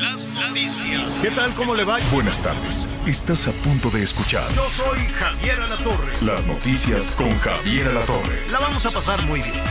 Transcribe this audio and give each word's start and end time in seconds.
Las 0.00 0.26
noticias. 0.28 1.18
¿Qué 1.20 1.30
tal? 1.30 1.52
¿Cómo 1.54 1.74
le 1.74 1.84
va? 1.84 1.98
Buenas 2.10 2.40
tardes. 2.40 2.88
Estás 3.06 3.46
a 3.48 3.52
punto 3.52 3.90
de 3.90 4.02
escuchar 4.02 4.50
Yo 4.54 4.66
soy 4.70 4.98
Javier 5.18 5.60
Alatorre. 5.60 6.12
las 6.22 6.46
noticias 6.46 7.14
con 7.14 7.38
Javier 7.40 7.88
Alatorre. 7.88 8.46
La 8.50 8.60
vamos 8.60 8.86
a 8.86 8.90
pasar 8.90 9.20
muy 9.26 9.42
bien. 9.42 9.62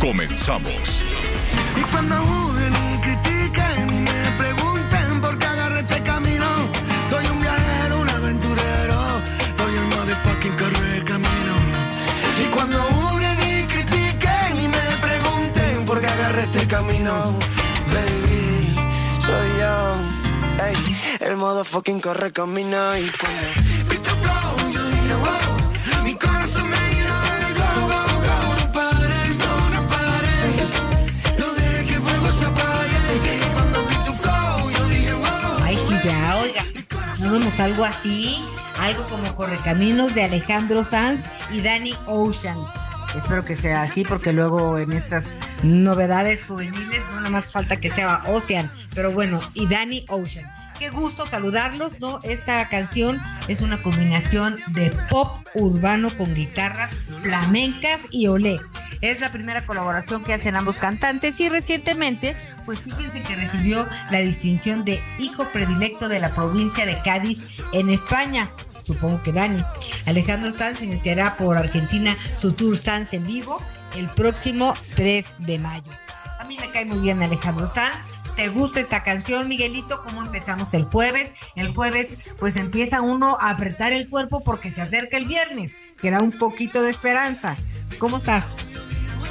Comenzamos. 0.00 1.02
Y 1.76 1.80
cuando 1.90 2.14
juzguen 2.14 2.72
y 2.74 2.98
critiquen 3.00 3.88
y 3.88 4.00
me 4.02 4.30
pregunten 4.38 5.20
por 5.20 5.36
qué 5.38 5.46
agarré 5.46 5.80
este 5.80 6.00
camino, 6.04 6.46
soy 7.10 7.26
un 7.26 7.40
viajero, 7.40 8.00
un 8.00 8.08
aventurero, 8.08 9.00
soy 9.56 9.74
el 9.74 9.86
motherfucking 9.96 10.52
corre 10.58 11.04
camino. 11.04 11.54
Y 12.40 12.44
cuando 12.54 12.78
juzguen 12.78 13.38
y 13.40 13.66
critiquen 13.66 14.64
y 14.64 14.68
me 14.68 14.96
pregunten 15.02 15.86
por 15.86 16.00
qué 16.00 16.06
agarré 16.06 16.42
este 16.42 16.68
camino, 16.68 17.36
el 21.24 21.36
motherfucking 21.36 22.00
corre 22.00 22.32
camino. 22.32 22.96
Y 22.96 23.02
mi 23.02 23.08
corazón. 26.14 26.62
Ay, 35.62 35.78
sí, 35.88 35.94
ya, 36.04 36.36
oiga. 36.42 36.64
No 37.18 37.32
vemos 37.32 37.60
algo 37.60 37.84
así, 37.84 38.36
algo 38.78 39.06
como 39.08 39.34
Correcaminos 39.36 40.14
de 40.14 40.24
Alejandro 40.24 40.84
Sanz 40.84 41.26
y 41.50 41.60
Danny 41.60 41.94
Ocean. 42.06 42.58
Espero 43.16 43.44
que 43.44 43.56
sea 43.56 43.82
así 43.82 44.04
porque 44.04 44.32
luego 44.32 44.78
en 44.78 44.92
estas 44.92 45.36
novedades 45.62 46.44
juveniles 46.44 47.00
no 47.10 47.16
nada 47.16 47.30
más 47.30 47.52
falta 47.52 47.76
que 47.76 47.90
sea 47.90 48.22
Ocean, 48.26 48.70
pero 48.94 49.12
bueno, 49.12 49.40
y 49.54 49.66
Danny 49.66 50.04
Ocean. 50.08 50.46
Qué 50.82 50.90
gusto 50.90 51.28
saludarlos, 51.28 52.00
¿no? 52.00 52.18
Esta 52.24 52.68
canción 52.68 53.16
es 53.46 53.60
una 53.60 53.80
combinación 53.80 54.58
de 54.72 54.90
pop 55.08 55.30
urbano 55.54 56.10
con 56.16 56.34
guitarras 56.34 56.92
flamencas 57.20 58.00
y 58.10 58.26
olé. 58.26 58.58
Es 59.00 59.20
la 59.20 59.30
primera 59.30 59.64
colaboración 59.64 60.24
que 60.24 60.34
hacen 60.34 60.56
ambos 60.56 60.78
cantantes 60.78 61.38
y 61.38 61.48
recientemente, 61.48 62.34
pues 62.66 62.80
fíjense 62.80 63.22
que 63.22 63.36
recibió 63.36 63.86
la 64.10 64.18
distinción 64.18 64.84
de 64.84 65.00
hijo 65.20 65.44
predilecto 65.52 66.08
de 66.08 66.18
la 66.18 66.34
provincia 66.34 66.84
de 66.84 67.00
Cádiz 67.02 67.38
en 67.72 67.88
España. 67.88 68.50
Supongo 68.84 69.22
que 69.22 69.32
Dani. 69.32 69.62
Alejandro 70.06 70.52
Sanz 70.52 70.82
iniciará 70.82 71.36
por 71.36 71.56
Argentina 71.56 72.16
su 72.40 72.54
tour 72.54 72.76
Sanz 72.76 73.12
en 73.12 73.24
vivo 73.24 73.62
el 73.96 74.08
próximo 74.08 74.74
3 74.96 75.32
de 75.38 75.60
mayo. 75.60 75.92
A 76.40 76.44
mí 76.46 76.58
me 76.60 76.72
cae 76.72 76.86
muy 76.86 76.98
bien 76.98 77.22
Alejandro 77.22 77.72
Sanz. 77.72 78.11
¿Te 78.36 78.48
gusta 78.48 78.80
esta 78.80 79.02
canción, 79.02 79.46
Miguelito? 79.46 80.02
¿Cómo 80.02 80.22
empezamos 80.22 80.72
el 80.74 80.84
jueves? 80.84 81.32
El 81.54 81.68
jueves, 81.68 82.16
pues 82.38 82.56
empieza 82.56 83.02
uno 83.02 83.36
a 83.38 83.50
apretar 83.50 83.92
el 83.92 84.08
cuerpo 84.08 84.40
porque 84.40 84.70
se 84.70 84.80
acerca 84.80 85.18
el 85.18 85.26
viernes, 85.26 85.72
que 86.00 86.10
da 86.10 86.20
un 86.22 86.32
poquito 86.32 86.82
de 86.82 86.90
esperanza. 86.90 87.56
¿Cómo 87.98 88.16
estás? 88.16 88.56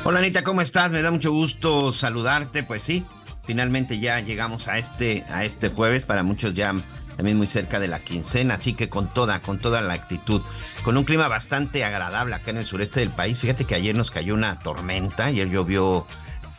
Hola 0.04 0.20
Anita, 0.20 0.44
¿cómo 0.44 0.62
estás? 0.62 0.92
Me 0.92 1.02
da 1.02 1.10
mucho 1.10 1.32
gusto 1.32 1.92
saludarte. 1.94 2.62
Pues 2.62 2.84
sí, 2.84 3.04
finalmente 3.44 4.00
ya 4.00 4.20
llegamos 4.20 4.68
a 4.68 4.78
este, 4.78 5.26
a 5.32 5.46
este 5.46 5.70
jueves, 5.70 6.04
para 6.04 6.22
muchos 6.22 6.54
ya 6.54 6.76
también 7.18 7.38
muy 7.38 7.48
cerca 7.48 7.80
de 7.80 7.88
la 7.88 8.00
quincena, 8.00 8.56
así 8.56 8.74
que 8.74 8.90
con 8.90 9.08
toda, 9.14 9.40
con 9.40 9.60
toda 9.60 9.82
la 9.82 9.94
actitud, 9.94 10.42
con 10.84 10.98
un 10.98 11.04
clima 11.04 11.28
bastante 11.28 11.84
agradable 11.84 12.36
acá 12.36 12.52
en 12.52 12.58
el 12.58 12.66
sureste 12.66 13.00
del 13.00 13.10
país. 13.10 13.40
Fíjate 13.40 13.66
que 13.66 13.76
ayer 13.76 13.96
nos 13.96 14.12
cayó 14.12 14.34
una 14.34 14.60
tormenta, 14.60 15.26
ayer 15.26 15.50
llovió, 15.50 16.08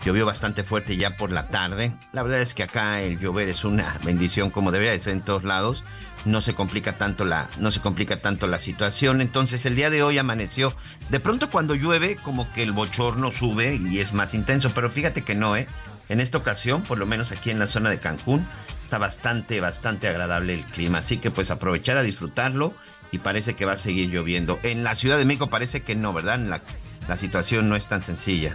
llovió 0.05 0.27
bastante 0.27 0.65
fuerte 0.65 0.97
ya 0.97 1.17
por 1.17 1.31
la 1.31 1.47
tarde. 1.47 1.93
La 2.13 2.23
verdad 2.23 2.41
es 2.41 2.55
que 2.55 2.63
acá 2.63 3.01
el 3.03 3.19
llover 3.19 3.49
es 3.49 3.65
una 3.65 3.99
bendición 4.05 4.51
como 4.51 4.73
debería 4.73 4.93
de 4.93 5.01
ser 5.01 5.15
en 5.15 5.23
todos 5.23 5.45
lados. 5.45 5.85
No 6.25 6.41
se 6.41 6.55
complica 6.55 6.93
tanto 6.93 7.25
la, 7.25 7.49
no 7.59 7.73
se 7.73 7.81
complica 7.81 8.21
tanto 8.21 8.47
la 8.47 8.61
situación. 8.61 9.21
Entonces 9.21 9.67
el 9.67 9.75
día 9.75 9.91
de 9.91 10.03
hoy 10.03 10.19
amaneció. 10.19 10.75
De 11.09 11.19
pronto 11.19 11.51
cuando 11.51 11.75
llueve, 11.75 12.17
como 12.17 12.51
que 12.53 12.63
el 12.63 12.73
bochorno 12.73 13.33
sube 13.33 13.75
y 13.75 13.99
es 13.99 14.13
más 14.13 14.35
intenso. 14.35 14.71
Pero 14.75 14.91
fíjate 14.91 15.23
que 15.23 15.35
no, 15.35 15.57
¿eh? 15.57 15.67
En 16.09 16.21
esta 16.21 16.39
ocasión, 16.39 16.83
por 16.83 16.99
lo 16.99 17.07
menos 17.07 17.33
aquí 17.33 17.51
en 17.51 17.59
la 17.59 17.67
zona 17.67 17.91
de 17.91 17.99
Cancún, 17.99 18.47
está 18.83 18.99
bastante, 18.99 19.61
bastante 19.61 20.07
agradable 20.07 20.55
el 20.55 20.63
clima. 20.63 20.99
Así 20.99 21.17
que 21.17 21.31
pues 21.31 21.51
aprovechar 21.51 21.97
a 21.97 22.03
disfrutarlo 22.03 22.73
y 23.11 23.19
parece 23.19 23.55
que 23.55 23.65
va 23.65 23.73
a 23.73 23.77
seguir 23.77 24.11
lloviendo. 24.11 24.59
En 24.63 24.85
la 24.85 24.95
Ciudad 24.95 25.19
de 25.19 25.25
México 25.25 25.49
parece 25.49 25.83
que 25.83 25.97
no, 25.97 26.13
¿verdad? 26.13 26.39
La, 26.39 26.61
la 27.09 27.17
situación 27.17 27.69
no 27.69 27.77
es 27.77 27.87
tan 27.87 28.05
sencilla. 28.05 28.53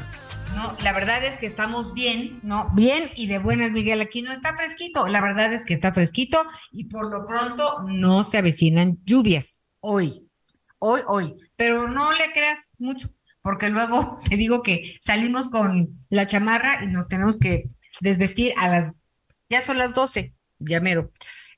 No, 0.56 0.76
la 0.84 0.94
verdad 0.94 1.24
es 1.24 1.38
que 1.38 1.46
estamos 1.46 1.94
bien, 1.94 2.40
¿no? 2.44 2.72
Bien 2.74 3.10
y 3.16 3.28
de 3.28 3.40
buenas, 3.40 3.72
Miguel. 3.72 4.02
Aquí 4.02 4.22
no 4.22 4.32
está 4.32 4.56
fresquito. 4.56 5.08
La 5.08 5.22
verdad 5.22 5.54
es 5.54 5.66
que 5.66 5.74
está 5.74 5.94
fresquito 5.94 6.42
y 6.72 6.86
por 6.86 7.12
lo 7.12 7.26
pronto 7.26 7.84
no 7.88 8.24
se 8.24 8.38
avecinan 8.38 8.98
lluvias. 9.04 9.62
Hoy, 9.80 10.28
hoy, 10.80 11.02
hoy. 11.08 11.36
Pero 11.56 11.88
no 11.88 12.12
le 12.14 12.32
creas 12.34 12.74
mucho, 12.78 13.10
porque 13.42 13.70
luego 13.70 14.20
te 14.30 14.36
digo 14.36 14.64
que 14.64 14.98
salimos 15.02 15.50
con 15.50 16.00
la 16.10 16.28
chamarra 16.28 16.84
y 16.84 16.88
nos 16.88 17.08
tenemos 17.08 17.38
que 17.40 17.66
desvestir 18.02 18.54
a 18.58 18.68
las. 18.68 18.94
Ya 19.50 19.62
son 19.62 19.78
las 19.78 19.94
12, 19.94 20.34
ya 20.60 20.82
mero. 20.82 21.12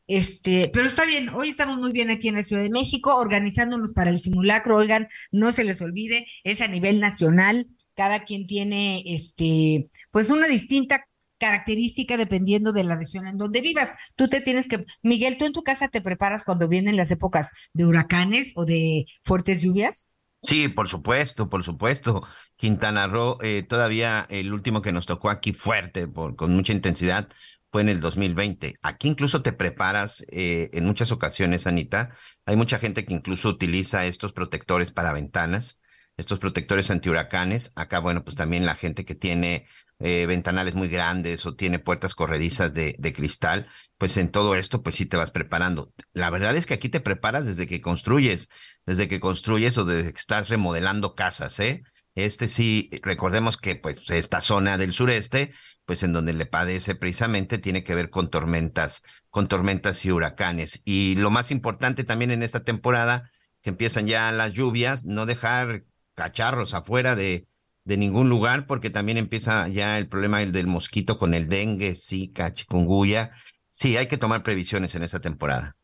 Este, 0.07 0.71
pero 0.73 0.87
está 0.87 1.05
bien, 1.05 1.29
hoy 1.29 1.49
estamos 1.49 1.77
muy 1.77 1.91
bien 1.91 2.09
aquí 2.09 2.29
en 2.29 2.35
la 2.35 2.43
Ciudad 2.43 2.63
de 2.63 2.71
México, 2.71 3.15
organizándonos 3.15 3.91
para 3.93 4.09
el 4.09 4.19
simulacro. 4.19 4.75
Oigan, 4.75 5.07
no 5.31 5.51
se 5.51 5.63
les 5.63 5.79
olvide, 5.81 6.25
es 6.43 6.61
a 6.61 6.67
nivel 6.67 6.99
nacional 6.99 7.67
cada 7.99 8.23
quien 8.23 8.47
tiene 8.47 9.03
este 9.05 9.89
pues 10.09 10.29
una 10.29 10.47
distinta 10.47 11.03
característica 11.37 12.15
dependiendo 12.15 12.71
de 12.71 12.85
la 12.85 12.95
región 12.95 13.27
en 13.27 13.35
donde 13.35 13.59
vivas. 13.59 13.91
Tú 14.15 14.29
te 14.29 14.39
tienes 14.39 14.69
que, 14.69 14.85
Miguel, 15.03 15.37
¿tú 15.37 15.43
en 15.43 15.51
tu 15.51 15.63
casa 15.63 15.89
te 15.89 15.99
preparas 15.99 16.45
cuando 16.45 16.69
vienen 16.69 16.95
las 16.95 17.11
épocas 17.11 17.49
de 17.73 17.85
huracanes 17.85 18.53
o 18.55 18.63
de 18.63 19.03
fuertes 19.25 19.61
lluvias? 19.61 20.07
Sí, 20.41 20.69
por 20.69 20.87
supuesto, 20.87 21.49
por 21.49 21.61
supuesto. 21.61 22.25
Quintana 22.55 23.05
Roo, 23.07 23.37
eh, 23.41 23.63
todavía 23.63 24.25
el 24.29 24.53
último 24.53 24.81
que 24.81 24.93
nos 24.93 25.05
tocó 25.05 25.29
aquí 25.29 25.51
fuerte, 25.51 26.07
por, 26.07 26.37
con 26.37 26.55
mucha 26.55 26.71
intensidad, 26.71 27.27
fue 27.69 27.81
en 27.81 27.89
el 27.89 27.99
2020. 27.99 28.75
Aquí 28.81 29.09
incluso 29.09 29.41
te 29.41 29.51
preparas 29.51 30.25
eh, 30.31 30.69
en 30.71 30.85
muchas 30.85 31.11
ocasiones, 31.11 31.67
Anita. 31.67 32.11
Hay 32.45 32.55
mucha 32.55 32.79
gente 32.79 33.03
que 33.03 33.13
incluso 33.13 33.49
utiliza 33.49 34.05
estos 34.05 34.31
protectores 34.31 34.91
para 34.91 35.11
ventanas 35.11 35.81
estos 36.19 36.39
protectores 36.39 36.91
antihuracanes. 36.91 37.71
Acá, 37.75 37.99
bueno, 37.99 38.23
pues 38.23 38.35
también 38.35 38.65
la 38.65 38.75
gente 38.75 39.05
que 39.05 39.15
tiene 39.15 39.65
eh, 39.99 40.25
ventanales 40.27 40.75
muy 40.75 40.87
grandes 40.87 41.45
o 41.45 41.55
tiene 41.55 41.79
puertas 41.79 42.13
corredizas 42.13 42.73
de, 42.73 42.95
de, 42.99 43.13
cristal, 43.13 43.67
pues 43.97 44.17
en 44.17 44.29
todo 44.29 44.55
esto, 44.55 44.83
pues 44.83 44.95
sí 44.95 45.05
te 45.05 45.17
vas 45.17 45.31
preparando. 45.31 45.93
La 46.13 46.29
verdad 46.29 46.55
es 46.55 46.65
que 46.65 46.73
aquí 46.73 46.89
te 46.89 46.99
preparas 46.99 47.45
desde 47.45 47.67
que 47.67 47.81
construyes, 47.81 48.49
desde 48.85 49.07
que 49.07 49.19
construyes 49.19 49.77
o 49.77 49.85
desde 49.85 50.11
que 50.11 50.19
estás 50.19 50.49
remodelando 50.49 51.15
casas, 51.15 51.59
¿eh? 51.59 51.83
Este 52.15 52.47
sí, 52.47 52.89
recordemos 53.01 53.57
que 53.57 53.75
pues 53.75 54.09
esta 54.09 54.41
zona 54.41 54.77
del 54.77 54.93
sureste, 54.93 55.53
pues 55.85 56.03
en 56.03 56.13
donde 56.13 56.33
le 56.33 56.45
padece 56.45 56.95
precisamente 56.95 57.57
tiene 57.57 57.83
que 57.83 57.95
ver 57.95 58.09
con 58.09 58.29
tormentas, 58.29 59.03
con 59.29 59.47
tormentas 59.47 60.03
y 60.05 60.11
huracanes. 60.11 60.81
Y 60.85 61.15
lo 61.15 61.29
más 61.29 61.51
importante 61.51 62.03
también 62.03 62.31
en 62.31 62.43
esta 62.43 62.63
temporada, 62.63 63.29
que 63.61 63.69
empiezan 63.69 64.07
ya 64.07 64.31
las 64.31 64.53
lluvias, 64.53 65.05
no 65.05 65.25
dejar 65.25 65.83
cacharros 66.19 66.73
afuera 66.73 67.15
de, 67.15 67.47
de 67.85 67.95
ningún 67.95 68.27
lugar, 68.27 68.67
porque 68.67 68.89
también 68.89 69.17
empieza 69.17 69.69
ya 69.69 69.97
el 69.97 70.09
problema 70.09 70.41
el 70.41 70.51
del 70.51 70.67
mosquito 70.67 71.17
con 71.17 71.33
el 71.33 71.47
dengue, 71.47 71.95
zika, 71.95 72.51
chikungunya. 72.51 73.31
Sí, 73.69 73.95
hay 73.95 74.07
que 74.07 74.17
tomar 74.17 74.43
previsiones 74.43 74.95
en 74.95 75.03
esta 75.03 75.21
temporada. 75.21 75.77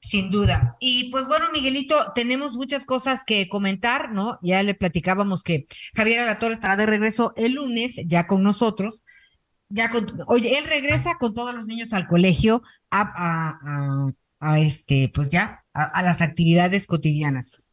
Sin 0.00 0.30
duda. 0.30 0.76
Y 0.78 1.10
pues 1.10 1.26
bueno, 1.26 1.46
Miguelito, 1.52 1.96
tenemos 2.14 2.52
muchas 2.52 2.84
cosas 2.84 3.24
que 3.26 3.48
comentar, 3.48 4.12
¿no? 4.12 4.38
Ya 4.40 4.62
le 4.62 4.74
platicábamos 4.74 5.42
que 5.42 5.64
Javier 5.96 6.20
Alatorre 6.20 6.54
estará 6.54 6.76
de 6.76 6.86
regreso 6.86 7.32
el 7.36 7.54
lunes, 7.54 7.96
ya 8.06 8.28
con 8.28 8.44
nosotros. 8.44 9.02
Ya 9.68 9.90
con, 9.90 10.06
oye, 10.28 10.58
él 10.58 10.64
regresa 10.64 11.16
con 11.18 11.34
todos 11.34 11.52
los 11.56 11.66
niños 11.66 11.92
al 11.92 12.06
colegio 12.06 12.62
a, 12.92 13.58
a 14.38 14.60
este, 14.60 15.10
pues 15.12 15.30
ya, 15.30 15.64
a 15.72 16.02
las 16.02 16.20
actividades 16.20 16.86
cotidianas. 16.86 17.64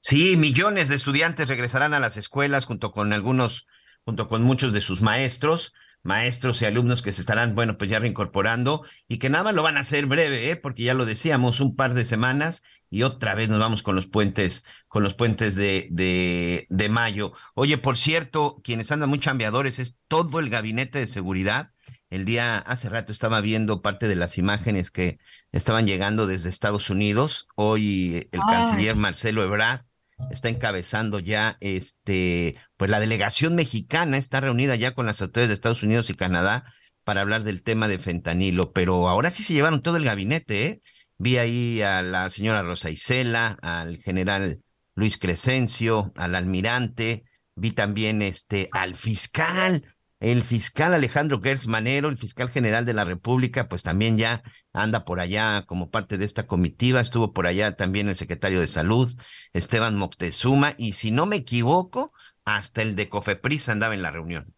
Sí, 0.00 0.36
millones 0.36 0.88
de 0.88 0.96
estudiantes 0.96 1.48
regresarán 1.48 1.94
a 1.94 2.00
las 2.00 2.16
escuelas 2.16 2.64
junto 2.64 2.90
con 2.90 3.12
algunos 3.12 3.66
junto 4.04 4.28
con 4.28 4.42
muchos 4.42 4.72
de 4.72 4.80
sus 4.80 5.02
maestros, 5.02 5.74
maestros 6.02 6.62
y 6.62 6.64
alumnos 6.64 7.02
que 7.02 7.12
se 7.12 7.20
estarán, 7.20 7.54
bueno, 7.54 7.76
pues 7.76 7.90
ya 7.90 7.98
reincorporando 7.98 8.84
y 9.08 9.18
que 9.18 9.28
nada 9.28 9.44
más 9.44 9.54
lo 9.54 9.62
van 9.62 9.76
a 9.76 9.80
hacer 9.80 10.06
breve, 10.06 10.50
¿eh? 10.50 10.56
porque 10.56 10.84
ya 10.84 10.94
lo 10.94 11.04
decíamos, 11.04 11.60
un 11.60 11.76
par 11.76 11.94
de 11.94 12.04
semanas 12.04 12.62
y 12.88 13.02
otra 13.02 13.34
vez 13.34 13.48
nos 13.48 13.60
vamos 13.60 13.82
con 13.82 13.94
los 13.94 14.08
puentes, 14.08 14.66
con 14.88 15.02
los 15.02 15.14
puentes 15.14 15.54
de, 15.54 15.88
de, 15.90 16.66
de 16.70 16.88
mayo. 16.88 17.32
Oye, 17.54 17.78
por 17.78 17.96
cierto, 17.96 18.60
quienes 18.64 18.90
andan 18.90 19.10
muy 19.10 19.20
chambeadores 19.20 19.78
es 19.78 19.98
todo 20.08 20.40
el 20.40 20.50
gabinete 20.50 20.98
de 20.98 21.06
seguridad. 21.06 21.70
El 22.08 22.24
día, 22.24 22.58
hace 22.58 22.88
rato 22.88 23.12
estaba 23.12 23.40
viendo 23.40 23.82
parte 23.82 24.08
de 24.08 24.16
las 24.16 24.38
imágenes 24.38 24.90
que 24.90 25.20
estaban 25.52 25.86
llegando 25.86 26.26
desde 26.26 26.48
Estados 26.48 26.90
Unidos. 26.90 27.46
Hoy 27.54 28.28
el 28.32 28.40
canciller 28.40 28.96
Marcelo 28.96 29.44
Ebrard 29.44 29.82
está 30.30 30.48
encabezando 30.48 31.18
ya 31.18 31.56
este, 31.60 32.56
pues 32.76 32.90
la 32.90 33.00
delegación 33.00 33.54
mexicana 33.54 34.16
está 34.18 34.40
reunida 34.40 34.76
ya 34.76 34.94
con 34.94 35.06
las 35.06 35.20
autoridades 35.22 35.48
de 35.48 35.54
Estados 35.54 35.82
Unidos 35.82 36.10
y 36.10 36.14
Canadá 36.14 36.64
para 37.04 37.22
hablar 37.22 37.42
del 37.44 37.62
tema 37.62 37.88
de 37.88 37.98
fentanilo, 37.98 38.72
pero 38.72 39.08
ahora 39.08 39.30
sí 39.30 39.42
se 39.42 39.54
llevaron 39.54 39.82
todo 39.82 39.96
el 39.96 40.04
gabinete, 40.04 40.66
¿eh? 40.66 40.82
Vi 41.18 41.36
ahí 41.36 41.82
a 41.82 42.00
la 42.02 42.30
señora 42.30 42.62
Rosa 42.62 42.88
Isela, 42.88 43.58
al 43.60 43.98
general 43.98 44.60
Luis 44.94 45.18
Crescencio, 45.18 46.12
al 46.16 46.34
almirante, 46.34 47.24
vi 47.54 47.72
también 47.72 48.22
este 48.22 48.68
al 48.72 48.94
fiscal, 48.94 49.94
el 50.20 50.44
fiscal 50.44 50.92
Alejandro 50.92 51.40
Gertz 51.40 51.66
Manero, 51.66 52.10
el 52.10 52.18
fiscal 52.18 52.50
general 52.50 52.84
de 52.84 52.92
la 52.92 53.04
República, 53.04 53.68
pues 53.68 53.82
también 53.82 54.18
ya 54.18 54.42
anda 54.74 55.06
por 55.06 55.18
allá 55.18 55.64
como 55.66 55.90
parte 55.90 56.18
de 56.18 56.26
esta 56.26 56.46
comitiva. 56.46 57.00
Estuvo 57.00 57.32
por 57.32 57.46
allá 57.46 57.74
también 57.74 58.08
el 58.08 58.16
secretario 58.16 58.60
de 58.60 58.66
Salud, 58.66 59.10
Esteban 59.54 59.96
Moctezuma, 59.96 60.74
y 60.76 60.92
si 60.92 61.10
no 61.10 61.24
me 61.24 61.36
equivoco, 61.36 62.12
hasta 62.44 62.82
el 62.82 62.96
de 62.96 63.08
Cofepris 63.08 63.70
andaba 63.70 63.94
en 63.94 64.02
la 64.02 64.10
reunión. 64.10 64.54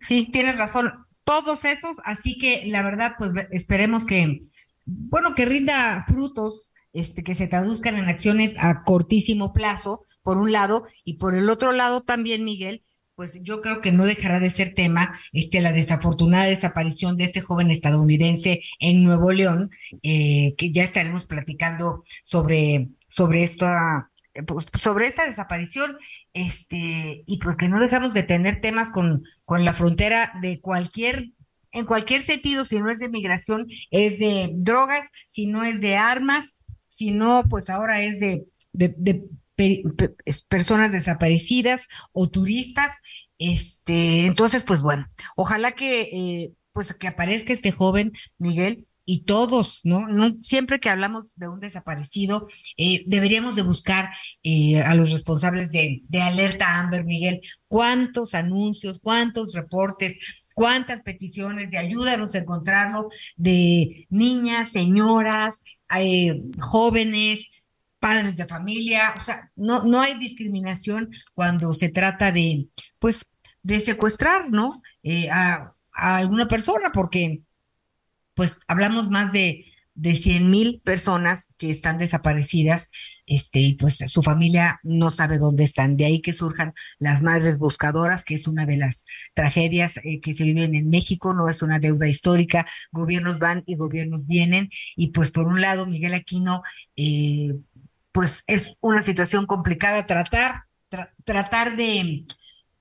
Sí, 0.00 0.30
tienes 0.32 0.56
razón. 0.56 0.92
Todos 1.24 1.64
esos, 1.64 1.96
así 2.04 2.38
que 2.38 2.62
la 2.66 2.82
verdad, 2.82 3.16
pues 3.18 3.32
esperemos 3.50 4.06
que, 4.06 4.38
bueno, 4.86 5.34
que 5.34 5.44
rinda 5.44 6.04
frutos 6.06 6.70
este, 6.92 7.22
que 7.22 7.34
se 7.34 7.48
traduzcan 7.48 7.96
en 7.96 8.08
acciones 8.08 8.54
a 8.58 8.82
cortísimo 8.84 9.52
plazo, 9.52 10.04
por 10.22 10.38
un 10.38 10.52
lado, 10.52 10.84
y 11.04 11.18
por 11.18 11.34
el 11.34 11.50
otro 11.50 11.72
lado 11.72 12.02
también, 12.02 12.44
Miguel, 12.44 12.82
pues 13.18 13.42
yo 13.42 13.60
creo 13.62 13.80
que 13.80 13.90
no 13.90 14.04
dejará 14.04 14.38
de 14.38 14.48
ser 14.48 14.74
tema 14.74 15.12
este, 15.32 15.60
la 15.60 15.72
desafortunada 15.72 16.44
desaparición 16.44 17.16
de 17.16 17.24
este 17.24 17.40
joven 17.40 17.72
estadounidense 17.72 18.60
en 18.78 19.02
Nuevo 19.02 19.32
León, 19.32 19.72
eh, 20.04 20.54
que 20.56 20.70
ya 20.70 20.84
estaremos 20.84 21.24
platicando 21.24 22.04
sobre, 22.22 22.90
sobre 23.08 23.42
esta, 23.42 24.12
pues, 24.46 24.68
sobre 24.80 25.08
esta 25.08 25.26
desaparición, 25.26 25.98
este, 26.32 27.24
y 27.26 27.38
pues 27.40 27.56
que 27.56 27.68
no 27.68 27.80
dejamos 27.80 28.14
de 28.14 28.22
tener 28.22 28.60
temas 28.60 28.90
con, 28.90 29.24
con 29.44 29.64
la 29.64 29.74
frontera 29.74 30.34
de 30.40 30.60
cualquier 30.60 31.30
en 31.72 31.86
cualquier 31.86 32.22
sentido, 32.22 32.66
si 32.66 32.78
no 32.78 32.88
es 32.88 33.00
de 33.00 33.08
migración, 33.08 33.66
es 33.90 34.20
de 34.20 34.52
drogas, 34.54 35.08
si 35.28 35.46
no 35.46 35.64
es 35.64 35.80
de 35.80 35.96
armas, 35.96 36.60
si 36.88 37.10
no, 37.10 37.42
pues 37.50 37.68
ahora 37.68 38.00
es 38.00 38.20
de, 38.20 38.46
de, 38.72 38.94
de 38.96 39.24
personas 40.48 40.92
desaparecidas 40.92 41.88
o 42.12 42.28
turistas. 42.28 42.94
Este, 43.38 44.26
entonces, 44.26 44.62
pues 44.64 44.80
bueno, 44.80 45.06
ojalá 45.36 45.72
que, 45.72 46.02
eh, 46.02 46.52
pues 46.72 46.94
que 46.94 47.08
aparezca 47.08 47.52
este 47.52 47.72
joven 47.72 48.12
Miguel 48.38 48.86
y 49.04 49.24
todos, 49.24 49.80
¿no? 49.84 50.06
siempre 50.42 50.80
que 50.80 50.90
hablamos 50.90 51.34
de 51.36 51.48
un 51.48 51.60
desaparecido, 51.60 52.46
eh, 52.76 53.04
deberíamos 53.06 53.56
de 53.56 53.62
buscar 53.62 54.10
eh, 54.42 54.82
a 54.82 54.94
los 54.94 55.12
responsables 55.12 55.72
de, 55.72 56.02
de 56.08 56.20
Alerta 56.20 56.78
Amber, 56.78 57.04
Miguel, 57.06 57.40
cuántos 57.68 58.34
anuncios, 58.34 59.00
cuántos 59.02 59.54
reportes, 59.54 60.18
cuántas 60.52 61.00
peticiones 61.00 61.70
de 61.70 61.78
ayúdanos 61.78 62.34
a 62.34 62.38
encontrarlo, 62.38 63.08
de 63.36 64.06
niñas, 64.10 64.72
señoras, 64.72 65.62
jóvenes, 66.58 67.67
padres 67.98 68.36
de 68.36 68.46
familia, 68.46 69.14
o 69.18 69.22
sea, 69.22 69.50
no, 69.56 69.84
no 69.84 70.00
hay 70.00 70.18
discriminación 70.18 71.10
cuando 71.34 71.72
se 71.74 71.88
trata 71.88 72.32
de, 72.32 72.68
pues, 72.98 73.32
de 73.62 73.80
secuestrar, 73.80 74.50
¿no? 74.50 74.72
Eh, 75.02 75.28
a, 75.30 75.74
alguna 75.92 76.46
persona, 76.46 76.90
porque, 76.92 77.42
pues, 78.34 78.58
hablamos 78.68 79.10
más 79.10 79.32
de, 79.32 79.64
de 79.94 80.14
100 80.14 80.48
mil 80.48 80.80
personas 80.84 81.52
que 81.58 81.72
están 81.72 81.98
desaparecidas, 81.98 82.90
este, 83.26 83.58
y 83.58 83.74
pues 83.74 83.96
su 84.06 84.22
familia 84.22 84.78
no 84.84 85.10
sabe 85.10 85.38
dónde 85.38 85.64
están. 85.64 85.96
De 85.96 86.04
ahí 86.04 86.20
que 86.20 86.32
surjan 86.32 86.72
las 87.00 87.20
madres 87.20 87.58
buscadoras, 87.58 88.22
que 88.22 88.36
es 88.36 88.46
una 88.46 88.64
de 88.64 88.76
las 88.76 89.06
tragedias 89.34 89.96
eh, 90.04 90.20
que 90.20 90.34
se 90.34 90.44
viven 90.44 90.76
en 90.76 90.88
México, 90.88 91.34
no 91.34 91.48
es 91.48 91.62
una 91.62 91.80
deuda 91.80 92.06
histórica, 92.06 92.64
gobiernos 92.92 93.40
van 93.40 93.64
y 93.66 93.74
gobiernos 93.74 94.24
vienen, 94.26 94.70
y 94.94 95.08
pues 95.08 95.32
por 95.32 95.48
un 95.48 95.60
lado, 95.60 95.84
Miguel 95.86 96.14
Aquino, 96.14 96.62
eh, 96.94 97.54
pues 98.12 98.44
es 98.46 98.74
una 98.80 99.02
situación 99.02 99.46
complicada 99.46 100.06
tratar, 100.06 100.64
tratar 101.24 101.76
de 101.76 102.24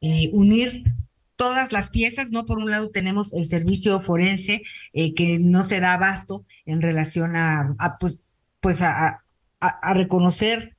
eh, 0.02 0.30
unir 0.34 0.84
todas 1.36 1.72
las 1.72 1.90
piezas, 1.90 2.32
¿no? 2.32 2.46
Por 2.46 2.58
un 2.58 2.70
lado 2.72 2.90
tenemos 2.90 3.32
el 3.34 3.46
servicio 3.46 4.00
forense 4.00 4.64
eh, 4.94 5.14
que 5.14 5.40
no 5.40 5.66
se 5.66 5.80
da 5.80 5.94
abasto 5.94 6.46
en 6.66 6.82
relación 6.82 7.36
a, 7.36 7.98
pues, 8.00 8.20
pues 8.60 8.82
a, 8.82 9.24
a, 9.60 9.94
reconocer 9.94 10.76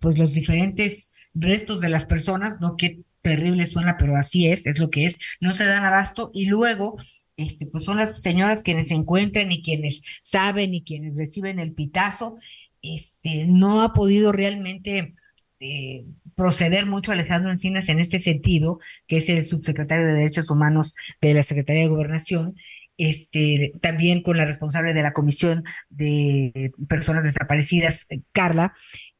pues 0.00 0.18
los 0.18 0.34
diferentes 0.34 1.10
restos 1.34 1.80
de 1.80 1.88
las 1.88 2.04
personas, 2.06 2.60
¿no? 2.60 2.76
Qué 2.76 3.02
terrible 3.22 3.66
suena, 3.66 3.96
pero 3.98 4.16
así 4.16 4.48
es, 4.48 4.66
es 4.66 4.78
lo 4.78 4.90
que 4.90 5.06
es, 5.06 5.18
no 5.40 5.54
se 5.54 5.66
dan 5.66 5.84
abasto 5.84 6.30
y 6.32 6.46
luego 6.46 6.96
este, 7.36 7.66
pues 7.66 7.84
son 7.84 7.98
las 7.98 8.22
señoras 8.22 8.62
quienes 8.62 8.88
se 8.88 8.94
encuentran 8.94 9.52
y 9.52 9.62
quienes 9.62 10.02
saben 10.22 10.74
y 10.74 10.82
quienes 10.82 11.18
reciben 11.18 11.58
el 11.58 11.72
pitazo 11.72 12.36
este, 12.82 13.46
no 13.46 13.82
ha 13.82 13.92
podido 13.92 14.32
realmente 14.32 15.14
eh, 15.60 16.04
proceder 16.34 16.86
mucho 16.86 17.12
Alejandro 17.12 17.50
Encinas 17.50 17.88
en 17.88 17.98
este 17.98 18.20
sentido, 18.20 18.78
que 19.06 19.18
es 19.18 19.28
el 19.28 19.44
subsecretario 19.44 20.06
de 20.06 20.12
Derechos 20.12 20.50
Humanos 20.50 20.94
de 21.20 21.34
la 21.34 21.42
Secretaría 21.42 21.82
de 21.82 21.88
Gobernación, 21.88 22.56
este, 22.98 23.72
también 23.80 24.22
con 24.22 24.36
la 24.36 24.46
responsable 24.46 24.94
de 24.94 25.02
la 25.02 25.12
Comisión 25.12 25.64
de 25.88 26.72
Personas 26.88 27.24
Desaparecidas, 27.24 28.06
Carla, 28.32 28.74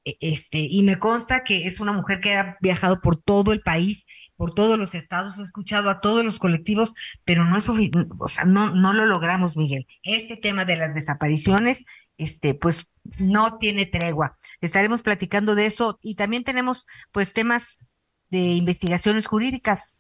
e, 0.05 0.17
este, 0.21 0.59
y 0.59 0.83
me 0.83 0.99
consta 0.99 1.43
que 1.45 1.67
es 1.67 1.81
una 1.81 1.93
mujer 1.93 2.21
que 2.21 2.35
ha 2.35 2.57
viajado 2.61 3.01
por 3.01 3.17
todo 3.21 3.53
el 3.53 3.61
país, 3.61 4.07
por 4.37 4.55
todos 4.55 4.79
los 4.79 4.95
estados, 4.95 5.39
ha 5.39 5.43
escuchado 5.43 5.91
a 5.91 6.01
todos 6.01 6.25
los 6.25 6.39
colectivos, 6.39 6.93
pero 7.25 7.45
no 7.45 7.57
es 7.57 7.67
o 7.69 8.29
sea, 8.29 8.45
no, 8.45 8.75
no 8.75 8.93
lo 8.93 9.07
logramos, 9.07 9.57
Miguel. 9.57 9.87
Este 10.03 10.37
tema 10.37 10.65
de 10.65 10.77
las 10.77 10.95
desapariciones 10.95 11.85
este, 12.19 12.55
pues 12.55 12.87
no 13.19 13.59
tiene 13.59 13.87
tregua. 13.87 14.37
Estaremos 14.61 15.03
platicando 15.03 15.55
de 15.55 15.67
eso 15.67 15.99
y 16.03 16.15
también 16.15 16.45
tenemos 16.45 16.87
pues 17.13 17.33
temas 17.33 17.87
de 18.31 18.39
investigaciones 18.39 19.27
jurídicas. 19.27 19.99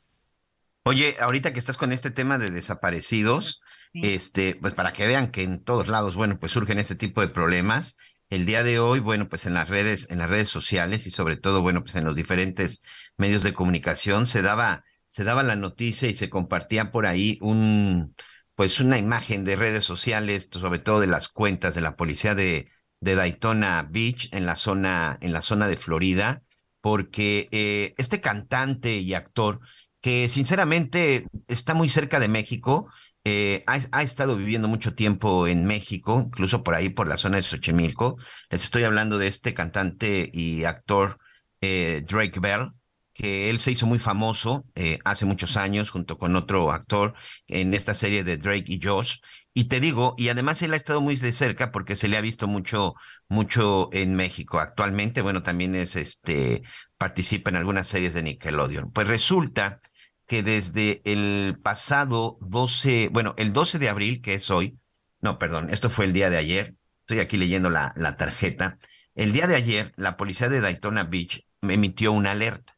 Oye, 0.85 1.17
ahorita 1.21 1.53
que 1.53 1.59
estás 1.59 1.77
con 1.77 1.93
este 1.93 2.11
tema 2.11 2.39
de 2.39 2.51
desaparecidos, 2.51 3.61
este, 3.93 4.57
pues 4.57 4.75
para 4.75 4.93
que 4.93 5.07
vean 5.07 5.31
que 5.31 5.43
en 5.43 5.65
todos 5.65 5.89
lados, 5.89 6.17
bueno, 6.17 6.39
pues 6.39 6.53
surgen 6.53 6.79
este 6.79 6.95
tipo 6.95 7.21
de 7.21 7.29
problemas. 7.29 7.97
El 8.29 8.45
día 8.45 8.63
de 8.63 8.79
hoy, 8.79 9.01
bueno, 9.01 9.29
pues 9.29 9.47
en 9.47 9.55
las 9.55 9.69
redes, 9.69 10.11
en 10.11 10.19
las 10.19 10.29
redes 10.29 10.49
sociales 10.49 11.07
y 11.07 11.11
sobre 11.11 11.37
todo, 11.37 11.63
bueno, 11.63 11.83
pues 11.83 11.95
en 11.95 12.05
los 12.05 12.15
diferentes 12.15 12.83
medios 13.17 13.43
de 13.43 13.55
comunicación 13.55 14.27
se 14.27 14.43
daba, 14.43 14.85
se 15.07 15.25
daba 15.25 15.43
la 15.43 15.57
noticia 15.57 16.09
y 16.09 16.15
se 16.15 16.29
compartía 16.29 16.91
por 16.91 17.07
ahí 17.07 17.39
un, 17.41 18.15
pues 18.55 18.81
una 18.81 18.99
imagen 18.99 19.45
de 19.45 19.57
redes 19.57 19.85
sociales, 19.85 20.49
sobre 20.53 20.79
todo 20.79 21.01
de 21.01 21.07
las 21.07 21.29
cuentas 21.29 21.75
de 21.75 21.81
la 21.81 21.97
policía 21.97 22.35
de, 22.35 22.69
de 23.01 23.15
Daytona 23.15 23.87
Beach 23.91 24.29
en 24.33 24.47
la 24.47 24.57
zona, 24.57 25.19
en 25.21 25.33
la 25.33 25.43
zona 25.43 25.69
de 25.69 25.77
Florida, 25.77 26.43
porque 26.81 27.49
eh, 27.53 27.95
este 27.99 28.21
cantante 28.21 28.99
y 28.99 29.15
actor 29.15 29.61
que 30.01 30.29
sinceramente 30.29 31.27
está 31.49 31.75
muy 31.75 31.89
cerca 31.89 32.21
de 32.21 32.29
México, 32.29 32.89
eh, 33.25 33.65
ha, 33.67 33.81
ha, 33.91 34.03
estado 34.03 34.37
viviendo 34.37 34.69
mucho 34.69 34.95
tiempo 34.95 35.49
en 35.49 35.65
México, 35.65 36.23
incluso 36.25 36.63
por 36.63 36.75
ahí, 36.75 36.91
por 36.91 37.09
la 37.09 37.17
zona 37.17 37.39
de 37.39 37.43
Xochimilco. 37.43 38.19
Les 38.51 38.63
estoy 38.63 38.85
hablando 38.85 39.19
de 39.19 39.27
este 39.27 39.53
cantante 39.53 40.31
y 40.33 40.63
actor 40.63 41.19
eh, 41.61 42.05
Drake 42.07 42.39
Bell, 42.39 42.71
que 43.17 43.49
él 43.49 43.59
se 43.59 43.71
hizo 43.71 43.87
muy 43.87 43.99
famoso 43.99 44.67
eh, 44.75 44.99
hace 45.05 45.25
muchos 45.25 45.57
años 45.57 45.91
junto 45.91 46.19
con 46.19 46.37
otro 46.37 46.71
actor 46.71 47.15
en 47.47 47.73
esta 47.73 47.95
serie 47.95 48.25
de 48.25 48.37
Drake 48.37 48.65
y 48.67 48.81
Josh. 48.83 49.21
Y 49.55 49.65
te 49.65 49.81
digo, 49.81 50.15
y 50.19 50.29
además 50.29 50.61
él 50.61 50.75
ha 50.75 50.77
estado 50.77 51.01
muy 51.01 51.17
de 51.17 51.33
cerca 51.33 51.73
porque 51.73 51.97
se 51.97 52.09
le 52.09 52.19
ha 52.19 52.21
visto 52.21 52.47
mucho, 52.47 52.95
mucho 53.29 53.89
en 53.93 54.15
México. 54.17 54.59
Actualmente, 54.59 55.23
bueno, 55.23 55.43
también 55.43 55.75
es 55.75 55.97
este, 55.97 56.63
participa 56.99 57.49
en 57.49 57.57
algunas 57.57 57.89
series 57.89 58.13
de 58.13 58.23
Nickelodeon. 58.23 58.93
Pues 58.93 59.09
resulta 59.09 59.81
que 60.27 60.43
desde 60.43 61.01
el 61.05 61.59
pasado 61.63 62.37
12, 62.43 63.09
bueno, 63.13 63.35
el 63.39 63.55
12 63.55 63.79
de 63.79 63.89
abril, 63.89 64.21
que 64.21 64.35
es 64.35 64.51
hoy, 64.51 64.79
no, 65.23 65.39
perdón, 65.39 65.71
esto 65.71 65.89
fue 65.89 66.05
el 66.05 66.13
día 66.13 66.29
de 66.29 66.37
ayer, 66.37 66.75
estoy 67.01 67.21
aquí 67.21 67.39
leyendo 67.39 67.71
la, 67.71 67.95
la 67.97 68.19
tarjeta. 68.19 68.79
El 69.15 69.33
día 69.33 69.47
de 69.47 69.57
ayer, 69.57 69.95
la 69.97 70.19
policía 70.19 70.51
de 70.51 70.61
Daytona 70.61 71.05
Beach 71.05 71.47
emitió 71.63 72.13
una 72.13 72.33
alerta 72.33 72.76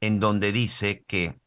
en 0.00 0.20
donde 0.20 0.52
dice 0.52 1.04
que 1.06 1.38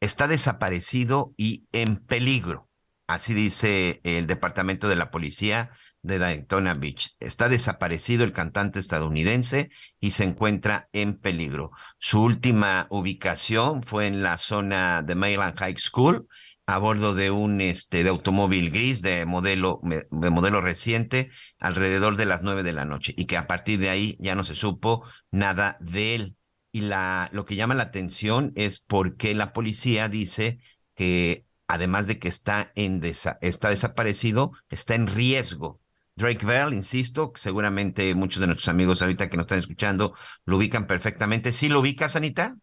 está 0.00 0.28
desaparecido 0.28 1.34
y 1.36 1.66
en 1.72 1.96
peligro. 1.96 2.68
Así 3.06 3.34
dice 3.34 4.00
el 4.04 4.26
Departamento 4.26 4.88
de 4.88 4.96
la 4.96 5.10
Policía 5.10 5.70
de 6.02 6.18
Daytona 6.18 6.74
Beach. 6.74 7.16
Está 7.18 7.48
desaparecido 7.48 8.24
el 8.24 8.32
cantante 8.32 8.78
estadounidense 8.78 9.70
y 10.00 10.12
se 10.12 10.24
encuentra 10.24 10.88
en 10.92 11.18
peligro. 11.18 11.70
Su 11.98 12.22
última 12.22 12.86
ubicación 12.90 13.82
fue 13.82 14.06
en 14.06 14.22
la 14.22 14.38
zona 14.38 15.02
de 15.02 15.14
Mayland 15.14 15.58
High 15.58 15.78
School 15.78 16.28
a 16.66 16.78
bordo 16.78 17.14
de 17.14 17.30
un 17.30 17.60
este 17.60 18.04
de 18.04 18.08
automóvil 18.10 18.70
gris 18.70 19.02
de 19.02 19.26
modelo 19.26 19.80
de 19.82 20.30
modelo 20.30 20.60
reciente 20.62 21.30
alrededor 21.58 22.16
de 22.16 22.24
las 22.24 22.42
nueve 22.42 22.62
de 22.62 22.72
la 22.72 22.86
noche 22.86 23.12
y 23.16 23.26
que 23.26 23.36
a 23.36 23.46
partir 23.46 23.78
de 23.78 23.90
ahí 23.90 24.16
ya 24.18 24.34
no 24.34 24.44
se 24.44 24.54
supo 24.54 25.06
nada 25.30 25.76
de 25.80 26.14
él 26.14 26.36
y 26.74 26.80
la 26.80 27.30
lo 27.32 27.44
que 27.44 27.54
llama 27.54 27.74
la 27.74 27.84
atención 27.84 28.52
es 28.56 28.80
porque 28.80 29.32
la 29.36 29.52
policía 29.52 30.08
dice 30.08 30.58
que 30.96 31.46
además 31.68 32.08
de 32.08 32.18
que 32.18 32.26
está 32.26 32.72
en 32.74 33.00
está 33.04 33.38
desaparecido 33.70 34.50
está 34.70 34.96
en 34.96 35.06
riesgo 35.06 35.80
Drake 36.16 36.44
Bell, 36.44 36.74
insisto, 36.74 37.32
seguramente 37.36 38.12
muchos 38.16 38.40
de 38.40 38.48
nuestros 38.48 38.68
amigos 38.68 39.02
ahorita 39.02 39.30
que 39.30 39.36
nos 39.36 39.44
están 39.44 39.60
escuchando 39.60 40.14
lo 40.44 40.56
ubican 40.56 40.88
perfectamente. 40.88 41.52
¿Sí 41.52 41.68
lo 41.68 41.80
ubicas, 41.80 42.16
Anita? 42.16 42.56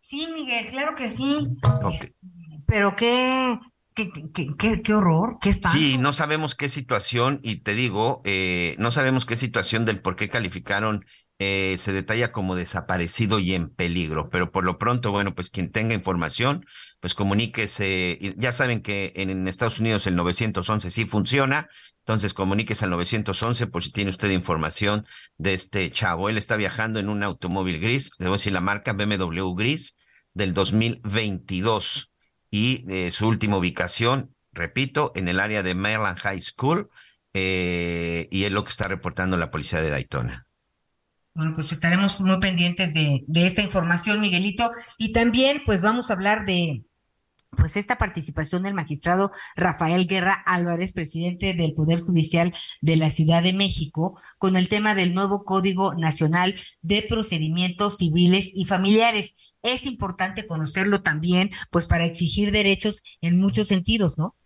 Sí, 0.00 0.28
Miguel, 0.32 0.66
claro 0.66 0.94
que 0.94 1.08
sí. 1.08 1.48
Este, 1.92 2.14
pero 2.66 2.94
qué, 2.94 3.58
qué, 3.94 4.10
qué, 4.32 4.82
qué, 4.82 4.94
horror, 4.94 5.38
qué 5.40 5.50
está. 5.50 5.72
Sí, 5.72 5.98
no 5.98 6.12
sabemos 6.12 6.54
qué 6.54 6.68
situación, 6.68 7.40
y 7.42 7.56
te 7.56 7.74
digo, 7.74 8.22
eh, 8.24 8.76
no 8.78 8.92
sabemos 8.92 9.26
qué 9.26 9.36
situación 9.36 9.84
del 9.84 10.00
por 10.00 10.14
qué 10.14 10.28
calificaron 10.28 11.04
eh, 11.38 11.76
se 11.78 11.92
detalla 11.92 12.30
como 12.32 12.54
desaparecido 12.54 13.38
y 13.40 13.54
en 13.54 13.68
peligro, 13.68 14.30
pero 14.30 14.52
por 14.52 14.64
lo 14.64 14.78
pronto, 14.78 15.10
bueno, 15.10 15.34
pues 15.34 15.50
quien 15.50 15.70
tenga 15.72 15.94
información, 15.94 16.64
pues 17.00 17.14
comuníquese. 17.14 18.34
Ya 18.36 18.52
saben 18.52 18.82
que 18.82 19.12
en 19.16 19.48
Estados 19.48 19.80
Unidos 19.80 20.06
el 20.06 20.16
911 20.16 20.90
sí 20.90 21.06
funciona, 21.06 21.68
entonces 21.98 22.34
comuníquese 22.34 22.84
al 22.84 22.92
911 22.92 23.66
por 23.66 23.82
si 23.82 23.90
tiene 23.90 24.10
usted 24.10 24.30
información 24.30 25.06
de 25.36 25.54
este 25.54 25.90
chavo. 25.90 26.28
Él 26.28 26.38
está 26.38 26.56
viajando 26.56 27.00
en 27.00 27.08
un 27.08 27.22
automóvil 27.22 27.80
gris, 27.80 28.12
le 28.18 28.26
voy 28.26 28.34
a 28.34 28.38
decir 28.38 28.52
la 28.52 28.60
marca 28.60 28.92
BMW 28.92 29.54
gris 29.54 29.98
del 30.34 30.54
2022 30.54 32.10
y 32.50 32.84
eh, 32.88 33.10
su 33.10 33.26
última 33.26 33.56
ubicación, 33.56 34.34
repito, 34.52 35.12
en 35.16 35.28
el 35.28 35.40
área 35.40 35.62
de 35.64 35.74
Maryland 35.74 36.18
High 36.18 36.40
School, 36.40 36.88
eh, 37.32 38.28
y 38.30 38.44
es 38.44 38.52
lo 38.52 38.62
que 38.62 38.70
está 38.70 38.86
reportando 38.86 39.36
la 39.36 39.50
policía 39.50 39.80
de 39.80 39.90
Daytona. 39.90 40.46
Bueno, 41.34 41.52
pues 41.54 41.72
estaremos 41.72 42.20
muy 42.20 42.38
pendientes 42.38 42.94
de, 42.94 43.24
esta 43.34 43.60
información, 43.60 44.20
Miguelito, 44.20 44.70
y 44.98 45.12
también 45.12 45.62
pues 45.66 45.82
vamos 45.82 46.08
a 46.08 46.14
hablar 46.14 46.46
de, 46.46 46.84
pues 47.56 47.76
esta 47.76 47.98
participación 47.98 48.62
del 48.62 48.74
magistrado 48.74 49.32
Rafael 49.56 50.06
Guerra 50.06 50.34
Álvarez, 50.46 50.92
presidente 50.92 51.54
del 51.54 51.74
Poder 51.74 52.02
Judicial 52.02 52.54
de 52.82 52.94
la 52.94 53.10
Ciudad 53.10 53.42
de 53.42 53.52
México, 53.52 54.16
con 54.38 54.56
el 54.56 54.68
tema 54.68 54.94
del 54.94 55.12
nuevo 55.12 55.44
Código 55.44 55.94
Nacional 55.94 56.54
de 56.82 57.04
Procedimientos 57.08 57.96
Civiles 57.96 58.50
y 58.54 58.66
Familiares. 58.66 59.54
Es 59.62 59.86
importante 59.86 60.46
conocerlo 60.46 61.02
también, 61.02 61.50
pues 61.70 61.86
para 61.86 62.04
exigir 62.04 62.52
derechos 62.52 63.02
en 63.20 63.40
muchos 63.40 63.66
sentidos, 63.66 64.18
¿no? 64.18 64.36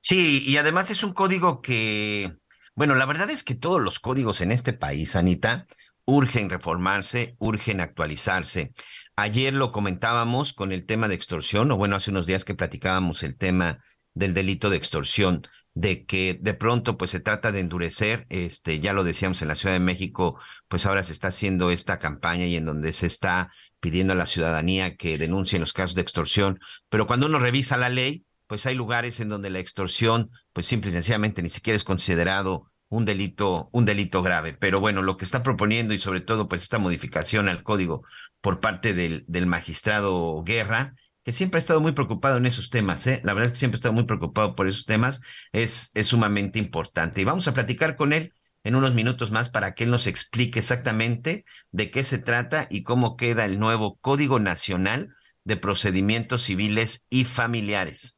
Sí, 0.00 0.42
y 0.46 0.56
además 0.56 0.90
es 0.90 1.04
un 1.04 1.12
código 1.12 1.62
que, 1.62 2.36
bueno, 2.74 2.94
la 2.94 3.06
verdad 3.06 3.30
es 3.30 3.44
que 3.44 3.54
todos 3.54 3.82
los 3.82 4.00
códigos 4.00 4.40
en 4.40 4.52
este 4.52 4.72
país, 4.72 5.16
Anita, 5.16 5.66
urgen 6.04 6.50
reformarse, 6.50 7.36
urgen 7.38 7.80
actualizarse. 7.80 8.72
Ayer 9.16 9.54
lo 9.54 9.70
comentábamos 9.70 10.52
con 10.52 10.72
el 10.72 10.84
tema 10.84 11.08
de 11.08 11.14
extorsión, 11.14 11.70
o 11.70 11.76
bueno, 11.76 11.96
hace 11.96 12.10
unos 12.10 12.26
días 12.26 12.44
que 12.44 12.54
platicábamos 12.54 13.22
el 13.22 13.36
tema 13.36 13.78
del 14.12 14.34
delito 14.34 14.70
de 14.70 14.76
extorsión, 14.76 15.42
de 15.74 16.04
que 16.04 16.38
de 16.40 16.54
pronto 16.54 16.96
pues 16.96 17.10
se 17.10 17.20
trata 17.20 17.52
de 17.52 17.60
endurecer, 17.60 18.26
este, 18.28 18.78
ya 18.80 18.92
lo 18.92 19.04
decíamos 19.04 19.42
en 19.42 19.48
la 19.48 19.56
Ciudad 19.56 19.74
de 19.74 19.80
México, 19.80 20.38
pues 20.68 20.86
ahora 20.86 21.02
se 21.02 21.12
está 21.12 21.28
haciendo 21.28 21.70
esta 21.70 21.98
campaña 21.98 22.46
y 22.46 22.56
en 22.56 22.64
donde 22.64 22.92
se 22.92 23.06
está 23.06 23.52
pidiendo 23.80 24.12
a 24.12 24.16
la 24.16 24.26
ciudadanía 24.26 24.96
que 24.96 25.18
denuncien 25.18 25.60
los 25.60 25.72
casos 25.72 25.94
de 25.94 26.02
extorsión, 26.02 26.60
pero 26.88 27.06
cuando 27.06 27.26
uno 27.26 27.38
revisa 27.38 27.76
la 27.76 27.88
ley, 27.88 28.24
pues 28.54 28.66
hay 28.66 28.76
lugares 28.76 29.18
en 29.18 29.28
donde 29.28 29.50
la 29.50 29.58
extorsión, 29.58 30.30
pues 30.52 30.66
simple 30.66 30.90
y 30.90 30.92
sencillamente 30.92 31.42
ni 31.42 31.48
siquiera 31.48 31.76
es 31.76 31.82
considerado 31.82 32.70
un 32.88 33.04
delito, 33.04 33.68
un 33.72 33.84
delito 33.84 34.22
grave. 34.22 34.52
Pero 34.52 34.78
bueno, 34.78 35.02
lo 35.02 35.16
que 35.16 35.24
está 35.24 35.42
proponiendo 35.42 35.92
y 35.92 35.98
sobre 35.98 36.20
todo, 36.20 36.46
pues 36.46 36.62
esta 36.62 36.78
modificación 36.78 37.48
al 37.48 37.64
código 37.64 38.04
por 38.40 38.60
parte 38.60 38.94
del, 38.94 39.46
magistrado 39.46 40.40
Guerra, 40.44 40.94
que 41.24 41.32
siempre 41.32 41.58
ha 41.58 41.62
estado 41.62 41.80
muy 41.80 41.94
preocupado 41.94 42.36
en 42.36 42.46
esos 42.46 42.70
temas, 42.70 43.04
¿eh? 43.08 43.20
La 43.24 43.34
verdad 43.34 43.46
es 43.46 43.54
que 43.54 43.58
siempre 43.58 43.74
ha 43.74 43.80
estado 43.80 43.94
muy 43.94 44.04
preocupado 44.04 44.54
por 44.54 44.68
esos 44.68 44.84
temas, 44.84 45.20
es 45.50 45.90
sumamente 46.02 46.60
importante. 46.60 47.22
Y 47.22 47.24
vamos 47.24 47.48
a 47.48 47.54
platicar 47.54 47.96
con 47.96 48.12
él 48.12 48.34
en 48.62 48.76
unos 48.76 48.94
minutos 48.94 49.32
más 49.32 49.50
para 49.50 49.74
que 49.74 49.82
él 49.82 49.90
nos 49.90 50.06
explique 50.06 50.60
exactamente 50.60 51.44
de 51.72 51.90
qué 51.90 52.04
se 52.04 52.18
trata 52.18 52.68
y 52.70 52.84
cómo 52.84 53.16
queda 53.16 53.46
el 53.46 53.58
nuevo 53.58 53.96
Código 53.96 54.38
Nacional 54.38 55.12
de 55.42 55.56
Procedimientos 55.56 56.44
Civiles 56.44 57.08
y 57.10 57.24
Familiares. 57.24 58.13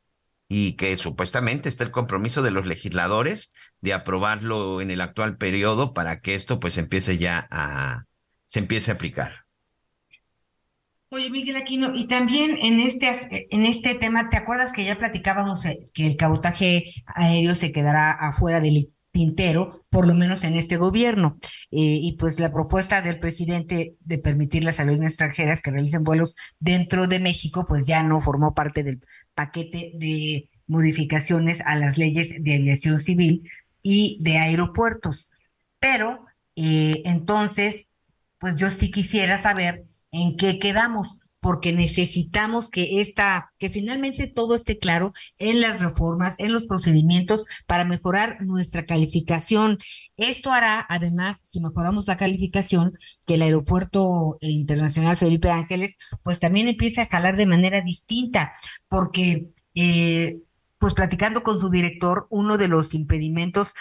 Y 0.48 0.72
que 0.72 0.96
supuestamente 0.96 1.68
está 1.68 1.84
el 1.84 1.90
compromiso 1.90 2.42
de 2.42 2.52
los 2.52 2.66
legisladores 2.66 3.52
de 3.80 3.94
aprobarlo 3.94 4.80
en 4.80 4.90
el 4.90 5.00
actual 5.00 5.36
periodo 5.36 5.92
para 5.92 6.20
que 6.20 6.34
esto 6.34 6.60
pues 6.60 6.78
empiece 6.78 7.18
ya 7.18 7.48
a, 7.50 8.04
se 8.46 8.60
empiece 8.60 8.90
a 8.90 8.94
aplicar. 8.94 9.46
Oye, 11.10 11.30
Miguel 11.30 11.56
Aquino, 11.56 11.94
y 11.94 12.08
también 12.08 12.58
en 12.60 12.80
este, 12.80 13.46
en 13.50 13.64
este 13.64 13.94
tema, 13.94 14.28
¿te 14.28 14.36
acuerdas 14.36 14.72
que 14.72 14.84
ya 14.84 14.98
platicábamos 14.98 15.64
eh, 15.64 15.78
que 15.94 16.06
el 16.06 16.16
cabotaje 16.16 16.92
aéreo 17.06 17.54
se 17.54 17.70
quedará 17.70 18.10
afuera 18.10 18.60
del 18.60 18.92
tintero, 19.16 19.84
por 19.90 20.06
lo 20.06 20.14
menos 20.14 20.44
en 20.44 20.54
este 20.54 20.76
gobierno? 20.76 21.38
Eh, 21.70 21.98
y 22.02 22.16
pues 22.16 22.38
la 22.38 22.52
propuesta 22.52 23.00
del 23.00 23.18
presidente 23.18 23.96
de 24.00 24.18
permitir 24.18 24.62
las 24.62 24.78
aerolíneas 24.78 25.12
extranjeras 25.12 25.62
que 25.62 25.70
realicen 25.70 26.04
vuelos 26.04 26.36
dentro 26.60 27.06
de 27.06 27.18
México, 27.18 27.64
pues 27.66 27.86
ya 27.86 28.02
no 28.02 28.20
formó 28.20 28.54
parte 28.54 28.82
del 28.84 29.00
paquete 29.34 29.92
de 29.94 30.50
modificaciones 30.66 31.60
a 31.64 31.76
las 31.76 31.96
leyes 31.96 32.42
de 32.42 32.54
aviación 32.56 33.00
civil 33.00 33.48
y 33.82 34.18
de 34.20 34.38
aeropuertos. 34.38 35.30
Pero 35.80 36.26
eh, 36.56 37.02
entonces, 37.06 37.88
pues 38.38 38.56
yo 38.56 38.70
sí 38.70 38.90
quisiera 38.90 39.40
saber 39.42 39.84
en 40.12 40.36
qué 40.36 40.58
quedamos, 40.58 41.18
porque 41.46 41.72
necesitamos 41.72 42.68
que 42.68 43.00
esta, 43.00 43.52
que 43.58 43.70
finalmente 43.70 44.26
todo 44.26 44.56
esté 44.56 44.80
claro 44.80 45.12
en 45.38 45.60
las 45.60 45.80
reformas, 45.80 46.34
en 46.38 46.52
los 46.52 46.64
procedimientos 46.64 47.44
para 47.68 47.84
mejorar 47.84 48.42
nuestra 48.42 48.84
calificación. 48.84 49.78
Esto 50.16 50.50
hará, 50.50 50.84
además, 50.88 51.42
si 51.44 51.60
mejoramos 51.60 52.08
la 52.08 52.16
calificación, 52.16 52.98
que 53.26 53.34
el 53.34 53.42
aeropuerto 53.42 54.38
internacional 54.40 55.16
Felipe 55.16 55.48
Ángeles, 55.48 55.96
pues 56.24 56.40
también 56.40 56.66
empiece 56.66 57.00
a 57.00 57.06
jalar 57.06 57.36
de 57.36 57.46
manera 57.46 57.80
distinta, 57.80 58.52
porque, 58.88 59.46
eh, 59.76 60.40
pues 60.78 60.94
platicando 60.94 61.44
con 61.44 61.60
su 61.60 61.70
director, 61.70 62.26
uno 62.28 62.58
de 62.58 62.66
los 62.66 62.92
impedimentos 62.92 63.72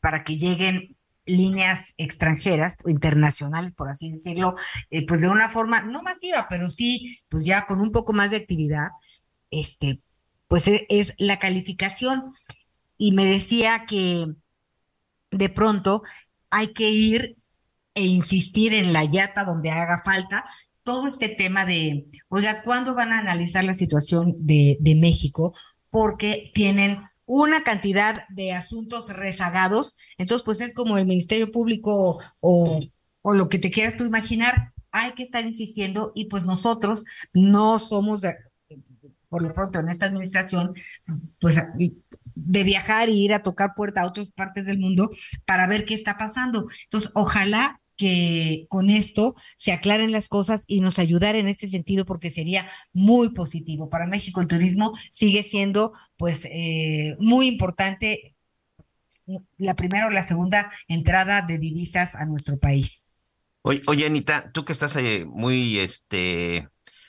para 0.00 0.24
que 0.24 0.38
lleguen 0.38 0.95
líneas 1.26 1.94
extranjeras, 1.98 2.76
internacionales, 2.86 3.72
por 3.74 3.88
así 3.88 4.10
decirlo, 4.10 4.54
eh, 4.90 5.04
pues 5.06 5.20
de 5.20 5.28
una 5.28 5.48
forma 5.48 5.82
no 5.82 6.02
masiva, 6.02 6.46
pero 6.48 6.70
sí, 6.70 7.18
pues 7.28 7.44
ya 7.44 7.66
con 7.66 7.80
un 7.80 7.92
poco 7.92 8.12
más 8.12 8.30
de 8.30 8.38
actividad, 8.38 8.88
este, 9.50 10.00
pues 10.48 10.68
es, 10.68 10.82
es 10.88 11.14
la 11.18 11.38
calificación. 11.38 12.32
Y 12.96 13.12
me 13.12 13.24
decía 13.24 13.84
que 13.86 14.26
de 15.30 15.48
pronto 15.48 16.02
hay 16.50 16.72
que 16.72 16.90
ir 16.90 17.36
e 17.94 18.04
insistir 18.04 18.72
en 18.74 18.92
la 18.92 19.04
yata 19.04 19.44
donde 19.44 19.70
haga 19.70 20.02
falta, 20.04 20.44
todo 20.82 21.08
este 21.08 21.28
tema 21.28 21.64
de, 21.64 22.06
oiga, 22.28 22.62
¿cuándo 22.62 22.94
van 22.94 23.12
a 23.12 23.18
analizar 23.18 23.64
la 23.64 23.74
situación 23.74 24.34
de 24.38 24.96
México? 25.00 25.52
Porque 25.90 26.50
tienen 26.54 27.00
una 27.26 27.62
cantidad 27.64 28.26
de 28.28 28.52
asuntos 28.52 29.08
rezagados, 29.14 29.96
entonces 30.16 30.44
pues 30.44 30.60
es 30.60 30.72
como 30.72 30.96
el 30.96 31.06
Ministerio 31.06 31.50
Público 31.50 32.20
o, 32.40 32.80
o 33.22 33.34
lo 33.34 33.48
que 33.48 33.58
te 33.58 33.70
quieras 33.70 33.96
tú 33.96 34.04
imaginar, 34.04 34.68
hay 34.92 35.12
que 35.12 35.24
estar 35.24 35.44
insistiendo 35.44 36.12
y 36.14 36.26
pues 36.26 36.46
nosotros 36.46 37.04
no 37.34 37.78
somos, 37.78 38.22
por 39.28 39.42
lo 39.42 39.52
pronto 39.52 39.78
en 39.78 39.88
esta 39.88 40.06
administración, 40.06 40.74
pues 41.40 41.60
de 42.36 42.64
viajar 42.64 43.08
y 43.08 43.24
ir 43.24 43.34
a 43.34 43.42
tocar 43.42 43.74
puerta 43.74 44.02
a 44.02 44.06
otras 44.06 44.30
partes 44.30 44.66
del 44.66 44.78
mundo 44.78 45.10
para 45.44 45.66
ver 45.66 45.84
qué 45.84 45.94
está 45.94 46.16
pasando. 46.16 46.66
Entonces, 46.84 47.10
ojalá 47.14 47.80
que 47.96 48.66
con 48.68 48.90
esto 48.90 49.34
se 49.56 49.72
aclaren 49.72 50.12
las 50.12 50.28
cosas 50.28 50.64
y 50.66 50.80
nos 50.80 50.98
ayudar 50.98 51.36
en 51.36 51.48
este 51.48 51.68
sentido 51.68 52.04
porque 52.04 52.30
sería 52.30 52.66
muy 52.92 53.30
positivo. 53.30 53.88
Para 53.88 54.06
México 54.06 54.40
el 54.40 54.48
turismo 54.48 54.92
sigue 55.12 55.42
siendo 55.42 55.92
pues 56.16 56.44
eh, 56.46 57.16
muy 57.18 57.46
importante 57.46 58.34
la 59.58 59.74
primera 59.74 60.06
o 60.06 60.10
la 60.10 60.26
segunda 60.26 60.70
entrada 60.88 61.42
de 61.42 61.58
divisas 61.58 62.14
a 62.14 62.26
nuestro 62.26 62.58
país. 62.58 63.08
Oye, 63.62 63.82
oye, 63.86 64.06
Anita, 64.06 64.52
tú 64.52 64.64
que 64.64 64.72
estás 64.72 64.94
eh, 64.96 65.24
muy, 65.28 65.78
este, 65.78 66.68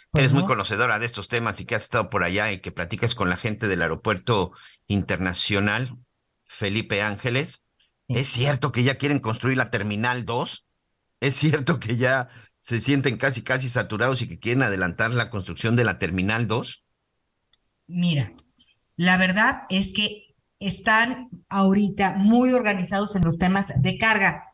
Pues 0.10 0.22
eres 0.22 0.34
muy 0.34 0.42
no. 0.42 0.48
conocedora 0.48 0.98
de 1.00 1.06
estos 1.06 1.28
temas 1.28 1.60
y 1.62 1.66
que 1.66 1.76
has 1.76 1.84
estado 1.84 2.10
por 2.10 2.24
allá 2.24 2.52
y 2.52 2.60
que 2.60 2.72
platicas 2.72 3.14
con 3.14 3.30
la 3.30 3.38
gente 3.38 3.68
del 3.68 3.82
aeropuerto 3.84 4.52
internacional 4.88 5.98
Felipe 6.44 7.02
Ángeles, 7.02 7.66
Sí. 8.10 8.16
¿es 8.20 8.28
cierto 8.30 8.72
que 8.72 8.84
ya 8.84 8.98
quieren 8.98 9.20
construir 9.20 9.58
la 9.58 9.70
Terminal 9.70 10.26
2? 10.26 10.66
¿Es 11.20 11.36
cierto 11.36 11.80
que 11.80 11.98
ya 11.98 12.30
se 12.60 12.82
sienten 12.82 13.18
casi, 13.18 13.44
casi 13.44 13.70
saturados 13.70 14.22
y 14.22 14.28
que 14.28 14.40
quieren 14.40 14.64
adelantar 14.64 15.14
la 15.14 15.30
construcción 15.30 15.76
de 15.76 15.84
la 15.84 16.00
Terminal 16.00 16.48
2? 16.48 16.84
Mira, 17.88 18.34
la 18.98 19.18
verdad 19.18 19.62
es 19.70 19.94
que 19.94 20.26
están 20.60 21.30
ahorita 21.50 22.16
muy 22.18 22.54
organizados 22.54 23.16
en 23.16 23.24
los 23.24 23.38
temas 23.38 23.68
de 23.82 23.98
carga, 23.98 24.54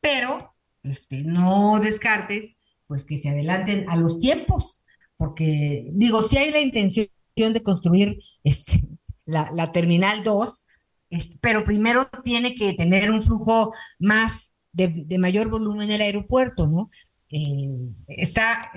pero 0.00 0.54
este, 0.82 1.22
no 1.24 1.78
descartes 1.80 2.58
pues 2.86 3.04
que 3.04 3.18
se 3.18 3.28
adelanten 3.30 3.84
a 3.88 3.96
los 3.96 4.20
tiempos, 4.20 4.82
porque 5.16 5.88
digo, 5.92 6.22
si 6.22 6.38
hay 6.38 6.52
la 6.52 6.60
intención 6.60 7.08
de 7.36 7.62
construir 7.62 8.18
este, 8.44 8.80
la, 9.24 9.50
la 9.52 9.72
Terminal 9.72 10.22
2, 10.24 10.64
este, 11.10 11.36
pero 11.40 11.64
primero 11.64 12.08
tiene 12.24 12.54
que 12.54 12.74
tener 12.74 13.10
un 13.10 13.22
flujo 13.22 13.74
más 13.98 14.55
de, 14.76 15.18
mayor 15.18 15.48
volumen 15.48 15.90
el 15.90 16.00
aeropuerto, 16.00 16.66
¿no? 16.68 16.90
Eh, 17.30 17.76
está, 18.08 18.70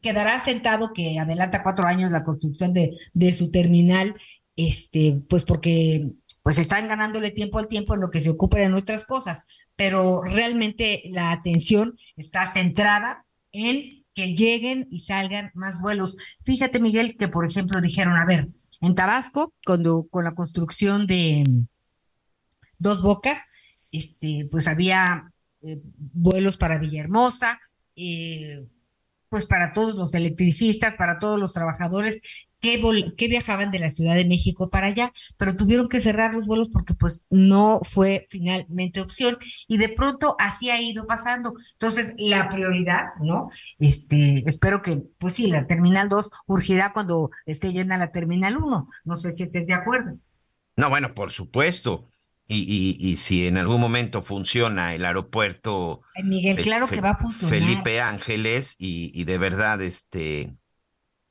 quedará 0.00 0.40
sentado 0.40 0.92
que 0.92 1.18
adelanta 1.18 1.62
cuatro 1.62 1.86
años 1.86 2.12
la 2.12 2.22
construcción 2.22 2.72
de, 2.72 2.96
de 3.12 3.32
su 3.32 3.50
terminal, 3.50 4.14
este, 4.56 5.20
pues 5.28 5.44
porque 5.44 6.12
pues 6.42 6.58
están 6.58 6.88
ganándole 6.88 7.30
tiempo 7.30 7.58
al 7.58 7.68
tiempo 7.68 7.94
en 7.94 8.00
lo 8.00 8.10
que 8.10 8.20
se 8.20 8.30
ocupan 8.30 8.62
en 8.62 8.74
otras 8.74 9.04
cosas, 9.04 9.42
pero 9.76 10.22
realmente 10.22 11.02
la 11.10 11.32
atención 11.32 11.94
está 12.16 12.52
centrada 12.52 13.26
en 13.52 14.04
que 14.14 14.34
lleguen 14.34 14.88
y 14.90 15.00
salgan 15.00 15.50
más 15.54 15.80
vuelos. 15.80 16.16
Fíjate, 16.44 16.80
Miguel, 16.80 17.16
que 17.16 17.28
por 17.28 17.46
ejemplo 17.46 17.80
dijeron, 17.80 18.16
a 18.16 18.26
ver, 18.26 18.48
en 18.80 18.94
Tabasco, 18.94 19.54
cuando 19.64 20.06
con 20.08 20.24
la 20.24 20.34
construcción 20.34 21.06
de 21.06 21.44
Dos 22.78 23.02
Bocas, 23.02 23.40
este, 23.92 24.48
pues 24.50 24.68
había 24.68 25.32
eh, 25.62 25.80
vuelos 26.12 26.56
para 26.56 26.78
Villahermosa, 26.78 27.60
eh, 27.96 28.66
pues 29.28 29.46
para 29.46 29.72
todos 29.72 29.94
los 29.94 30.14
electricistas, 30.14 30.94
para 30.96 31.18
todos 31.18 31.38
los 31.38 31.52
trabajadores 31.52 32.20
que, 32.60 33.28
viajaban 33.28 33.70
de 33.70 33.78
la 33.78 33.90
Ciudad 33.90 34.16
de 34.16 34.26
México 34.26 34.70
para 34.70 34.88
allá, 34.88 35.12
pero 35.36 35.56
tuvieron 35.56 35.88
que 35.88 36.00
cerrar 36.00 36.34
los 36.34 36.46
vuelos 36.46 36.70
porque 36.72 36.94
pues 36.94 37.24
no 37.30 37.80
fue 37.84 38.26
finalmente 38.28 39.00
opción 39.00 39.38
y 39.66 39.78
de 39.78 39.88
pronto 39.88 40.34
así 40.38 40.70
ha 40.70 40.80
ido 40.80 41.06
pasando. 41.06 41.54
Entonces, 41.72 42.14
la 42.18 42.48
prioridad, 42.48 43.04
¿no? 43.20 43.48
Este, 43.78 44.42
espero 44.46 44.82
que, 44.82 45.02
pues 45.18 45.34
sí, 45.34 45.48
la 45.48 45.66
Terminal 45.66 46.08
2 46.08 46.30
urgirá 46.46 46.92
cuando 46.92 47.30
esté 47.46 47.72
llena 47.72 47.98
la 47.98 48.12
Terminal 48.12 48.56
1. 48.56 48.88
No 49.04 49.18
sé 49.20 49.32
si 49.32 49.44
estés 49.44 49.66
de 49.66 49.74
acuerdo. 49.74 50.18
No, 50.76 50.90
bueno, 50.90 51.14
por 51.14 51.30
supuesto. 51.30 52.10
Y, 52.50 52.96
y, 53.00 53.10
y 53.10 53.16
si 53.16 53.46
en 53.46 53.58
algún 53.58 53.80
momento 53.80 54.22
funciona 54.22 54.94
el 54.94 55.04
aeropuerto 55.04 56.00
Miguel, 56.24 56.60
claro 56.60 56.88
que 56.88 57.00
va 57.00 57.10
a 57.10 57.16
funcionar. 57.16 57.58
Felipe 57.60 58.00
Ángeles 58.00 58.74
y, 58.78 59.10
y 59.14 59.24
de 59.24 59.38
verdad, 59.38 59.80
este, 59.82 60.56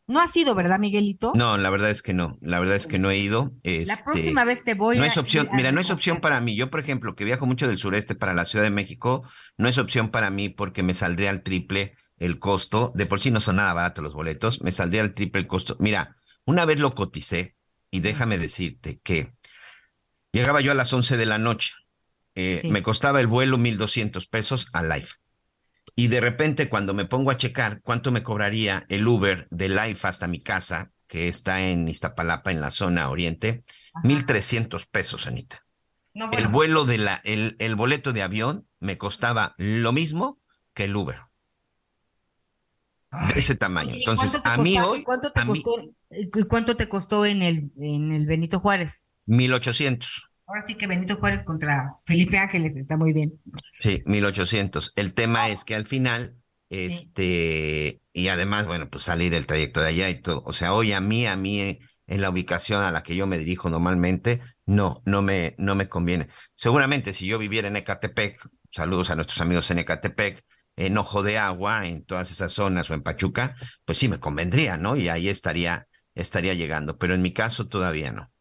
No 0.07 0.19
ha 0.21 0.27
sido, 0.27 0.55
¿verdad, 0.55 0.79
Miguelito? 0.79 1.33
no, 1.33 1.57
la 1.57 1.69
verdad 1.69 1.91
es 1.91 2.01
que 2.01 2.13
no, 2.13 2.37
la 2.41 2.59
verdad 2.59 2.75
es 2.75 2.87
que 2.87 2.99
no 2.99 3.11
he 3.11 3.17
ido. 3.17 3.53
La 3.63 3.63
Este, 3.63 4.03
próxima 4.03 4.45
vez 4.45 4.63
te 4.63 4.73
voy 4.75 4.97
no 4.97 5.03
a 5.03 5.07
es 5.07 5.17
opción, 5.17 5.49
mira, 5.53 5.71
no 5.71 5.81
es 5.81 5.91
opción 5.91 6.19
para 6.21 6.39
mí. 6.41 6.55
Yo, 6.55 6.69
por 6.71 6.79
ejemplo, 6.79 7.15
que 7.15 7.25
viajo 7.25 7.45
mucho 7.45 7.67
del 7.67 7.77
sureste 7.77 8.15
para 8.15 8.33
la 8.33 8.45
Ciudad 8.45 8.63
de 8.65 8.71
México, 8.71 9.23
no 9.57 9.67
es 9.69 9.77
opción 9.77 10.09
para 10.09 10.29
mí 10.29 10.49
porque 10.49 10.83
me 10.83 10.93
saldría 10.93 11.29
al 11.29 11.43
triple 11.43 11.93
el 12.17 12.39
costo. 12.39 12.91
De 12.95 13.05
por 13.05 13.19
sí 13.19 13.31
no 13.31 13.41
son 13.41 13.57
nada 13.57 13.73
baratos 13.73 14.03
los 14.03 14.13
boletos, 14.15 14.61
me 14.61 14.71
saldría 14.71 15.01
al 15.01 15.13
triple 15.13 15.41
el 15.41 15.47
costo. 15.47 15.75
Mira, 15.79 16.15
una 16.45 16.65
vez 16.65 16.79
lo 16.79 16.95
coticé 16.95 17.55
y 17.91 17.99
déjame 17.99 18.37
decirte 18.37 18.99
que 19.03 19.33
llegaba 20.39 20.61
yo 20.61 20.71
a 20.71 20.75
las 20.75 20.91
11 20.93 21.17
de 21.17 21.25
la 21.25 21.37
noche. 21.37 21.73
eh, 22.35 22.59
Sí. 22.61 22.69
Me 22.71 22.83
costaba 22.83 23.19
el 23.19 23.27
vuelo 23.27 23.57
1,200 23.57 24.27
pesos 24.27 24.67
a 24.73 24.83
Life. 24.83 25.15
Y 25.95 26.07
de 26.09 26.21
repente, 26.21 26.69
cuando 26.69 26.93
me 26.93 27.05
pongo 27.05 27.31
a 27.31 27.37
checar 27.37 27.81
cuánto 27.81 28.11
me 28.11 28.21
cobraría 28.21 28.85
el 28.89 29.07
Uber 29.07 29.47
de 29.49 29.69
Life 29.69 30.07
hasta 30.07 30.27
mi 30.27 30.39
casa, 30.39 30.91
que 31.07 31.27
está 31.27 31.61
en 31.61 31.87
Iztapalapa, 31.87 32.51
en 32.51 32.61
la 32.61 32.69
zona 32.69 33.09
oriente, 33.09 33.63
Ajá. 33.93 34.07
1,300 34.07 34.85
pesos, 34.85 35.25
Anita. 35.25 35.65
No, 36.13 36.31
El 36.31 36.47
vuelo 36.47 36.85
de 36.85 36.97
la, 36.99 37.21
el, 37.23 37.55
el 37.59 37.75
boleto 37.75 38.13
de 38.13 38.21
avión 38.21 38.67
me 38.79 38.97
costaba 38.97 39.55
lo 39.57 39.91
mismo 39.93 40.39
que 40.73 40.85
el 40.85 40.95
Uber. 40.95 41.21
De 43.33 43.39
ese 43.39 43.55
tamaño. 43.55 43.89
Oye, 43.91 43.99
¿y 43.99 44.03
Entonces, 44.03 44.41
a 44.43 44.57
mí 44.57 44.77
hoy, 44.79 45.03
¿Cuánto 45.03 45.31
te 45.31 45.45
mí, 45.45 45.63
costó, 45.63 45.89
y 46.11 46.29
cuánto 46.47 46.75
te 46.75 46.89
costó 46.89 47.25
en 47.25 47.41
el, 47.41 47.71
en 47.79 48.11
el 48.11 48.27
Benito 48.27 48.59
Juárez? 48.59 49.03
1,800. 49.25 50.26
Ahora 50.47 50.63
sí 50.65 50.75
que 50.75 50.87
Benito 50.87 51.17
Juárez 51.17 51.43
contra 51.43 51.97
Felipe 52.05 52.37
Ángeles 52.37 52.77
está 52.77 52.97
muy 52.97 53.11
bien. 53.11 53.37
Sí, 53.73 54.01
1800. 54.05 54.93
El 54.95 55.13
tema 55.13 55.49
es 55.49 55.65
que 55.65 55.75
al 55.75 55.85
final, 55.85 56.37
este, 56.69 58.01
y 58.13 58.29
además, 58.29 58.65
bueno, 58.65 58.89
pues 58.89 59.03
salir 59.03 59.33
el 59.33 59.45
trayecto 59.45 59.81
de 59.81 59.89
allá 59.89 60.09
y 60.09 60.21
todo. 60.21 60.41
O 60.45 60.53
sea, 60.53 60.73
hoy 60.73 60.93
a 60.93 61.01
mí, 61.01 61.25
a 61.25 61.35
mí, 61.35 61.79
en 62.07 62.21
la 62.21 62.29
ubicación 62.29 62.81
a 62.81 62.91
la 62.91 63.03
que 63.03 63.17
yo 63.17 63.27
me 63.27 63.37
dirijo 63.37 63.69
normalmente, 63.69 64.39
no, 64.65 65.01
no 65.05 65.21
me, 65.21 65.53
no 65.57 65.75
me 65.75 65.89
conviene. 65.89 66.29
Seguramente 66.55 67.11
si 67.11 67.27
yo 67.27 67.37
viviera 67.37 67.67
en 67.67 67.75
Ecatepec, 67.75 68.47
saludos 68.71 69.09
a 69.09 69.15
nuestros 69.15 69.41
amigos 69.41 69.69
en 69.71 69.79
Ecatepec, 69.79 70.45
en 70.77 70.97
Ojo 70.97 71.23
de 71.23 71.37
Agua, 71.39 71.87
en 71.87 72.05
todas 72.05 72.31
esas 72.31 72.53
zonas 72.53 72.89
o 72.89 72.93
en 72.93 73.03
Pachuca, 73.03 73.55
pues 73.83 73.97
sí 73.97 74.07
me 74.07 74.21
convendría, 74.21 74.77
¿no? 74.77 74.95
Y 74.95 75.09
ahí 75.09 75.27
estaría, 75.27 75.87
estaría 76.15 76.53
llegando. 76.53 76.97
Pero 76.97 77.15
en 77.15 77.21
mi 77.21 77.33
caso 77.33 77.67
todavía 77.67 78.13
no. 78.13 78.31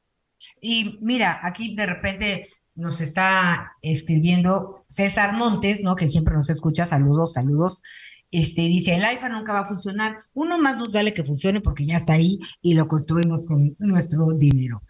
Y 0.61 0.99
mira, 1.01 1.41
aquí 1.43 1.75
de 1.75 1.87
repente 1.87 2.47
nos 2.75 3.01
está 3.01 3.73
escribiendo 3.83 4.85
César 4.89 5.35
Montes, 5.35 5.83
¿no? 5.83 5.97
Que 5.97 6.09
siempre 6.09 6.35
nos 6.35 6.51
escucha. 6.51 6.87
Saludos, 6.87 7.33
saludos. 7.33 7.83
Este 8.31 8.63
dice, 8.63 8.95
el 8.95 9.03
IFA 9.15 9.29
nunca 9.31 9.53
va 9.53 9.61
a 9.61 9.67
funcionar. 9.67 10.19
Uno 10.35 10.59
más 10.59 10.77
nos 10.77 10.93
vale 10.93 11.15
que 11.15 11.25
funcione 11.25 11.61
porque 11.61 11.87
ya 11.87 11.99
está 11.99 12.15
ahí 12.15 12.39
y 12.61 12.75
lo 12.75 12.89
construimos 12.89 13.47
con 13.47 13.77
nuestro 13.79 14.27
dinero. 14.33 14.83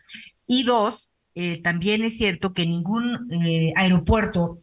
Y 0.47 0.65
dos, 0.65 1.13
eh, 1.35 1.61
también 1.63 2.03
es 2.03 2.17
cierto 2.17 2.53
que 2.53 2.67
ningún 2.67 3.31
eh, 3.45 3.73
aeropuerto 3.77 4.59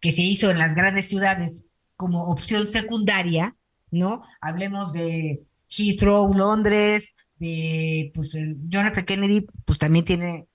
que 0.00 0.12
se 0.12 0.22
hizo 0.22 0.50
en 0.50 0.58
las 0.58 0.74
grandes 0.74 1.08
ciudades 1.08 1.66
como 1.96 2.26
opción 2.26 2.66
secundaria, 2.66 3.56
¿no? 3.90 4.22
Hablemos 4.40 4.92
de 4.92 5.42
Heathrow, 5.68 6.32
Londres, 6.34 7.14
de 7.40 8.12
pues 8.14 8.34
el 8.36 8.56
John 8.72 8.86
F. 8.86 9.04
Kennedy, 9.04 9.46
pues 9.64 9.78
también 9.80 10.04
tiene, 10.04 10.46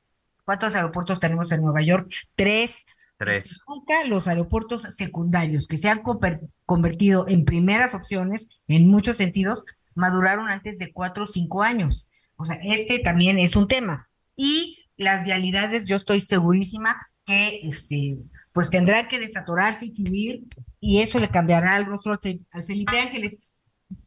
¿cuántos 0.45 0.73
aeropuertos 0.75 1.19
tenemos 1.19 1.51
en 1.51 1.61
Nueva 1.61 1.81
York? 1.81 2.09
Tres. 2.35 2.85
Tres. 3.17 3.61
Nunca 3.67 4.03
los 4.05 4.27
aeropuertos 4.27 4.83
secundarios 4.95 5.67
que 5.67 5.77
se 5.77 5.89
han 5.89 6.03
conver- 6.03 6.47
convertido 6.65 7.27
en 7.27 7.45
primeras 7.45 7.93
opciones 7.93 8.49
en 8.67 8.87
muchos 8.89 9.17
sentidos 9.17 9.63
maduraron 9.95 10.49
antes 10.49 10.77
de 10.79 10.91
cuatro 10.93 11.23
o 11.23 11.27
cinco 11.27 11.63
años. 11.63 12.07
O 12.37 12.45
sea, 12.45 12.59
este 12.63 12.99
también 12.99 13.39
es 13.39 13.55
un 13.55 13.67
tema. 13.67 14.09
Y 14.35 14.79
las 14.97 15.23
vialidades, 15.23 15.85
yo 15.85 15.95
estoy 15.95 16.19
segurísima 16.21 17.07
que 17.25 17.61
este, 17.63 18.17
pues 18.51 18.69
tendrán 18.69 19.07
que 19.07 19.19
desatorarse 19.19 19.85
y 19.85 19.95
fluir, 19.95 20.43
y 20.81 20.99
eso 20.99 21.17
le 21.19 21.29
cambiará 21.29 21.79
rostro 21.79 22.11
al, 22.11 22.19
Fe- 22.19 22.41
al 22.51 22.65
Felipe 22.65 22.99
Ángeles. 22.99 23.37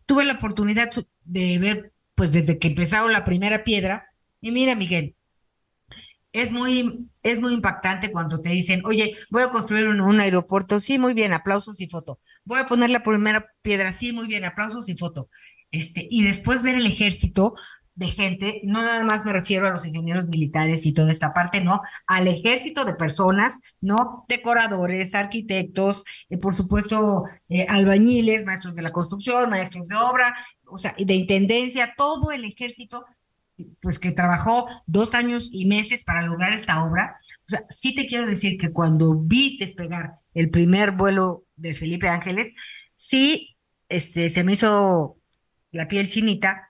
Tuve 0.05 0.25
la 0.27 0.35
oportunidad 0.35 0.91
de 1.25 1.59
ver, 1.59 1.93
pues 2.19 2.33
desde 2.33 2.59
que 2.59 2.69
empezaron 2.69 3.13
la 3.13 3.25
primera 3.25 3.63
piedra, 3.63 4.11
y 4.41 4.51
mira, 4.51 4.75
Miguel, 4.75 5.15
es 6.33 6.51
muy, 6.51 7.09
es 7.23 7.41
muy 7.41 7.55
impactante 7.55 8.11
cuando 8.11 8.43
te 8.43 8.51
dicen, 8.51 8.83
oye, 8.85 9.17
voy 9.31 9.45
a 9.45 9.51
construir 9.51 9.87
un, 9.89 10.21
aeropuerto, 10.21 10.81
sí, 10.81 10.99
muy 10.99 11.15
bien, 11.15 11.33
aplausos 11.33 11.81
y 11.81 11.87
foto. 11.89 12.19
Voy 12.45 12.59
a 12.59 12.67
poner 12.67 12.91
la 12.91 13.05
primera 13.05 13.47
piedra, 13.63 13.93
sí, 13.93 14.13
muy 14.13 14.27
bien, 14.27 14.45
aplausos 14.45 14.89
y 14.89 14.97
foto. 14.97 15.31
Este, 15.71 16.09
y 16.11 16.25
después 16.25 16.65
ver 16.65 16.75
el 16.75 16.87
ejército 16.87 17.55
de 17.95 18.07
gente, 18.07 18.61
no 18.65 18.81
nada 18.81 19.05
más 19.05 19.25
me 19.25 19.33
refiero 19.33 19.67
a 19.67 19.71
los 19.71 19.85
ingenieros 19.85 20.29
militares 20.29 20.87
y 20.87 20.93
toda 20.93 21.11
esta 21.13 21.33
parte, 21.33 21.61
no, 21.61 21.81
al 22.07 22.29
ejército 22.29 22.85
de 22.85 22.95
personas, 22.95 23.61
¿no? 23.81 24.25
Decoradores, 24.29 25.17
arquitectos, 25.17 26.05
eh, 26.31 26.39
por 26.39 26.57
supuesto, 26.57 27.25
eh, 27.49 27.67
albañiles, 27.69 28.45
maestros 28.45 28.77
de 28.77 28.83
la 28.83 28.93
construcción, 28.93 29.51
maestros 29.51 29.89
de 29.89 29.97
obra, 29.97 30.37
o 30.71 30.79
sea, 30.79 30.95
de 30.99 31.15
intendencia, 31.15 31.95
todo 31.97 32.33
el 32.33 32.45
ejército 32.45 33.05
pues 33.81 33.99
que 33.99 34.13
trabajó 34.13 34.69
dos 34.87 35.15
años 35.15 35.51
y 35.53 35.67
meses 35.67 36.05
para 36.05 36.25
lograr 36.25 36.53
esta 36.53 36.85
obra. 36.85 37.17
O 37.47 37.51
sea, 37.51 37.65
sí 37.71 37.95
te 37.95 38.07
quiero 38.07 38.27
decir 38.27 38.57
que 38.59 38.73
cuando 38.73 39.19
vi 39.19 39.59
despegar 39.59 40.19
el 40.35 40.51
primer 40.51 40.93
vuelo 40.93 41.45
de 41.57 41.75
Felipe 41.75 42.09
Ángeles, 42.09 42.55
sí, 42.97 43.57
este, 43.89 44.31
se 44.31 44.45
me 44.45 44.53
hizo 44.53 45.17
la 45.73 45.89
piel 45.89 46.09
chinita, 46.09 46.69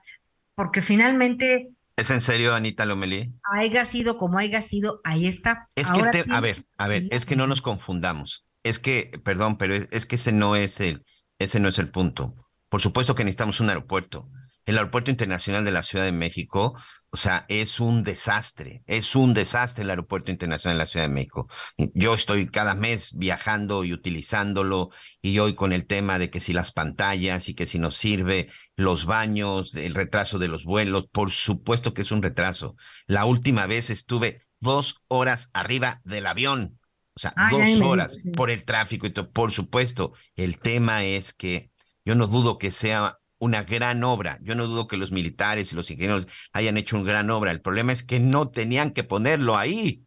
porque 0.55 0.81
finalmente 0.81 1.69
¿Es 1.95 2.11
en 2.11 2.21
serio, 2.21 2.55
Anita 2.55 2.85
Lomelí? 2.85 3.33
haya 3.43 3.85
sido 3.85 4.17
como 4.17 4.37
haya 4.37 4.61
sido, 4.61 5.01
ahí 5.03 5.27
está. 5.27 5.67
Es 5.75 5.89
que 5.89 5.99
el 5.99 6.31
a 6.31 6.39
ver, 6.39 6.65
a 6.77 6.87
ver, 6.87 7.07
es 7.11 7.25
que 7.25 7.35
no 7.35 7.45
nos 7.45 7.61
confundamos. 7.61 8.45
es 8.63 8.79
que, 8.79 9.19
perdón, 9.23 9.57
pero 9.57 9.75
es, 9.75 9.89
es 9.91 10.05
que 10.05 10.15
ese 10.15 10.31
no 10.31 10.55
es 10.55 10.79
el, 10.79 11.03
ese 11.39 11.59
no 11.59 11.67
es 11.67 11.77
el 11.77 11.89
punto. 11.89 12.48
Por 12.69 12.81
supuesto 12.81 13.15
que 13.15 13.23
necesitamos 13.23 13.59
un 13.59 13.69
aeropuerto. 13.69 14.29
El 14.65 14.77
aeropuerto 14.77 15.09
internacional 15.09 15.65
de 15.65 15.71
la 15.71 15.83
Ciudad 15.83 16.05
de 16.05 16.11
México 16.11 16.75
o 17.11 17.17
sea, 17.17 17.45
es 17.47 17.79
un 17.79 18.03
desastre, 18.03 18.83
es 18.85 19.15
un 19.15 19.33
desastre 19.33 19.83
el 19.83 19.89
Aeropuerto 19.89 20.29
Internacional 20.29 20.77
de 20.77 20.83
la 20.83 20.85
Ciudad 20.85 21.07
de 21.07 21.13
México. 21.13 21.47
Yo 21.95 22.13
estoy 22.13 22.47
cada 22.47 22.75
mes 22.75 23.11
viajando 23.15 23.83
y 23.83 23.93
utilizándolo 23.93 24.91
y 25.21 25.39
hoy 25.39 25.55
con 25.55 25.73
el 25.73 25.87
tema 25.87 26.19
de 26.19 26.29
que 26.29 26.39
si 26.39 26.53
las 26.53 26.71
pantallas 26.71 27.49
y 27.49 27.55
que 27.55 27.65
si 27.65 27.79
nos 27.79 27.95
sirve 27.95 28.49
los 28.75 29.05
baños, 29.05 29.73
el 29.73 29.95
retraso 29.95 30.37
de 30.37 30.49
los 30.49 30.65
vuelos, 30.65 31.07
por 31.11 31.31
supuesto 31.31 31.95
que 31.95 32.03
es 32.03 32.11
un 32.11 32.21
retraso. 32.21 32.75
La 33.07 33.25
última 33.25 33.65
vez 33.65 33.89
estuve 33.89 34.45
dos 34.59 35.01
horas 35.07 35.49
arriba 35.53 36.01
del 36.03 36.27
avión, 36.27 36.79
o 37.15 37.19
sea, 37.19 37.33
dos 37.49 37.81
horas 37.81 38.17
por 38.35 38.51
el 38.51 38.65
tráfico 38.65 39.07
y 39.07 39.09
todo. 39.11 39.31
Por 39.31 39.51
supuesto, 39.51 40.13
el 40.35 40.59
tema 40.59 41.03
es 41.05 41.33
que 41.33 41.71
yo 42.09 42.15
no 42.15 42.25
dudo 42.25 42.57
que 42.57 42.71
sea 42.71 43.19
una 43.37 43.61
gran 43.61 44.03
obra. 44.03 44.39
Yo 44.41 44.55
no 44.55 44.65
dudo 44.65 44.87
que 44.87 44.97
los 44.97 45.11
militares 45.11 45.71
y 45.71 45.75
los 45.75 45.91
ingenieros 45.91 46.25
hayan 46.53 46.75
hecho 46.75 46.97
una 46.97 47.07
gran 47.11 47.29
obra. 47.29 47.51
El 47.51 47.61
problema 47.61 47.93
es 47.93 48.01
que 48.01 48.19
no 48.19 48.49
tenían 48.49 48.93
que 48.93 49.03
ponerlo 49.03 49.55
ahí. 49.59 50.05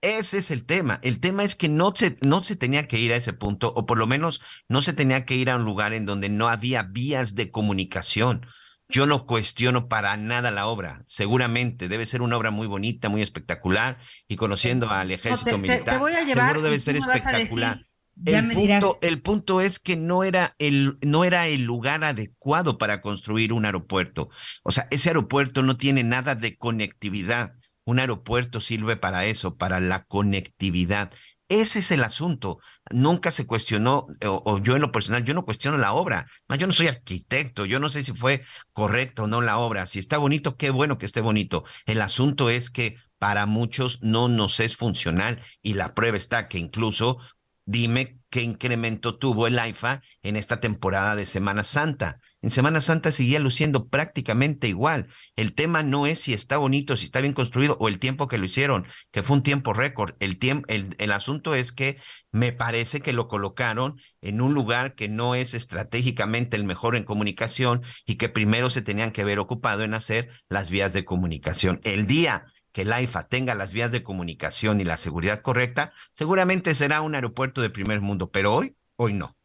Ese 0.00 0.38
es 0.38 0.50
el 0.50 0.66
tema. 0.66 0.98
El 1.04 1.20
tema 1.20 1.44
es 1.44 1.54
que 1.54 1.68
no 1.68 1.92
se, 1.94 2.18
no 2.22 2.42
se 2.42 2.56
tenía 2.56 2.88
que 2.88 2.98
ir 2.98 3.12
a 3.12 3.16
ese 3.16 3.32
punto, 3.32 3.72
o 3.76 3.86
por 3.86 3.96
lo 3.96 4.08
menos 4.08 4.40
no 4.68 4.82
se 4.82 4.92
tenía 4.92 5.24
que 5.24 5.36
ir 5.36 5.50
a 5.50 5.56
un 5.56 5.64
lugar 5.64 5.92
en 5.92 6.04
donde 6.04 6.30
no 6.30 6.48
había 6.48 6.82
vías 6.82 7.36
de 7.36 7.52
comunicación. 7.52 8.44
Yo 8.88 9.06
no 9.06 9.24
cuestiono 9.24 9.86
para 9.86 10.16
nada 10.16 10.50
la 10.50 10.66
obra. 10.66 11.04
Seguramente 11.06 11.86
debe 11.88 12.06
ser 12.06 12.22
una 12.22 12.36
obra 12.36 12.50
muy 12.50 12.66
bonita, 12.66 13.08
muy 13.08 13.22
espectacular, 13.22 13.98
y 14.26 14.34
conociendo 14.34 14.90
al 14.90 15.12
ejército 15.12 15.52
te- 15.52 15.58
militar, 15.58 15.94
te 15.94 15.98
voy 15.98 16.14
a 16.14 16.24
llevar 16.24 16.48
seguro 16.48 16.62
debe 16.62 16.80
ser 16.80 16.96
espectacular. 16.96 17.86
Ya 18.16 18.38
El 18.38 18.46
me 18.46 18.54
dirás, 18.54 18.82
punto, 18.82 18.98
el 19.02 19.20
punto 19.22 19.60
es 19.60 19.78
que 19.78 19.96
no 19.96 20.24
era 20.24 20.54
el, 20.58 20.98
no 21.02 21.24
era 21.24 21.46
el 21.46 21.64
lugar 21.64 22.04
adecuado 22.04 22.78
para 22.78 23.00
construir 23.02 23.52
un 23.52 23.64
aeropuerto. 23.66 24.30
O 24.62 24.72
sea, 24.72 24.86
ese 24.90 25.10
aeropuerto 25.10 25.62
no 25.62 25.76
tiene 25.76 26.04
nada 26.04 26.34
de 26.34 26.56
conectividad. 26.56 27.52
Un 27.84 27.98
aeropuerto 27.98 28.60
sirve 28.60 28.96
para 28.96 29.26
eso, 29.26 29.56
para 29.56 29.78
la 29.80 30.04
conectividad. 30.04 31.12
Ese 31.48 31.80
es 31.80 31.90
el 31.90 32.02
asunto. 32.02 32.58
Nunca 32.90 33.30
se 33.30 33.46
cuestionó, 33.46 34.06
o, 34.24 34.42
o 34.46 34.58
yo 34.58 34.74
en 34.76 34.82
lo 34.82 34.90
personal, 34.92 35.24
yo 35.24 35.34
no 35.34 35.44
cuestiono 35.44 35.76
la 35.76 35.92
obra. 35.92 36.26
Más, 36.48 36.58
Yo 36.58 36.66
no 36.66 36.72
soy 36.72 36.88
arquitecto, 36.88 37.66
yo 37.66 37.78
no 37.80 37.90
sé 37.90 38.02
si 38.04 38.12
fue 38.12 38.42
correcto 38.72 39.24
o 39.24 39.26
no 39.26 39.42
la 39.42 39.58
obra. 39.58 39.86
Si 39.86 39.98
está 39.98 40.16
bonito, 40.18 40.56
qué 40.56 40.70
bueno 40.70 40.96
que 40.98 41.06
esté 41.06 41.20
bonito. 41.20 41.64
El 41.84 42.00
asunto 42.00 42.48
es 42.48 42.70
que 42.70 42.96
para 43.18 43.46
muchos 43.46 44.02
no 44.02 44.28
nos 44.28 44.60
es 44.60 44.76
funcional 44.76 45.40
y 45.62 45.74
la 45.74 45.94
prueba 45.94 46.16
está 46.16 46.48
que 46.48 46.58
incluso 46.58 47.18
dime 47.66 48.18
qué 48.30 48.42
incremento 48.42 49.16
tuvo 49.16 49.46
el 49.46 49.58
AIFA 49.58 50.02
en 50.22 50.34
esta 50.34 50.58
temporada 50.58 51.14
de 51.14 51.24
Semana 51.24 51.62
Santa. 51.62 52.18
En 52.42 52.50
Semana 52.50 52.80
Santa 52.80 53.12
seguía 53.12 53.38
luciendo 53.38 53.86
prácticamente 53.86 54.66
igual. 54.66 55.06
El 55.36 55.54
tema 55.54 55.84
no 55.84 56.06
es 56.06 56.18
si 56.18 56.34
está 56.34 56.56
bonito, 56.56 56.96
si 56.96 57.04
está 57.04 57.20
bien 57.20 57.32
construido 57.32 57.76
o 57.78 57.86
el 57.86 58.00
tiempo 58.00 58.26
que 58.26 58.38
lo 58.38 58.44
hicieron, 58.44 58.86
que 59.12 59.22
fue 59.22 59.36
un 59.36 59.44
tiempo 59.44 59.72
récord. 59.72 60.16
El, 60.18 60.38
el, 60.66 60.96
el 60.98 61.12
asunto 61.12 61.54
es 61.54 61.70
que 61.70 61.96
me 62.32 62.50
parece 62.50 63.00
que 63.00 63.12
lo 63.12 63.28
colocaron 63.28 64.00
en 64.20 64.40
un 64.40 64.52
lugar 64.52 64.96
que 64.96 65.08
no 65.08 65.36
es 65.36 65.54
estratégicamente 65.54 66.56
el 66.56 66.64
mejor 66.64 66.96
en 66.96 67.04
comunicación 67.04 67.82
y 68.04 68.16
que 68.16 68.28
primero 68.28 68.68
se 68.68 68.82
tenían 68.82 69.12
que 69.12 69.22
haber 69.22 69.38
ocupado 69.38 69.84
en 69.84 69.94
hacer 69.94 70.28
las 70.48 70.70
vías 70.70 70.92
de 70.92 71.04
comunicación. 71.04 71.80
El 71.84 72.08
día 72.08 72.44
que 72.74 72.82
el 72.82 72.92
AIFA 72.92 73.28
tenga 73.28 73.56
las 73.56 73.72
vías 73.74 73.92
de 73.92 74.04
comunicación 74.04 74.82
y 74.82 74.84
la 74.84 74.98
seguridad 74.98 75.42
correcta, 75.42 75.92
seguramente 76.14 76.74
será 76.76 77.02
un 77.02 77.16
aeropuerto 77.16 77.62
de 77.62 77.70
primer 77.70 78.02
mundo, 78.02 78.30
pero 78.32 78.54
hoy, 78.54 78.76
hoy 78.96 79.14
no. 79.14 79.38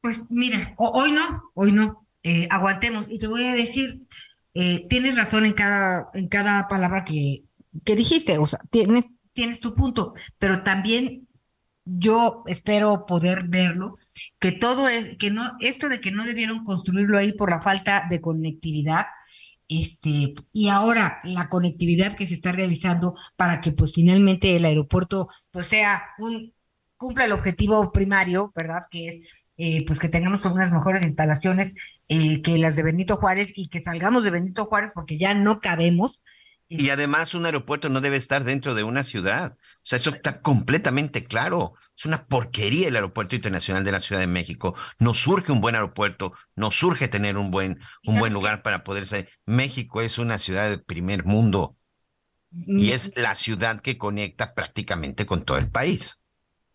Pues 0.00 0.24
mira, 0.28 0.74
ho- 0.76 0.90
hoy 0.94 1.12
no, 1.12 1.50
hoy 1.54 1.72
no, 1.72 2.06
eh, 2.22 2.46
aguantemos. 2.50 3.06
Y 3.08 3.18
te 3.18 3.26
voy 3.28 3.46
a 3.46 3.54
decir, 3.54 4.00
eh, 4.54 4.86
tienes 4.88 5.16
razón 5.16 5.46
en 5.46 5.54
cada, 5.54 6.08
en 6.14 6.28
cada 6.28 6.68
palabra 6.68 7.04
que, 7.04 7.44
que 7.84 7.96
dijiste, 7.96 8.38
o 8.38 8.46
sea, 8.46 8.60
tienes, 8.70 9.06
tienes 9.32 9.60
tu 9.60 9.74
punto, 9.74 10.14
pero 10.38 10.62
también 10.62 11.28
yo 11.86 12.44
espero 12.46 13.06
poder 13.06 13.44
verlo, 13.48 13.94
que 14.38 14.52
todo 14.52 14.88
es, 14.88 15.16
que 15.18 15.30
no, 15.30 15.42
esto 15.60 15.88
de 15.88 16.00
que 16.00 16.12
no 16.12 16.24
debieron 16.24 16.64
construirlo 16.64 17.18
ahí 17.18 17.32
por 17.34 17.50
la 17.50 17.62
falta 17.62 18.06
de 18.10 18.20
conectividad, 18.20 19.06
este, 19.80 20.34
y 20.52 20.68
ahora 20.68 21.20
la 21.24 21.48
conectividad 21.48 22.16
que 22.16 22.26
se 22.26 22.34
está 22.34 22.52
realizando 22.52 23.14
para 23.36 23.60
que 23.60 23.72
pues 23.72 23.92
finalmente 23.92 24.56
el 24.56 24.64
aeropuerto 24.64 25.28
pues 25.50 25.66
sea 25.66 26.02
un, 26.18 26.54
cumpla 26.96 27.24
el 27.24 27.32
objetivo 27.32 27.92
primario, 27.92 28.52
¿verdad? 28.54 28.82
Que 28.90 29.08
es 29.08 29.20
eh, 29.56 29.84
pues 29.86 30.00
que 30.00 30.08
tengamos 30.08 30.44
unas 30.44 30.72
mejores 30.72 31.02
instalaciones 31.04 31.74
eh, 32.08 32.42
que 32.42 32.58
las 32.58 32.74
de 32.76 32.82
Benito 32.82 33.16
Juárez 33.16 33.52
y 33.54 33.68
que 33.68 33.82
salgamos 33.82 34.24
de 34.24 34.30
Benito 34.30 34.64
Juárez 34.64 34.90
porque 34.94 35.16
ya 35.16 35.34
no 35.34 35.60
cabemos. 35.60 36.22
Y 36.66 36.90
además 36.90 37.34
un 37.34 37.46
aeropuerto 37.46 37.88
no 37.88 38.00
debe 38.00 38.16
estar 38.16 38.42
dentro 38.42 38.74
de 38.74 38.82
una 38.82 39.04
ciudad. 39.04 39.56
O 39.58 39.80
sea, 39.84 39.98
eso 39.98 40.10
está 40.10 40.40
completamente 40.40 41.22
claro. 41.22 41.74
Es 41.96 42.06
una 42.06 42.26
porquería 42.26 42.88
el 42.88 42.96
aeropuerto 42.96 43.36
internacional 43.36 43.84
de 43.84 43.92
la 43.92 44.00
Ciudad 44.00 44.20
de 44.20 44.26
México. 44.26 44.74
Nos 44.98 45.18
surge 45.18 45.52
un 45.52 45.60
buen 45.60 45.74
aeropuerto, 45.76 46.32
nos 46.56 46.74
surge 46.76 47.08
tener 47.08 47.36
un 47.36 47.50
buen, 47.50 47.78
¿Y 48.02 48.10
un 48.10 48.18
buen 48.18 48.32
lugar 48.32 48.62
para 48.62 48.82
poder 48.84 49.06
salir. 49.06 49.28
México 49.46 50.00
es 50.02 50.18
una 50.18 50.38
ciudad 50.38 50.68
de 50.68 50.78
primer 50.78 51.24
mundo 51.24 51.76
y 52.50 52.90
es 52.92 53.12
la 53.16 53.34
ciudad 53.34 53.80
que 53.80 53.98
conecta 53.98 54.54
prácticamente 54.54 55.26
con 55.26 55.44
todo 55.44 55.58
el 55.58 55.70
país. 55.70 56.20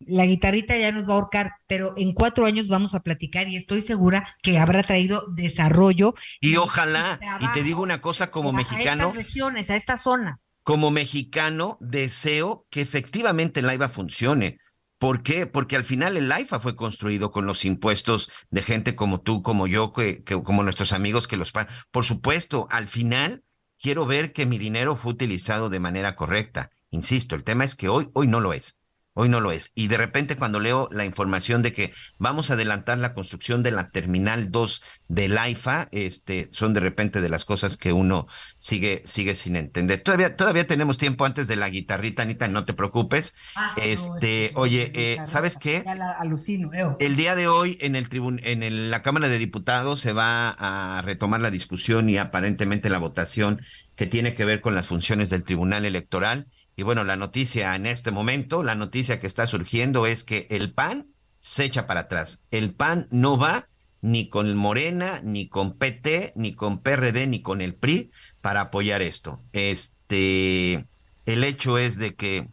La 0.00 0.24
guitarrita 0.24 0.76
ya 0.78 0.92
nos 0.92 1.04
va 1.06 1.12
a 1.12 1.16
ahorcar, 1.16 1.52
pero 1.66 1.92
en 1.98 2.14
cuatro 2.14 2.46
años 2.46 2.68
vamos 2.68 2.94
a 2.94 3.00
platicar 3.00 3.48
y 3.48 3.56
estoy 3.56 3.82
segura 3.82 4.26
que 4.42 4.58
habrá 4.58 4.82
traído 4.82 5.22
desarrollo 5.34 6.14
Y 6.40 6.56
ojalá, 6.56 7.20
y 7.40 7.46
te 7.52 7.62
digo 7.62 7.82
una 7.82 8.00
cosa 8.00 8.30
como 8.30 8.48
a- 8.50 8.52
mexicano, 8.54 9.04
a 9.04 9.06
estas 9.08 9.16
regiones, 9.16 9.68
a 9.70 9.76
estas 9.76 10.02
zonas. 10.02 10.46
como 10.62 10.90
mexicano, 10.90 11.76
deseo 11.80 12.66
que 12.70 12.80
efectivamente 12.80 13.60
el 13.60 13.68
AIFA 13.68 13.88
funcione. 13.90 14.58
¿Por 15.00 15.22
qué? 15.22 15.46
Porque 15.46 15.76
al 15.76 15.84
final 15.84 16.16
el 16.18 16.30
AIFA 16.30 16.60
fue 16.60 16.76
construido 16.76 17.30
con 17.32 17.46
los 17.46 17.64
impuestos 17.64 18.30
de 18.50 18.62
gente 18.62 18.94
como 18.94 19.20
tú, 19.22 19.42
como 19.42 19.66
yo, 19.66 19.92
que, 19.92 20.22
que- 20.22 20.42
como 20.42 20.62
nuestros 20.62 20.92
amigos 20.92 21.26
que 21.26 21.38
los 21.38 21.52
pagan. 21.52 21.74
Por 21.90 22.04
supuesto, 22.04 22.66
al 22.70 22.86
final 22.86 23.42
quiero 23.78 24.06
ver 24.06 24.32
que 24.32 24.46
mi 24.46 24.58
dinero 24.58 24.96
fue 24.96 25.12
utilizado 25.12 25.70
de 25.70 25.80
manera 25.80 26.16
correcta. 26.16 26.70
Insisto, 26.90 27.34
el 27.34 27.44
tema 27.44 27.64
es 27.64 27.74
que 27.76 27.88
hoy, 27.88 28.10
hoy 28.14 28.28
no 28.28 28.40
lo 28.40 28.52
es. 28.52 28.79
Hoy 29.20 29.28
no 29.28 29.40
lo 29.40 29.52
es. 29.52 29.72
Y 29.74 29.88
de 29.88 29.98
repente 29.98 30.36
cuando 30.36 30.60
leo 30.60 30.88
la 30.92 31.04
información 31.04 31.60
de 31.60 31.74
que 31.74 31.92
vamos 32.16 32.50
a 32.50 32.54
adelantar 32.54 32.98
la 32.98 33.12
construcción 33.12 33.62
de 33.62 33.70
la 33.70 33.90
Terminal 33.90 34.50
2 34.50 34.82
del 35.08 35.36
AIFA, 35.36 35.88
este, 35.92 36.48
son 36.52 36.72
de 36.72 36.80
repente 36.80 37.20
de 37.20 37.28
las 37.28 37.44
cosas 37.44 37.76
que 37.76 37.92
uno 37.92 38.26
sigue, 38.56 39.02
sigue 39.04 39.34
sin 39.34 39.56
entender. 39.56 40.02
Todavía, 40.02 40.36
todavía 40.36 40.66
tenemos 40.66 40.96
tiempo 40.96 41.26
antes 41.26 41.46
de 41.48 41.56
la 41.56 41.68
guitarrita, 41.68 42.22
Anita, 42.22 42.48
no 42.48 42.64
te 42.64 42.72
preocupes. 42.72 43.34
Ah, 43.56 43.74
Este, 43.82 44.52
oye, 44.54 44.90
eh, 44.94 45.18
¿sabes 45.26 45.58
qué? 45.58 45.82
Ya 45.84 45.94
la 45.96 46.12
alucino, 46.12 46.72
Eo. 46.72 46.96
El 46.98 47.16
día 47.16 47.34
de 47.36 47.46
hoy 47.46 47.76
en 47.82 47.96
el 47.96 48.08
tribun 48.08 48.40
en 48.42 48.62
el- 48.62 48.90
la 48.90 49.02
Cámara 49.02 49.28
de 49.28 49.36
Diputados 49.36 50.00
se 50.00 50.14
va 50.14 50.48
a 50.48 51.02
retomar 51.02 51.42
la 51.42 51.50
discusión 51.50 52.08
y 52.08 52.16
aparentemente 52.16 52.88
la 52.88 52.98
votación 52.98 53.60
que 53.96 54.06
tiene 54.06 54.34
que 54.34 54.46
ver 54.46 54.62
con 54.62 54.74
las 54.74 54.86
funciones 54.86 55.28
del 55.28 55.44
Tribunal 55.44 55.84
Electoral. 55.84 56.46
Y 56.76 56.82
bueno, 56.82 57.04
la 57.04 57.16
noticia 57.16 57.74
en 57.74 57.86
este 57.86 58.10
momento, 58.10 58.62
la 58.62 58.74
noticia 58.74 59.20
que 59.20 59.26
está 59.26 59.46
surgiendo 59.46 60.06
es 60.06 60.24
que 60.24 60.46
el 60.50 60.72
PAN 60.72 61.08
se 61.40 61.64
echa 61.64 61.86
para 61.86 62.00
atrás. 62.00 62.44
El 62.50 62.72
PAN 62.72 63.08
no 63.10 63.38
va 63.38 63.68
ni 64.02 64.28
con 64.28 64.54
Morena, 64.56 65.20
ni 65.22 65.48
con 65.48 65.74
PT, 65.74 66.32
ni 66.36 66.54
con 66.54 66.80
PRD, 66.80 67.26
ni 67.26 67.42
con 67.42 67.60
el 67.60 67.74
PRI 67.74 68.10
para 68.40 68.62
apoyar 68.62 69.02
esto. 69.02 69.40
Este, 69.52 70.86
el 71.26 71.44
hecho 71.44 71.78
es 71.78 71.98
de 71.98 72.14
que 72.14 72.48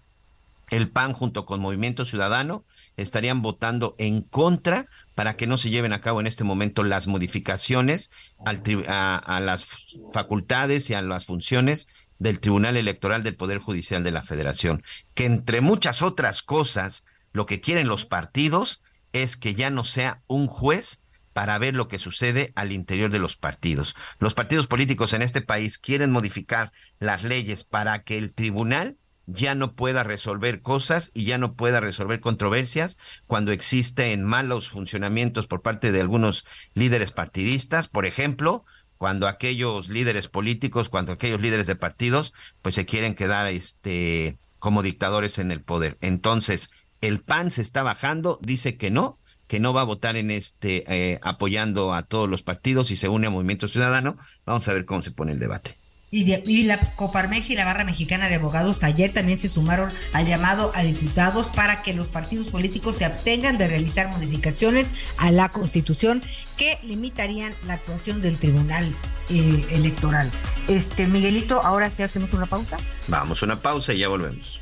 el 0.70 0.90
PAN 0.90 1.14
junto 1.14 1.46
con 1.46 1.62
Movimiento 1.62 2.06
Ciudadano 2.06 2.66
estarían 2.98 3.42
votando 3.42 3.96
en 4.00 4.22
contra 4.22 4.88
para 5.16 5.38
que 5.38 5.48
no 5.48 5.58
se 5.58 5.70
lleven 5.70 5.94
a 5.94 6.02
cabo 6.02 6.20
en 6.20 6.28
este 6.28 6.44
momento 6.44 6.84
las 6.84 7.08
modificaciones 7.08 8.12
al 8.44 8.62
a 8.88 9.40
las 9.40 9.68
facultades 10.12 10.90
y 10.90 10.96
a 10.96 11.02
las 11.02 11.26
funciones 11.26 11.88
del 12.20 12.40
Tribunal 12.40 12.78
Electoral 12.78 13.24
del 13.24 13.36
Poder 13.36 13.60
Judicial 13.60 14.04
de 14.04 14.12
la 14.12 14.24
Federación, 14.24 14.84
que 15.14 15.26
entre 15.26 15.62
muchas 15.62 16.02
otras 16.02 16.42
cosas, 16.42 17.06
lo 17.34 17.46
que 17.46 17.62
quieren 17.62 17.88
los 17.88 18.06
partidos 18.06 18.82
es 19.14 19.38
que 19.38 19.56
ya 19.56 19.70
no 19.70 19.84
sea 19.84 20.22
un 20.28 20.48
juez 20.48 21.04
para 21.34 21.58
ver 21.60 21.76
lo 21.76 21.88
que 21.88 22.00
sucede 22.00 22.52
al 22.56 22.72
interior 22.72 23.12
de 23.12 23.20
los 23.20 23.36
partidos. 23.36 23.96
Los 24.18 24.34
partidos 24.34 24.66
políticos 24.66 25.14
en 25.14 25.22
este 25.22 25.42
país 25.42 25.78
quieren 25.78 26.12
modificar 26.12 26.72
las 27.00 27.24
leyes 27.24 27.64
para 27.64 28.02
que 28.04 28.18
el 28.18 28.34
tribunal 28.34 28.98
ya 29.28 29.54
no 29.54 29.76
pueda 29.76 30.04
resolver 30.04 30.62
cosas 30.62 31.12
y 31.14 31.26
ya 31.26 31.38
no 31.38 31.54
pueda 31.54 31.80
resolver 31.80 32.22
controversias 32.22 32.98
cuando 33.28 33.52
existen 33.52 34.24
malos 34.24 34.70
funcionamientos 34.70 35.48
por 35.48 35.62
parte 35.62 35.92
de 35.92 36.02
algunos 36.02 36.46
líderes 36.74 37.12
partidistas, 37.12 37.88
por 37.88 38.06
ejemplo, 38.06 38.66
cuando 38.98 39.28
aquellos 39.28 39.90
líderes 39.90 40.28
políticos, 40.28 40.90
cuando 40.90 41.12
aquellos 41.14 41.42
líderes 41.42 41.68
de 41.68 41.76
partidos, 41.76 42.34
pues 42.62 42.76
se 42.76 42.86
quieren 42.86 43.16
quedar 43.16 43.48
este 43.48 44.38
como 44.60 44.82
dictadores 44.84 45.38
en 45.40 45.52
el 45.52 45.62
poder. 45.62 45.98
Entonces, 46.02 46.72
El 47.00 47.22
PAN 47.22 47.52
se 47.52 47.62
está 47.62 47.84
bajando, 47.84 48.40
dice 48.42 48.76
que 48.76 48.90
no, 48.90 49.20
que 49.48 49.60
no 49.60 49.72
va 49.74 49.82
a 49.82 49.86
votar 49.86 50.18
en 50.18 50.32
este 50.32 50.84
eh, 50.88 51.20
apoyando 51.22 51.94
a 51.94 52.04
todos 52.04 52.28
los 52.30 52.44
partidos 52.44 52.92
y 52.92 52.96
se 52.96 53.08
une 53.08 53.28
a 53.28 53.30
Movimiento 53.30 53.68
Ciudadano. 53.68 54.18
Vamos 54.46 54.68
a 54.68 54.74
ver 54.74 54.86
cómo 54.86 55.02
se 55.02 55.12
pone 55.12 55.32
el 55.32 55.40
debate. 55.40 55.78
Y, 56.10 56.24
de- 56.24 56.42
y 56.48 56.64
la 56.64 56.78
Coparmex 56.96 57.50
y 57.50 57.56
la 57.56 57.66
Barra 57.66 57.84
Mexicana 57.84 58.30
de 58.30 58.36
Abogados 58.36 58.82
ayer 58.86 59.12
también 59.12 59.38
se 59.40 59.50
sumaron 59.50 59.92
al 60.14 60.26
llamado 60.26 60.72
a 60.74 60.84
diputados 60.84 61.48
para 61.48 61.82
que 61.84 61.94
los 61.94 62.08
partidos 62.08 62.48
políticos 62.48 62.96
se 62.98 63.04
abstengan 63.04 63.58
de 63.58 63.68
realizar 63.68 64.08
modificaciones 64.10 64.92
a 65.18 65.32
la 65.32 65.50
Constitución 65.50 66.24
que 66.56 66.80
limitarían 66.84 67.54
la 67.68 67.74
actuación 67.74 68.22
del 68.22 68.38
Tribunal 68.38 68.90
eh, 69.30 69.66
Electoral. 69.72 70.32
Este 70.70 71.08
Miguelito, 71.08 71.62
ahora 71.62 71.90
sí 71.90 72.04
hacemos 72.04 72.32
una 72.32 72.46
pausa. 72.46 72.78
Vamos 73.10 73.42
una 73.42 73.60
pausa 73.60 73.92
y 73.94 74.00
ya 74.00 74.08
volvemos. 74.08 74.62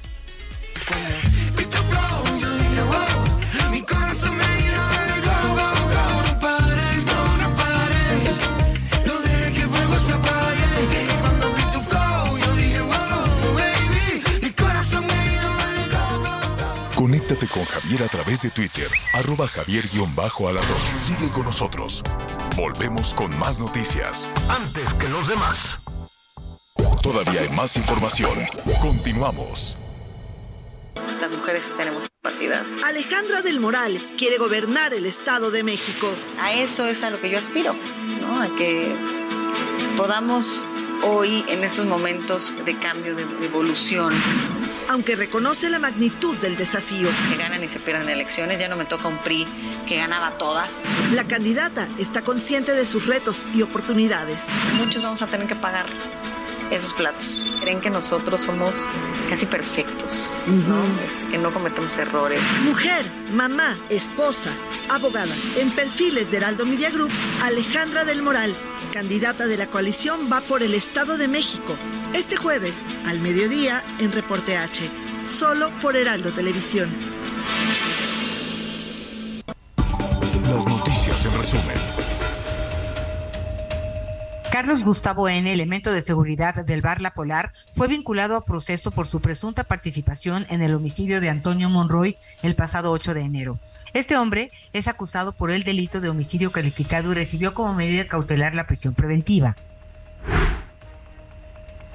Con 17.55 17.63
Javier 17.63 18.03
a 18.03 18.07
través 18.07 18.41
de 18.41 18.49
Twitter, 18.49 18.89
arroba 19.13 19.47
javier-alador. 19.47 20.77
Sigue 20.99 21.29
con 21.29 21.45
nosotros. 21.45 22.03
Volvemos 22.57 23.13
con 23.13 23.35
más 23.39 23.61
noticias. 23.61 24.29
Antes 24.49 24.93
que 24.95 25.07
los 25.07 25.29
demás. 25.29 25.79
Todavía 27.01 27.41
hay 27.41 27.49
más 27.49 27.77
información. 27.77 28.45
Continuamos. 28.81 29.77
Las 31.21 31.31
mujeres 31.31 31.71
tenemos 31.77 32.09
capacidad. 32.21 32.65
Alejandra 32.83 33.41
del 33.41 33.61
Moral 33.61 34.01
quiere 34.17 34.37
gobernar 34.37 34.93
el 34.93 35.05
Estado 35.05 35.49
de 35.49 35.63
México. 35.63 36.13
A 36.37 36.51
eso 36.51 36.85
es 36.85 37.03
a 37.03 37.09
lo 37.09 37.21
que 37.21 37.29
yo 37.29 37.37
aspiro, 37.37 37.73
¿no? 38.19 38.41
A 38.41 38.53
que 38.57 38.93
podamos 39.95 40.61
hoy, 41.03 41.45
en 41.47 41.63
estos 41.63 41.85
momentos 41.85 42.53
de 42.65 42.77
cambio, 42.79 43.15
de 43.15 43.23
de 43.25 43.45
evolución, 43.45 44.13
Aunque 44.88 45.15
reconoce 45.15 45.69
la 45.69 45.80
magnitud 45.80 46.38
del 46.38 46.58
desafío, 46.58 47.10
que 47.30 47.38
ganan 47.38 47.63
y 47.63 47.69
se 47.69 47.80
pierden 47.80 48.10
elecciones, 48.10 48.60
ya 48.60 48.67
no 48.67 48.76
me 48.76 48.86
toca 48.86 49.08
un 49.08 49.17
PRI 49.19 49.48
que 49.88 49.98
ganaba 49.98 50.38
todas. 50.38 50.86
la 51.12 51.26
candidata 51.26 51.88
está 51.98 52.24
consciente 52.24 52.74
de 52.74 52.86
sus 52.86 53.08
retos 53.08 53.48
y 53.54 53.62
oportunidades. 53.62 54.43
Muchos 54.78 55.04
vamos 55.04 55.21
a 55.21 55.28
tener 55.28 55.48
que 55.48 55.56
pagar 55.56 55.88
esos 56.71 56.93
platos. 56.93 57.45
Creen 57.62 57.82
que 57.82 57.89
nosotros 57.89 58.41
somos 58.41 58.88
casi 59.30 59.45
perfectos, 59.45 60.26
¿no? 60.48 60.84
Este, 61.06 61.32
que 61.32 61.38
no 61.38 61.54
cometemos 61.54 61.98
errores. 61.98 62.41
Mujer, 62.63 63.06
mamá, 63.32 63.78
esposa, 63.89 64.54
abogada. 64.89 65.34
En 65.58 65.71
perfiles 65.71 66.32
de 66.32 66.38
Heraldo 66.38 66.65
Media 66.65 66.89
Group, 66.89 67.12
Alejandra 67.43 68.04
del 68.04 68.21
Moral, 68.21 68.56
candidata 68.93 69.48
de 69.48 69.58
la 69.58 69.67
coalición, 69.67 70.30
va 70.32 70.41
por 70.41 70.63
el 70.63 70.74
Estado 70.74 71.17
de 71.17 71.28
México. 71.28 71.78
Este 72.15 72.38
jueves, 72.38 72.78
al 73.06 73.19
mediodía, 73.19 73.84
en 73.99 74.13
Reporte 74.13 74.56
H, 74.56 74.89
solo 75.21 75.69
por 75.82 75.97
Heraldo 75.97 76.34
Televisión. 76.34 76.95
Las 80.47 80.65
noticias 80.65 81.25
en 81.25 81.38
resumen. 81.38 81.75
Carlos 84.49 84.82
Gustavo 84.86 85.28
N., 85.28 85.51
elemento 85.51 85.91
de 85.91 86.01
seguridad 86.01 86.65
del 86.65 86.80
Bar 86.80 87.01
La 87.01 87.13
Polar, 87.13 87.51
fue 87.75 87.89
vinculado 87.89 88.38
a 88.38 88.45
proceso 88.45 88.91
por 88.91 89.08
su 89.08 89.19
presunta 89.19 89.65
participación 89.65 90.47
en 90.49 90.62
el 90.62 90.73
homicidio 90.73 91.19
de 91.19 91.30
Antonio 91.30 91.69
Monroy 91.69 92.15
el 92.43 92.56
pasado 92.56 92.93
8 92.93 93.13
de 93.13 93.21
enero. 93.23 93.60
Este 93.93 94.15
hombre 94.15 94.51
es 94.71 94.88
acusado 94.88 95.34
por 95.34 95.51
el 95.51 95.65
delito 95.65 95.99
de 95.99 96.08
homicidio 96.08 96.54
calificado 96.54 97.12
y 97.12 97.15
recibió 97.15 97.54
como 97.54 97.73
medida 97.73 98.08
cautelar 98.08 98.56
la 98.56 98.67
prisión 98.67 98.93
preventiva. 98.93 99.58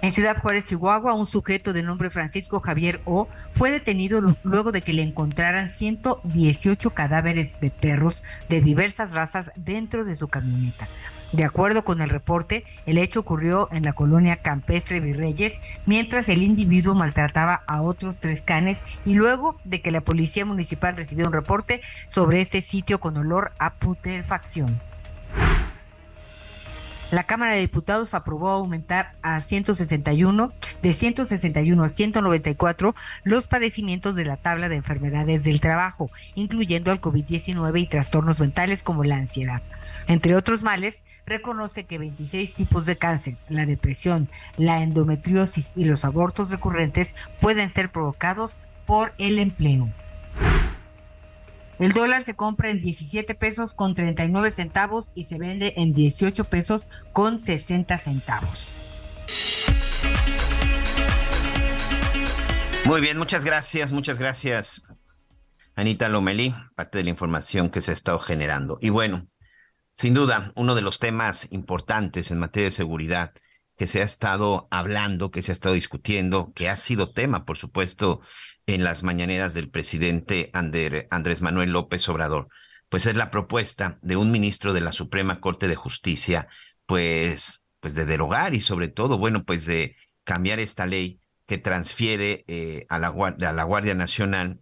En 0.02 0.12
Ciudad 0.12 0.38
Juárez, 0.40 0.64
Chihuahua, 0.64 1.14
un 1.14 1.26
sujeto 1.26 1.74
de 1.74 1.82
nombre 1.82 2.08
Francisco 2.08 2.60
Javier 2.60 3.02
O 3.04 3.28
fue 3.52 3.70
detenido 3.70 4.22
lu- 4.22 4.36
luego 4.44 4.72
de 4.72 4.80
que 4.80 4.94
le 4.94 5.02
encontraran 5.02 5.68
118 5.68 6.90
cadáveres 6.90 7.60
de 7.60 7.70
perros 7.70 8.22
de 8.48 8.62
diversas 8.62 9.12
razas 9.12 9.50
dentro 9.56 10.04
de 10.06 10.16
su 10.16 10.28
camioneta. 10.28 10.88
De 11.32 11.44
acuerdo 11.44 11.84
con 11.84 12.00
el 12.00 12.08
reporte, 12.08 12.64
el 12.86 12.96
hecho 12.98 13.20
ocurrió 13.20 13.68
en 13.72 13.84
la 13.84 13.92
colonia 13.92 14.36
campestre 14.36 15.00
Virreyes, 15.00 15.60
mientras 15.86 16.28
el 16.30 16.42
individuo 16.42 16.94
maltrataba 16.94 17.62
a 17.66 17.82
otros 17.82 18.18
tres 18.20 18.40
canes 18.42 18.82
y 19.04 19.14
luego 19.14 19.60
de 19.64 19.80
que 19.82 19.92
la 19.92 20.00
policía 20.00 20.44
municipal 20.46 20.96
recibió 20.96 21.26
un 21.26 21.32
reporte 21.34 21.82
sobre 22.08 22.40
este 22.40 22.62
sitio 22.62 22.98
con 23.00 23.16
olor 23.18 23.52
a 23.58 23.74
putrefacción. 23.74 24.80
La 27.10 27.24
Cámara 27.24 27.54
de 27.54 27.60
Diputados 27.60 28.14
aprobó 28.14 28.50
aumentar 28.50 29.16
a 29.22 29.40
161, 29.40 30.52
de 30.80 30.92
161 30.92 31.82
a 31.82 31.88
194, 31.88 32.94
los 33.24 33.48
padecimientos 33.48 34.14
de 34.14 34.24
la 34.24 34.36
tabla 34.36 34.68
de 34.68 34.76
enfermedades 34.76 35.42
del 35.42 35.60
trabajo, 35.60 36.08
incluyendo 36.36 36.92
al 36.92 37.00
COVID-19 37.00 37.80
y 37.80 37.86
trastornos 37.86 38.38
mentales 38.38 38.84
como 38.84 39.02
la 39.02 39.16
ansiedad. 39.16 39.60
Entre 40.06 40.36
otros 40.36 40.62
males, 40.62 41.02
reconoce 41.26 41.84
que 41.84 41.98
26 41.98 42.54
tipos 42.54 42.86
de 42.86 42.96
cáncer, 42.96 43.36
la 43.48 43.66
depresión, 43.66 44.28
la 44.56 44.80
endometriosis 44.82 45.72
y 45.74 45.86
los 45.86 46.04
abortos 46.04 46.50
recurrentes 46.50 47.16
pueden 47.40 47.70
ser 47.70 47.90
provocados 47.90 48.52
por 48.86 49.12
el 49.18 49.40
empleo. 49.40 49.88
El 51.80 51.94
dólar 51.94 52.22
se 52.24 52.36
compra 52.36 52.68
en 52.68 52.78
17 52.78 53.34
pesos 53.36 53.72
con 53.72 53.94
39 53.94 54.50
centavos 54.50 55.10
y 55.14 55.24
se 55.24 55.38
vende 55.38 55.72
en 55.78 55.94
18 55.94 56.44
pesos 56.44 56.82
con 57.14 57.38
60 57.38 57.96
centavos. 57.96 58.68
Muy 62.84 63.00
bien, 63.00 63.16
muchas 63.16 63.46
gracias, 63.46 63.92
muchas 63.92 64.18
gracias, 64.18 64.84
Anita 65.74 66.10
Lomelí, 66.10 66.54
parte 66.76 66.98
de 66.98 67.04
la 67.04 67.10
información 67.10 67.70
que 67.70 67.80
se 67.80 67.92
ha 67.92 67.94
estado 67.94 68.18
generando. 68.18 68.78
Y 68.82 68.90
bueno, 68.90 69.28
sin 69.92 70.12
duda, 70.12 70.52
uno 70.56 70.74
de 70.74 70.82
los 70.82 70.98
temas 70.98 71.50
importantes 71.50 72.30
en 72.30 72.40
materia 72.40 72.66
de 72.66 72.72
seguridad 72.72 73.32
que 73.78 73.86
se 73.86 74.02
ha 74.02 74.04
estado 74.04 74.68
hablando, 74.70 75.30
que 75.30 75.40
se 75.40 75.52
ha 75.52 75.54
estado 75.54 75.74
discutiendo, 75.74 76.52
que 76.54 76.68
ha 76.68 76.76
sido 76.76 77.14
tema, 77.14 77.46
por 77.46 77.56
supuesto, 77.56 78.20
en 78.74 78.84
las 78.84 79.02
mañaneras 79.02 79.54
del 79.54 79.70
presidente 79.70 80.50
Andrés 80.52 81.42
Manuel 81.42 81.70
López 81.70 82.08
Obrador, 82.08 82.48
pues 82.88 83.06
es 83.06 83.16
la 83.16 83.30
propuesta 83.30 83.98
de 84.02 84.16
un 84.16 84.30
ministro 84.30 84.72
de 84.72 84.80
la 84.80 84.92
Suprema 84.92 85.40
Corte 85.40 85.68
de 85.68 85.76
Justicia, 85.76 86.48
pues, 86.86 87.64
pues 87.80 87.94
de 87.94 88.04
derogar 88.04 88.54
y 88.54 88.60
sobre 88.60 88.88
todo, 88.88 89.18
bueno, 89.18 89.44
pues 89.44 89.64
de 89.64 89.96
cambiar 90.24 90.60
esta 90.60 90.86
ley 90.86 91.20
que 91.46 91.58
transfiere 91.58 92.44
eh, 92.48 92.86
a, 92.88 92.98
la, 92.98 93.08
a 93.08 93.52
la 93.52 93.64
Guardia 93.64 93.94
Nacional 93.94 94.60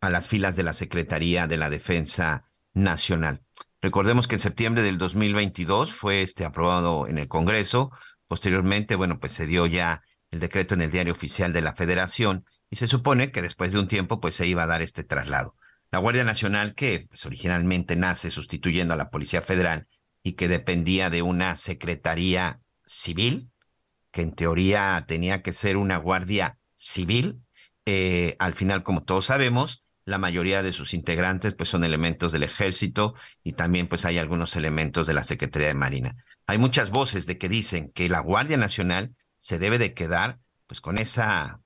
a 0.00 0.08
las 0.08 0.28
filas 0.28 0.56
de 0.56 0.62
la 0.62 0.72
Secretaría 0.72 1.46
de 1.46 1.56
la 1.56 1.70
Defensa 1.70 2.44
Nacional. 2.72 3.42
Recordemos 3.82 4.26
que 4.26 4.36
en 4.36 4.40
septiembre 4.40 4.82
del 4.82 4.98
2022 4.98 5.92
fue 5.92 6.22
este 6.22 6.44
aprobado 6.44 7.06
en 7.06 7.18
el 7.18 7.28
Congreso. 7.28 7.90
Posteriormente, 8.28 8.94
bueno, 8.94 9.18
pues 9.18 9.32
se 9.32 9.46
dio 9.46 9.66
ya 9.66 10.02
el 10.30 10.40
decreto 10.40 10.74
en 10.74 10.82
el 10.82 10.90
Diario 10.90 11.12
Oficial 11.12 11.52
de 11.52 11.60
la 11.60 11.74
Federación 11.74 12.44
y 12.70 12.76
se 12.76 12.86
supone 12.86 13.32
que 13.32 13.42
después 13.42 13.72
de 13.72 13.80
un 13.80 13.88
tiempo 13.88 14.20
pues 14.20 14.36
se 14.36 14.46
iba 14.46 14.62
a 14.62 14.66
dar 14.66 14.80
este 14.80 15.04
traslado. 15.04 15.56
La 15.90 15.98
Guardia 15.98 16.24
Nacional 16.24 16.74
que 16.74 17.06
pues, 17.08 17.26
originalmente 17.26 17.96
nace 17.96 18.30
sustituyendo 18.30 18.94
a 18.94 18.96
la 18.96 19.10
Policía 19.10 19.42
Federal 19.42 19.88
y 20.22 20.32
que 20.32 20.48
dependía 20.48 21.10
de 21.10 21.22
una 21.22 21.56
Secretaría 21.56 22.60
Civil, 22.84 23.50
que 24.12 24.22
en 24.22 24.32
teoría 24.32 25.04
tenía 25.08 25.42
que 25.42 25.52
ser 25.52 25.76
una 25.76 25.96
Guardia 25.96 26.58
Civil, 26.74 27.42
eh, 27.86 28.36
al 28.38 28.54
final, 28.54 28.82
como 28.82 29.02
todos 29.02 29.26
sabemos, 29.26 29.84
la 30.04 30.18
mayoría 30.18 30.62
de 30.62 30.72
sus 30.72 30.94
integrantes 30.94 31.54
pues 31.54 31.68
son 31.68 31.84
elementos 31.84 32.32
del 32.32 32.42
ejército 32.42 33.14
y 33.42 33.52
también 33.52 33.88
pues 33.88 34.04
hay 34.04 34.18
algunos 34.18 34.56
elementos 34.56 35.06
de 35.06 35.14
la 35.14 35.24
Secretaría 35.24 35.68
de 35.68 35.74
Marina. 35.74 36.16
Hay 36.46 36.58
muchas 36.58 36.90
voces 36.90 37.26
de 37.26 37.38
que 37.38 37.48
dicen 37.48 37.90
que 37.92 38.08
la 38.08 38.20
Guardia 38.20 38.56
Nacional 38.56 39.14
se 39.38 39.58
debe 39.58 39.78
de 39.78 39.94
quedar 39.94 40.38
pues 40.66 40.80
con 40.80 40.98
esa 40.98 41.60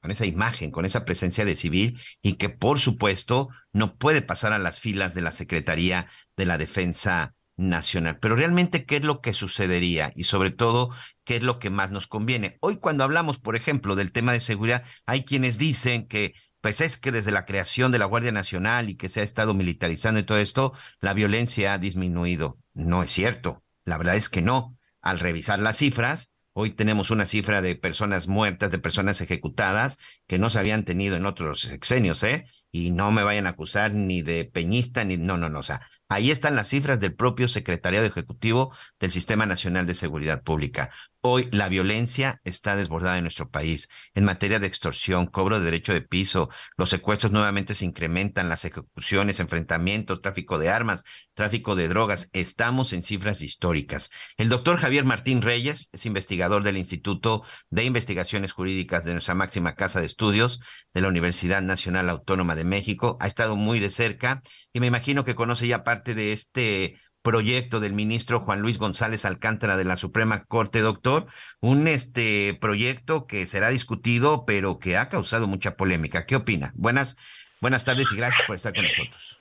con 0.00 0.10
esa 0.10 0.26
imagen, 0.26 0.70
con 0.70 0.84
esa 0.84 1.04
presencia 1.04 1.44
de 1.44 1.54
civil 1.54 2.00
y 2.22 2.34
que 2.34 2.48
por 2.48 2.78
supuesto 2.78 3.48
no 3.72 3.96
puede 3.96 4.22
pasar 4.22 4.52
a 4.52 4.58
las 4.58 4.80
filas 4.80 5.14
de 5.14 5.22
la 5.22 5.32
Secretaría 5.32 6.06
de 6.36 6.46
la 6.46 6.58
Defensa 6.58 7.34
Nacional. 7.56 8.18
Pero 8.20 8.36
realmente, 8.36 8.84
¿qué 8.84 8.96
es 8.96 9.04
lo 9.04 9.20
que 9.20 9.32
sucedería? 9.32 10.12
Y 10.14 10.24
sobre 10.24 10.50
todo, 10.50 10.90
¿qué 11.24 11.36
es 11.36 11.42
lo 11.42 11.58
que 11.58 11.70
más 11.70 11.90
nos 11.90 12.06
conviene? 12.06 12.56
Hoy 12.60 12.76
cuando 12.76 13.04
hablamos, 13.04 13.38
por 13.38 13.56
ejemplo, 13.56 13.96
del 13.96 14.12
tema 14.12 14.32
de 14.32 14.40
seguridad, 14.40 14.84
hay 15.06 15.24
quienes 15.24 15.58
dicen 15.58 16.06
que 16.06 16.34
pues 16.60 16.80
es 16.80 16.98
que 16.98 17.12
desde 17.12 17.30
la 17.30 17.46
creación 17.46 17.92
de 17.92 17.98
la 17.98 18.06
Guardia 18.06 18.32
Nacional 18.32 18.88
y 18.90 18.96
que 18.96 19.08
se 19.08 19.20
ha 19.20 19.24
estado 19.24 19.54
militarizando 19.54 20.20
y 20.20 20.24
todo 20.24 20.38
esto, 20.38 20.72
la 21.00 21.14
violencia 21.14 21.72
ha 21.72 21.78
disminuido. 21.78 22.58
No 22.74 23.02
es 23.02 23.12
cierto. 23.12 23.62
La 23.84 23.96
verdad 23.96 24.16
es 24.16 24.28
que 24.28 24.42
no. 24.42 24.76
Al 25.00 25.20
revisar 25.20 25.60
las 25.60 25.78
cifras, 25.78 26.32
hoy 26.60 26.70
tenemos 26.70 27.12
una 27.12 27.24
cifra 27.24 27.62
de 27.62 27.76
personas 27.76 28.26
muertas, 28.26 28.72
de 28.72 28.80
personas 28.80 29.20
ejecutadas 29.20 29.98
que 30.26 30.40
no 30.40 30.50
se 30.50 30.58
habían 30.58 30.84
tenido 30.84 31.14
en 31.14 31.24
otros 31.24 31.60
sexenios, 31.60 32.24
¿eh? 32.24 32.46
y 32.72 32.90
no 32.90 33.12
me 33.12 33.22
vayan 33.22 33.46
a 33.46 33.50
acusar 33.50 33.94
ni 33.94 34.22
de 34.22 34.44
peñista, 34.44 35.04
ni 35.04 35.16
no, 35.18 35.38
no, 35.38 35.48
no, 35.48 35.60
o 35.60 35.62
sea, 35.62 35.82
ahí 36.08 36.32
están 36.32 36.56
las 36.56 36.66
cifras 36.66 36.98
del 36.98 37.14
propio 37.14 37.46
Secretariado 37.46 38.06
Ejecutivo 38.06 38.74
del 38.98 39.12
Sistema 39.12 39.46
Nacional 39.46 39.86
de 39.86 39.94
Seguridad 39.94 40.42
Pública. 40.42 40.90
Hoy 41.20 41.48
la 41.50 41.68
violencia 41.68 42.40
está 42.44 42.76
desbordada 42.76 43.18
en 43.18 43.24
nuestro 43.24 43.50
país. 43.50 43.88
En 44.14 44.22
materia 44.24 44.60
de 44.60 44.68
extorsión, 44.68 45.26
cobro 45.26 45.58
de 45.58 45.64
derecho 45.64 45.92
de 45.92 46.00
piso, 46.00 46.48
los 46.76 46.90
secuestros 46.90 47.32
nuevamente 47.32 47.74
se 47.74 47.84
incrementan, 47.84 48.48
las 48.48 48.64
ejecuciones, 48.64 49.40
enfrentamientos, 49.40 50.22
tráfico 50.22 50.58
de 50.58 50.68
armas, 50.68 51.02
tráfico 51.34 51.74
de 51.74 51.88
drogas. 51.88 52.30
Estamos 52.32 52.92
en 52.92 53.02
cifras 53.02 53.42
históricas. 53.42 54.10
El 54.36 54.48
doctor 54.48 54.78
Javier 54.78 55.04
Martín 55.04 55.42
Reyes 55.42 55.88
es 55.92 56.06
investigador 56.06 56.62
del 56.62 56.76
Instituto 56.76 57.42
de 57.68 57.82
Investigaciones 57.82 58.52
Jurídicas 58.52 59.04
de 59.04 59.14
nuestra 59.14 59.34
máxima 59.34 59.74
casa 59.74 59.98
de 59.98 60.06
estudios 60.06 60.60
de 60.94 61.00
la 61.00 61.08
Universidad 61.08 61.62
Nacional 61.62 62.10
Autónoma 62.10 62.54
de 62.54 62.64
México. 62.64 63.16
Ha 63.20 63.26
estado 63.26 63.56
muy 63.56 63.80
de 63.80 63.90
cerca 63.90 64.40
y 64.72 64.78
me 64.78 64.86
imagino 64.86 65.24
que 65.24 65.34
conoce 65.34 65.66
ya 65.66 65.82
parte 65.82 66.14
de 66.14 66.32
este 66.32 66.96
proyecto 67.22 67.80
del 67.80 67.92
ministro 67.92 68.40
Juan 68.40 68.60
Luis 68.60 68.78
González 68.78 69.24
Alcántara 69.24 69.76
de 69.76 69.84
la 69.84 69.96
Suprema 69.96 70.44
Corte, 70.44 70.80
doctor, 70.80 71.26
un 71.60 71.88
este 71.88 72.56
proyecto 72.60 73.26
que 73.26 73.46
será 73.46 73.68
discutido, 73.70 74.44
pero 74.46 74.78
que 74.78 74.96
ha 74.96 75.08
causado 75.08 75.46
mucha 75.46 75.76
polémica. 75.76 76.26
¿Qué 76.26 76.36
opina? 76.36 76.72
Buenas, 76.74 77.16
buenas 77.60 77.84
tardes 77.84 78.12
y 78.12 78.16
gracias 78.16 78.46
por 78.46 78.56
estar 78.56 78.72
con 78.72 78.84
nosotros. 78.84 79.40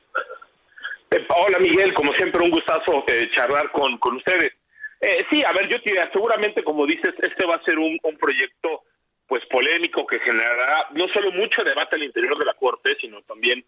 Eh, 1.11 1.25
hola 1.29 1.59
Miguel, 1.59 1.93
como 1.93 2.13
siempre 2.13 2.41
un 2.41 2.51
gustazo 2.51 3.03
eh, 3.07 3.29
charlar 3.31 3.71
con, 3.71 3.97
con 3.97 4.15
ustedes. 4.17 4.53
Eh, 4.99 5.25
sí, 5.31 5.43
a 5.45 5.53
ver, 5.53 5.69
yo 5.69 5.77
diría, 5.85 6.09
seguramente 6.11 6.63
como 6.63 6.85
dices, 6.85 7.13
este 7.21 7.45
va 7.45 7.55
a 7.55 7.63
ser 7.63 7.77
un, 7.77 7.97
un 8.01 8.17
proyecto 8.17 8.83
pues 9.27 9.45
polémico 9.45 10.07
que 10.07 10.19
generará 10.19 10.87
no 10.93 11.07
solo 11.13 11.31
mucho 11.31 11.63
debate 11.63 11.97
al 11.97 12.03
interior 12.03 12.37
de 12.37 12.45
la 12.45 12.53
Corte, 12.53 12.95
sino 12.99 13.21
también 13.23 13.63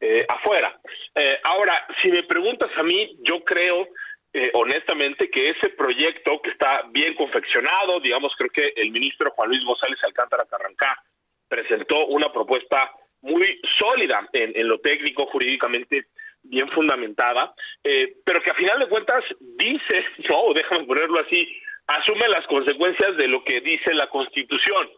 eh, 0.00 0.26
afuera. 0.28 0.78
Eh, 1.14 1.38
ahora, 1.44 1.86
si 2.02 2.08
me 2.10 2.24
preguntas 2.24 2.70
a 2.76 2.82
mí, 2.82 3.16
yo 3.22 3.42
creo 3.44 3.88
eh, 4.32 4.50
honestamente 4.54 5.30
que 5.30 5.50
ese 5.50 5.70
proyecto 5.70 6.42
que 6.42 6.50
está 6.50 6.82
bien 6.90 7.14
confeccionado, 7.14 8.00
digamos, 8.00 8.32
creo 8.36 8.50
que 8.50 8.72
el 8.76 8.90
ministro 8.90 9.30
Juan 9.30 9.50
Luis 9.50 9.64
González 9.64 9.98
Alcántara 10.02 10.44
Carrancá 10.50 11.00
presentó 11.48 12.06
una 12.06 12.32
propuesta 12.32 12.90
muy 13.22 13.60
sólida 13.78 14.28
en, 14.32 14.68
lo 14.68 14.80
técnico, 14.80 15.26
jurídicamente 15.26 16.06
bien 16.42 16.68
fundamentada, 16.70 17.54
pero 17.82 18.42
que 18.42 18.50
a 18.50 18.54
final 18.54 18.80
de 18.80 18.88
cuentas 18.88 19.24
dice, 19.40 20.04
no, 20.28 20.52
déjame 20.52 20.84
ponerlo 20.84 21.20
así, 21.20 21.48
asume 21.86 22.28
las 22.28 22.46
consecuencias 22.46 23.16
de 23.16 23.28
lo 23.28 23.42
que 23.44 23.60
dice 23.60 23.94
la 23.94 24.08
Constitución. 24.08 24.90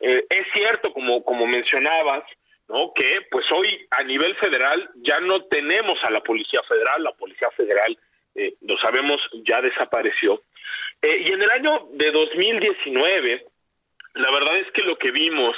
es 0.00 0.46
cierto, 0.54 0.92
como, 0.92 1.22
como 1.22 1.46
mencionabas, 1.46 2.24
¿no? 2.68 2.92
Que 2.94 3.26
pues 3.30 3.46
hoy 3.52 3.86
a 3.90 4.02
nivel 4.02 4.34
federal 4.36 4.90
ya 4.96 5.20
no 5.20 5.44
tenemos 5.44 5.98
a 6.04 6.10
la 6.10 6.20
Policía 6.20 6.60
Federal, 6.68 7.02
la 7.02 7.12
Policía 7.12 7.50
Federal, 7.56 7.96
eh, 8.34 8.54
lo 8.62 8.76
sabemos, 8.78 9.20
ya 9.46 9.60
desapareció. 9.60 10.42
Eh, 11.02 11.24
y 11.26 11.32
en 11.32 11.42
el 11.42 11.50
año 11.50 11.88
de 11.92 12.10
2019, 12.10 13.46
la 14.14 14.30
verdad 14.30 14.58
es 14.58 14.70
que 14.72 14.82
lo 14.82 14.96
que 14.96 15.10
vimos 15.10 15.56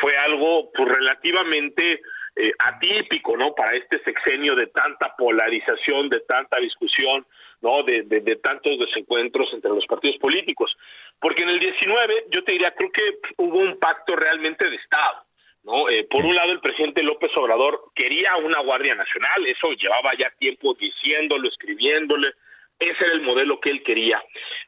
fue 0.00 0.12
algo 0.16 0.70
pues 0.72 0.88
relativamente 0.88 2.00
eh, 2.36 2.52
atípico, 2.58 3.36
¿no? 3.36 3.54
Para 3.54 3.76
este 3.76 4.02
sexenio 4.04 4.54
de 4.54 4.68
tanta 4.68 5.14
polarización, 5.16 6.08
de 6.08 6.20
tanta 6.20 6.60
discusión, 6.60 7.26
¿no? 7.62 7.82
De, 7.82 8.02
de, 8.02 8.20
de, 8.20 8.36
tantos 8.36 8.78
desencuentros 8.78 9.52
entre 9.52 9.70
los 9.70 9.86
partidos 9.86 10.18
políticos. 10.18 10.76
Porque 11.18 11.44
en 11.44 11.50
el 11.50 11.58
19, 11.58 12.26
yo 12.30 12.44
te 12.44 12.52
diría, 12.52 12.72
creo 12.72 12.92
que 12.92 13.18
hubo 13.38 13.58
un 13.58 13.78
pacto 13.78 14.14
realmente 14.14 14.68
de 14.68 14.76
Estado. 14.76 15.25
¿No? 15.66 15.88
Eh, 15.90 16.06
por 16.08 16.24
un 16.24 16.34
lado, 16.34 16.52
el 16.52 16.60
presidente 16.60 17.02
López 17.02 17.30
Obrador 17.36 17.90
quería 17.94 18.36
una 18.36 18.60
Guardia 18.60 18.94
Nacional, 18.94 19.46
eso 19.46 19.72
llevaba 19.72 20.12
ya 20.16 20.30
tiempo 20.38 20.74
diciéndolo, 20.74 21.48
escribiéndole, 21.48 22.32
ese 22.78 23.04
era 23.04 23.14
el 23.14 23.22
modelo 23.22 23.58
que 23.58 23.70
él 23.70 23.82
quería 23.82 24.22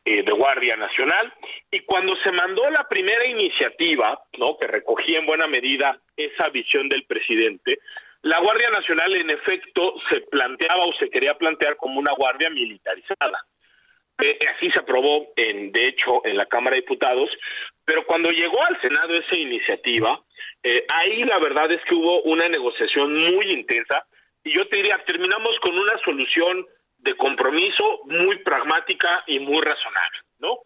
eh, 0.04 0.22
de 0.22 0.32
Guardia 0.32 0.76
Nacional. 0.76 1.32
Y 1.70 1.80
cuando 1.80 2.16
se 2.16 2.32
mandó 2.32 2.68
la 2.70 2.88
primera 2.88 3.26
iniciativa, 3.26 4.18
¿no? 4.38 4.56
que 4.58 4.66
recogía 4.66 5.18
en 5.18 5.26
buena 5.26 5.46
medida 5.46 5.98
esa 6.16 6.48
visión 6.48 6.88
del 6.88 7.04
presidente, 7.04 7.78
la 8.22 8.40
Guardia 8.40 8.70
Nacional 8.70 9.14
en 9.14 9.30
efecto 9.30 9.94
se 10.10 10.22
planteaba 10.22 10.84
o 10.86 10.92
se 10.94 11.10
quería 11.10 11.34
plantear 11.34 11.76
como 11.76 12.00
una 12.00 12.12
guardia 12.14 12.50
militarizada. 12.50 13.44
Eh, 14.20 14.38
así 14.56 14.70
se 14.72 14.80
aprobó, 14.80 15.28
en, 15.36 15.70
de 15.70 15.88
hecho, 15.88 16.22
en 16.24 16.36
la 16.36 16.46
Cámara 16.46 16.74
de 16.74 16.80
Diputados, 16.80 17.30
pero 17.88 18.04
cuando 18.04 18.28
llegó 18.30 18.62
al 18.62 18.78
Senado 18.82 19.14
esa 19.14 19.34
iniciativa, 19.34 20.20
eh, 20.62 20.84
ahí 20.92 21.24
la 21.24 21.38
verdad 21.38 21.72
es 21.72 21.82
que 21.86 21.94
hubo 21.94 22.20
una 22.24 22.46
negociación 22.46 23.16
muy 23.32 23.50
intensa 23.50 24.04
y 24.44 24.54
yo 24.54 24.68
te 24.68 24.76
diría, 24.76 25.02
terminamos 25.06 25.58
con 25.62 25.78
una 25.78 25.96
solución 26.04 26.66
de 26.98 27.16
compromiso 27.16 28.00
muy 28.04 28.40
pragmática 28.40 29.24
y 29.26 29.38
muy 29.38 29.62
razonable, 29.62 30.18
¿no? 30.38 30.58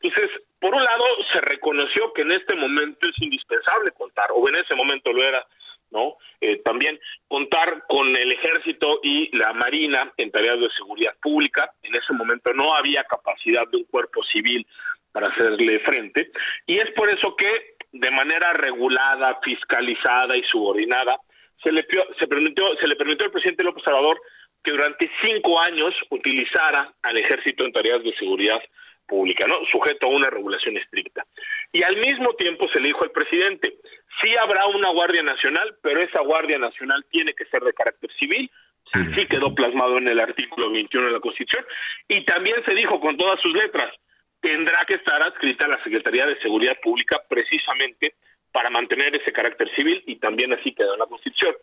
Entonces, 0.00 0.30
por 0.58 0.74
un 0.74 0.82
lado, 0.82 1.04
se 1.30 1.42
reconoció 1.42 2.14
que 2.14 2.22
en 2.22 2.32
este 2.32 2.56
momento 2.56 3.10
es 3.10 3.20
indispensable 3.20 3.90
contar, 3.90 4.30
o 4.32 4.48
en 4.48 4.56
ese 4.56 4.74
momento 4.74 5.12
lo 5.12 5.22
era, 5.22 5.44
¿no? 5.90 6.16
Eh, 6.40 6.62
también 6.64 6.98
contar 7.28 7.84
con 7.88 8.08
el 8.16 8.32
ejército 8.32 9.00
y 9.02 9.36
la 9.36 9.52
marina 9.52 10.10
en 10.16 10.30
tareas 10.30 10.58
de 10.58 10.70
seguridad 10.70 11.14
pública. 11.20 11.74
En 11.82 11.94
ese 11.94 12.14
momento 12.14 12.54
no 12.54 12.72
había 12.72 13.04
capacidad 13.04 13.68
de 13.68 13.76
un 13.76 13.84
cuerpo 13.84 14.24
civil 14.24 14.66
para 15.12 15.28
hacerle 15.28 15.80
frente. 15.80 16.30
Y 16.66 16.78
es 16.78 16.90
por 16.96 17.08
eso 17.08 17.34
que 17.36 17.76
de 17.92 18.10
manera 18.10 18.52
regulada, 18.52 19.38
fiscalizada 19.42 20.36
y 20.36 20.42
subordinada, 20.44 21.18
se 21.62 21.72
le, 21.72 21.86
se 22.18 22.26
permitió, 22.26 22.64
se 22.80 22.88
le 22.88 22.96
permitió 22.96 23.26
al 23.26 23.32
presidente 23.32 23.64
López 23.64 23.84
Obrador 23.86 24.20
que 24.62 24.70
durante 24.70 25.10
cinco 25.22 25.60
años 25.60 25.94
utilizara 26.10 26.92
al 27.02 27.16
ejército 27.16 27.64
en 27.64 27.72
tareas 27.72 28.02
de 28.02 28.14
seguridad 28.16 28.60
pública, 29.06 29.46
¿no? 29.48 29.56
Sujeto 29.72 30.06
a 30.06 30.10
una 30.10 30.30
regulación 30.30 30.76
estricta. 30.76 31.24
Y 31.72 31.82
al 31.82 31.96
mismo 31.96 32.34
tiempo 32.34 32.68
se 32.72 32.80
le 32.80 32.88
dijo 32.88 33.02
al 33.02 33.10
presidente, 33.10 33.74
sí 34.22 34.32
habrá 34.40 34.66
una 34.66 34.90
Guardia 34.90 35.22
Nacional, 35.22 35.76
pero 35.82 36.02
esa 36.02 36.22
Guardia 36.22 36.58
Nacional 36.58 37.04
tiene 37.10 37.32
que 37.34 37.44
ser 37.46 37.62
de 37.62 37.72
carácter 37.72 38.10
civil, 38.18 38.50
así 38.94 39.26
quedó 39.26 39.54
plasmado 39.54 39.98
en 39.98 40.08
el 40.08 40.20
artículo 40.20 40.70
21 40.70 41.06
de 41.08 41.12
la 41.12 41.20
Constitución, 41.20 41.64
y 42.08 42.24
también 42.24 42.56
se 42.64 42.74
dijo 42.74 43.00
con 43.00 43.16
todas 43.16 43.40
sus 43.40 43.52
letras, 43.52 43.92
tendrá 44.40 44.84
que 44.86 44.96
estar 44.96 45.22
adscrita 45.22 45.66
a 45.66 45.70
la 45.70 45.82
Secretaría 45.82 46.26
de 46.26 46.40
Seguridad 46.40 46.78
Pública 46.82 47.20
precisamente 47.28 48.14
para 48.52 48.70
mantener 48.70 49.14
ese 49.14 49.32
carácter 49.32 49.70
civil 49.74 50.02
y 50.06 50.16
también 50.16 50.52
así 50.52 50.72
quedó 50.72 50.94
en 50.94 51.00
la 51.00 51.06
Constitución. 51.06 51.54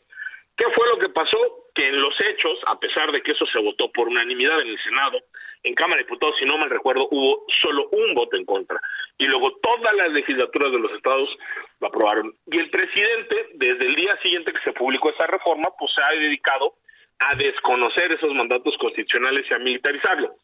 ¿Qué 0.55 0.65
fue 0.73 0.87
lo 0.87 0.97
que 0.97 1.09
pasó? 1.09 1.69
Que 1.75 1.87
en 1.87 2.01
los 2.01 2.15
hechos, 2.25 2.57
a 2.65 2.79
pesar 2.79 3.11
de 3.11 3.21
que 3.21 3.31
eso 3.31 3.45
se 3.45 3.61
votó 3.61 3.91
por 3.91 4.07
unanimidad 4.07 4.59
en 4.61 4.69
el 4.69 4.79
Senado, 4.81 5.19
en 5.63 5.75
Cámara 5.75 5.97
de 5.97 6.05
Diputados, 6.05 6.35
si 6.39 6.45
no 6.45 6.57
mal 6.57 6.69
recuerdo, 6.69 7.07
hubo 7.11 7.45
solo 7.61 7.89
un 7.91 8.15
voto 8.15 8.37
en 8.37 8.45
contra. 8.45 8.79
Y 9.19 9.25
luego 9.25 9.55
todas 9.61 9.93
las 9.95 10.09
legislaturas 10.09 10.71
de 10.71 10.79
los 10.79 10.91
estados 10.93 11.29
lo 11.79 11.87
aprobaron. 11.87 12.33
Y 12.47 12.57
el 12.57 12.71
presidente, 12.71 13.49
desde 13.53 13.85
el 13.85 13.95
día 13.95 14.17
siguiente 14.21 14.51
que 14.51 14.63
se 14.63 14.73
publicó 14.73 15.11
esa 15.11 15.27
reforma, 15.27 15.69
pues 15.77 15.91
se 15.93 16.03
ha 16.03 16.09
dedicado 16.17 16.73
a 17.19 17.35
desconocer 17.35 18.11
esos 18.13 18.33
mandatos 18.33 18.75
constitucionales 18.77 19.45
y 19.49 19.53
a 19.53 19.59
militarizarlo. 19.59 20.35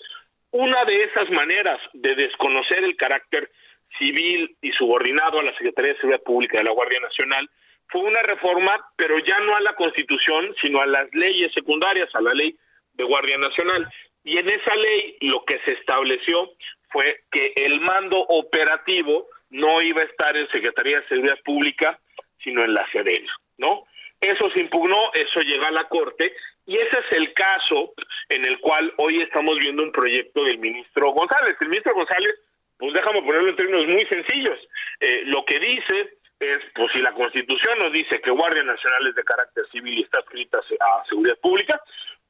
Una 0.54 0.86
de 0.86 1.00
esas 1.00 1.32
maneras 1.32 1.82
de 1.94 2.14
desconocer 2.14 2.84
el 2.84 2.96
carácter 2.96 3.50
civil 3.98 4.56
y 4.62 4.72
subordinado 4.74 5.40
a 5.40 5.44
la 5.44 5.52
Secretaría 5.54 5.94
de 5.94 5.98
Seguridad 5.98 6.22
Pública 6.22 6.60
de 6.60 6.66
la 6.66 6.74
Guardia 6.74 7.00
Nacional 7.00 7.50
fue 7.88 8.02
una 8.02 8.22
reforma, 8.22 8.88
pero 8.96 9.18
ya 9.18 9.40
no 9.40 9.56
a 9.56 9.62
la 9.62 9.74
Constitución, 9.74 10.54
sino 10.62 10.80
a 10.80 10.86
las 10.86 11.12
leyes 11.14 11.52
secundarias, 11.56 12.08
a 12.14 12.22
la 12.22 12.34
ley 12.34 12.56
de 12.94 13.04
Guardia 13.04 13.36
Nacional. 13.40 13.92
Y 14.24 14.38
en 14.38 14.46
esa 14.46 14.76
ley 14.76 15.18
lo 15.22 15.44
que 15.44 15.60
se 15.66 15.74
estableció 15.74 16.52
fue 16.92 17.22
que 17.32 17.54
el 17.56 17.82
mando 17.82 18.20
operativo 18.20 19.30
no 19.50 19.82
iba 19.82 20.02
a 20.04 20.06
estar 20.06 20.38
en 20.38 20.48
Secretaría 20.50 21.00
de 21.00 21.08
Seguridad 21.08 21.40
Pública, 21.44 22.00
sino 22.44 22.64
en 22.64 22.76
la 22.76 22.88
Sedena, 22.92 23.34
¿no? 23.58 23.86
Eso 24.22 24.52
se 24.52 24.62
impugnó, 24.62 25.12
eso 25.16 25.40
llega 25.40 25.70
a 25.70 25.72
la 25.72 25.90
Corte 25.90 26.32
y 26.66 26.78
ese 26.78 27.00
es 27.00 27.18
el 27.18 27.34
caso 27.34 27.94
en 28.30 28.46
el 28.46 28.60
cual 28.60 28.94
hoy 28.98 29.22
estamos 29.22 29.58
viendo 29.60 29.84
un 29.84 29.92
proyecto 29.92 30.44
del 30.44 30.60
ministro 30.60 31.12
González. 31.12 31.58
El 31.60 31.68
ministro 31.68 31.94
González, 31.94 32.40
pues 32.78 32.94
déjame 32.94 33.22
ponerlo 33.22 33.50
en 33.50 33.56
términos 33.56 33.88
muy 33.88 34.06
sencillos. 34.06 34.60
Eh, 35.00 35.24
lo 35.26 35.44
que 35.46 35.60
dice 35.60 36.18
es, 36.40 36.60
pues 36.74 36.88
si 36.94 37.02
la 37.02 37.14
Constitución 37.14 37.80
nos 37.80 37.92
dice 37.92 38.22
que 38.22 38.32
Guardia 38.32 38.64
Nacional 38.64 39.08
es 39.08 39.16
de 39.16 39.24
carácter 39.24 39.66
civil 39.72 40.00
y 40.00 40.04
está 40.04 40.22
escrita 40.22 40.60
a 40.60 41.06
seguridad 41.08 41.38
pública, 41.40 41.82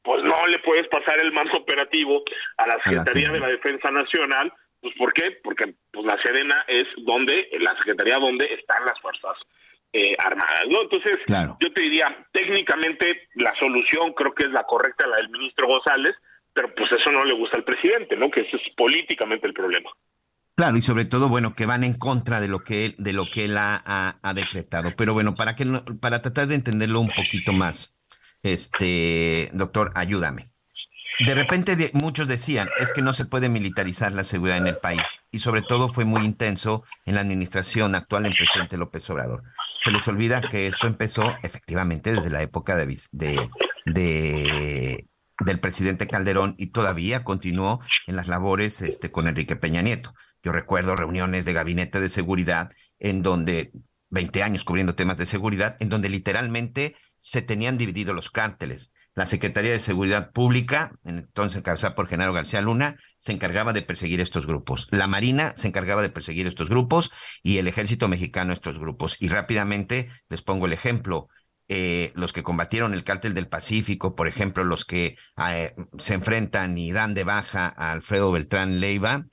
pues 0.02 0.24
no 0.24 0.48
le 0.48 0.60
puedes 0.60 0.88
pasar 0.88 1.20
el 1.22 1.32
mando 1.32 1.60
operativo 1.60 2.24
a 2.58 2.68
la 2.68 2.82
Secretaría 2.84 3.30
de 3.30 3.40
la 3.40 3.48
Defensa 3.48 3.92
Nacional. 3.92 4.52
Pues 4.82 4.96
¿por 4.98 5.14
qué? 5.14 5.40
Porque 5.44 5.74
pues 5.92 6.06
la 6.06 6.22
Serena 6.24 6.66
es 6.68 6.88
donde, 6.98 7.50
la 7.60 7.76
Secretaría 7.78 8.18
donde 8.18 8.46
están 8.54 8.84
las 8.86 9.00
fuerzas 9.00 9.38
eh, 9.94 10.16
armadas, 10.18 10.62
¿no? 10.70 10.82
Entonces, 10.82 11.20
yo 11.28 11.72
te 11.72 11.84
diría, 11.84 12.26
técnicamente 12.32 13.30
la 13.36 13.54
solución 13.60 14.14
creo 14.14 14.34
que 14.34 14.48
es 14.48 14.52
la 14.52 14.64
correcta, 14.64 15.06
la 15.06 15.18
del 15.18 15.30
ministro 15.30 15.68
González, 15.68 16.16
pero 16.52 16.74
pues 16.74 16.92
eso 16.92 17.12
no 17.12 17.24
le 17.24 17.36
gusta 17.36 17.58
al 17.58 17.64
presidente, 17.64 18.16
¿no? 18.16 18.32
Que 18.32 18.42
ese 18.42 18.58
es 18.58 18.64
políticamente 18.76 19.48
el 19.48 19.54
problema. 19.54 19.92
Claro, 20.56 20.78
y 20.78 20.82
sobre 20.82 21.06
todo, 21.06 21.30
bueno, 21.30 21.54
que 21.56 21.66
van 21.66 21.84
en 21.84 21.94
contra 21.94 22.40
de 22.40 22.48
lo 22.48 22.64
que 22.64 22.86
él, 22.86 22.96
de 22.98 23.14
lo 23.14 23.26
que 23.32 23.46
él 23.46 23.56
ha, 23.58 24.18
ha, 24.22 24.34
decretado. 24.34 24.94
Pero 24.96 25.14
bueno, 25.14 25.36
para 25.36 25.56
que 25.56 25.66
para 26.00 26.22
tratar 26.22 26.48
de 26.48 26.56
entenderlo 26.56 27.00
un 27.00 27.10
poquito 27.10 27.54
más, 27.54 28.00
este 28.44 29.50
doctor, 29.54 29.90
ayúdame. 29.96 30.46
De 31.26 31.36
repente 31.36 31.92
muchos 31.94 32.28
decían, 32.28 32.70
es 32.80 32.92
que 32.92 33.02
no 33.02 33.14
se 33.14 33.26
puede 33.26 33.48
militarizar 33.50 34.12
la 34.12 34.24
seguridad 34.24 34.58
en 34.58 34.68
el 34.68 34.78
país. 34.78 35.24
Y 35.32 35.40
sobre 35.40 35.62
todo 35.62 35.90
fue 35.90 36.06
muy 36.06 36.24
intenso 36.24 36.84
en 37.06 37.16
la 37.16 37.22
administración 37.22 37.96
actual 37.96 38.24
del 38.24 38.34
presidente 38.34 38.78
López 38.78 39.08
Obrador. 39.10 39.44
Se 39.84 39.92
les 39.92 40.08
olvida 40.08 40.42
que 40.42 40.68
esto 40.68 40.88
empezó 40.88 41.36
efectivamente 41.44 42.14
desde 42.14 42.30
la 42.30 42.42
época 42.42 42.78
de, 42.78 42.98
de, 43.12 43.50
de 43.86 45.08
del 45.44 45.60
presidente 45.60 46.08
Calderón 46.08 46.56
y 46.58 46.68
todavía 46.68 47.24
continuó 47.24 47.82
en 48.08 48.16
las 48.16 48.28
labores 48.28 48.82
este, 48.82 49.12
con 49.12 49.28
Enrique 49.28 49.56
Peña 49.56 49.82
Nieto. 49.82 50.14
Yo 50.42 50.52
recuerdo 50.52 50.96
reuniones 50.96 51.46
de 51.46 51.54
gabinete 51.54 52.00
de 52.00 52.10
seguridad 52.10 52.72
en 53.00 53.24
donde 53.24 53.72
20 54.10 54.44
años 54.44 54.64
cubriendo 54.64 54.96
temas 54.96 55.18
de 55.18 55.26
seguridad, 55.26 55.76
en 55.80 55.90
donde 55.90 56.10
literalmente 56.10 56.96
se 57.18 57.42
tenían 57.42 57.78
divididos 57.78 58.16
los 58.16 58.30
cárteles. 58.30 58.94
La 59.16 59.26
Secretaría 59.28 59.72
de 59.72 59.80
Seguridad 59.80 60.32
Pública, 60.32 60.94
entonces 61.04 61.60
encabezada 61.60 61.94
por 61.94 62.08
Genaro 62.08 62.34
García 62.34 62.62
Luna, 62.62 62.98
se 63.20 63.32
encargaba 63.32 63.72
de 63.72 63.84
perseguir 63.84 64.20
estos 64.20 64.48
grupos. 64.48 64.88
La 64.90 65.08
Marina 65.08 65.54
se 65.56 65.68
encargaba 65.68 66.02
de 66.02 66.10
perseguir 66.10 66.48
estos 66.48 66.70
grupos 66.70 67.12
y 67.44 67.60
el 67.60 67.68
Ejército 67.68 68.08
Mexicano 68.08 68.54
estos 68.54 68.80
grupos. 68.80 69.18
Y 69.20 69.30
rápidamente 69.30 70.10
les 70.30 70.42
pongo 70.42 70.66
el 70.66 70.74
ejemplo. 70.74 71.28
Eh, 71.70 72.12
los 72.16 72.34
que 72.34 72.44
combatieron 72.44 72.94
el 72.94 73.04
cártel 73.04 73.34
del 73.34 73.48
Pacífico, 73.48 74.16
por 74.16 74.28
ejemplo, 74.28 74.64
los 74.64 74.84
que 74.84 75.16
eh, 75.48 75.76
se 75.98 76.14
enfrentan 76.16 76.78
y 76.78 76.92
dan 76.92 77.14
de 77.14 77.24
baja 77.24 77.72
a 77.76 77.92
Alfredo 77.92 78.32
Beltrán 78.32 78.80
Leiva, 78.80 79.28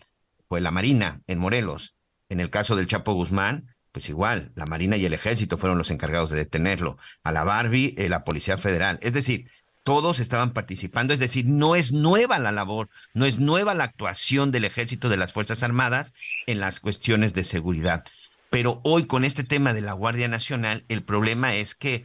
fue 0.45 0.61
la 0.61 0.71
Marina 0.71 1.23
en 1.27 1.39
Morelos. 1.39 1.97
En 2.29 2.41
el 2.41 2.51
caso 2.51 2.77
del 2.77 2.87
Chapo 2.87 3.15
Guzmán, 3.15 3.75
pues 3.93 4.09
igual, 4.09 4.53
la 4.55 4.67
Marina 4.67 4.97
y 4.97 5.05
el 5.05 5.15
Ejército 5.15 5.59
fueron 5.59 5.79
los 5.79 5.91
encargados 5.91 6.31
de 6.31 6.37
detenerlo. 6.37 6.97
A 7.25 7.33
la 7.33 7.45
Barbie, 7.45 7.95
eh, 7.99 8.09
la 8.09 8.25
Policía 8.25 8.57
Federal. 8.57 8.99
Es 9.03 9.13
decir, 9.13 9.51
todos 9.83 10.21
estaban 10.21 10.53
participando, 10.53 11.15
es 11.15 11.21
decir, 11.21 11.47
no 11.47 11.75
es 11.75 11.93
nueva 11.93 12.39
la 12.39 12.53
labor, 12.53 12.89
no 13.15 13.25
es 13.27 13.39
nueva 13.39 13.75
la 13.75 13.85
actuación 13.85 14.51
del 14.51 14.65
ejército 14.65 15.09
de 15.09 15.17
las 15.17 15.33
Fuerzas 15.33 15.63
Armadas 15.63 16.15
en 16.47 16.61
las 16.61 16.81
cuestiones 16.81 17.33
de 17.35 17.45
seguridad. 17.45 18.05
Pero 18.51 18.81
hoy 18.85 19.07
con 19.07 19.25
este 19.25 19.45
tema 19.45 19.73
de 19.73 19.81
la 19.81 19.93
Guardia 19.93 20.29
Nacional, 20.29 20.85
el 20.89 21.03
problema 21.03 21.55
es 21.55 21.75
que, 21.75 22.05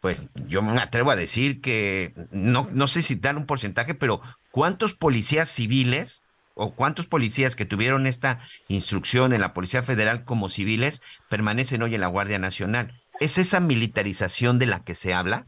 pues 0.00 0.24
yo 0.46 0.62
me 0.62 0.80
atrevo 0.80 1.10
a 1.10 1.16
decir 1.16 1.60
que, 1.60 2.12
no, 2.30 2.68
no 2.72 2.86
sé 2.88 3.00
si 3.00 3.14
dar 3.14 3.36
un 3.36 3.46
porcentaje, 3.46 3.94
pero 3.94 4.20
¿cuántos 4.50 4.92
policías 4.92 5.48
civiles 5.48 6.24
o 6.54 6.74
cuántos 6.74 7.06
policías 7.06 7.56
que 7.56 7.64
tuvieron 7.64 8.06
esta 8.06 8.40
instrucción 8.66 9.32
en 9.32 9.40
la 9.40 9.54
Policía 9.54 9.82
Federal 9.82 10.24
como 10.24 10.50
civiles 10.50 11.00
permanecen 11.28 11.82
hoy 11.82 11.94
en 11.94 12.00
la 12.00 12.08
Guardia 12.08 12.38
Nacional? 12.38 13.00
¿Es 13.20 13.38
esa 13.38 13.60
militarización 13.60 14.58
de 14.58 14.66
la 14.66 14.82
que 14.82 14.94
se 14.94 15.14
habla? 15.14 15.46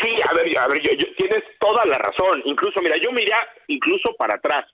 Sí, 0.00 0.16
a 0.28 0.34
ver, 0.34 0.58
a 0.58 0.68
ver, 0.68 0.80
yo, 0.82 1.14
tienes 1.16 1.42
toda 1.58 1.84
la 1.84 1.98
razón. 1.98 2.42
Incluso, 2.44 2.80
mira, 2.80 2.96
yo 2.98 3.12
mira 3.12 3.36
incluso 3.68 4.14
para 4.16 4.36
atrás. 4.36 4.66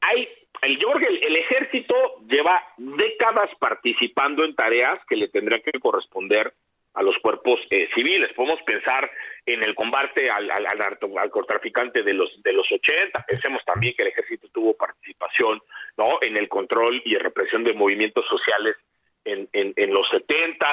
Hay, 0.00 0.28
el, 0.62 0.78
yo 0.78 0.90
creo 0.92 1.08
que 1.08 1.26
el, 1.26 1.36
ejército 1.36 1.94
lleva 2.28 2.62
décadas 2.76 3.50
participando 3.58 4.44
en 4.44 4.54
tareas 4.54 5.00
que 5.08 5.16
le 5.16 5.28
tendrían 5.28 5.62
que 5.62 5.78
corresponder 5.80 6.52
a 6.94 7.02
los 7.02 7.16
cuerpos 7.18 7.60
eh, 7.70 7.88
civiles. 7.94 8.32
Podemos 8.34 8.60
pensar 8.62 9.10
en 9.44 9.62
el 9.62 9.74
combate 9.74 10.30
al, 10.30 10.50
al, 10.50 10.66
al, 10.66 10.78
narcotraficante 11.14 12.02
de 12.02 12.14
los 12.14 12.30
de 12.42 12.52
los 12.52 12.66
80. 12.70 13.24
Pensemos 13.26 13.62
también 13.64 13.94
que 13.96 14.02
el 14.02 14.08
ejército 14.08 14.48
tuvo 14.52 14.74
participación 14.76 15.60
no 15.98 16.18
en 16.22 16.36
el 16.36 16.48
control 16.48 17.02
y 17.04 17.16
represión 17.16 17.64
de 17.64 17.74
movimientos 17.74 18.24
sociales 18.28 18.76
en, 19.24 19.48
en, 19.52 19.72
en 19.76 19.92
los 19.92 20.08
70 20.10 20.66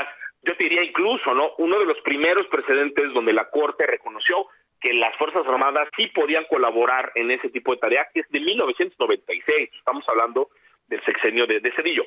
yo 0.44 0.56
te 0.58 0.66
diría 0.66 0.84
incluso, 0.84 1.34
¿no? 1.34 1.54
Uno 1.58 1.80
de 1.80 1.86
los 1.86 2.00
primeros 2.02 2.48
precedentes 2.48 3.14
donde 3.14 3.34
la 3.34 3.50
Corte 3.50 3.86
reconoció 3.88 4.48
que 4.80 4.94
las 4.94 5.16
Fuerzas 5.18 5.48
Armadas 5.48 5.88
sí 5.96 6.08
podían 6.08 6.44
colaborar 6.46 7.12
en 7.16 7.32
ese 7.32 7.50
tipo 7.50 7.72
de 7.72 7.80
tareas 7.80 8.08
es 8.14 8.30
de 8.30 8.42
1996. 8.42 9.70
Estamos 9.74 10.04
hablando 10.10 10.50
del 10.88 11.02
sexenio 11.06 11.46
de, 11.48 11.62
de 11.62 11.72
Cedillo. 11.72 12.04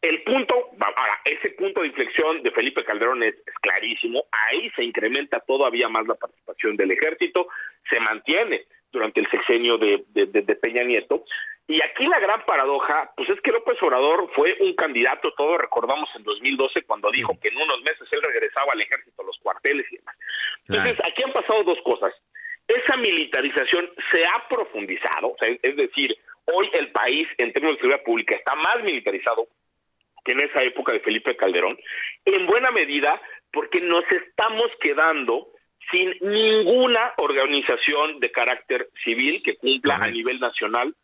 El 0.00 0.22
punto, 0.22 0.54
ahora, 0.80 1.20
ese 1.24 1.50
punto 1.50 1.80
de 1.80 1.88
inflexión 1.88 2.42
de 2.44 2.52
Felipe 2.52 2.84
Calderón 2.84 3.24
es, 3.24 3.34
clarísimo. 3.60 4.24
Ahí 4.30 4.70
se 4.76 4.84
incrementa 4.84 5.40
todavía 5.40 5.88
más 5.88 6.06
la 6.06 6.14
participación 6.14 6.76
del 6.76 6.92
ejército, 6.92 7.48
se 7.88 7.98
mantiene 7.98 8.66
durante 8.92 9.20
el 9.20 9.28
sexenio 9.30 9.78
de 9.78 10.58
Peña 10.62 10.84
Nieto 10.84 11.24
y 11.70 11.80
aquí 11.82 12.04
la 12.08 12.18
gran 12.18 12.44
paradoja, 12.44 13.12
pues 13.16 13.28
es 13.28 13.40
que 13.42 13.52
López 13.52 13.80
Obrador 13.80 14.28
fue 14.34 14.56
un 14.58 14.74
candidato, 14.74 15.32
todos 15.36 15.56
recordamos 15.56 16.10
en 16.16 16.24
2012 16.24 16.82
cuando 16.82 17.08
dijo 17.12 17.38
que 17.40 17.46
en 17.46 17.58
unos 17.58 17.80
meses 17.82 18.08
él 18.10 18.20
regresaba 18.22 18.72
al 18.72 18.80
ejército, 18.80 19.22
a 19.22 19.26
los 19.26 19.38
cuarteles 19.38 19.86
y 19.92 19.98
demás. 19.98 20.16
Entonces, 20.66 20.98
aquí 21.06 21.22
han 21.24 21.32
pasado 21.32 21.62
dos 21.62 21.78
cosas. 21.84 22.12
Esa 22.66 22.96
militarización 22.96 23.88
se 24.12 24.24
ha 24.24 24.48
profundizado, 24.48 25.36
es 25.62 25.76
decir, 25.76 26.16
hoy 26.46 26.68
el 26.72 26.90
país 26.90 27.28
en 27.38 27.52
términos 27.52 27.76
de 27.76 27.82
seguridad 27.82 28.02
pública 28.02 28.34
está 28.34 28.56
más 28.56 28.82
militarizado 28.82 29.46
que 30.24 30.32
en 30.32 30.40
esa 30.40 30.64
época 30.64 30.92
de 30.92 31.00
Felipe 31.00 31.36
Calderón, 31.36 31.78
en 32.24 32.46
buena 32.46 32.72
medida 32.72 33.22
porque 33.52 33.80
nos 33.80 34.04
estamos 34.10 34.66
quedando 34.80 35.52
sin 35.92 36.16
ninguna 36.20 37.14
organización 37.18 38.18
de 38.18 38.32
carácter 38.32 38.88
civil 39.04 39.40
que 39.44 39.56
cumpla 39.56 39.94
a 39.94 40.10
nivel 40.10 40.40
nacional 40.40 40.96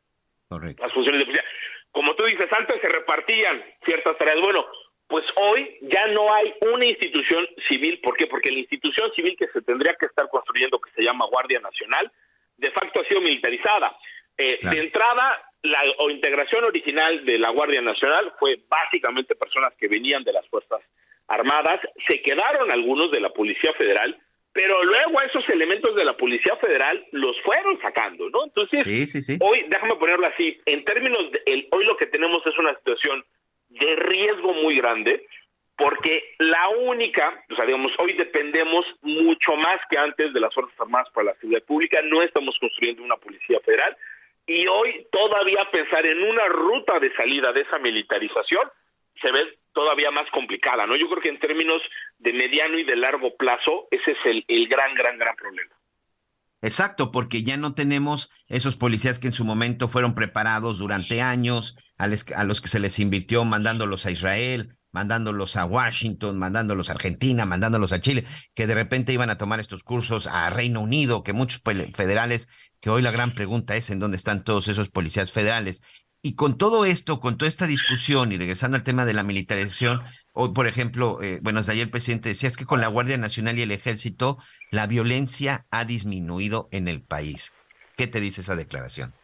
las 0.50 0.92
funciones 0.92 1.20
de 1.20 1.24
policía. 1.24 1.44
Como 1.90 2.14
tú 2.14 2.24
dices, 2.24 2.52
antes 2.52 2.80
se 2.80 2.88
repartían 2.88 3.64
ciertas 3.84 4.18
tareas. 4.18 4.40
Bueno, 4.40 4.66
pues 5.08 5.24
hoy 5.36 5.78
ya 5.82 6.06
no 6.08 6.32
hay 6.32 6.54
una 6.72 6.84
institución 6.84 7.46
civil. 7.68 8.00
¿Por 8.02 8.16
qué? 8.16 8.26
Porque 8.26 8.52
la 8.52 8.58
institución 8.58 9.12
civil 9.14 9.36
que 9.38 9.48
se 9.48 9.62
tendría 9.62 9.94
que 9.94 10.06
estar 10.06 10.28
construyendo, 10.28 10.80
que 10.80 10.90
se 10.90 11.02
llama 11.02 11.26
Guardia 11.26 11.60
Nacional, 11.60 12.10
de 12.56 12.70
facto 12.70 13.00
ha 13.00 13.08
sido 13.08 13.20
militarizada. 13.20 13.96
Eh, 14.36 14.58
de 14.60 14.78
entrada, 14.78 15.50
la 15.62 15.80
o 15.98 16.10
integración 16.10 16.64
original 16.64 17.24
de 17.24 17.38
la 17.38 17.50
Guardia 17.50 17.80
Nacional 17.80 18.32
fue 18.38 18.60
básicamente 18.68 19.34
personas 19.34 19.74
que 19.78 19.88
venían 19.88 20.24
de 20.24 20.32
las 20.32 20.46
Fuerzas 20.48 20.80
Armadas, 21.28 21.80
se 22.06 22.22
quedaron 22.22 22.70
algunos 22.70 23.10
de 23.10 23.20
la 23.20 23.30
Policía 23.30 23.72
Federal, 23.74 24.16
pero 24.56 24.82
luego 24.84 25.20
esos 25.20 25.46
elementos 25.50 25.94
de 25.94 26.02
la 26.02 26.16
Policía 26.16 26.56
Federal 26.56 27.04
los 27.12 27.38
fueron 27.42 27.78
sacando, 27.82 28.30
¿no? 28.30 28.46
Entonces, 28.46 28.86
hoy, 29.38 29.66
déjame 29.68 29.96
ponerlo 29.96 30.26
así, 30.26 30.58
en 30.64 30.82
términos 30.82 31.30
de, 31.30 31.42
el, 31.44 31.68
hoy 31.72 31.84
lo 31.84 31.94
que 31.98 32.06
tenemos 32.06 32.44
es 32.46 32.56
una 32.58 32.74
situación 32.78 33.22
de 33.68 33.96
riesgo 33.96 34.54
muy 34.54 34.78
grande, 34.78 35.26
porque 35.76 36.36
la 36.38 36.70
única, 36.70 37.44
o 37.50 37.54
sea, 37.54 37.66
digamos, 37.66 37.92
hoy 37.98 38.14
dependemos 38.14 38.86
mucho 39.02 39.56
más 39.56 39.78
que 39.90 39.98
antes 39.98 40.32
de 40.32 40.40
las 40.40 40.54
Fuerzas 40.54 40.80
Armadas 40.80 41.10
para 41.12 41.26
la 41.26 41.34
seguridad 41.34 41.62
pública, 41.64 42.00
no 42.02 42.22
estamos 42.22 42.56
construyendo 42.58 43.02
una 43.02 43.16
Policía 43.16 43.60
Federal, 43.60 43.94
y 44.46 44.66
hoy 44.68 45.06
todavía 45.12 45.68
pensar 45.70 46.06
en 46.06 46.22
una 46.22 46.46
ruta 46.46 46.98
de 46.98 47.14
salida 47.14 47.52
de 47.52 47.60
esa 47.60 47.78
militarización 47.78 48.70
se 49.20 49.30
ve 49.30 49.58
todavía 49.76 50.10
más 50.10 50.24
complicada, 50.32 50.86
¿no? 50.86 50.96
Yo 50.96 51.06
creo 51.10 51.20
que 51.20 51.28
en 51.28 51.38
términos 51.38 51.82
de 52.18 52.32
mediano 52.32 52.78
y 52.78 52.84
de 52.84 52.96
largo 52.96 53.36
plazo, 53.36 53.88
ese 53.90 54.12
es 54.12 54.44
el, 54.48 54.68
gran, 54.68 54.94
gran, 54.94 55.18
gran 55.18 55.36
problema. 55.36 55.76
Exacto, 56.62 57.12
porque 57.12 57.42
ya 57.42 57.58
no 57.58 57.74
tenemos 57.74 58.30
esos 58.48 58.74
policías 58.74 59.18
que 59.18 59.26
en 59.26 59.34
su 59.34 59.44
momento 59.44 59.88
fueron 59.88 60.14
preparados 60.14 60.78
durante 60.78 61.20
años, 61.20 61.76
a 61.98 62.08
los 62.08 62.60
que 62.62 62.68
se 62.68 62.80
les 62.80 62.98
invirtió 62.98 63.44
mandándolos 63.44 64.06
a 64.06 64.10
Israel, 64.10 64.78
mandándolos 64.92 65.58
a 65.58 65.66
Washington, 65.66 66.38
mandándolos 66.38 66.88
a 66.88 66.94
Argentina, 66.94 67.44
mandándolos 67.44 67.92
a 67.92 68.00
Chile, 68.00 68.24
que 68.54 68.66
de 68.66 68.74
repente 68.74 69.12
iban 69.12 69.28
a 69.28 69.36
tomar 69.36 69.60
estos 69.60 69.84
cursos 69.84 70.26
a 70.26 70.48
Reino 70.48 70.80
Unido, 70.80 71.22
que 71.22 71.34
muchos 71.34 71.60
federales, 71.94 72.48
que 72.80 72.88
hoy 72.88 73.02
la 73.02 73.10
gran 73.10 73.34
pregunta 73.34 73.76
es 73.76 73.90
en 73.90 73.98
dónde 73.98 74.16
están 74.16 74.42
todos 74.42 74.68
esos 74.68 74.88
policías 74.88 75.32
federales. 75.32 75.82
Y 76.22 76.34
con 76.34 76.58
todo 76.58 76.84
esto, 76.84 77.20
con 77.20 77.38
toda 77.38 77.48
esta 77.48 77.66
discusión 77.66 78.32
y 78.32 78.38
regresando 78.38 78.76
al 78.76 78.82
tema 78.82 79.04
de 79.04 79.14
la 79.14 79.22
militarización, 79.22 80.02
hoy, 80.32 80.50
por 80.54 80.66
ejemplo, 80.66 81.22
eh, 81.22 81.38
bueno, 81.42 81.60
desde 81.60 81.72
ayer 81.72 81.84
el 81.84 81.90
presidente 81.90 82.30
decía 82.30 82.48
es 82.48 82.56
que 82.56 82.64
con 82.66 82.80
la 82.80 82.88
Guardia 82.88 83.16
Nacional 83.16 83.58
y 83.58 83.62
el 83.62 83.70
Ejército 83.70 84.38
la 84.70 84.86
violencia 84.86 85.66
ha 85.70 85.84
disminuido 85.84 86.68
en 86.72 86.88
el 86.88 87.02
país. 87.02 87.54
¿Qué 87.96 88.06
te 88.06 88.20
dice 88.20 88.40
esa 88.40 88.56
declaración? 88.56 89.14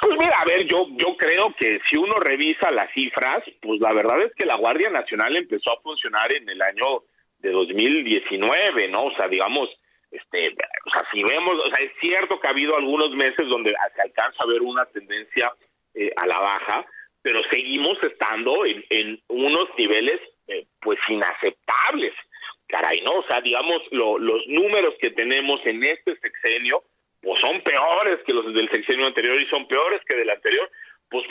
Pues 0.00 0.12
mira, 0.18 0.40
a 0.40 0.44
ver, 0.46 0.66
yo, 0.66 0.86
yo 0.96 1.16
creo 1.18 1.54
que 1.58 1.78
si 1.88 1.98
uno 1.98 2.14
revisa 2.20 2.70
las 2.70 2.90
cifras, 2.94 3.44
pues 3.60 3.80
la 3.80 3.92
verdad 3.92 4.22
es 4.22 4.32
que 4.34 4.46
la 4.46 4.56
Guardia 4.56 4.88
Nacional 4.88 5.36
empezó 5.36 5.72
a 5.72 5.82
funcionar 5.82 6.32
en 6.32 6.48
el 6.48 6.62
año 6.62 7.02
de 7.40 7.50
2019, 7.50 8.88
¿no? 8.88 9.00
O 9.00 9.16
sea, 9.16 9.28
digamos, 9.28 9.68
este, 10.10 10.48
o 10.48 10.90
sea, 10.90 11.06
si 11.12 11.22
vemos, 11.22 11.52
o 11.52 11.74
sea, 11.74 11.84
es 11.84 11.92
cierto 12.00 12.40
que 12.40 12.48
ha 12.48 12.50
habido 12.50 12.76
algunos 12.76 13.10
meses 13.12 13.48
donde 13.48 13.74
se 13.94 14.02
alcanza 14.02 14.38
a 14.42 14.46
ver 14.46 14.62
una 14.62 14.84
tendencia 14.86 15.52
eh, 15.94 16.10
a 16.16 16.26
la 16.26 16.38
baja, 16.38 16.86
pero 17.22 17.40
seguimos 17.50 17.98
estando 18.02 18.64
en, 18.64 18.84
en 18.90 19.20
unos 19.28 19.68
niveles 19.76 20.20
eh, 20.48 20.66
pues 20.80 20.98
inaceptables. 21.08 22.14
Caray, 22.66 23.00
¿no? 23.02 23.18
O 23.18 23.24
sea, 23.28 23.40
digamos, 23.40 23.82
lo, 23.90 24.18
los 24.18 24.46
números 24.46 24.94
que 25.00 25.10
tenemos 25.10 25.60
en 25.64 25.82
este 25.82 26.16
sexenio, 26.16 26.84
pues 27.20 27.40
son 27.40 27.60
peores 27.62 28.20
que 28.24 28.32
los 28.32 28.52
del 28.54 28.70
sexenio 28.70 29.06
anterior 29.06 29.40
y 29.40 29.46
son 29.48 29.66
peores 29.66 30.00
que 30.06 30.16
del 30.16 30.30
anterior, 30.30 30.70
pues 31.08 31.26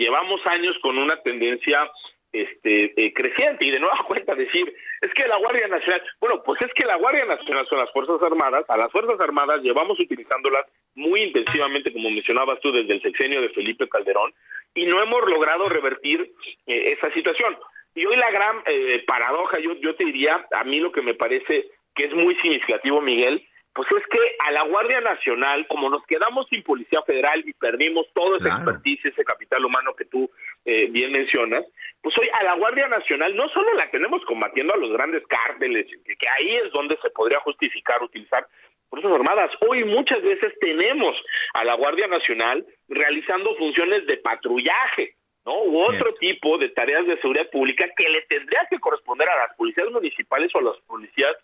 llevamos 0.00 0.40
años 0.46 0.76
con 0.80 0.98
una 0.98 1.20
tendencia 1.22 1.90
este 2.32 2.92
eh, 2.96 3.12
creciente 3.12 3.66
y 3.66 3.70
de 3.70 3.80
nueva 3.80 3.98
cuenta 4.06 4.34
decir 4.34 4.72
es 5.00 5.12
que 5.14 5.26
la 5.26 5.36
Guardia 5.38 5.68
Nacional 5.68 6.02
bueno 6.20 6.42
pues 6.44 6.60
es 6.62 6.72
que 6.74 6.86
la 6.86 6.96
Guardia 6.96 7.24
Nacional 7.24 7.66
son 7.68 7.78
las 7.78 7.92
fuerzas 7.92 8.22
armadas 8.22 8.64
a 8.68 8.76
las 8.76 8.90
fuerzas 8.92 9.18
armadas 9.20 9.62
llevamos 9.62 9.98
utilizándolas 9.98 10.66
muy 10.94 11.22
intensivamente 11.24 11.92
como 11.92 12.10
mencionabas 12.10 12.60
tú 12.60 12.72
desde 12.72 12.94
el 12.94 13.02
sexenio 13.02 13.40
de 13.40 13.50
Felipe 13.50 13.88
Calderón 13.88 14.32
y 14.74 14.86
no 14.86 15.02
hemos 15.02 15.28
logrado 15.28 15.68
revertir 15.68 16.32
eh, 16.66 16.96
esa 16.96 17.12
situación. 17.12 17.56
Y 17.94 18.06
hoy 18.06 18.16
la 18.16 18.30
gran 18.30 18.62
eh, 18.66 19.02
paradoja 19.06 19.58
yo 19.60 19.74
yo 19.80 19.94
te 19.96 20.04
diría 20.04 20.46
a 20.54 20.64
mí 20.64 20.78
lo 20.80 20.92
que 20.92 21.02
me 21.02 21.14
parece 21.14 21.70
que 21.94 22.04
es 22.04 22.14
muy 22.14 22.36
significativo 22.36 23.00
Miguel 23.00 23.46
pues 23.72 23.88
es 23.92 24.02
que 24.10 24.18
a 24.46 24.50
la 24.50 24.64
Guardia 24.64 25.00
Nacional, 25.00 25.66
como 25.68 25.88
nos 25.88 26.04
quedamos 26.06 26.46
sin 26.48 26.62
Policía 26.64 27.02
Federal 27.02 27.42
y 27.46 27.52
perdimos 27.52 28.06
todo 28.12 28.36
ese 28.36 28.48
expertise, 28.48 29.04
ese 29.04 29.24
capital 29.24 29.64
humano 29.64 29.94
que 29.94 30.06
tú 30.06 30.28
eh, 30.64 30.88
bien 30.90 31.12
mencionas, 31.12 31.64
pues 32.02 32.14
hoy 32.18 32.28
a 32.32 32.44
la 32.44 32.54
Guardia 32.56 32.88
Nacional 32.88 33.34
no 33.36 33.48
solo 33.50 33.74
la 33.74 33.90
tenemos 33.90 34.24
combatiendo 34.24 34.74
a 34.74 34.78
los 34.78 34.92
grandes 34.92 35.26
cárteles, 35.26 35.86
que 35.86 36.28
ahí 36.38 36.50
es 36.50 36.72
donde 36.72 36.98
se 37.02 37.10
podría 37.10 37.40
justificar 37.40 38.02
utilizar 38.02 38.46
Fuerzas 38.90 39.12
Armadas, 39.12 39.52
hoy 39.68 39.84
muchas 39.84 40.20
veces 40.20 40.52
tenemos 40.60 41.16
a 41.54 41.64
la 41.64 41.76
Guardia 41.76 42.08
Nacional 42.08 42.66
realizando 42.88 43.54
funciones 43.54 44.04
de 44.06 44.16
patrullaje, 44.16 45.14
¿no? 45.46 45.62
U 45.62 45.80
otro 45.80 46.12
tipo 46.14 46.58
de 46.58 46.70
tareas 46.70 47.06
de 47.06 47.16
seguridad 47.20 47.48
pública 47.50 47.86
que 47.96 48.08
le 48.08 48.22
tendría 48.22 48.66
que 48.68 48.80
corresponder 48.80 49.30
a 49.30 49.46
las 49.46 49.56
policías 49.56 49.88
municipales 49.90 50.50
o 50.54 50.58
a 50.58 50.62
las 50.62 50.76
policías 50.88 51.36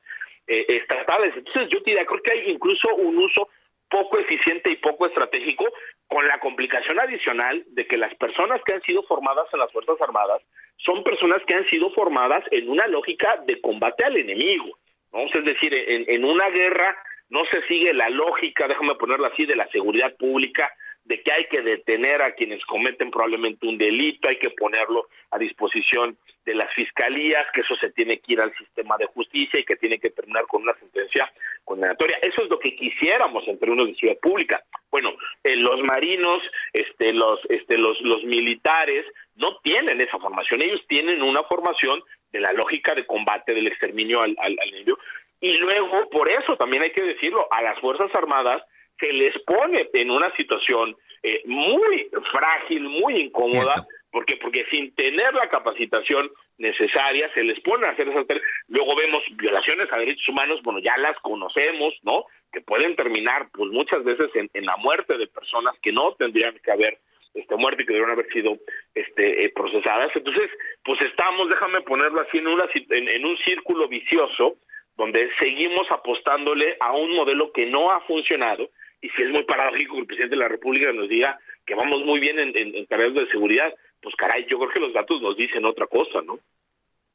eh, 0.49 0.67
estatales. 0.69 1.35
Entonces 1.37 1.69
yo 1.71 1.79
diría, 1.85 2.05
creo 2.05 2.21
que 2.21 2.33
hay 2.33 2.51
incluso 2.51 2.93
un 2.97 3.17
uso 3.17 3.49
poco 3.89 4.19
eficiente 4.19 4.73
y 4.73 4.77
poco 4.77 5.07
estratégico 5.07 5.64
con 6.09 6.26
la 6.26 6.38
complicación 6.38 6.98
adicional 7.00 7.64
de 7.68 7.86
que 7.86 7.96
las 7.96 8.14
personas 8.14 8.61
que 8.64 8.74
han 8.74 8.82
sido 8.82 9.02
formadas 9.04 9.46
en 9.52 9.61
las 9.61 9.72
Fuerzas 9.72 9.96
Armadas 10.00 10.42
son 10.76 11.02
personas 11.02 11.42
que 11.46 11.54
han 11.54 11.68
sido 11.68 11.90
formadas 11.90 12.44
en 12.50 12.68
una 12.68 12.86
lógica 12.86 13.42
de 13.46 13.61
combate 13.61 14.04
al 14.04 14.16
enemigo. 14.16 14.78
¿no? 15.12 15.24
Es 15.24 15.44
decir, 15.44 15.74
en, 15.74 16.04
en 16.09 16.24
una 16.24 16.48
guerra 16.50 16.96
no 17.28 17.40
se 17.50 17.62
sigue 17.66 17.92
la 17.92 18.09
lógica, 18.09 18.68
déjame 18.68 18.94
ponerlo 18.94 19.26
así, 19.26 19.46
de 19.46 19.57
la 19.57 19.66
seguridad 19.68 20.14
pública, 20.16 20.72
de 21.07 21.22
que 21.22 21.32
hay 21.32 21.46
que 21.46 21.62
detener 21.62 22.20
a 22.20 22.32
quienes 22.32 22.64
cometen 22.66 23.11
probablemente 23.11 23.66
un 23.66 23.78
delito, 23.78 24.28
hay 24.28 24.36
que 24.36 24.50
ponerlo 24.50 25.09
a 25.30 25.38
disposición 25.38 26.18
de 26.44 26.54
las 26.54 26.72
fiscalías, 26.74 27.44
que 27.52 27.61
eso 27.61 27.76
se 27.76 27.90
tiene 27.90 28.18
que 28.18 28.32
ir 28.32 28.40
al 28.40 28.54
sistema 28.57 28.96
de 28.98 29.07
justicia 29.07 29.61
y 29.61 29.64
que 29.64 29.76
tiene 29.76 29.98
que 29.98 30.11
terminar 30.11 30.46
con 30.46 30.62
una 30.62 30.74
sentencia 30.74 31.32
condenatoria. 31.64 32.18
Eso 32.22 32.44
es 32.44 32.50
lo 32.50 32.59
que 32.59 32.74
quisiéramos 32.74 33.46
en 33.46 33.59
términos 33.59 33.88
de 33.88 33.94
ciudad 33.94 34.16
pública. 34.18 34.62
Bueno, 34.90 35.11
eh, 35.44 35.57
los 35.57 35.80
marinos, 35.82 36.42
este, 36.72 37.12
los, 37.12 37.40
este, 37.50 37.78
los, 37.78 38.00
los 38.00 38.24
militares 38.24 39.07
no 39.36 39.59
tienen 39.62 40.00
esa 40.00 40.18
formación. 40.18 40.62
Ellos 40.62 40.80
tienen 40.88 41.22
una 41.22 41.42
formación 41.44 42.02
de 42.32 42.40
la 42.40 42.52
lógica 42.52 42.94
de 42.94 43.07
combate 43.07 43.54
del 43.54 43.68
exterminio 43.68 44.22
al, 44.22 44.36
al, 44.40 44.57
al 44.59 44.98
Y 45.40 45.57
luego, 45.59 46.11
por 46.11 46.30
eso 46.30 46.57
también 46.57 46.82
hay 46.82 46.90
que 46.90 47.04
decirlo, 47.04 47.46
a 47.50 47.62
las 47.62 47.78
Fuerzas 47.80 48.12
Armadas 48.14 48.62
se 48.99 49.12
les 49.12 49.34
pone 49.42 49.88
en 49.92 50.11
una 50.11 50.34
situación 50.36 50.97
eh, 51.22 51.42
muy 51.47 52.09
frágil, 52.32 52.82
muy 52.82 53.14
incómoda, 53.14 53.86
porque 54.11 54.36
porque 54.36 54.64
sin 54.70 54.94
tener 54.94 55.34
la 55.34 55.49
capacitación 55.49 56.30
necesaria 56.59 57.30
se 57.34 57.42
les 57.42 57.61
pone 57.61 57.86
a 57.86 57.90
hacer 57.90 58.09
esas 58.09 58.24
luego 58.68 58.97
vemos 58.97 59.22
violaciones 59.32 59.88
a 59.92 59.99
derechos 59.99 60.26
humanos 60.28 60.62
bueno 60.62 60.78
ya 60.78 60.97
las 60.97 61.18
conocemos 61.18 61.92
no 62.03 62.24
que 62.51 62.62
pueden 62.62 62.97
terminar 62.97 63.49
pues 63.53 63.70
muchas 63.70 64.03
veces 64.05 64.30
en, 64.34 64.49
en 64.55 64.64
la 64.64 64.76
muerte 64.78 65.18
de 65.18 65.26
personas 65.26 65.74
que 65.82 65.92
no 65.92 66.14
tendrían 66.14 66.59
que 66.64 66.72
haber 66.72 66.99
este 67.34 67.57
muerte 67.57 67.82
y 67.82 67.86
que 67.86 67.92
debieron 67.92 68.12
haber 68.12 68.32
sido 68.32 68.57
este 68.94 69.44
eh, 69.44 69.53
procesadas. 69.55 70.11
Entonces 70.14 70.51
pues 70.82 70.99
estamos 71.03 71.51
déjame 71.51 71.82
ponerlo 71.82 72.22
así 72.22 72.38
en 72.38 72.47
una 72.47 72.64
en, 72.72 73.14
en 73.14 73.26
un 73.26 73.36
círculo 73.38 73.86
vicioso 73.88 74.57
donde 74.97 75.28
seguimos 75.38 75.86
apostándole 75.90 76.78
a 76.80 76.92
un 76.92 77.14
modelo 77.14 77.53
que 77.53 77.66
no 77.66 77.90
ha 77.90 78.01
funcionado 78.03 78.70
y 79.01 79.09
si 79.11 79.22
es 79.22 79.30
muy 79.30 79.44
paradójico 79.44 79.94
que 79.94 80.01
el 80.01 80.07
presidente 80.07 80.36
de 80.36 80.42
la 80.42 80.49
República 80.49 80.92
nos 80.92 81.09
diga 81.09 81.38
que 81.64 81.74
vamos 81.74 82.05
muy 82.05 82.20
bien 82.20 82.38
en, 82.38 82.53
en, 82.57 82.86
tareas 82.86 83.14
de 83.14 83.28
seguridad, 83.28 83.72
pues 84.01 84.14
caray, 84.16 84.47
yo 84.49 84.59
creo 84.59 84.70
que 84.70 84.80
los 84.80 84.94
datos 84.94 85.20
nos 85.20 85.36
dicen 85.36 85.64
otra 85.64 85.86
cosa, 85.86 86.22
¿no? 86.24 86.38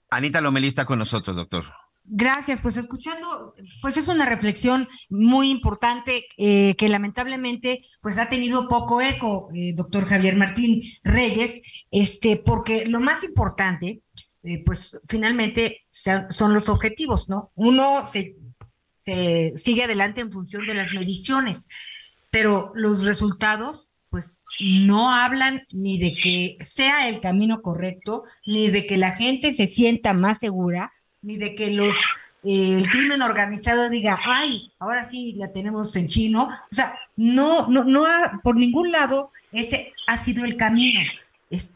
Anita 0.09 0.41
Lomelista 0.41 0.85
con 0.85 0.99
nosotros, 0.99 1.35
doctor. 1.35 1.63
Gracias, 2.03 2.61
pues 2.61 2.77
escuchando, 2.77 3.53
pues 3.81 3.95
es 3.95 4.07
una 4.07 4.25
reflexión 4.25 4.87
muy 5.09 5.49
importante 5.49 6.25
eh, 6.37 6.75
que 6.75 6.89
lamentablemente 6.89 7.79
pues 8.01 8.17
ha 8.17 8.27
tenido 8.27 8.67
poco 8.67 9.01
eco, 9.01 9.49
eh, 9.55 9.73
doctor 9.75 10.05
Javier 10.05 10.35
Martín 10.35 10.81
Reyes, 11.03 11.85
este, 11.91 12.41
porque 12.43 12.85
lo 12.87 12.99
más 12.99 13.23
importante, 13.23 14.01
eh, 14.43 14.63
pues 14.65 14.99
finalmente 15.07 15.85
son 15.91 16.53
los 16.53 16.67
objetivos, 16.69 17.29
¿no? 17.29 17.51
Uno 17.53 18.07
se 18.07 18.35
se 19.03 19.53
sigue 19.55 19.83
adelante 19.83 20.21
en 20.21 20.31
función 20.31 20.65
de 20.65 20.73
las 20.73 20.91
mediciones, 20.93 21.67
pero 22.29 22.71
los 22.75 23.03
resultados, 23.03 23.87
pues 24.09 24.39
no 24.59 25.11
hablan 25.11 25.65
ni 25.71 25.97
de 25.97 26.13
que 26.13 26.57
sea 26.61 27.09
el 27.09 27.19
camino 27.19 27.61
correcto, 27.61 28.23
ni 28.45 28.69
de 28.69 28.85
que 28.85 28.97
la 28.97 29.15
gente 29.15 29.53
se 29.53 29.67
sienta 29.67 30.13
más 30.13 30.39
segura, 30.39 30.93
ni 31.21 31.37
de 31.37 31.55
que 31.55 31.71
los 31.71 31.95
eh, 32.43 32.77
el 32.77 32.89
crimen 32.89 33.21
organizado 33.21 33.89
diga, 33.89 34.19
ay, 34.25 34.71
ahora 34.79 35.07
sí 35.09 35.33
la 35.33 35.51
tenemos 35.51 35.95
en 35.95 36.07
chino. 36.07 36.49
O 36.71 36.75
sea, 36.75 36.97
no, 37.15 37.67
no, 37.67 37.83
no 37.83 38.05
ha, 38.05 38.39
por 38.43 38.55
ningún 38.55 38.91
lado 38.91 39.31
ese 39.51 39.93
ha 40.07 40.23
sido 40.23 40.45
el 40.45 40.57
camino. 40.57 41.01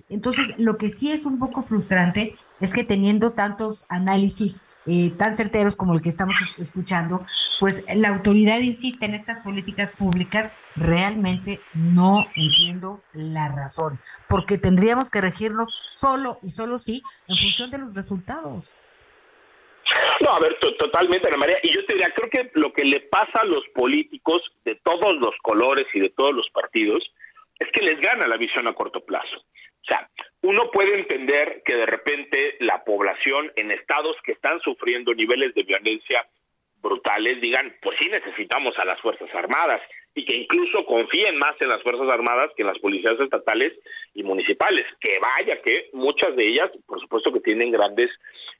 Entonces, 0.09 0.55
lo 0.57 0.77
que 0.77 0.89
sí 0.89 1.11
es 1.11 1.25
un 1.25 1.37
poco 1.37 1.63
frustrante 1.63 2.35
es 2.61 2.73
que 2.73 2.85
teniendo 2.85 3.33
tantos 3.33 3.85
análisis 3.89 4.63
eh, 4.85 5.11
tan 5.17 5.35
certeros 5.35 5.75
como 5.75 5.93
el 5.93 6.01
que 6.01 6.09
estamos 6.09 6.35
escuchando, 6.57 7.25
pues 7.59 7.83
la 7.93 8.09
autoridad 8.09 8.59
insiste 8.59 9.05
en 9.05 9.15
estas 9.15 9.41
políticas 9.41 9.91
públicas, 9.91 10.55
realmente 10.77 11.59
no 11.73 12.25
entiendo 12.35 13.01
la 13.11 13.49
razón, 13.49 13.99
porque 14.29 14.57
tendríamos 14.57 15.09
que 15.09 15.19
regirnos 15.19 15.67
solo 15.93 16.39
y 16.41 16.49
solo 16.49 16.79
sí 16.79 17.01
en 17.27 17.37
función 17.37 17.69
de 17.69 17.79
los 17.79 17.95
resultados. 17.95 18.73
No, 20.21 20.31
a 20.31 20.39
ver, 20.39 20.57
totalmente, 20.79 21.27
Ana 21.27 21.37
María. 21.37 21.57
Y 21.61 21.71
yo 21.71 21.85
te 21.85 21.93
diría, 21.93 22.13
creo 22.15 22.29
que 22.29 22.51
lo 22.59 22.73
que 22.73 22.85
le 22.85 23.01
pasa 23.01 23.41
a 23.41 23.45
los 23.45 23.63
políticos 23.75 24.41
de 24.63 24.75
todos 24.75 25.15
los 25.19 25.35
colores 25.43 25.85
y 25.93 25.99
de 25.99 26.09
todos 26.09 26.33
los 26.33 26.49
partidos 26.51 27.03
es 27.59 27.67
que 27.71 27.83
les 27.83 27.99
gana 27.99 28.27
la 28.27 28.37
visión 28.37 28.67
a 28.67 28.73
corto 28.73 29.01
plazo. 29.05 29.43
O 29.85 29.87
sea, 29.87 30.09
uno 30.41 30.71
puede 30.71 30.95
entender 30.95 31.61
que 31.63 31.75
de 31.75 31.85
repente 31.85 32.55
la 32.59 32.83
población 32.83 33.51
en 33.55 33.69
estados 33.69 34.17
que 34.23 34.31
están 34.31 34.59
sufriendo 34.61 35.13
niveles 35.13 35.53
de 35.53 35.61
violencia 35.61 36.25
brutales 36.81 37.39
digan, 37.39 37.75
pues 37.81 37.97
sí 38.01 38.09
necesitamos 38.09 38.77
a 38.79 38.85
las 38.85 38.99
Fuerzas 39.01 39.29
Armadas 39.35 39.81
y 40.15 40.25
que 40.25 40.37
incluso 40.37 40.85
confíen 40.85 41.37
más 41.37 41.55
en 41.59 41.69
las 41.69 41.83
Fuerzas 41.83 42.11
Armadas 42.11 42.51
que 42.55 42.63
en 42.63 42.69
las 42.69 42.79
policías 42.79 43.19
estatales 43.19 43.73
y 44.15 44.23
municipales, 44.23 44.85
que 44.99 45.19
vaya 45.19 45.61
que 45.61 45.89
muchas 45.93 46.35
de 46.35 46.47
ellas, 46.47 46.71
por 46.87 46.99
supuesto 47.01 47.31
que 47.31 47.41
tienen 47.41 47.71
grandes 47.71 48.09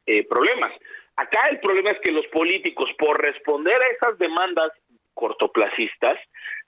eh, 0.05 0.28
problemas. 0.28 0.73
Acá 1.15 1.47
el 1.49 1.59
problema 1.59 1.91
es 1.91 1.99
que 2.01 2.11
los 2.11 2.28
políticos, 2.28 2.89
por 2.99 3.19
responder 3.19 3.82
a 3.82 3.88
esas 3.88 4.19
demandas 4.19 4.71
cortoplacistas, 5.13 6.19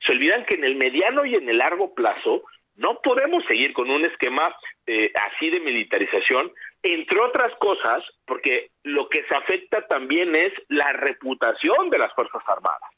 se 0.05 0.13
olvidan 0.13 0.45
que 0.45 0.55
en 0.55 0.63
el 0.63 0.75
mediano 0.75 1.25
y 1.25 1.35
en 1.35 1.49
el 1.49 1.57
largo 1.57 1.93
plazo 1.93 2.43
no 2.77 2.99
podemos 3.01 3.43
seguir 3.45 3.73
con 3.73 3.89
un 3.89 4.05
esquema 4.05 4.55
eh, 4.85 5.11
así 5.15 5.49
de 5.49 5.59
militarización, 5.59 6.51
entre 6.83 7.19
otras 7.19 7.53
cosas, 7.55 8.03
porque 8.25 8.69
lo 8.83 9.09
que 9.09 9.23
se 9.23 9.35
afecta 9.35 9.85
también 9.87 10.35
es 10.35 10.53
la 10.69 10.93
reputación 10.93 11.89
de 11.89 11.97
las 11.97 12.13
Fuerzas 12.13 12.43
Armadas. 12.47 12.89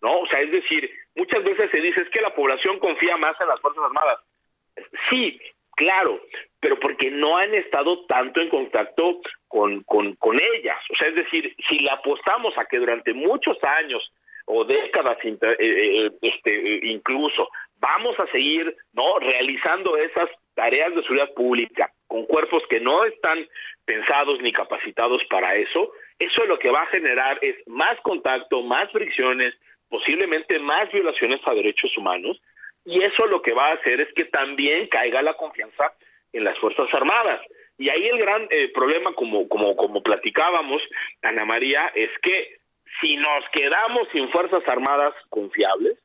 ¿No? 0.00 0.20
O 0.20 0.26
sea, 0.26 0.40
es 0.42 0.50
decir, 0.50 0.90
muchas 1.14 1.42
veces 1.44 1.70
se 1.72 1.80
dice 1.80 2.02
es 2.02 2.10
que 2.10 2.22
la 2.22 2.34
población 2.34 2.78
confía 2.78 3.16
más 3.16 3.40
en 3.40 3.48
las 3.48 3.60
Fuerzas 3.60 3.84
Armadas. 3.84 4.20
Sí, 5.08 5.40
claro, 5.76 6.20
pero 6.60 6.78
porque 6.78 7.10
no 7.10 7.36
han 7.36 7.54
estado 7.54 8.04
tanto 8.06 8.40
en 8.40 8.48
contacto 8.48 9.20
con, 9.48 9.82
con, 9.84 10.14
con 10.16 10.36
ellas. 10.42 10.78
O 10.90 10.96
sea, 10.96 11.08
es 11.08 11.16
decir, 11.16 11.54
si 11.68 11.78
le 11.78 11.90
apostamos 11.90 12.54
a 12.58 12.66
que 12.66 12.78
durante 12.78 13.14
muchos 13.14 13.56
años 13.80 14.02
o 14.46 14.64
décadas 14.64 15.16
eh, 15.24 15.36
eh, 15.58 16.10
este, 16.20 16.80
incluso 16.86 17.48
vamos 17.84 18.16
a 18.18 18.26
seguir 18.32 18.74
no 18.94 19.18
realizando 19.20 19.96
esas 19.98 20.30
tareas 20.54 20.94
de 20.94 21.02
seguridad 21.02 21.34
pública 21.34 21.92
con 22.06 22.24
cuerpos 22.24 22.62
que 22.70 22.80
no 22.80 23.04
están 23.04 23.46
pensados 23.84 24.40
ni 24.40 24.52
capacitados 24.52 25.22
para 25.28 25.48
eso, 25.50 25.92
eso 26.18 26.46
lo 26.46 26.58
que 26.58 26.70
va 26.70 26.82
a 26.82 26.94
generar 26.96 27.38
es 27.42 27.56
más 27.66 28.00
contacto, 28.02 28.62
más 28.62 28.90
fricciones, 28.90 29.54
posiblemente 29.90 30.58
más 30.60 30.90
violaciones 30.92 31.40
a 31.44 31.54
derechos 31.54 31.96
humanos, 31.98 32.40
y 32.86 33.02
eso 33.02 33.26
lo 33.26 33.42
que 33.42 33.52
va 33.52 33.68
a 33.68 33.74
hacer 33.74 34.00
es 34.00 34.12
que 34.14 34.24
también 34.24 34.86
caiga 34.88 35.20
la 35.22 35.34
confianza 35.34 35.92
en 36.32 36.44
las 36.44 36.58
Fuerzas 36.58 36.88
Armadas. 36.92 37.40
Y 37.76 37.90
ahí 37.90 38.04
el 38.04 38.18
gran 38.18 38.46
eh, 38.50 38.70
problema, 38.72 39.12
como, 39.14 39.48
como, 39.48 39.76
como 39.76 40.02
platicábamos, 40.02 40.80
Ana 41.22 41.44
María, 41.44 41.90
es 41.94 42.10
que 42.22 42.58
si 43.00 43.16
nos 43.16 43.44
quedamos 43.52 44.08
sin 44.12 44.30
Fuerzas 44.30 44.62
Armadas 44.68 45.14
confiables, 45.28 45.98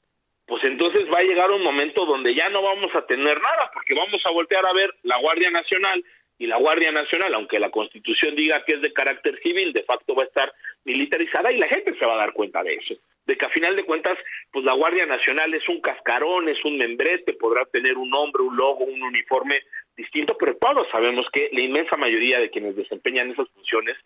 pues 0.49 0.63
entonces 0.63 1.05
va 1.13 1.19
a 1.19 1.23
llegar 1.23 1.51
un 1.51 1.61
momento 1.61 2.05
donde 2.05 2.33
ya 2.33 2.49
no 2.49 2.63
vamos 2.63 2.93
a 2.95 3.05
tener 3.05 3.39
nada, 3.39 3.69
porque 3.71 3.93
vamos 3.93 4.19
a 4.25 4.31
voltear 4.31 4.65
a 4.67 4.73
ver 4.73 4.91
la 5.03 5.17
Guardia 5.19 5.51
Nacional 5.51 6.03
y 6.39 6.47
la 6.47 6.57
Guardia 6.57 6.91
Nacional, 6.91 7.35
aunque 7.35 7.59
la 7.59 7.69
Constitución 7.69 8.35
diga 8.35 8.63
que 8.65 8.75
es 8.75 8.81
de 8.81 8.91
carácter 8.91 9.39
civil, 9.43 9.71
de 9.73 9.83
facto 9.83 10.15
va 10.15 10.23
a 10.23 10.25
estar 10.25 10.51
militarizada 10.85 11.51
y 11.51 11.57
la 11.57 11.67
gente 11.67 11.93
se 11.99 12.05
va 12.05 12.15
a 12.15 12.25
dar 12.25 12.33
cuenta 12.33 12.63
de 12.63 12.73
eso, 12.73 12.95
de 13.27 13.37
que 13.37 13.45
a 13.45 13.49
final 13.49 13.75
de 13.75 13.83
cuentas, 13.83 14.17
pues 14.51 14.65
la 14.65 14.73
Guardia 14.73 15.05
Nacional 15.05 15.53
es 15.53 15.69
un 15.69 15.81
cascarón, 15.81 16.49
es 16.49 16.65
un 16.65 16.77
membrete, 16.77 17.33
podrá 17.33 17.65
tener 17.65 17.95
un 17.97 18.09
nombre, 18.09 18.41
un 18.41 18.57
logo, 18.57 18.85
un 18.85 19.03
uniforme 19.03 19.61
distinto, 19.95 20.35
pero 20.39 20.57
todos 20.57 20.87
sabemos 20.91 21.27
que 21.31 21.49
la 21.51 21.61
inmensa 21.61 21.95
mayoría 21.95 22.39
de 22.39 22.49
quienes 22.49 22.75
desempeñan 22.75 23.29
esas 23.29 23.49
funciones 23.49 23.97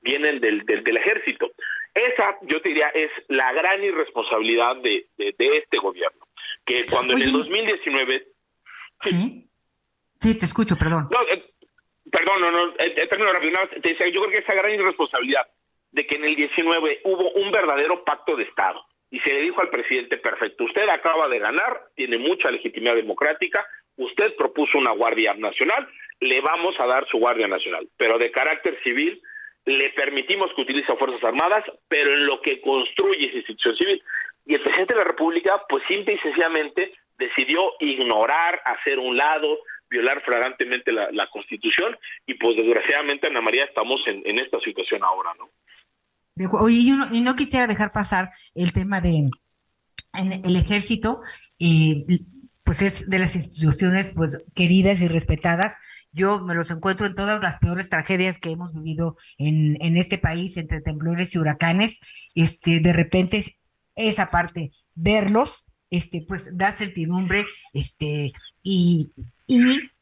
vienen 0.00 0.40
del, 0.40 0.64
del, 0.64 0.82
del 0.82 0.96
ejército. 0.96 1.52
Esa, 1.94 2.38
yo 2.42 2.60
te 2.62 2.70
diría, 2.70 2.88
es 2.88 3.10
la 3.28 3.52
gran 3.52 3.82
irresponsabilidad 3.84 4.76
de, 4.76 5.06
de, 5.18 5.34
de 5.36 5.58
este 5.58 5.78
gobierno, 5.78 6.26
que 6.64 6.86
cuando 6.90 7.14
en 7.14 7.22
el 7.22 7.32
2019... 7.32 8.26
Sí. 9.02 9.48
sí, 10.20 10.38
te 10.38 10.44
escucho, 10.46 10.76
perdón. 10.76 11.08
No, 11.10 11.20
eh, 11.28 11.44
perdón, 12.10 12.40
no, 12.40 12.50
no, 12.50 12.68
eh, 12.78 12.94
eh, 12.96 13.06
termino 13.08 13.32
rápido. 13.32 13.52
Te 13.82 13.90
decía, 13.90 14.08
yo 14.08 14.20
creo 14.22 14.32
que 14.32 14.38
esa 14.40 14.54
gran 14.54 14.72
irresponsabilidad 14.72 15.46
de 15.90 16.06
que 16.06 16.16
en 16.16 16.24
el 16.24 16.36
19 16.36 17.00
hubo 17.04 17.32
un 17.32 17.50
verdadero 17.50 18.04
pacto 18.04 18.36
de 18.36 18.44
Estado 18.44 18.84
y 19.10 19.20
se 19.20 19.32
le 19.34 19.42
dijo 19.42 19.60
al 19.60 19.68
presidente, 19.68 20.16
perfecto, 20.16 20.64
usted 20.64 20.88
acaba 20.88 21.28
de 21.28 21.38
ganar, 21.38 21.82
tiene 21.94 22.16
mucha 22.16 22.50
legitimidad 22.50 22.94
democrática, 22.94 23.66
usted 23.96 24.34
propuso 24.36 24.78
una 24.78 24.92
Guardia 24.92 25.34
Nacional, 25.34 25.86
le 26.20 26.40
vamos 26.40 26.74
a 26.78 26.86
dar 26.86 27.06
su 27.08 27.18
Guardia 27.18 27.46
Nacional, 27.46 27.86
pero 27.98 28.16
de 28.16 28.30
carácter 28.30 28.82
civil, 28.82 29.20
le 29.64 29.90
permitimos 29.90 30.50
que 30.54 30.62
utilice 30.62 30.96
Fuerzas 30.96 31.22
Armadas, 31.22 31.64
pero 31.88 32.12
en 32.12 32.26
lo 32.26 32.40
que 32.40 32.60
construye 32.60 33.26
esa 33.26 33.36
institución 33.38 33.76
civil. 33.76 34.02
Y 34.46 34.54
el 34.54 34.62
presidente 34.62 34.94
de 34.94 35.00
la 35.00 35.06
República, 35.06 35.62
pues 35.68 35.84
simple 35.86 36.14
y 36.14 36.18
sencillamente 36.18 36.92
decidió 37.18 37.60
ignorar, 37.80 38.60
hacer 38.64 38.98
un 38.98 39.16
lado, 39.16 39.58
violar 39.88 40.22
flagrantemente 40.24 40.90
la, 40.92 41.26
Constitución, 41.30 41.96
y 42.26 42.34
pues 42.34 42.56
desgraciadamente, 42.56 43.28
Ana 43.28 43.40
María, 43.40 43.64
estamos 43.64 44.00
en, 44.06 44.38
esta 44.38 44.58
situación 44.60 45.04
ahora, 45.04 45.30
¿no? 45.38 45.50
Oye, 46.58 46.78
y, 46.80 46.92
uno- 46.92 47.08
y 47.12 47.20
no 47.20 47.36
quisiera 47.36 47.66
dejar 47.66 47.92
pasar 47.92 48.30
el 48.54 48.72
tema 48.72 49.00
de 49.00 49.28
en 50.14 50.32
el 50.32 50.56
ejército, 50.56 51.20
eh, 51.58 52.04
pues 52.64 52.82
es 52.82 53.08
de 53.08 53.18
las 53.18 53.34
instituciones 53.34 54.12
pues 54.14 54.42
queridas 54.54 55.00
y 55.00 55.08
respetadas. 55.08 55.78
Yo 56.12 56.40
me 56.40 56.54
los 56.54 56.70
encuentro 56.70 57.06
en 57.06 57.14
todas 57.14 57.42
las 57.42 57.58
peores 57.58 57.88
tragedias 57.88 58.38
que 58.38 58.50
hemos 58.50 58.72
vivido 58.74 59.16
en, 59.38 59.76
en 59.80 59.96
este 59.96 60.18
país, 60.18 60.56
entre 60.56 60.80
temblores 60.80 61.34
y 61.34 61.38
huracanes. 61.38 62.00
Este, 62.34 62.80
de 62.80 62.92
repente 62.92 63.38
es- 63.38 63.58
esa 63.96 64.30
parte, 64.30 64.72
verlos, 64.94 65.64
este, 65.90 66.24
pues 66.26 66.56
da 66.56 66.72
certidumbre, 66.72 67.44
este, 67.72 68.32
y, 68.62 69.10
y 69.46 69.60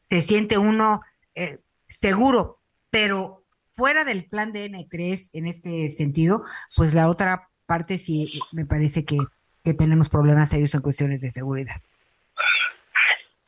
se 0.09 0.21
siente 0.21 0.57
uno 0.57 1.01
eh, 1.35 1.59
seguro, 1.89 2.59
pero 2.89 3.43
fuera 3.73 4.03
del 4.05 4.25
plan 4.25 4.51
de 4.53 4.69
N3 4.69 5.29
en 5.33 5.45
este 5.47 5.89
sentido, 5.89 6.43
pues 6.75 6.93
la 6.93 7.09
otra 7.09 7.49
parte 7.65 7.97
sí 7.97 8.31
me 8.51 8.65
parece 8.65 9.03
que, 9.05 9.17
que 9.63 9.73
tenemos 9.73 10.07
problemas 10.09 10.49
serios 10.49 10.73
en 10.73 10.81
cuestiones 10.81 11.21
de 11.21 11.31
seguridad. 11.31 11.75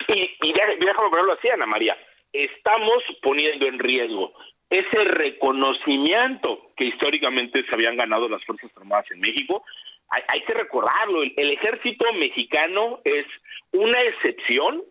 Y, 0.08 0.14
y 0.48 0.54
dé- 0.54 0.78
déjame 0.80 1.10
ponerlo 1.10 1.34
así, 1.34 1.50
Ana 1.50 1.66
María. 1.66 1.96
Estamos 2.34 3.04
poniendo 3.22 3.68
en 3.68 3.80
riesgo 3.80 4.34
ese 4.70 5.02
reconocimiento 5.02 6.72
que 6.76 6.86
históricamente 6.86 7.64
se 7.64 7.76
habían 7.76 7.96
ganado 7.96 8.28
las 8.28 8.44
Fuerzas 8.44 8.72
Armadas 8.76 9.06
en 9.12 9.20
México. 9.20 9.64
Hay, 10.10 10.42
que 10.42 10.54
recordarlo, 10.54 11.24
el 11.24 11.52
ejército 11.52 12.12
mexicano 12.14 13.00
es 13.04 13.26
una 13.72 14.02
excepción 14.02 14.84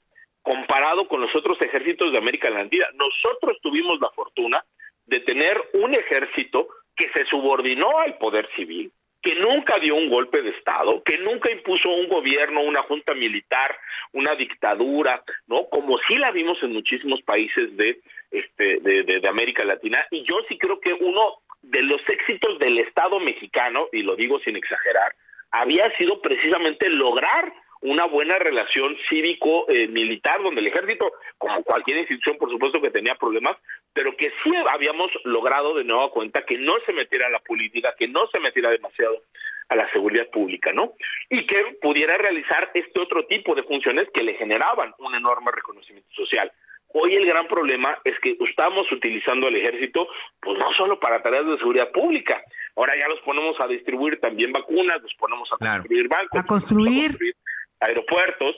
comparado 0.43 1.07
con 1.09 1.21
los 1.21 1.35
otros 1.35 1.61
ejércitos 1.61 2.13
de 2.13 2.19
América 2.19 2.51
Latina. 2.51 2.87
Nosotros 2.95 3.59
tuvimos 3.61 3.99
la 4.01 4.11
fortuna 4.11 4.65
de 5.07 5.21
tener 5.21 5.61
un 5.75 5.95
ejército 5.95 6.69
que 6.97 7.09
se 7.11 7.25
subordinó 7.27 7.99
al 7.99 8.19
poder 8.19 8.49
civil, 8.57 8.93
que 9.23 9.37
nunca 9.37 9.79
dio 9.79 9.95
un 9.95 10.11
golpe 10.11 10.43
de 10.43 10.51
Estado, 10.51 11.03
que 11.05 11.17
nunca 11.19 11.51
impuso 11.51 11.89
un 11.91 12.09
gobierno, 12.09 12.63
una 12.63 12.83
junta 12.83 13.15
militar, 13.15 13.79
una 14.13 14.35
dictadura, 14.35 15.23
¿no? 15.47 15.69
Como 15.71 15.97
sí 16.09 16.17
la 16.17 16.33
vimos 16.33 16.61
en 16.63 16.73
muchísimos 16.73 17.23
países 17.23 17.77
de, 17.77 18.01
este, 18.31 18.81
de, 18.81 19.05
de, 19.05 19.21
de 19.21 19.29
América 19.29 19.65
Latina. 19.65 20.05
Y 20.11 20.25
yo 20.25 20.41
sí 20.49 20.59
creo 20.59 20.81
que 20.81 20.93
uno 20.93 21.39
de 21.63 21.83
los 21.83 22.01
éxitos 22.09 22.59
del 22.59 22.79
Estado 22.79 23.21
mexicano, 23.21 23.89
y 23.93 24.03
lo 24.03 24.17
digo 24.17 24.41
sin 24.41 24.57
exagerar, 24.57 25.15
había 25.53 25.97
sido 25.97 26.21
precisamente 26.21 26.89
lograr 26.89 27.53
una 27.83 28.07
buena 28.07 28.39
relación 28.39 28.97
cívico-militar, 29.09 30.43
donde 30.43 30.61
el 30.61 30.69
ejército, 30.69 31.13
como 31.37 31.63
cualquier 31.65 31.99
institución, 31.99 32.39
por 32.39 32.51
supuesto 32.51 32.81
que 32.81 32.91
tenía 32.91 33.17
problemas, 33.17 33.57
pero 33.95 34.17
que 34.17 34.31
sí 34.43 34.51
habíamos 34.71 35.11
logrado 35.25 35.75
de 35.75 35.85
nueva 35.85 36.11
cuenta 36.11 36.45
que 36.45 36.57
no 36.59 36.75
se 36.87 36.93
metiera 36.93 37.27
a 37.27 37.31
la 37.31 37.41
política, 37.41 37.95
que 37.99 38.09
no 38.09 38.27
se 38.33 38.41
metiera 38.41 38.71
demasiado 38.71 39.23
a 39.69 39.77
la 39.77 39.91
seguridad 39.93 40.29
pública, 40.31 40.73
¿no? 40.73 40.93
Y 41.31 41.47
que 41.47 41.77
pudiera 41.81 42.17
realizar 42.19 42.71
este 42.75 43.01
otro 43.01 43.27
tipo 43.27 43.55
de 43.55 43.63
funciones 43.63 44.09
que 44.13 44.23
le 44.23 44.35
generaban 44.35 44.93
un 44.99 45.15
enorme 45.15 45.51
reconocimiento 45.55 46.11
social. 46.15 46.51
Hoy 46.95 47.15
el 47.15 47.25
gran 47.27 47.47
problema 47.49 47.99
es 48.05 48.19
que 48.21 48.37
estamos 48.47 48.91
utilizando 48.93 49.47
al 49.47 49.57
ejército, 49.57 50.09
pues 50.41 50.59
no 50.59 50.67
solo 50.77 51.01
para 51.01 51.23
tareas 51.23 51.47
de 51.47 51.57
seguridad 51.57 51.91
pública, 51.91 52.43
ahora 52.77 52.95
ya 52.99 53.09
los 53.09 53.21
ponemos 53.21 53.57
a 53.61 53.67
distribuir 53.67 54.21
también 54.21 54.53
vacunas, 54.53 55.01
los 55.03 55.15
ponemos 55.15 55.51
a 55.53 55.57
Claro. 55.57 55.81
construir 55.83 56.09
bancos, 56.09 56.39
A 56.41 56.47
construir. 56.47 57.05
a 57.05 57.09
construir 57.09 57.35
aeropuertos, 57.81 58.57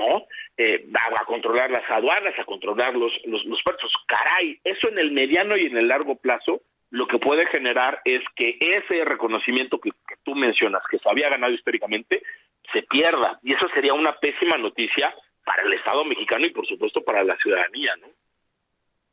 ¿no? 0.00 0.26
Eh, 0.56 0.88
a, 0.94 1.22
a 1.22 1.24
controlar 1.26 1.70
las 1.70 1.88
aduanas, 1.90 2.34
a 2.38 2.44
controlar 2.44 2.94
los, 2.94 3.12
los, 3.26 3.44
los 3.44 3.62
puertos. 3.62 3.92
Caray, 4.06 4.58
eso 4.64 4.88
en 4.88 4.98
el 4.98 5.12
mediano 5.12 5.56
y 5.56 5.66
en 5.66 5.76
el 5.76 5.88
largo 5.88 6.16
plazo 6.16 6.62
lo 6.90 7.06
que 7.06 7.18
puede 7.18 7.46
generar 7.46 8.00
es 8.04 8.20
que 8.34 8.58
ese 8.60 9.04
reconocimiento 9.04 9.78
que, 9.78 9.90
que 9.90 10.16
tú 10.24 10.34
mencionas, 10.34 10.82
que 10.90 10.98
se 10.98 11.08
había 11.08 11.30
ganado 11.30 11.52
históricamente, 11.52 12.22
se 12.72 12.82
pierda. 12.82 13.38
Y 13.42 13.54
eso 13.54 13.68
sería 13.74 13.94
una 13.94 14.12
pésima 14.12 14.56
noticia 14.58 15.14
para 15.44 15.62
el 15.62 15.72
Estado 15.74 16.04
mexicano 16.04 16.46
y 16.46 16.50
por 16.50 16.66
supuesto 16.66 17.02
para 17.02 17.22
la 17.22 17.36
ciudadanía, 17.36 17.94
¿no? 18.00 18.08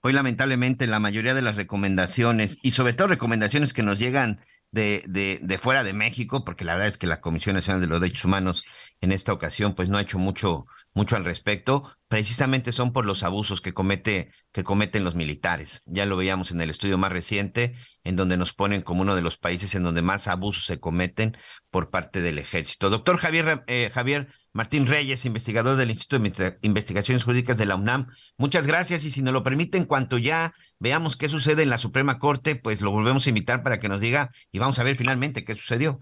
Hoy 0.02 0.14
lamentablemente 0.14 0.88
la 0.88 1.00
mayoría 1.00 1.34
de 1.34 1.42
las 1.42 1.56
recomendaciones 1.56 2.60
y 2.64 2.72
sobre 2.72 2.94
todo 2.94 3.10
recomendaciones 3.10 3.74
que 3.74 3.84
nos 3.84 4.00
llegan 4.00 4.38
de, 4.72 5.04
de, 5.08 5.40
de 5.42 5.58
fuera 5.58 5.84
de 5.84 5.94
México, 5.94 6.44
porque 6.44 6.66
la 6.66 6.74
verdad 6.74 6.88
es 6.88 6.98
que 6.98 7.08
la 7.08 7.22
Comisión 7.22 7.56
Nacional 7.56 7.82
de 7.82 7.88
los 7.88 8.02
Derechos 8.02 8.26
Humanos 8.26 8.66
en 9.02 9.12
esta 9.12 9.34
ocasión 9.34 9.76
pues 9.76 9.90
no 9.90 9.98
ha 9.98 10.02
hecho 10.02 10.20
mucho, 10.20 10.66
mucho 10.94 11.16
al 11.16 11.26
respecto, 11.26 11.92
precisamente 12.08 12.72
son 12.72 12.92
por 12.92 13.06
los 13.06 13.24
abusos 13.24 13.62
que 13.62 13.74
comete, 13.74 14.32
que 14.52 14.64
cometen 14.64 15.04
los 15.04 15.16
militares. 15.16 15.84
Ya 15.86 16.06
lo 16.06 16.18
veíamos 16.18 16.52
en 16.52 16.62
el 16.62 16.70
estudio 16.70 16.98
más 16.98 17.12
reciente, 17.12 17.76
en 18.04 18.16
donde 18.16 18.38
nos 18.38 18.54
ponen 18.54 18.82
como 18.82 19.02
uno 19.02 19.16
de 19.16 19.22
los 19.22 19.38
países 19.38 19.76
en 19.76 19.84
donde 19.84 20.02
más 20.02 20.28
abusos 20.28 20.66
se 20.66 20.80
cometen 20.80 21.38
por 21.70 21.90
parte 21.90 22.22
del 22.22 22.40
ejército. 22.40 22.90
Doctor 22.90 23.18
Javier, 23.18 23.64
eh, 23.68 23.90
Javier 23.94 24.28
Martín 24.58 24.88
Reyes, 24.88 25.24
investigador 25.28 25.78
del 25.78 25.92
Instituto 25.92 26.18
de 26.18 26.58
Investigaciones 26.64 27.24
Jurídicas 27.24 27.60
de 27.60 27.68
la 27.68 27.76
UNAM. 27.76 28.08
Muchas 28.40 28.66
gracias 28.66 29.06
y 29.06 29.12
si 29.12 29.22
nos 29.22 29.32
lo 29.32 29.44
permite, 29.44 29.78
en 29.78 29.86
cuanto 29.86 30.18
ya 30.18 30.54
veamos 30.80 31.16
qué 31.16 31.30
sucede 31.30 31.62
en 31.62 31.70
la 31.70 31.78
Suprema 31.78 32.18
Corte, 32.18 32.56
pues 32.56 32.82
lo 32.82 32.90
volvemos 32.90 33.28
a 33.28 33.30
invitar 33.30 33.62
para 33.62 33.78
que 33.78 33.88
nos 33.88 34.02
diga 34.02 34.30
y 34.52 34.58
vamos 34.58 34.80
a 34.80 34.84
ver 34.84 34.96
finalmente 34.96 35.46
qué 35.46 35.54
sucedió. 35.54 36.00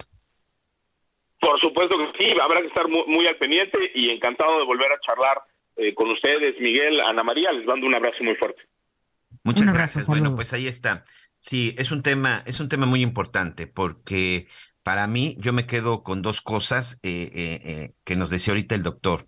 Por 1.42 1.60
supuesto 1.60 1.98
que 1.98 2.24
sí, 2.24 2.32
habrá 2.42 2.62
que 2.62 2.68
estar 2.68 2.88
muy, 2.88 3.04
muy 3.08 3.28
al 3.28 3.36
pendiente 3.36 3.92
y 3.94 4.10
encantado 4.10 4.58
de 4.58 4.64
volver 4.64 4.90
a 4.90 5.02
charlar 5.02 5.44
eh, 5.76 5.94
con 5.94 6.10
ustedes, 6.12 6.56
Miguel, 6.58 7.02
Ana 7.02 7.24
María, 7.24 7.52
les 7.52 7.66
mando 7.66 7.86
un 7.86 7.96
abrazo 7.96 8.24
muy 8.24 8.36
fuerte. 8.36 8.62
Muchas 9.44 9.64
Un 9.64 9.70
abrazo, 9.70 10.00
gracias. 10.00 10.08
Bueno, 10.08 10.34
pues 10.34 10.54
ahí 10.54 10.68
está. 10.68 11.04
Sí, 11.46 11.74
es 11.78 11.92
un 11.92 12.02
tema, 12.02 12.42
es 12.48 12.62
un 12.62 12.70
tema 12.70 12.86
muy 12.86 13.04
importante 13.04 13.68
porque 13.68 14.48
para 14.86 15.08
mí 15.08 15.36
yo 15.40 15.52
me 15.52 15.66
quedo 15.66 16.04
con 16.04 16.22
dos 16.22 16.42
cosas 16.42 17.00
eh, 17.02 17.32
eh, 17.34 17.62
eh, 17.64 17.94
que 18.04 18.16
nos 18.16 18.30
decía 18.30 18.52
ahorita 18.52 18.76
el 18.76 18.84
doctor. 18.84 19.28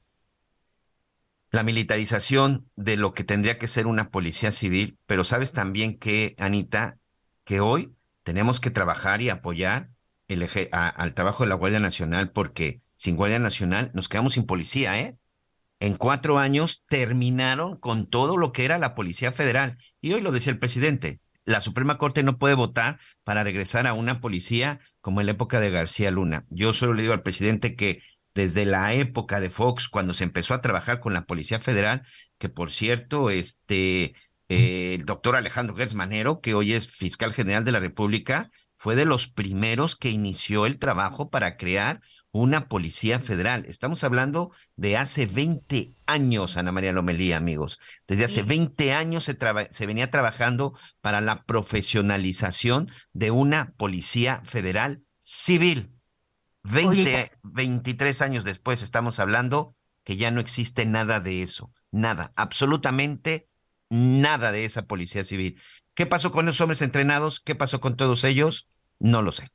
La 1.49 1.64
militarización 1.64 2.70
de 2.76 2.95
lo 2.95 3.16
que 3.16 3.24
tendría 3.24 3.58
que 3.58 3.68
ser 3.68 3.88
una 3.88 4.12
policía 4.12 4.51
civil, 4.51 4.99
pero 5.08 5.24
sabes 5.24 5.53
también 5.53 5.97
que, 5.97 6.36
Anita, 6.38 6.99
que 7.43 7.60
hoy 7.60 7.95
tenemos 8.22 8.60
que 8.60 8.70
trabajar 8.70 9.24
y 9.24 9.32
apoyar 9.32 9.89
al 10.72 11.14
trabajo 11.16 11.43
de 11.43 11.49
la 11.49 11.55
Guardia 11.55 11.80
Nacional 11.80 12.30
porque 12.30 12.84
sin 12.95 13.16
Guardia 13.16 13.39
Nacional 13.39 13.89
nos 13.95 14.10
quedamos 14.10 14.34
sin 14.34 14.45
policía, 14.45 14.99
¿eh? 14.99 15.18
En 15.80 15.95
cuatro 15.95 16.38
años 16.38 16.84
terminaron 16.88 17.78
con 17.78 18.05
todo 18.05 18.38
lo 18.38 18.51
que 18.51 18.64
era 18.64 18.78
la 18.78 18.93
Policía 18.93 19.32
Federal. 19.32 19.80
Y 20.01 20.14
hoy 20.14 20.22
lo 20.22 20.32
decía 20.32 20.51
el 20.51 20.60
presidente, 20.60 21.20
la 21.48 21.62
Suprema 21.62 21.98
Corte 21.98 22.24
no 22.24 22.38
puede 22.38 22.56
votar 22.56 23.00
para 23.24 23.43
regresar 23.43 23.88
a 23.88 23.93
una 23.93 24.20
policía 24.20 24.80
como 25.00 25.22
en 25.22 25.28
la 25.28 25.32
época 25.32 25.62
de 25.62 25.72
García 25.72 26.12
Luna. 26.12 26.45
Yo 26.50 26.74
solo 26.74 26.93
le 26.93 27.04
digo 27.04 27.14
al 27.14 27.24
presidente 27.24 27.74
que 27.76 28.04
desde 28.36 28.66
la 28.66 28.93
época 28.93 29.39
de 29.39 29.50
Fox, 29.50 29.88
cuando 29.88 30.14
se 30.14 30.26
empezó 30.26 30.54
a 30.54 30.62
trabajar 30.62 31.00
con 31.00 31.14
la 31.14 31.26
Policía 31.26 31.60
Federal, 31.60 32.04
que 32.38 32.50
por 32.50 32.70
cierto, 32.70 33.30
este, 33.30 34.14
eh, 34.50 34.95
el 34.95 35.06
doctor 35.06 35.38
Alejandro 35.38 35.76
Gertz 35.76 35.95
Manero, 35.95 36.41
que 36.41 36.54
hoy 36.54 36.74
es 36.74 36.88
fiscal 36.93 37.34
general 37.34 37.64
de 37.64 37.72
la 37.72 37.80
República, 37.80 38.52
fue 38.78 38.98
de 38.98 39.06
los 39.06 39.30
primeros 39.30 39.95
que 39.95 40.10
inició 40.10 40.66
el 40.66 40.78
trabajo 40.78 41.30
para 41.30 41.56
crear 41.56 42.02
una 42.41 42.67
policía 42.67 43.19
federal. 43.19 43.65
Estamos 43.67 44.03
hablando 44.03 44.51
de 44.75 44.97
hace 44.97 45.25
20 45.25 45.95
años, 46.05 46.57
Ana 46.57 46.71
María 46.71 46.91
Lomelía, 46.93 47.38
amigos. 47.38 47.79
Desde 48.07 48.25
hace 48.25 48.43
20 48.43 48.93
años 48.93 49.23
se, 49.23 49.38
se 49.71 49.85
venía 49.85 50.11
trabajando 50.11 50.77
para 51.01 51.21
la 51.21 51.43
profesionalización 51.43 52.91
de 53.13 53.31
una 53.31 53.73
policía 53.77 54.41
federal 54.45 55.03
civil. 55.19 55.91
20, 56.63 57.31
23 57.43 58.21
años 58.21 58.43
después 58.43 58.81
estamos 58.81 59.19
hablando 59.19 59.75
que 60.03 60.17
ya 60.17 60.31
no 60.31 60.39
existe 60.39 60.85
nada 60.85 61.19
de 61.19 61.43
eso, 61.43 61.71
nada, 61.91 62.33
absolutamente 62.35 63.47
nada 63.89 64.51
de 64.51 64.65
esa 64.65 64.85
policía 64.85 65.23
civil. 65.23 65.59
¿Qué 65.93 66.05
pasó 66.05 66.31
con 66.31 66.45
los 66.45 66.61
hombres 66.61 66.81
entrenados? 66.81 67.39
¿Qué 67.39 67.55
pasó 67.55 67.79
con 67.79 67.95
todos 67.95 68.23
ellos? 68.23 68.67
No 68.99 69.21
lo 69.21 69.31
sé. 69.31 69.49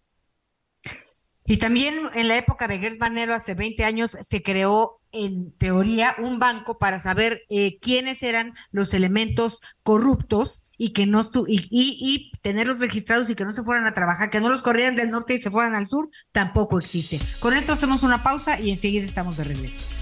Y 1.45 1.57
también 1.57 1.95
en 2.15 2.29
la 2.29 2.37
época 2.37 2.69
de 2.69 2.79
Gers 2.79 2.99
Manero, 2.99 3.35
hace 3.35 3.55
20 3.55 3.85
años, 3.85 4.17
se 4.21 4.43
creó 4.43 5.01
en 5.13 5.53
teoría 5.53 6.15
un 6.19 6.39
banco 6.39 6.79
para 6.79 7.01
saber 7.01 7.43
eh, 7.51 7.79
quiénes 7.81 8.23
eran 8.23 8.55
los 8.71 8.95
elementos 8.95 9.61
corruptos 9.83 10.63
y 10.79 10.93
que 10.93 11.07
no 11.07 11.23
y, 11.47 11.69
y, 11.71 12.33
tenerlos 12.41 12.81
registrados 12.81 13.29
y 13.31 13.35
que 13.35 13.45
no 13.45 13.53
se 13.53 13.63
fueran 13.63 13.87
a 13.87 13.93
trabajar, 13.93 14.31
que 14.31 14.41
no 14.41 14.49
los 14.49 14.63
corrieran 14.63 14.97
del 14.97 15.11
norte 15.11 15.35
y 15.35 15.39
se 15.39 15.51
fueran 15.51 15.75
al 15.75 15.87
sur, 15.87 16.09
tampoco 16.33 16.79
existe. 16.79 17.21
Con 17.41 17.55
esto 17.55 17.73
hacemos 17.73 18.03
una 18.03 18.23
pausa 18.23 18.59
y 18.59 18.71
enseguida 18.71 19.05
estamos 19.05 19.37
de 19.37 19.45
regreso. 19.45 20.02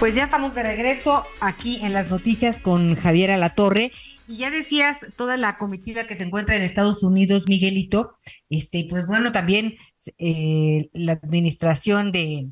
Pues 0.00 0.14
ya 0.14 0.24
estamos 0.24 0.54
de 0.54 0.62
regreso 0.62 1.24
aquí 1.40 1.78
en 1.82 1.92
las 1.92 2.08
noticias 2.08 2.58
con 2.58 2.94
Javier 2.94 3.32
Alatorre. 3.32 3.92
Y 4.26 4.38
ya 4.38 4.50
decías 4.50 4.96
toda 5.14 5.36
la 5.36 5.58
comitiva 5.58 6.04
que 6.04 6.16
se 6.16 6.22
encuentra 6.22 6.56
en 6.56 6.62
Estados 6.62 7.02
Unidos, 7.02 7.48
Miguelito. 7.48 8.16
Este, 8.48 8.86
pues 8.88 9.06
bueno, 9.06 9.30
también 9.30 9.74
eh, 10.16 10.88
la 10.94 11.12
administración 11.12 12.12
de, 12.12 12.48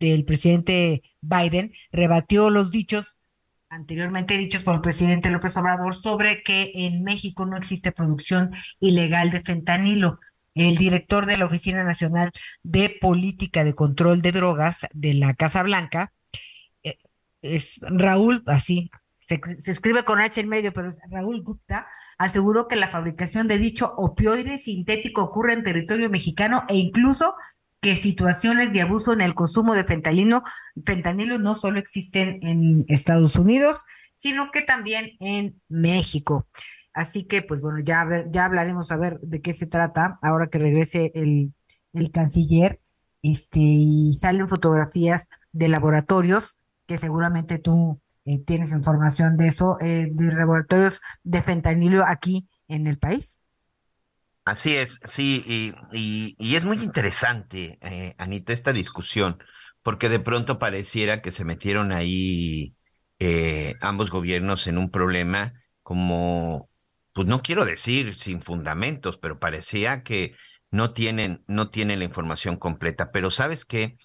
del 0.00 0.24
presidente 0.24 1.02
Biden 1.20 1.72
rebatió 1.92 2.50
los 2.50 2.72
dichos 2.72 3.20
anteriormente 3.68 4.36
dichos 4.36 4.64
por 4.64 4.74
el 4.74 4.80
presidente 4.80 5.30
López 5.30 5.56
Obrador 5.56 5.94
sobre 5.94 6.42
que 6.42 6.72
en 6.74 7.04
México 7.04 7.46
no 7.46 7.56
existe 7.56 7.92
producción 7.92 8.50
ilegal 8.80 9.30
de 9.30 9.42
fentanilo. 9.42 10.18
El 10.54 10.76
director 10.76 11.26
de 11.26 11.38
la 11.38 11.46
Oficina 11.46 11.84
Nacional 11.84 12.32
de 12.64 12.98
Política 13.00 13.62
de 13.62 13.74
Control 13.74 14.22
de 14.22 14.32
Drogas 14.32 14.88
de 14.92 15.14
la 15.14 15.34
Casa 15.34 15.62
Blanca, 15.62 16.12
es 17.42 17.80
Raúl, 17.82 18.42
así, 18.46 18.90
se, 19.58 19.70
escribe 19.70 20.02
con 20.04 20.20
H 20.20 20.40
en 20.40 20.48
medio, 20.48 20.72
pero 20.72 20.92
Raúl 21.10 21.42
Gupta, 21.42 21.86
aseguró 22.18 22.66
que 22.66 22.76
la 22.76 22.88
fabricación 22.88 23.46
de 23.48 23.58
dicho 23.58 23.92
opioide 23.96 24.58
sintético 24.58 25.22
ocurre 25.22 25.52
en 25.52 25.62
territorio 25.62 26.10
mexicano 26.10 26.64
e 26.68 26.76
incluso 26.76 27.34
que 27.80 27.96
situaciones 27.96 28.72
de 28.72 28.82
abuso 28.82 29.12
en 29.12 29.20
el 29.20 29.34
consumo 29.34 29.74
de 29.74 29.84
fentanilo 29.84 30.42
no 31.38 31.54
solo 31.54 31.78
existen 31.78 32.38
en 32.42 32.84
Estados 32.88 33.36
Unidos, 33.36 33.80
sino 34.16 34.50
que 34.50 34.62
también 34.62 35.12
en 35.20 35.60
México. 35.68 36.46
Así 36.92 37.24
que, 37.24 37.40
pues 37.40 37.62
bueno, 37.62 37.78
ya, 37.78 38.04
ver, 38.04 38.26
ya 38.30 38.44
hablaremos 38.44 38.90
a 38.90 38.98
ver 38.98 39.18
de 39.20 39.40
qué 39.40 39.54
se 39.54 39.66
trata 39.66 40.18
ahora 40.20 40.48
que 40.48 40.58
regrese 40.58 41.12
el, 41.14 41.54
el 41.94 42.10
canciller. 42.10 42.80
Este, 43.22 43.60
y 43.60 44.12
salen 44.12 44.48
fotografías 44.48 45.28
de 45.52 45.68
laboratorios 45.68 46.59
que 46.90 46.98
seguramente 46.98 47.60
tú 47.60 48.02
eh, 48.24 48.40
tienes 48.44 48.72
información 48.72 49.36
de 49.36 49.46
eso, 49.46 49.76
eh, 49.80 50.08
de 50.10 50.34
laboratorios 50.34 51.00
de 51.22 51.40
fentanilo 51.40 52.04
aquí 52.04 52.48
en 52.66 52.88
el 52.88 52.98
país. 52.98 53.40
Así 54.44 54.74
es, 54.74 54.98
sí, 55.04 55.44
y, 55.46 56.34
y, 56.36 56.56
es 56.56 56.64
muy 56.64 56.82
interesante, 56.82 57.78
eh, 57.80 58.16
Anita, 58.18 58.52
esta 58.52 58.72
discusión, 58.72 59.38
porque 59.84 60.08
de 60.08 60.18
pronto 60.18 60.58
pareciera 60.58 61.22
que 61.22 61.30
se 61.30 61.44
metieron 61.44 61.92
ahí 61.92 62.74
ambos 63.80 64.10
gobiernos 64.10 64.66
en 64.66 64.76
un 64.76 64.90
problema 64.90 65.52
como, 65.84 66.70
pues 67.12 67.28
no 67.28 67.40
quiero 67.40 67.64
decir 67.64 68.16
sin 68.16 68.42
fundamentos, 68.42 69.16
pero 69.16 69.38
parecía 69.38 70.02
que 70.02 70.34
no 70.72 70.92
tienen, 70.92 71.44
no 71.46 71.70
tienen 71.70 72.00
la 72.00 72.06
información 72.06 72.56
completa. 72.56 73.12
Pero 73.12 73.30
sabes 73.30 73.64
qué, 73.64 73.96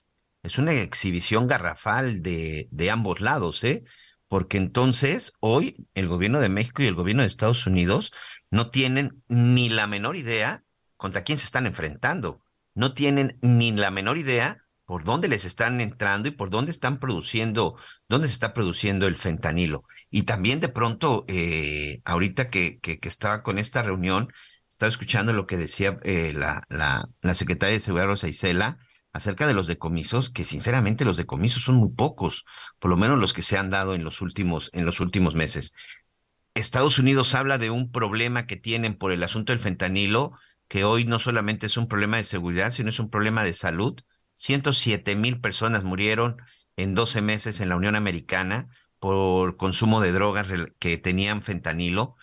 es 0.45 0.57
una 0.57 0.73
exhibición 0.73 1.47
garrafal 1.47 2.21
de, 2.21 2.67
de 2.71 2.91
ambos 2.91 3.19
lados, 3.19 3.63
¿eh? 3.63 3.83
Porque 4.27 4.57
entonces 4.57 5.33
hoy 5.39 5.87
el 5.93 6.07
gobierno 6.07 6.39
de 6.39 6.49
México 6.49 6.81
y 6.83 6.87
el 6.87 6.95
gobierno 6.95 7.21
de 7.23 7.27
Estados 7.27 7.67
Unidos 7.67 8.11
no 8.51 8.69
tienen 8.69 9.23
ni 9.27 9.69
la 9.69 9.87
menor 9.87 10.15
idea 10.17 10.63
contra 10.97 11.23
quién 11.23 11.37
se 11.37 11.45
están 11.45 11.65
enfrentando. 11.65 12.43
No 12.73 12.93
tienen 12.93 13.37
ni 13.41 13.71
la 13.71 13.91
menor 13.91 14.17
idea 14.17 14.65
por 14.85 15.03
dónde 15.03 15.27
les 15.27 15.45
están 15.45 15.81
entrando 15.81 16.27
y 16.27 16.31
por 16.31 16.49
dónde 16.49 16.71
están 16.71 16.99
produciendo, 16.99 17.75
dónde 18.07 18.27
se 18.27 18.33
está 18.33 18.53
produciendo 18.53 19.07
el 19.07 19.15
fentanilo. 19.15 19.83
Y 20.09 20.23
también 20.23 20.59
de 20.59 20.69
pronto, 20.69 21.25
eh, 21.27 22.01
ahorita 22.05 22.47
que, 22.47 22.79
que, 22.79 22.99
estaba 23.03 23.41
con 23.41 23.57
esta 23.57 23.81
reunión, 23.81 24.31
estaba 24.69 24.89
escuchando 24.89 25.33
lo 25.33 25.47
que 25.47 25.57
decía 25.57 25.99
eh, 26.03 26.33
la, 26.33 26.63
la, 26.69 27.09
la 27.21 27.33
secretaria 27.33 27.73
de 27.73 27.79
Seguridad 27.79 28.07
Rosa 28.07 28.27
Isela, 28.27 28.77
acerca 29.15 29.47
de 29.47 29.53
los 29.53 29.65
decomisos, 29.65 30.29
que 30.29 30.43
sinceramente 30.43 31.05
los 31.05 31.15
decomisos 31.15 31.63
son 31.63 31.75
muy 31.75 31.89
pocos, 31.89 32.43
por 32.79 32.91
lo 32.91 32.97
menos 32.97 33.17
los 33.17 33.31
que 33.31 33.43
se 33.43 33.57
han 33.57 33.69
dado 33.69 33.95
en 33.95 34.03
los 34.03 34.19
últimos, 34.19 34.69
en 34.73 34.85
los 34.85 34.99
últimos 34.99 35.35
meses. 35.35 35.73
Estados 36.53 36.99
Unidos 36.99 37.33
habla 37.33 37.57
de 37.57 37.69
un 37.69 37.93
problema 37.93 38.45
que 38.45 38.57
tienen 38.57 38.93
por 38.93 39.13
el 39.13 39.23
asunto 39.23 39.53
del 39.53 39.61
fentanilo, 39.61 40.33
que 40.67 40.83
hoy 40.83 41.05
no 41.05 41.19
solamente 41.19 41.67
es 41.67 41.77
un 41.77 41.87
problema 41.87 42.17
de 42.17 42.25
seguridad, 42.25 42.71
sino 42.71 42.89
es 42.89 42.99
un 42.99 43.09
problema 43.09 43.45
de 43.45 43.53
salud. 43.53 44.01
107 44.33 45.15
mil 45.15 45.39
personas 45.39 45.85
murieron 45.85 46.35
en 46.75 46.93
12 46.93 47.21
meses 47.21 47.61
en 47.61 47.69
la 47.69 47.77
Unión 47.77 47.95
Americana 47.95 48.67
por 48.99 49.55
consumo 49.55 50.01
de 50.01 50.11
drogas 50.11 50.47
que 50.77 50.97
tenían 50.97 51.41
fentanilo 51.41 52.17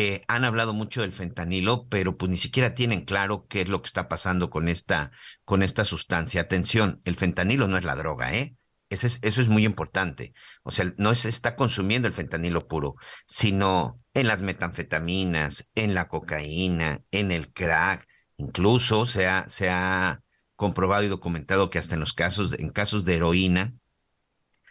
eh, 0.00 0.22
han 0.28 0.44
hablado 0.44 0.74
mucho 0.74 1.00
del 1.00 1.12
fentanilo, 1.12 1.88
pero 1.88 2.16
pues 2.16 2.30
ni 2.30 2.36
siquiera 2.36 2.72
tienen 2.72 3.04
claro 3.04 3.48
qué 3.48 3.62
es 3.62 3.68
lo 3.68 3.82
que 3.82 3.88
está 3.88 4.08
pasando 4.08 4.48
con 4.48 4.68
esta, 4.68 5.10
con 5.44 5.60
esta 5.64 5.84
sustancia. 5.84 6.42
Atención, 6.42 7.00
el 7.04 7.16
fentanilo 7.16 7.66
no 7.66 7.76
es 7.76 7.82
la 7.84 7.96
droga, 7.96 8.32
¿eh? 8.32 8.54
Eso 8.90 9.08
es, 9.08 9.18
eso 9.22 9.40
es 9.40 9.48
muy 9.48 9.64
importante. 9.64 10.34
O 10.62 10.70
sea, 10.70 10.94
no 10.98 11.12
se 11.16 11.28
está 11.28 11.56
consumiendo 11.56 12.06
el 12.06 12.14
fentanilo 12.14 12.68
puro, 12.68 12.94
sino 13.26 14.00
en 14.14 14.28
las 14.28 14.40
metanfetaminas, 14.40 15.68
en 15.74 15.94
la 15.94 16.06
cocaína, 16.06 17.00
en 17.10 17.32
el 17.32 17.52
crack. 17.52 18.06
Incluso 18.36 19.04
se 19.04 19.26
ha, 19.26 19.48
se 19.48 19.68
ha 19.68 20.20
comprobado 20.54 21.02
y 21.02 21.08
documentado 21.08 21.70
que 21.70 21.80
hasta 21.80 21.94
en 21.94 22.00
los 22.00 22.12
casos, 22.12 22.52
en 22.56 22.70
casos 22.70 23.04
de 23.04 23.16
heroína, 23.16 23.74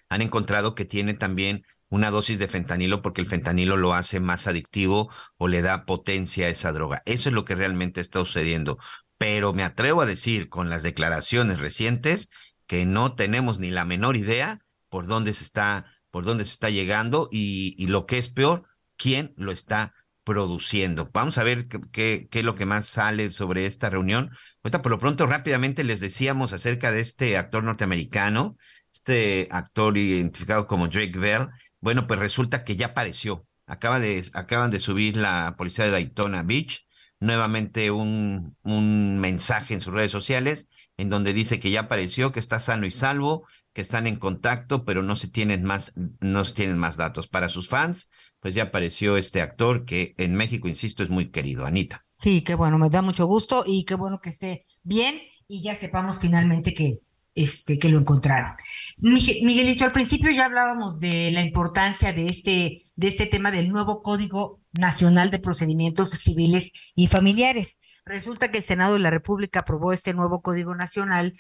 han 0.08 0.22
encontrado 0.22 0.74
que 0.74 0.86
tiene 0.86 1.16
también 1.16 1.66
una 1.90 2.12
dosis 2.12 2.40
de 2.40 2.48
fentanilo 2.48 3.02
porque 3.02 3.22
el 3.22 3.28
fentanilo 3.28 3.78
lo 3.78 3.94
hace 3.94 4.20
más 4.20 4.48
adictivo 4.48 5.12
o 5.38 5.48
le 5.48 5.62
da 5.62 5.86
potencia 5.86 6.48
a 6.48 6.50
esa 6.50 6.72
droga. 6.72 7.02
Eso 7.06 7.30
es 7.30 7.36
lo 7.36 7.46
que 7.46 7.56
realmente 7.56 8.02
está 8.02 8.20
sucediendo. 8.20 8.78
Pero 9.18 9.54
me 9.54 9.64
atrevo 9.64 10.02
a 10.02 10.06
decir 10.06 10.50
con 10.50 10.70
las 10.70 10.84
declaraciones 10.84 11.60
recientes 11.60 12.30
que 12.68 12.86
no 12.86 13.16
tenemos 13.16 13.60
ni 13.60 13.70
la 13.70 13.86
menor 13.86 14.18
idea 14.18 14.60
por 14.90 15.08
dónde 15.08 15.34
se 15.34 15.44
está, 15.44 15.86
por 16.12 16.26
dónde 16.26 16.46
se 16.46 16.52
está 16.52 16.70
llegando 16.70 17.30
y, 17.32 17.88
lo 17.88 18.06
que 18.06 18.18
es 18.18 18.30
peor, 18.30 18.64
quién 18.98 19.34
lo 19.38 19.52
está 19.52 19.94
produciendo. 20.24 21.10
Vamos 21.14 21.38
a 21.38 21.44
ver 21.44 21.68
qué, 21.68 22.28
qué, 22.30 22.40
es 22.40 22.46
lo 22.46 22.56
que 22.56 22.66
más 22.66 22.88
sale 22.88 23.30
sobre 23.30 23.66
esta 23.66 23.90
reunión. 23.90 24.32
Por 24.62 24.92
lo 24.92 25.00
pronto 25.00 25.26
rápidamente 25.26 25.86
les 25.86 26.02
decíamos 26.02 26.52
acerca 26.52 26.92
de 26.92 27.00
este 27.00 27.38
actor 27.38 27.64
norteamericano 27.64 28.58
este 28.92 29.48
actor 29.52 29.98
identificado 29.98 30.68
como 30.68 30.88
Drake 30.88 31.18
Bell, 31.18 31.50
bueno, 31.82 32.08
pues 32.08 32.20
resulta 32.20 32.64
que 32.64 32.76
ya 32.76 32.88
apareció. 32.88 33.48
Acaba 33.66 34.00
de, 34.00 34.24
acaban 34.34 34.72
de 34.72 34.80
subir 34.80 35.18
la 35.18 35.56
policía 35.58 35.86
de 35.86 35.92
Daytona 35.92 36.44
Beach 36.44 36.88
nuevamente 37.20 37.92
un, 37.92 38.56
un 38.64 39.20
mensaje 39.20 39.74
en 39.74 39.82
sus 39.82 39.94
redes 39.94 40.12
sociales 40.12 40.70
en 40.98 41.10
donde 41.10 41.34
dice 41.34 41.60
que 41.60 41.72
ya 41.72 41.82
apareció, 41.82 42.32
que 42.32 42.40
está 42.40 42.60
sano 42.60 42.86
y 42.86 42.92
salvo, 42.92 43.46
que 43.74 43.82
están 43.82 44.08
en 44.08 44.16
contacto, 44.18 44.86
pero 44.86 45.04
no 45.04 45.16
se 45.16 45.28
tienen 45.28 45.64
más, 45.64 45.94
no 46.20 46.44
se 46.44 46.54
tienen 46.54 46.78
más 46.78 46.98
datos. 46.98 47.28
Para 47.28 47.50
sus 47.50 47.70
fans, 47.70 48.10
pues 48.40 48.56
ya 48.56 48.64
apareció 48.64 49.18
este 49.18 49.42
actor 49.42 49.86
que 49.86 50.16
en 50.18 50.34
México, 50.34 50.68
insisto, 50.68 51.04
es 51.04 51.10
muy 51.10 51.30
querido, 51.30 51.66
Anita. 51.66 52.06
Sí, 52.18 52.42
qué 52.42 52.56
bueno, 52.56 52.80
me 52.80 52.90
da 52.90 53.04
mucho 53.04 53.28
gusto 53.28 53.64
y 53.66 53.86
qué 53.86 53.94
bueno 53.94 54.20
que 54.20 54.30
esté 54.30 54.66
bien 54.82 55.20
y 55.48 55.62
ya 55.62 55.76
sepamos 55.76 56.18
finalmente 56.20 56.74
que, 56.74 57.02
este, 57.38 57.78
que 57.78 57.90
lo 57.90 58.00
encontraron. 58.00 58.54
Miguelito, 58.98 59.86
al 59.86 59.92
principio 59.92 60.32
ya 60.32 60.46
hablábamos 60.46 61.00
de 61.00 61.32
la 61.32 61.42
importancia 61.42 62.12
de 62.12 62.28
este, 62.28 62.84
de 62.96 63.08
este 63.08 63.28
tema 63.28 63.52
del 63.52 63.70
nuevo 63.70 64.02
Código 64.02 64.60
Nacional 64.74 65.30
de 65.30 65.40
Procedimientos 65.40 66.10
Civiles 66.10 66.72
y 66.96 67.08
Familiares. 67.08 67.80
Resulta 68.06 68.52
que 68.52 68.58
el 68.58 68.64
Senado 68.64 68.94
de 68.94 69.02
la 69.02 69.12
República 69.12 69.60
aprobó 69.60 69.94
este 69.94 70.16
nuevo 70.16 70.42
Código 70.42 70.74
Nacional 70.76 71.34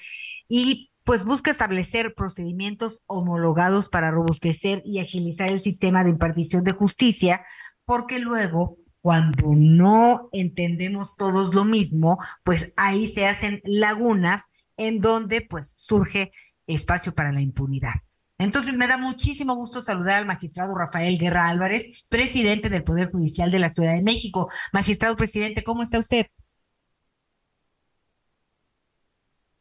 y 0.47 0.91
pues 1.03 1.25
busca 1.25 1.49
establecer 1.49 2.13
procedimientos 2.15 3.01
homologados 3.07 3.89
para 3.89 4.11
robustecer 4.11 4.83
y 4.85 4.99
agilizar 4.99 5.49
el 5.49 5.59
sistema 5.59 6.03
de 6.03 6.11
impartición 6.11 6.63
de 6.63 6.73
justicia, 6.73 7.41
porque 7.85 8.19
luego 8.19 8.77
cuando 9.01 9.53
no 9.55 10.29
entendemos 10.31 11.15
todos 11.15 11.55
lo 11.55 11.63
mismo, 11.65 12.19
pues 12.43 12.73
ahí 12.75 13.07
se 13.07 13.25
hacen 13.25 13.61
lagunas 13.63 14.51
en 14.77 15.01
donde 15.01 15.41
pues 15.41 15.73
surge 15.75 16.31
espacio 16.67 17.13
para 17.13 17.31
la 17.31 17.41
impunidad. 17.41 17.93
Entonces 18.39 18.77
me 18.77 18.87
da 18.87 18.97
muchísimo 18.97 19.55
gusto 19.55 19.83
saludar 19.83 20.19
al 20.19 20.27
magistrado 20.27 20.77
Rafael 20.77 21.17
Guerra 21.17 21.49
Álvarez, 21.49 22.05
presidente 22.07 22.69
del 22.69 22.83
Poder 22.83 23.09
Judicial 23.09 23.49
de 23.49 23.59
la 23.59 23.69
Ciudad 23.69 23.93
de 23.93 24.03
México. 24.03 24.49
Magistrado 24.71 25.15
presidente, 25.15 25.63
¿cómo 25.63 25.81
está 25.81 25.99
usted? 25.99 26.27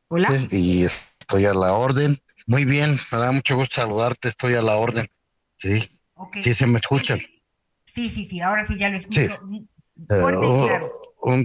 Hola. 0.09 0.29
Y 0.53 0.85
estoy 0.85 1.47
a 1.47 1.55
la 1.55 1.73
orden. 1.73 2.21
Muy 2.47 2.65
bien, 2.65 2.99
me 3.11 3.19
da 3.19 3.33
mucho 3.33 3.57
gusto 3.57 3.77
saludarte, 3.77 4.29
estoy 4.29 4.55
a 4.55 4.63
la 4.63 4.77
orden. 4.77 5.11
Sí. 5.57 5.99
Sí, 6.43 6.55
se 6.55 6.67
me 6.67 6.79
escuchan. 6.79 7.21
Sí, 7.87 8.11
sí, 8.11 8.25
sí, 8.27 8.41
ahora 8.41 8.67
sí 8.67 8.79
ya 8.79 8.91
lo 8.91 8.99
escucho. 8.99 9.39
Fuerte 10.07 10.47
y 10.47 10.51
eh, 10.51 10.67
claro. 10.69 11.45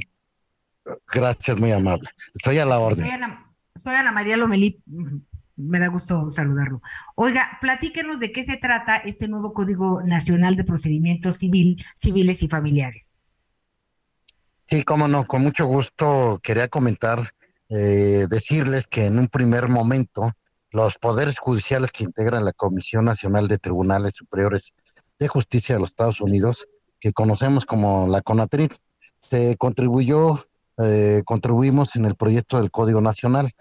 gracias, 1.07 1.57
muy 1.57 1.71
amable. 1.71 2.09
Estoy 2.35 2.59
a 2.59 2.65
la 2.65 2.79
orden. 2.79 3.09
Soy 3.83 3.95
Ana 3.95 4.11
María 4.11 4.37
Lomelí, 4.37 4.81
me 5.55 5.79
da 5.79 5.87
gusto 5.87 6.31
saludarlo. 6.31 6.81
Oiga, 7.15 7.57
platíquenos 7.61 8.19
de 8.19 8.31
qué 8.31 8.45
se 8.45 8.57
trata 8.57 8.97
este 8.97 9.27
nuevo 9.27 9.53
Código 9.53 10.01
Nacional 10.03 10.55
de 10.55 10.63
Procedimientos 10.63 11.37
Civil, 11.37 11.83
Civiles 11.95 12.43
y 12.43 12.47
Familiares. 12.47 13.19
Sí, 14.65 14.83
cómo 14.83 15.07
no, 15.07 15.25
con 15.25 15.41
mucho 15.41 15.65
gusto 15.65 16.39
quería 16.41 16.67
comentar, 16.67 17.31
eh, 17.69 18.25
decirles 18.29 18.87
que 18.87 19.05
en 19.05 19.19
un 19.19 19.27
primer 19.27 19.67
momento 19.67 20.31
los 20.71 20.97
poderes 20.97 21.39
judiciales 21.39 21.91
que 21.91 22.03
integran 22.03 22.45
la 22.45 22.53
Comisión 22.53 23.05
Nacional 23.05 23.47
de 23.47 23.57
Tribunales 23.57 24.15
Superiores 24.15 24.73
de 25.19 25.27
Justicia 25.27 25.75
de 25.75 25.81
los 25.81 25.89
Estados 25.89 26.21
Unidos, 26.21 26.67
que 26.99 27.13
conocemos 27.13 27.65
como 27.65 28.07
la 28.07 28.21
CONATRIP, 28.21 28.71
se 29.19 29.57
contribuyó, 29.57 30.45
eh, 30.77 31.23
contribuimos 31.25 31.95
en 31.95 32.05
el 32.05 32.15
proyecto 32.15 32.57
del 32.57 32.71
Código 32.71 33.01
Nacional 33.01 33.51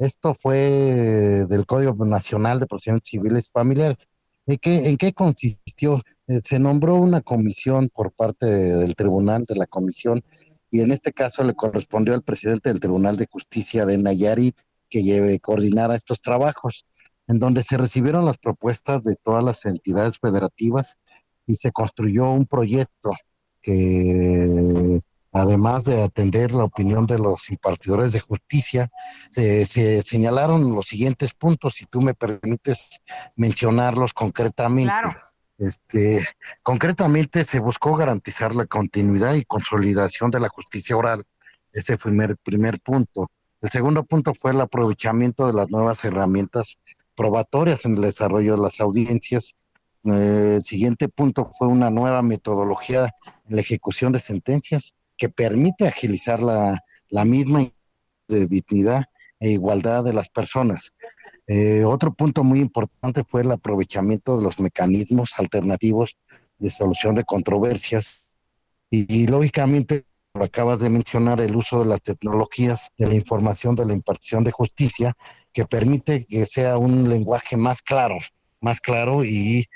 esto 0.00 0.32
fue 0.34 1.46
del 1.46 1.66
Código 1.66 1.94
Nacional 2.06 2.58
de 2.58 2.66
Procedimientos 2.66 3.10
Civiles 3.10 3.50
Familiares. 3.52 4.08
¿En 4.46 4.56
qué, 4.56 4.88
¿En 4.88 4.96
qué 4.96 5.12
consistió? 5.12 6.00
Eh, 6.26 6.40
se 6.42 6.58
nombró 6.58 6.94
una 6.96 7.20
comisión 7.20 7.90
por 7.92 8.10
parte 8.12 8.46
del 8.46 8.94
tribunal, 8.96 9.42
de 9.42 9.56
la 9.56 9.66
comisión, 9.66 10.24
y 10.70 10.80
en 10.80 10.90
este 10.90 11.12
caso 11.12 11.44
le 11.44 11.54
correspondió 11.54 12.14
al 12.14 12.22
presidente 12.22 12.70
del 12.70 12.80
Tribunal 12.80 13.16
de 13.16 13.26
Justicia 13.30 13.84
de 13.84 13.98
Nayarit 13.98 14.56
que 14.88 15.02
lleve, 15.02 15.38
coordinara 15.38 15.96
estos 15.96 16.22
trabajos, 16.22 16.86
en 17.28 17.38
donde 17.38 17.62
se 17.62 17.76
recibieron 17.76 18.24
las 18.24 18.38
propuestas 18.38 19.04
de 19.04 19.16
todas 19.16 19.44
las 19.44 19.66
entidades 19.66 20.18
federativas 20.18 20.96
y 21.46 21.56
se 21.56 21.72
construyó 21.72 22.30
un 22.30 22.46
proyecto 22.46 23.12
que 23.60 25.00
además 25.32 25.84
de 25.84 26.02
atender 26.02 26.52
la 26.52 26.64
opinión 26.64 27.06
de 27.06 27.18
los 27.18 27.50
impartidores 27.50 28.12
de 28.12 28.20
justicia, 28.20 28.90
se 29.32 30.02
señalaron 30.02 30.74
los 30.74 30.86
siguientes 30.86 31.34
puntos, 31.34 31.74
si 31.74 31.86
tú 31.86 32.00
me 32.00 32.14
permites 32.14 33.00
mencionarlos 33.36 34.12
concretamente. 34.12 34.90
Claro. 34.90 35.14
Este, 35.58 36.24
concretamente 36.62 37.44
se 37.44 37.60
buscó 37.60 37.94
garantizar 37.94 38.54
la 38.54 38.64
continuidad 38.64 39.34
y 39.34 39.44
consolidación 39.44 40.30
de 40.30 40.40
la 40.40 40.48
justicia 40.48 40.96
oral. 40.96 41.22
Ese 41.72 41.98
fue 41.98 42.12
el 42.12 42.36
primer, 42.38 42.80
punto. 42.80 43.30
El 43.60 43.68
segundo 43.68 44.04
punto 44.04 44.32
fue 44.32 44.52
el 44.52 44.60
aprovechamiento 44.60 45.46
de 45.46 45.52
las 45.52 45.68
nuevas 45.68 46.02
herramientas 46.04 46.78
probatorias 47.14 47.84
en 47.84 47.96
el 47.96 48.00
desarrollo 48.00 48.56
de 48.56 48.62
las 48.62 48.80
audiencias. 48.80 49.54
Eh, 50.04 50.54
el 50.56 50.64
siguiente 50.64 51.08
punto 51.08 51.50
fue 51.56 51.68
una 51.68 51.90
nueva 51.90 52.22
metodología 52.22 53.14
en 53.46 53.56
la 53.56 53.60
ejecución 53.60 54.12
de 54.12 54.20
sentencias 54.20 54.94
que 55.20 55.28
permite 55.28 55.86
agilizar 55.86 56.42
la, 56.42 56.82
la 57.10 57.24
misma 57.26 57.70
dignidad 58.26 59.04
e 59.38 59.50
igualdad 59.50 60.02
de 60.02 60.14
las 60.14 60.30
personas. 60.30 60.94
Eh, 61.46 61.84
otro 61.84 62.14
punto 62.14 62.42
muy 62.42 62.60
importante 62.60 63.22
fue 63.24 63.42
el 63.42 63.52
aprovechamiento 63.52 64.38
de 64.38 64.44
los 64.44 64.58
mecanismos 64.58 65.32
alternativos 65.36 66.16
de 66.58 66.70
solución 66.70 67.14
de 67.16 67.24
controversias 67.24 68.28
y, 68.88 69.26
lógicamente 69.26 70.04
lo 70.32 70.44
acabas 70.44 70.78
de 70.78 70.90
mencionar, 70.90 71.40
el 71.40 71.56
uso 71.56 71.80
de 71.80 71.86
las 71.86 72.02
tecnologías 72.02 72.90
de 72.96 73.08
la 73.08 73.14
información 73.14 73.74
de 73.74 73.84
la 73.84 73.92
impartición 73.92 74.44
de 74.44 74.52
justicia 74.52 75.14
que 75.52 75.64
permite 75.64 76.24
que 76.26 76.46
sea 76.46 76.78
un 76.78 77.08
lenguaje 77.08 77.56
más 77.56 77.82
claro, 77.82 78.16
más 78.60 78.80
claro 78.80 79.24
y, 79.24 79.68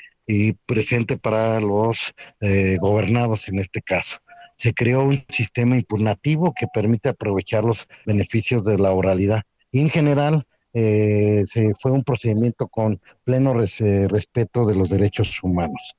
presente 0.64 1.18
para 1.18 1.60
los 1.60 2.14
eh, 2.40 2.78
gobernados 2.80 3.46
en 3.48 3.58
este 3.58 3.82
caso 3.82 4.23
se 4.56 4.72
creó 4.72 5.04
un 5.04 5.24
sistema 5.28 5.76
impugnativo 5.76 6.54
que 6.58 6.66
permite 6.72 7.08
aprovechar 7.08 7.64
los 7.64 7.86
beneficios 8.06 8.64
de 8.64 8.78
la 8.78 8.92
oralidad. 8.92 9.42
Y 9.70 9.80
en 9.80 9.90
general, 9.90 10.46
eh, 10.76 11.44
se 11.46 11.72
fue 11.74 11.92
un 11.92 12.02
procedimiento 12.02 12.66
con 12.66 13.00
pleno 13.22 13.54
eh, 13.62 14.08
respeto 14.08 14.66
de 14.66 14.74
los 14.74 14.90
derechos 14.90 15.40
humanos. 15.42 15.96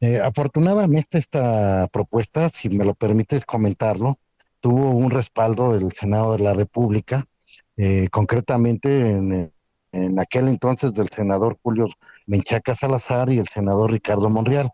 Eh, 0.00 0.18
afortunadamente 0.18 1.16
esta 1.16 1.88
propuesta, 1.92 2.50
si 2.50 2.68
me 2.68 2.84
lo 2.84 2.94
permites 2.94 3.46
comentarlo, 3.46 4.18
tuvo 4.60 4.90
un 4.90 5.10
respaldo 5.10 5.78
del 5.78 5.92
Senado 5.92 6.36
de 6.36 6.42
la 6.42 6.54
República, 6.54 7.26
concretamente 8.10 9.10
en, 9.10 9.52
en, 9.92 10.18
aquel 10.18 10.48
entonces 10.48 10.94
del 10.94 11.10
senador 11.10 11.58
Julio 11.62 11.88
Menchaca 12.26 12.74
Salazar 12.74 13.28
y 13.30 13.38
el 13.38 13.48
senador 13.48 13.92
Ricardo 13.92 14.30
Monreal 14.30 14.70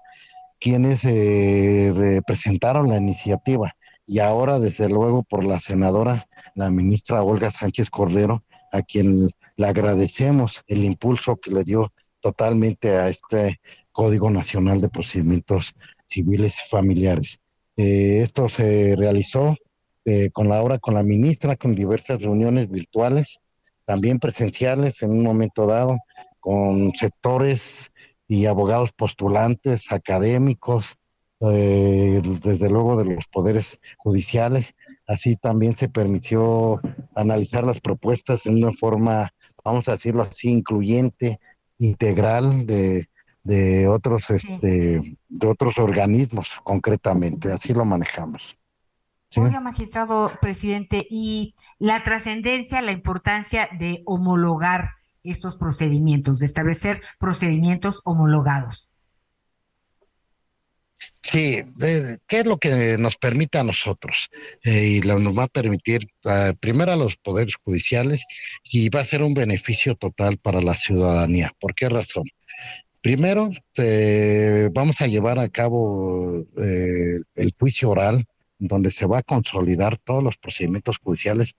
quienes 0.63 1.03
representaron 1.03 2.89
la 2.89 2.97
iniciativa 2.97 3.75
y 4.07 4.19
ahora 4.19 4.59
desde 4.59 4.89
luego 4.89 5.23
por 5.23 5.45
la 5.45 5.59
senadora, 5.59 6.29
la 6.55 6.71
ministra 6.71 7.23
Olga 7.23 7.51
Sánchez 7.51 7.91
Cordero, 7.91 8.45
a 8.73 8.83
quien 8.83 9.29
le 9.57 9.67
agradecemos 9.67 10.63
el 10.67 10.85
impulso 10.85 11.37
que 11.37 11.51
le 11.51 11.65
dio 11.65 11.93
totalmente 12.21 12.97
a 12.97 13.09
este 13.09 13.61
Código 13.91 14.31
Nacional 14.31 14.81
de 14.81 14.89
Procedimientos 14.89 15.75
Civiles 16.07 16.59
y 16.65 16.69
Familiares. 16.69 17.39
Eh, 17.77 18.21
esto 18.23 18.49
se 18.49 18.97
realizó 18.97 19.57
eh, 20.05 20.31
con 20.31 20.49
la 20.49 20.63
hora 20.63 20.79
con 20.79 20.95
la 20.95 21.03
ministra, 21.03 21.57
con 21.57 21.75
diversas 21.75 22.23
reuniones 22.23 22.69
virtuales, 22.71 23.41
también 23.85 24.19
presenciales 24.19 25.03
en 25.03 25.11
un 25.13 25.23
momento 25.23 25.67
dado, 25.67 25.99
con 26.41 26.93
sectores 26.95 27.92
y 28.33 28.47
abogados 28.47 28.95
postulantes, 28.95 29.93
académicos, 29.93 30.97
eh, 31.43 32.23
desde 32.43 32.71
luego 32.71 32.97
de 32.97 33.15
los 33.15 33.27
poderes 33.27 33.79
judiciales. 33.99 34.75
Así 35.07 35.37
también 35.37 35.77
se 35.77 35.91
permitió 35.91 36.81
analizar 37.15 37.67
las 37.67 37.81
propuestas 37.81 38.47
en 38.47 38.65
una 38.65 38.73
forma, 38.73 39.35
vamos 39.63 39.87
a 39.87 39.93
decirlo 39.93 40.23
así, 40.23 40.49
incluyente, 40.49 41.41
integral 41.77 42.65
de, 42.65 43.11
de 43.43 43.87
otros, 43.87 44.31
este, 44.31 45.19
de 45.29 45.47
otros 45.47 45.77
organismos 45.77 46.59
concretamente. 46.65 47.53
Así 47.53 47.75
lo 47.75 47.85
manejamos. 47.85 48.57
Oiga, 49.37 49.61
magistrado 49.61 50.33
presidente, 50.41 51.07
y 51.11 51.55
la 51.79 52.03
trascendencia, 52.03 52.81
la 52.81 52.93
importancia 52.93 53.69
de 53.79 54.03
homologar 54.07 54.93
estos 55.25 55.57
procedimientos, 55.57 56.39
de 56.39 56.47
establecer 56.47 57.01
procedimientos 57.19 58.01
homologados. 58.05 58.89
Sí, 61.23 61.63
¿qué 61.79 62.41
es 62.41 62.47
lo 62.47 62.59
que 62.59 62.99
nos 62.99 63.17
permite 63.17 63.59
a 63.59 63.65
nosotros? 63.65 64.29
Eh, 64.63 65.01
y 65.03 65.09
nos 65.09 65.37
va 65.37 65.45
a 65.45 65.49
permitir 65.49 66.07
uh, 66.25 66.55
primero 66.61 66.93
a 66.93 66.97
los 66.97 67.17
poderes 67.17 67.55
judiciales 67.57 68.25
y 68.63 68.89
va 68.91 69.01
a 69.01 69.05
ser 69.05 69.23
un 69.23 69.35
beneficio 69.35 69.95
total 69.95 70.37
para 70.39 70.61
la 70.61 70.77
ciudadanía. 70.77 71.53
¿Por 71.59 71.75
qué 71.75 71.89
razón? 71.89 72.25
Primero, 73.01 73.51
eh, 73.79 74.69
vamos 74.73 75.01
a 75.01 75.07
llevar 75.07 75.39
a 75.41 75.49
cabo 75.49 76.45
eh, 76.57 77.19
el 77.35 77.55
juicio 77.59 77.91
oral, 77.91 78.25
donde 78.59 78.93
se 78.93 79.07
va 79.07 79.19
a 79.19 79.23
consolidar 79.25 79.99
todos 80.05 80.23
los 80.23 80.37
procedimientos 80.37 80.99
judiciales 80.99 81.57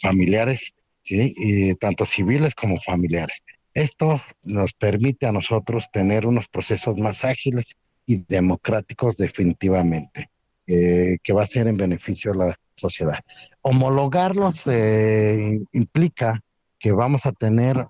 familiares, 0.00 0.74
¿sí? 1.06 1.32
y 1.36 1.74
tanto 1.74 2.04
civiles 2.04 2.54
como 2.54 2.78
familiares. 2.80 3.42
Esto 3.72 4.20
nos 4.42 4.72
permite 4.72 5.26
a 5.26 5.32
nosotros 5.32 5.86
tener 5.92 6.26
unos 6.26 6.48
procesos 6.48 6.96
más 6.96 7.24
ágiles 7.24 7.76
y 8.06 8.24
democráticos 8.26 9.16
definitivamente, 9.16 10.30
eh, 10.66 11.18
que 11.22 11.32
va 11.32 11.42
a 11.42 11.46
ser 11.46 11.68
en 11.68 11.76
beneficio 11.76 12.32
de 12.32 12.38
la 12.38 12.56
sociedad. 12.74 13.18
Homologarlos 13.62 14.66
eh, 14.66 15.58
implica 15.72 16.42
que 16.78 16.92
vamos 16.92 17.26
a 17.26 17.32
tener 17.32 17.86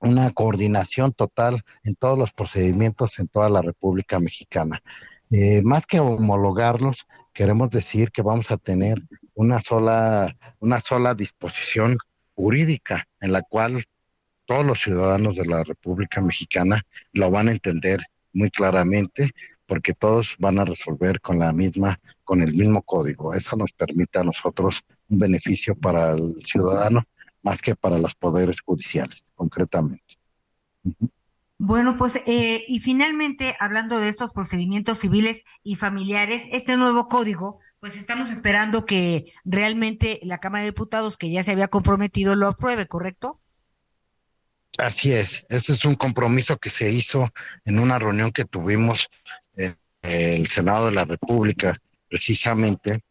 una 0.00 0.30
coordinación 0.30 1.12
total 1.12 1.62
en 1.84 1.94
todos 1.94 2.18
los 2.18 2.32
procedimientos 2.32 3.18
en 3.18 3.28
toda 3.28 3.48
la 3.48 3.62
República 3.62 4.18
Mexicana. 4.18 4.82
Eh, 5.30 5.62
más 5.62 5.86
que 5.86 6.00
homologarlos, 6.00 7.06
queremos 7.32 7.70
decir 7.70 8.10
que 8.10 8.22
vamos 8.22 8.50
a 8.50 8.56
tener 8.56 9.00
una 9.34 9.60
sola, 9.60 10.36
una 10.60 10.80
sola 10.80 11.14
disposición 11.14 11.98
jurídica 12.34 13.06
en 13.20 13.32
la 13.32 13.42
cual 13.42 13.84
todos 14.46 14.64
los 14.64 14.80
ciudadanos 14.80 15.36
de 15.36 15.46
la 15.46 15.64
República 15.64 16.20
Mexicana 16.20 16.82
lo 17.12 17.30
van 17.30 17.48
a 17.48 17.52
entender 17.52 18.00
muy 18.32 18.50
claramente 18.50 19.30
porque 19.66 19.94
todos 19.94 20.36
van 20.38 20.58
a 20.58 20.64
resolver 20.64 21.20
con 21.20 21.38
la 21.38 21.52
misma, 21.52 21.98
con 22.24 22.42
el 22.42 22.54
mismo 22.54 22.82
código. 22.82 23.32
Eso 23.32 23.56
nos 23.56 23.72
permite 23.72 24.18
a 24.18 24.24
nosotros 24.24 24.82
un 25.08 25.18
beneficio 25.18 25.74
para 25.74 26.12
el 26.12 26.34
ciudadano 26.44 27.04
más 27.42 27.60
que 27.60 27.74
para 27.74 27.98
los 27.98 28.14
poderes 28.14 28.60
judiciales, 28.60 29.24
concretamente. 29.34 30.16
Bueno, 31.58 31.96
pues 31.96 32.22
eh, 32.26 32.64
y 32.66 32.80
finalmente, 32.80 33.54
hablando 33.60 33.98
de 33.98 34.08
estos 34.08 34.32
procedimientos 34.32 34.98
civiles 34.98 35.44
y 35.62 35.76
familiares, 35.76 36.42
este 36.50 36.76
nuevo 36.76 37.08
código, 37.08 37.58
pues 37.82 37.96
estamos 37.96 38.30
esperando 38.30 38.86
que 38.86 39.24
realmente 39.44 40.20
la 40.22 40.38
Cámara 40.38 40.62
de 40.62 40.70
Diputados, 40.70 41.16
que 41.16 41.32
ya 41.32 41.42
se 41.42 41.50
había 41.50 41.66
comprometido, 41.66 42.36
lo 42.36 42.46
apruebe, 42.46 42.86
¿correcto? 42.86 43.40
Así 44.78 45.12
es, 45.12 45.44
ese 45.48 45.72
es 45.72 45.84
un 45.84 45.96
compromiso 45.96 46.58
que 46.58 46.70
se 46.70 46.92
hizo 46.92 47.32
en 47.64 47.80
una 47.80 47.98
reunión 47.98 48.30
que 48.30 48.44
tuvimos 48.44 49.08
en 49.56 49.76
el 50.02 50.46
Senado 50.46 50.86
de 50.86 50.92
la 50.92 51.04
República, 51.04 51.72
precisamente 52.08 53.02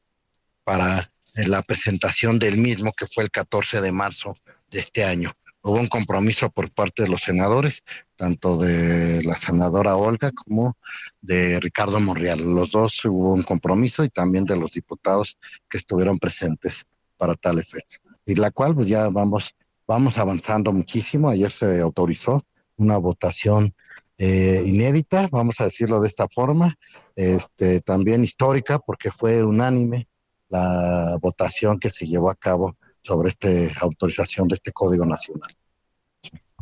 para 0.64 1.12
la 1.36 1.62
presentación 1.64 2.40
del 2.40 2.58
mismo, 2.58 2.94
que 2.94 3.08
fue 3.08 3.26
el 3.26 3.30
14 3.30 3.82
de 3.82 3.92
marzo 3.92 4.34
de 4.70 4.80
este 4.80 5.04
año. 5.04 5.36
Hubo 5.64 5.76
un 5.76 5.88
compromiso 5.88 6.50
por 6.50 6.72
parte 6.72 7.04
de 7.04 7.10
los 7.10 7.22
senadores, 7.22 7.84
tanto 8.16 8.58
de 8.58 9.24
la 9.24 9.36
senadora 9.36 9.96
Olga 9.96 10.32
como 10.32 10.78
de 11.22 11.60
Ricardo 11.60 12.00
Monreal. 12.00 12.42
Los 12.42 12.72
dos 12.72 13.04
hubo 13.06 13.34
un 13.34 13.44
compromiso 13.44 14.04
y 14.04 14.10
también 14.10 14.46
de 14.46 14.58
los 14.58 14.74
diputados 14.74 15.38
que 15.70 15.78
estuvieron 15.78 16.18
presentes 16.18 16.86
para 17.18 17.36
tal 17.36 17.60
efecto. 17.60 17.98
Y 18.26 18.36
la 18.36 18.52
cual 18.52 18.74
pues 18.76 18.88
ya 18.88 19.08
vamos 19.10 19.56
vamos 19.92 20.18
avanzando 20.18 20.72
muchísimo. 20.72 21.30
Ayer 21.30 21.52
se 21.52 21.82
autorizó 21.82 22.46
una 22.78 22.98
votación 22.98 23.76
eh, 24.18 24.64
inédita, 24.66 25.28
vamos 25.32 25.60
a 25.60 25.66
decirlo 25.66 26.00
de 26.00 26.08
esta 26.08 26.28
forma, 26.30 26.78
este, 27.16 27.82
también 27.82 28.24
histórica, 28.24 28.80
porque 28.80 29.12
fue 29.12 29.44
unánime 29.44 30.08
la 30.48 31.18
votación 31.22 31.80
que 31.80 31.90
se 31.90 32.06
llevó 32.06 32.30
a 32.30 32.36
cabo 32.36 32.78
sobre 33.04 33.30
esta 33.30 33.50
autorización 33.80 34.48
de 34.48 34.56
este 34.56 34.72
Código 34.72 35.06
Nacional. 35.06 35.50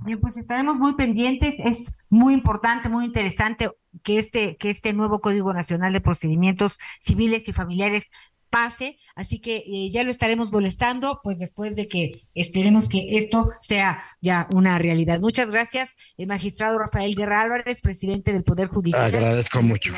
Bien, 0.06 0.20
pues 0.20 0.38
estaremos 0.38 0.76
muy 0.76 0.96
pendientes. 0.96 1.56
Es 1.60 1.92
muy 2.10 2.34
importante, 2.34 2.90
muy 2.90 3.06
interesante 3.06 3.70
que 4.04 4.18
este, 4.18 4.56
que 4.58 4.70
este 4.70 4.94
nuevo 4.94 5.20
Código 5.20 5.54
Nacional 5.54 5.94
de 5.94 6.02
Procedimientos 6.02 6.78
Civiles 7.02 7.48
y 7.50 7.54
Familiares 7.54 8.10
pase, 8.50 8.98
así 9.16 9.40
que 9.40 9.58
eh, 9.58 9.92
ya 9.92 10.04
lo 10.04 10.10
estaremos 10.10 10.52
molestando, 10.52 11.20
pues 11.24 11.38
después 11.38 11.76
de 11.76 11.88
que 11.88 12.24
esperemos 12.34 12.90
que 12.90 13.18
esto 13.18 13.52
sea 13.62 14.02
ya 14.22 14.48
una 14.52 14.80
realidad. 14.80 15.20
Muchas 15.20 15.52
gracias, 15.52 15.96
el 16.18 16.28
magistrado 16.28 16.80
Rafael 16.80 17.16
Guerra 17.16 17.42
Álvarez, 17.42 17.82
presidente 17.82 18.34
del 18.34 18.44
Poder 18.44 18.68
Judicial. 18.68 19.04
Agradezco 19.04 19.62
mucho. 19.62 19.94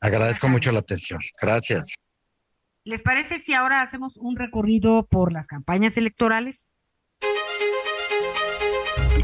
Agradezco 0.00 0.48
mucho 0.48 0.72
la 0.72 0.80
atención. 0.80 1.20
Gracias. 1.40 1.94
¿Les 2.84 3.02
parece 3.02 3.38
si 3.38 3.52
ahora 3.52 3.82
hacemos 3.82 4.16
un 4.16 4.36
recorrido 4.36 5.06
por 5.06 5.34
las 5.34 5.46
campañas 5.46 5.98
electorales? 5.98 6.70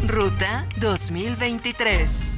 Ruta 0.06 0.68
2023. 0.78 2.34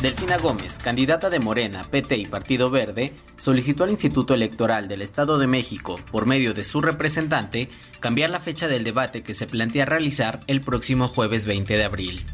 Delfina 0.00 0.38
Gómez, 0.38 0.78
candidata 0.78 1.28
de 1.28 1.38
Morena, 1.38 1.84
PT 1.84 2.16
y 2.16 2.24
Partido 2.24 2.70
Verde, 2.70 3.12
solicitó 3.36 3.84
al 3.84 3.90
Instituto 3.90 4.32
Electoral 4.32 4.88
del 4.88 5.02
Estado 5.02 5.38
de 5.38 5.46
México, 5.46 5.96
por 6.10 6.26
medio 6.26 6.54
de 6.54 6.64
su 6.64 6.80
representante, 6.80 7.68
cambiar 8.00 8.30
la 8.30 8.40
fecha 8.40 8.68
del 8.68 8.84
debate 8.84 9.22
que 9.22 9.34
se 9.34 9.46
plantea 9.46 9.84
realizar 9.84 10.40
el 10.46 10.62
próximo 10.62 11.08
jueves 11.08 11.44
20 11.44 11.76
de 11.76 11.84
abril. 11.84 12.24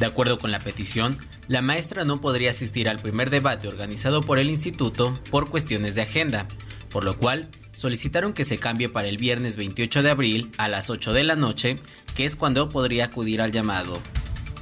De 0.00 0.06
acuerdo 0.06 0.38
con 0.38 0.50
la 0.50 0.60
petición, 0.60 1.18
la 1.46 1.60
maestra 1.60 2.06
no 2.06 2.22
podría 2.22 2.48
asistir 2.48 2.88
al 2.88 3.00
primer 3.00 3.28
debate 3.28 3.68
organizado 3.68 4.22
por 4.22 4.38
el 4.38 4.48
instituto 4.48 5.12
por 5.30 5.50
cuestiones 5.50 5.94
de 5.94 6.00
agenda, 6.00 6.48
por 6.88 7.04
lo 7.04 7.18
cual 7.18 7.50
solicitaron 7.76 8.32
que 8.32 8.44
se 8.44 8.56
cambie 8.56 8.88
para 8.88 9.08
el 9.08 9.18
viernes 9.18 9.58
28 9.58 10.02
de 10.02 10.10
abril 10.10 10.50
a 10.56 10.68
las 10.68 10.88
8 10.88 11.12
de 11.12 11.24
la 11.24 11.36
noche, 11.36 11.76
que 12.16 12.24
es 12.24 12.34
cuando 12.34 12.70
podría 12.70 13.04
acudir 13.04 13.42
al 13.42 13.52
llamado. 13.52 14.00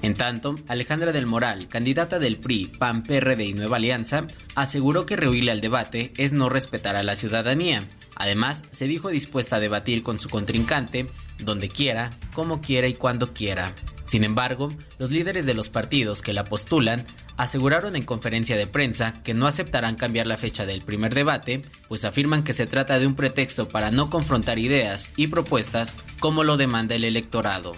En 0.01 0.14
tanto, 0.14 0.55
Alejandra 0.68 1.11
del 1.12 1.26
Moral, 1.26 1.66
candidata 1.66 2.20
del 2.20 2.36
PRI, 2.36 2.70
PAN, 2.78 3.03
PRD 3.03 3.44
y 3.44 3.53
Nueva 3.55 3.78
Alianza, 3.78 4.26
aseguró 4.55 5.07
que 5.07 5.16
rehuirle 5.16 5.51
al 5.51 5.61
debate 5.61 6.12
es 6.16 6.32
no 6.32 6.49
respetar 6.49 6.94
a 6.94 7.03
la 7.03 7.16
ciudadanía. 7.16 7.82
Además, 8.14 8.64
se 8.70 8.86
dijo 8.86 9.09
dispuesta 9.09 9.57
a 9.57 9.61
debatir 9.61 10.05
con 10.05 10.20
su 10.20 10.28
contrincante 10.28 11.07
donde 11.40 11.68
quiera, 11.68 12.11
como 12.32 12.61
quiera 12.61 12.86
y 12.86 12.94
cuando 12.94 13.32
quiera. 13.32 13.74
Sin 14.05 14.24
embargo, 14.24 14.72
los 14.99 15.11
líderes 15.11 15.46
de 15.46 15.55
los 15.55 15.68
partidos 15.68 16.22
que 16.22 16.32
la 16.32 16.44
postulan 16.44 17.05
aseguraron 17.36 17.94
en 17.94 18.05
conferencia 18.05 18.57
de 18.57 18.66
prensa 18.66 19.12
que 19.22 19.34
no 19.34 19.46
aceptarán 19.46 19.96
cambiar 19.96 20.26
la 20.26 20.36
fecha 20.36 20.64
del 20.64 20.82
primer 20.82 21.14
debate, 21.14 21.62
pues 21.88 22.05
afirman 22.05 22.42
que 22.42 22.53
se 22.53 22.66
trata 22.66 22.99
de 22.99 23.07
un 23.07 23.16
pretexto 23.16 23.68
para 23.68 23.90
no 23.90 24.11
confrontar 24.11 24.59
ideas 24.59 25.11
y 25.16 25.26
propuestas 25.26 25.94
como 26.20 26.42
lo 26.42 26.57
demanda 26.57 26.94
el 26.94 27.05
electorado 27.05 27.72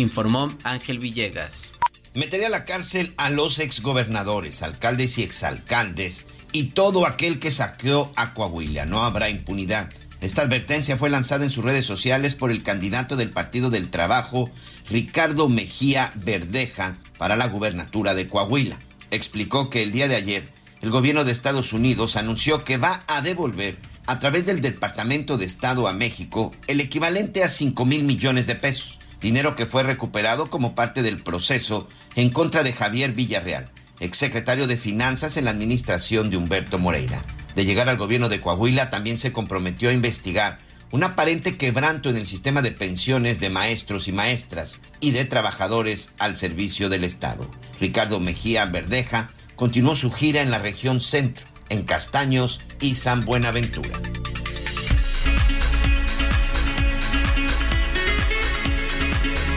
informó 0.00 0.52
Ángel 0.64 0.98
Villegas. 0.98 1.72
Metería 2.14 2.48
a 2.48 2.50
la 2.50 2.64
cárcel 2.64 3.14
a 3.16 3.30
los 3.30 3.60
exgobernadores, 3.60 4.62
alcaldes 4.62 5.18
y 5.18 5.22
exalcaldes 5.22 6.26
y 6.52 6.64
todo 6.64 7.06
aquel 7.06 7.38
que 7.38 7.50
saqueó 7.50 8.12
a 8.16 8.34
Coahuila. 8.34 8.84
No 8.84 9.04
habrá 9.04 9.28
impunidad. 9.28 9.90
Esta 10.20 10.42
advertencia 10.42 10.96
fue 10.96 11.08
lanzada 11.08 11.44
en 11.44 11.50
sus 11.50 11.64
redes 11.64 11.86
sociales 11.86 12.34
por 12.34 12.50
el 12.50 12.62
candidato 12.62 13.16
del 13.16 13.30
Partido 13.30 13.70
del 13.70 13.90
Trabajo, 13.90 14.50
Ricardo 14.88 15.48
Mejía 15.48 16.12
Verdeja, 16.16 16.98
para 17.16 17.36
la 17.36 17.46
gubernatura 17.46 18.14
de 18.14 18.28
Coahuila. 18.28 18.78
Explicó 19.10 19.70
que 19.70 19.82
el 19.82 19.92
día 19.92 20.08
de 20.08 20.16
ayer 20.16 20.48
el 20.82 20.90
gobierno 20.90 21.24
de 21.24 21.32
Estados 21.32 21.72
Unidos 21.72 22.16
anunció 22.16 22.64
que 22.64 22.76
va 22.76 23.04
a 23.06 23.20
devolver 23.22 23.78
a 24.06 24.18
través 24.18 24.46
del 24.46 24.60
Departamento 24.60 25.36
de 25.36 25.44
Estado 25.44 25.86
a 25.86 25.92
México 25.92 26.52
el 26.66 26.80
equivalente 26.80 27.44
a 27.44 27.48
5 27.48 27.84
mil 27.84 28.02
millones 28.02 28.46
de 28.46 28.56
pesos 28.56 28.99
dinero 29.20 29.54
que 29.56 29.66
fue 29.66 29.82
recuperado 29.82 30.50
como 30.50 30.74
parte 30.74 31.02
del 31.02 31.22
proceso 31.22 31.88
en 32.14 32.30
contra 32.30 32.62
de 32.62 32.72
Javier 32.72 33.12
Villarreal, 33.12 33.70
exsecretario 34.00 34.66
de 34.66 34.76
Finanzas 34.76 35.36
en 35.36 35.44
la 35.44 35.50
administración 35.50 36.30
de 36.30 36.36
Humberto 36.36 36.78
Moreira. 36.78 37.24
De 37.54 37.64
llegar 37.64 37.88
al 37.88 37.98
gobierno 37.98 38.28
de 38.28 38.40
Coahuila 38.40 38.90
también 38.90 39.18
se 39.18 39.32
comprometió 39.32 39.90
a 39.90 39.92
investigar 39.92 40.58
un 40.92 41.04
aparente 41.04 41.56
quebranto 41.56 42.10
en 42.10 42.16
el 42.16 42.26
sistema 42.26 42.62
de 42.62 42.72
pensiones 42.72 43.38
de 43.38 43.50
maestros 43.50 44.08
y 44.08 44.12
maestras 44.12 44.80
y 44.98 45.12
de 45.12 45.24
trabajadores 45.24 46.12
al 46.18 46.36
servicio 46.36 46.88
del 46.88 47.04
Estado. 47.04 47.48
Ricardo 47.80 48.18
Mejía 48.18 48.64
Verdeja 48.66 49.30
continuó 49.54 49.94
su 49.94 50.10
gira 50.10 50.42
en 50.42 50.50
la 50.50 50.58
región 50.58 51.00
centro, 51.00 51.46
en 51.68 51.82
Castaños 51.84 52.60
y 52.80 52.96
San 52.96 53.24
Buenaventura. 53.24 54.00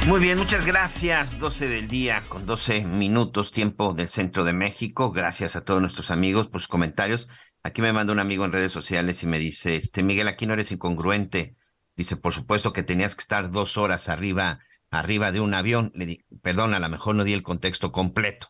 Muy 0.07 0.19
bien, 0.19 0.37
muchas 0.37 0.65
gracias. 0.65 1.39
12 1.39 1.67
del 1.69 1.87
día 1.87 2.23
con 2.27 2.45
12 2.45 2.83
minutos 2.83 3.51
tiempo 3.51 3.93
del 3.93 4.09
centro 4.09 4.43
de 4.43 4.51
México. 4.51 5.11
Gracias 5.11 5.55
a 5.55 5.63
todos 5.63 5.79
nuestros 5.79 6.11
amigos 6.11 6.47
por 6.47 6.59
sus 6.59 6.67
comentarios. 6.67 7.29
Aquí 7.63 7.81
me 7.81 7.93
manda 7.93 8.11
un 8.11 8.19
amigo 8.19 8.43
en 8.43 8.51
redes 8.51 8.73
sociales 8.73 9.23
y 9.23 9.27
me 9.27 9.39
dice, 9.39 9.77
este 9.77 10.03
Miguel, 10.03 10.27
aquí 10.27 10.45
no 10.45 10.53
eres 10.53 10.73
incongruente. 10.73 11.55
Dice, 11.95 12.17
por 12.17 12.33
supuesto 12.33 12.73
que 12.73 12.83
tenías 12.83 13.15
que 13.15 13.21
estar 13.21 13.49
dos 13.49 13.77
horas 13.77 14.09
arriba 14.09 14.59
arriba 14.91 15.31
de 15.31 15.39
un 15.39 15.53
avión. 15.53 15.91
Le 15.95 16.05
di, 16.05 16.25
perdón, 16.41 16.73
a 16.73 16.79
lo 16.79 16.89
mejor 16.89 17.15
no 17.15 17.23
di 17.23 17.31
el 17.31 17.43
contexto 17.43 17.93
completo. 17.93 18.49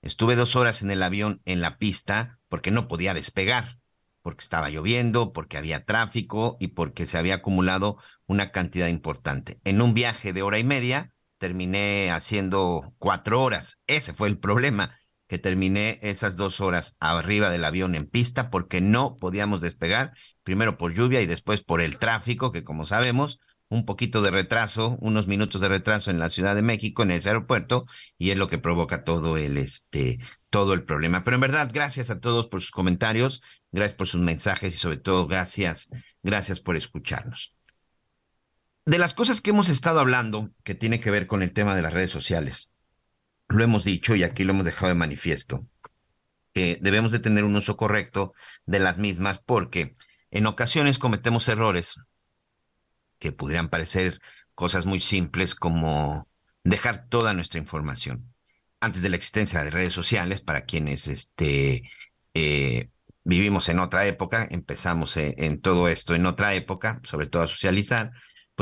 Estuve 0.00 0.36
dos 0.36 0.56
horas 0.56 0.82
en 0.82 0.90
el 0.90 1.02
avión 1.02 1.42
en 1.44 1.60
la 1.60 1.76
pista 1.76 2.40
porque 2.48 2.70
no 2.70 2.88
podía 2.88 3.12
despegar, 3.14 3.78
porque 4.22 4.42
estaba 4.42 4.70
lloviendo, 4.70 5.32
porque 5.32 5.58
había 5.58 5.84
tráfico 5.84 6.56
y 6.58 6.68
porque 6.68 7.06
se 7.06 7.18
había 7.18 7.36
acumulado 7.36 7.98
una 8.32 8.50
cantidad 8.50 8.88
importante. 8.88 9.60
En 9.64 9.80
un 9.80 9.94
viaje 9.94 10.32
de 10.32 10.42
hora 10.42 10.58
y 10.58 10.64
media 10.64 11.14
terminé 11.38 12.10
haciendo 12.10 12.94
cuatro 12.98 13.42
horas. 13.42 13.80
Ese 13.86 14.12
fue 14.12 14.28
el 14.28 14.38
problema, 14.38 14.96
que 15.28 15.38
terminé 15.38 15.98
esas 16.02 16.36
dos 16.36 16.60
horas 16.60 16.96
arriba 16.98 17.50
del 17.50 17.64
avión 17.64 17.94
en 17.94 18.06
pista 18.06 18.50
porque 18.50 18.80
no 18.80 19.18
podíamos 19.18 19.60
despegar, 19.60 20.12
primero 20.42 20.78
por 20.78 20.94
lluvia 20.94 21.20
y 21.20 21.26
después 21.26 21.62
por 21.62 21.80
el 21.80 21.98
tráfico, 21.98 22.52
que 22.52 22.64
como 22.64 22.86
sabemos, 22.86 23.38
un 23.68 23.84
poquito 23.86 24.22
de 24.22 24.30
retraso, 24.30 24.98
unos 25.00 25.26
minutos 25.26 25.60
de 25.60 25.68
retraso 25.68 26.10
en 26.10 26.18
la 26.18 26.28
Ciudad 26.28 26.54
de 26.54 26.62
México, 26.62 27.02
en 27.02 27.10
ese 27.10 27.30
aeropuerto, 27.30 27.86
y 28.18 28.30
es 28.30 28.36
lo 28.36 28.48
que 28.48 28.58
provoca 28.58 29.04
todo 29.04 29.36
el, 29.38 29.56
este, 29.56 30.18
todo 30.50 30.74
el 30.74 30.84
problema. 30.84 31.24
Pero 31.24 31.36
en 31.36 31.40
verdad, 31.40 31.70
gracias 31.72 32.10
a 32.10 32.20
todos 32.20 32.48
por 32.48 32.60
sus 32.60 32.70
comentarios, 32.70 33.42
gracias 33.72 33.96
por 33.96 34.08
sus 34.08 34.20
mensajes 34.20 34.74
y 34.74 34.78
sobre 34.78 34.98
todo 34.98 35.26
gracias, 35.26 35.88
gracias 36.22 36.60
por 36.60 36.76
escucharnos. 36.76 37.56
De 38.84 38.98
las 38.98 39.14
cosas 39.14 39.40
que 39.40 39.50
hemos 39.50 39.68
estado 39.68 40.00
hablando, 40.00 40.50
que 40.64 40.74
tiene 40.74 40.98
que 40.98 41.12
ver 41.12 41.28
con 41.28 41.42
el 41.42 41.52
tema 41.52 41.76
de 41.76 41.82
las 41.82 41.92
redes 41.92 42.10
sociales, 42.10 42.70
lo 43.48 43.62
hemos 43.62 43.84
dicho 43.84 44.16
y 44.16 44.24
aquí 44.24 44.42
lo 44.42 44.52
hemos 44.54 44.64
dejado 44.64 44.88
de 44.88 44.96
manifiesto, 44.96 45.66
que 46.52 46.78
debemos 46.80 47.12
de 47.12 47.20
tener 47.20 47.44
un 47.44 47.54
uso 47.54 47.76
correcto 47.76 48.32
de 48.66 48.80
las 48.80 48.98
mismas 48.98 49.38
porque 49.38 49.94
en 50.32 50.46
ocasiones 50.46 50.98
cometemos 50.98 51.46
errores 51.48 51.96
que 53.20 53.30
pudieran 53.30 53.68
parecer 53.68 54.20
cosas 54.56 54.84
muy 54.84 55.00
simples 55.00 55.54
como 55.54 56.28
dejar 56.64 57.06
toda 57.06 57.34
nuestra 57.34 57.60
información. 57.60 58.34
Antes 58.80 59.02
de 59.02 59.10
la 59.10 59.16
existencia 59.16 59.62
de 59.62 59.70
redes 59.70 59.92
sociales, 59.92 60.40
para 60.40 60.64
quienes 60.64 61.06
este, 61.06 61.88
eh, 62.34 62.90
vivimos 63.22 63.68
en 63.68 63.78
otra 63.78 64.06
época, 64.06 64.48
empezamos 64.50 65.16
en, 65.16 65.34
en, 65.36 65.60
todo 65.60 65.86
esto 65.86 66.16
en 66.16 66.26
otra 66.26 66.54
época, 66.54 67.00
sobre 67.04 67.28
todo 67.28 67.42
a 67.42 67.46
socializar, 67.46 68.10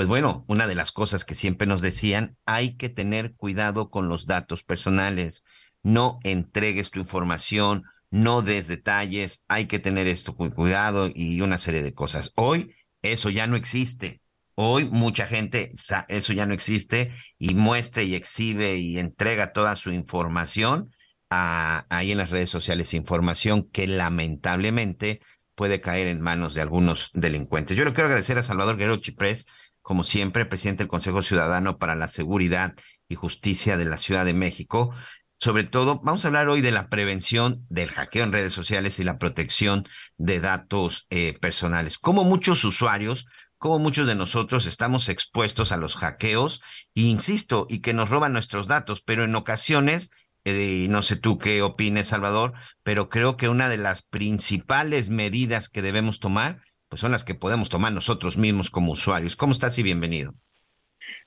pues 0.01 0.09
bueno, 0.09 0.47
una 0.49 0.67
de 0.67 0.75
las 0.75 0.93
cosas 0.93 1.27
que 1.27 1.35
siempre 1.35 1.67
nos 1.67 1.83
decían, 1.83 2.39
hay 2.47 2.79
que 2.79 2.89
tener 2.89 3.35
cuidado 3.35 3.91
con 3.91 4.09
los 4.09 4.25
datos 4.25 4.63
personales, 4.63 5.45
no 5.83 6.21
entregues 6.25 6.91
tu 6.91 7.01
información, 7.01 7.83
no 8.11 8.41
des 8.41 8.67
detalles, 8.67 9.45
hay 9.47 9.67
que 9.67 9.79
tener 9.79 10.07
esto 10.07 10.35
con 10.35 10.53
cuidado 10.53 11.11
y 11.15 11.43
una 11.43 11.59
serie 11.59 11.83
de 11.83 11.93
cosas. 11.93 12.33
Hoy 12.35 12.75
eso 13.03 13.29
ya 13.29 13.47
no 13.47 13.57
existe. 13.57 14.23
Hoy 14.55 14.87
mucha 14.87 15.27
gente, 15.27 15.71
eso 16.09 16.33
ya 16.33 16.47
no 16.47 16.55
existe, 16.55 17.13
y 17.39 17.55
muestra 17.55 18.03
y 18.03 18.15
exhibe 18.15 18.79
y 18.79 18.99
entrega 18.99 19.53
toda 19.53 19.77
su 19.77 19.93
información 19.93 20.95
a, 21.29 21.85
ahí 21.91 22.13
en 22.13 22.17
las 22.17 22.31
redes 22.31 22.49
sociales, 22.49 22.95
información 22.95 23.69
que 23.71 23.87
lamentablemente 23.87 25.21
puede 25.55 25.83
caer 25.83 26.07
en 26.07 26.23
manos 26.23 26.55
de 26.55 26.63
algunos 26.63 27.11
delincuentes. 27.13 27.77
Yo 27.77 27.85
le 27.85 27.93
quiero 27.93 28.07
agradecer 28.07 28.39
a 28.39 28.43
Salvador 28.43 28.79
Guerrero 28.79 28.97
Chiprés, 28.97 29.47
como 29.83 30.05
siempre, 30.05 30.47
presidente 30.47 30.83
del 30.83 30.89
Consejo 30.89 31.23
Ciudadano 31.23 31.79
para 31.79 31.95
la 31.95 32.09
Seguridad 32.09 32.75
y 33.09 33.15
Justicia 33.15 33.77
de 33.77 33.85
la 33.85 33.99
Ciudad 33.99 34.25
de 34.25 34.35
México. 34.35 34.95
Sobre 35.37 35.65
todo, 35.65 36.01
vamos 36.03 36.25
a 36.25 36.29
hablar 36.29 36.49
hoy 36.49 36.61
de 36.61 36.71
la 36.71 36.89
prevención 36.89 37.65
del 37.71 37.91
hackeo 37.91 38.25
en 38.25 38.33
redes 38.33 38.53
sociales 38.53 38.99
y 38.99 39.05
la 39.05 39.19
protección 39.19 39.89
de 40.19 40.41
datos 40.41 41.07
eh, 41.11 41.39
personales. 41.41 41.99
Como 41.99 42.25
muchos 42.25 42.65
usuarios 42.65 43.27
como 43.61 43.79
muchos 43.79 44.07
de 44.07 44.15
nosotros 44.15 44.65
estamos 44.65 45.11
expuestos 45.11 45.71
a 45.71 45.77
los 45.77 45.95
hackeos, 45.95 46.63
insisto, 46.95 47.67
y 47.69 47.83
que 47.83 47.93
nos 47.93 48.09
roban 48.09 48.33
nuestros 48.33 48.67
datos, 48.67 49.03
pero 49.03 49.23
en 49.23 49.37
ocasiones, 49.37 50.11
eh, 50.45 50.87
no 50.89 51.03
sé 51.03 51.17
tú 51.17 51.37
qué 51.37 51.61
opines, 51.61 52.09
Salvador, 52.09 52.55
pero 52.83 53.11
creo 53.11 53.37
que 53.37 53.51
una 53.51 53.69
de 53.69 53.77
las 53.77 54.01
principales 54.01 55.11
medidas 55.11 55.69
que 55.69 55.83
debemos 55.83 56.21
tomar, 56.21 56.63
pues 56.91 57.01
son 57.01 57.13
las 57.13 57.25
que 57.25 57.37
podemos 57.37 57.71
tomar 57.71 57.93
nosotros 57.93 58.37
mismos 58.37 58.69
como 58.69 58.93
usuarios. 58.93 59.37
¿Cómo 59.37 59.53
estás 59.53 59.79
y 59.79 59.85
bienvenido? 59.85 60.33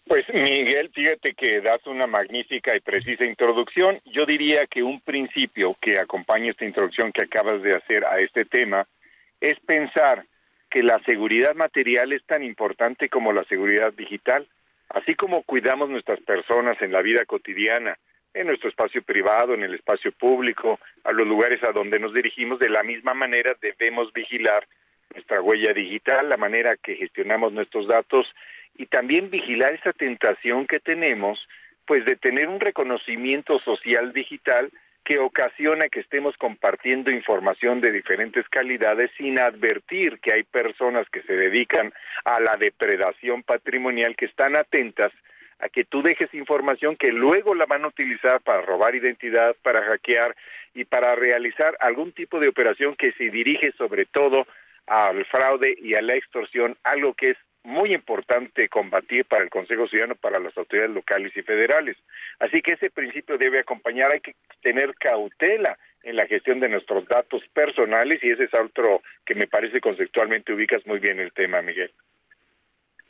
Pues 0.05 0.25
Miguel, 0.33 0.91
fíjate 0.93 1.33
que 1.33 1.61
das 1.61 1.79
una 1.87 2.05
magnífica 2.05 2.75
y 2.75 2.81
precisa 2.81 3.23
introducción. 3.23 4.01
Yo 4.03 4.25
diría 4.25 4.67
que 4.69 4.83
un 4.83 4.99
principio 4.99 5.77
que 5.81 5.97
acompaña 5.97 6.51
esta 6.51 6.65
introducción 6.65 7.13
que 7.13 7.23
acabas 7.23 7.63
de 7.63 7.71
hacer 7.77 8.05
a 8.05 8.19
este 8.19 8.43
tema 8.43 8.85
es 9.39 9.57
pensar 9.61 10.25
que 10.69 10.83
la 10.83 10.99
seguridad 11.05 11.55
material 11.55 12.11
es 12.11 12.25
tan 12.25 12.43
importante 12.43 13.07
como 13.07 13.31
la 13.31 13.45
seguridad 13.45 13.93
digital, 13.93 14.45
así 14.89 15.15
como 15.15 15.43
cuidamos 15.43 15.89
nuestras 15.89 16.19
personas 16.21 16.75
en 16.81 16.91
la 16.91 17.01
vida 17.01 17.23
cotidiana, 17.25 17.97
en 18.33 18.47
nuestro 18.47 18.67
espacio 18.67 19.01
privado, 19.01 19.53
en 19.53 19.63
el 19.63 19.75
espacio 19.75 20.11
público, 20.11 20.79
a 21.05 21.13
los 21.13 21.25
lugares 21.25 21.63
a 21.63 21.71
donde 21.71 21.99
nos 21.99 22.13
dirigimos, 22.13 22.59
de 22.59 22.69
la 22.69 22.83
misma 22.83 23.13
manera 23.13 23.55
debemos 23.61 24.11
vigilar 24.11 24.67
nuestra 25.13 25.41
huella 25.41 25.73
digital, 25.73 26.29
la 26.29 26.37
manera 26.37 26.75
que 26.77 26.95
gestionamos 26.95 27.53
nuestros 27.53 27.87
datos 27.87 28.27
y 28.75 28.87
también 28.87 29.29
vigilar 29.29 29.73
esa 29.73 29.93
tentación 29.93 30.67
que 30.67 30.79
tenemos, 30.79 31.39
pues 31.85 32.05
de 32.05 32.15
tener 32.15 32.47
un 32.47 32.59
reconocimiento 32.59 33.59
social 33.59 34.13
digital 34.13 34.71
que 35.03 35.19
ocasiona 35.19 35.89
que 35.89 35.99
estemos 35.99 36.35
compartiendo 36.37 37.11
información 37.11 37.81
de 37.81 37.91
diferentes 37.91 38.47
calidades 38.49 39.11
sin 39.17 39.37
advertir 39.39 40.19
que 40.19 40.33
hay 40.33 40.43
personas 40.43 41.07
que 41.09 41.21
se 41.23 41.33
dedican 41.33 41.93
a 42.23 42.39
la 42.39 42.55
depredación 42.55 43.43
patrimonial 43.43 44.15
que 44.15 44.25
están 44.25 44.55
atentas 44.55 45.11
a 45.59 45.69
que 45.69 45.83
tú 45.83 46.01
dejes 46.01 46.33
información 46.33 46.95
que 46.95 47.11
luego 47.11 47.53
la 47.53 47.65
van 47.65 47.83
a 47.83 47.87
utilizar 47.87 48.41
para 48.41 48.61
robar 48.61 48.95
identidad, 48.95 49.55
para 49.61 49.83
hackear 49.83 50.35
y 50.73 50.85
para 50.85 51.15
realizar 51.15 51.77
algún 51.79 52.11
tipo 52.11 52.39
de 52.39 52.47
operación 52.47 52.95
que 52.95 53.11
se 53.13 53.29
dirige 53.29 53.71
sobre 53.77 54.05
todo 54.05 54.47
al 54.87 55.25
fraude 55.25 55.75
y 55.81 55.95
a 55.95 56.01
la 56.01 56.15
extorsión, 56.15 56.77
algo 56.83 57.13
que 57.13 57.31
es 57.31 57.37
muy 57.63 57.93
importante 57.93 58.67
combatir 58.67 59.25
para 59.25 59.43
el 59.43 59.49
Consejo 59.49 59.87
Ciudadano, 59.87 60.15
para 60.15 60.39
las 60.39 60.55
autoridades 60.57 60.93
locales 60.93 61.31
y 61.35 61.41
federales. 61.41 61.95
Así 62.39 62.61
que 62.61 62.73
ese 62.73 62.89
principio 62.89 63.37
debe 63.37 63.59
acompañar, 63.59 64.11
hay 64.11 64.19
que 64.19 64.35
tener 64.61 64.93
cautela 64.95 65.77
en 66.03 66.17
la 66.17 66.27
gestión 66.27 66.59
de 66.59 66.67
nuestros 66.67 67.07
datos 67.07 67.41
personales 67.53 68.19
y 68.21 68.31
ese 68.31 68.43
es 68.43 68.53
otro 68.53 69.01
que 69.25 69.35
me 69.35 69.47
parece 69.47 69.79
conceptualmente 69.79 70.53
ubicas 70.53 70.85
muy 70.85 70.99
bien 70.99 71.19
el 71.19 71.31
tema, 71.31 71.61
Miguel. 71.61 71.91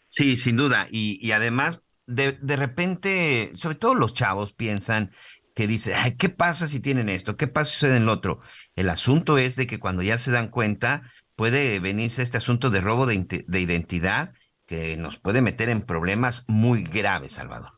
Sí, 0.07 0.37
sin 0.37 0.57
duda. 0.57 0.85
Y, 0.91 1.31
además, 1.31 1.81
de, 2.05 2.33
de 2.33 2.55
repente, 2.55 3.49
sobre 3.55 3.77
todo 3.77 3.95
los 3.95 4.13
chavos 4.13 4.53
piensan 4.53 5.09
que 5.55 5.65
dice, 5.65 5.95
ay, 5.95 6.17
¿qué 6.17 6.29
pasa 6.29 6.67
si 6.67 6.79
tienen 6.79 7.09
esto? 7.09 7.35
¿Qué 7.37 7.47
pasa 7.47 7.65
si 7.65 7.79
sucede 7.79 7.97
en 7.97 8.05
lo 8.05 8.11
otro? 8.11 8.39
El 8.75 8.89
asunto 8.89 9.39
es 9.39 9.55
de 9.55 9.65
que 9.65 9.79
cuando 9.79 10.03
ya 10.03 10.19
se 10.19 10.31
dan 10.31 10.49
cuenta, 10.49 11.01
puede 11.35 11.79
venirse 11.79 12.21
este 12.21 12.37
asunto 12.37 12.69
de 12.69 12.81
robo 12.81 13.05
de, 13.05 13.43
de 13.47 13.59
identidad 13.59 14.33
que 14.67 14.95
nos 14.97 15.17
puede 15.19 15.41
meter 15.41 15.69
en 15.69 15.85
problemas 15.85 16.45
muy 16.47 16.83
graves, 16.83 17.33
Salvador. 17.33 17.71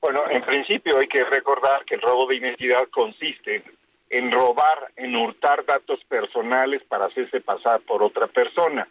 Bueno, 0.00 0.22
en 0.30 0.44
principio 0.44 0.98
hay 0.98 1.06
que 1.06 1.24
recordar 1.24 1.84
que 1.84 1.94
el 1.94 2.00
robo 2.00 2.26
de 2.26 2.36
identidad 2.36 2.88
consiste 2.90 3.62
en 4.10 4.30
robar, 4.30 4.92
en 4.96 5.16
hurtar 5.16 5.64
datos 5.64 6.00
personales 6.04 6.82
para 6.88 7.06
hacerse 7.06 7.40
pasar 7.40 7.80
por 7.80 8.02
otra 8.02 8.26
persona. 8.26 8.86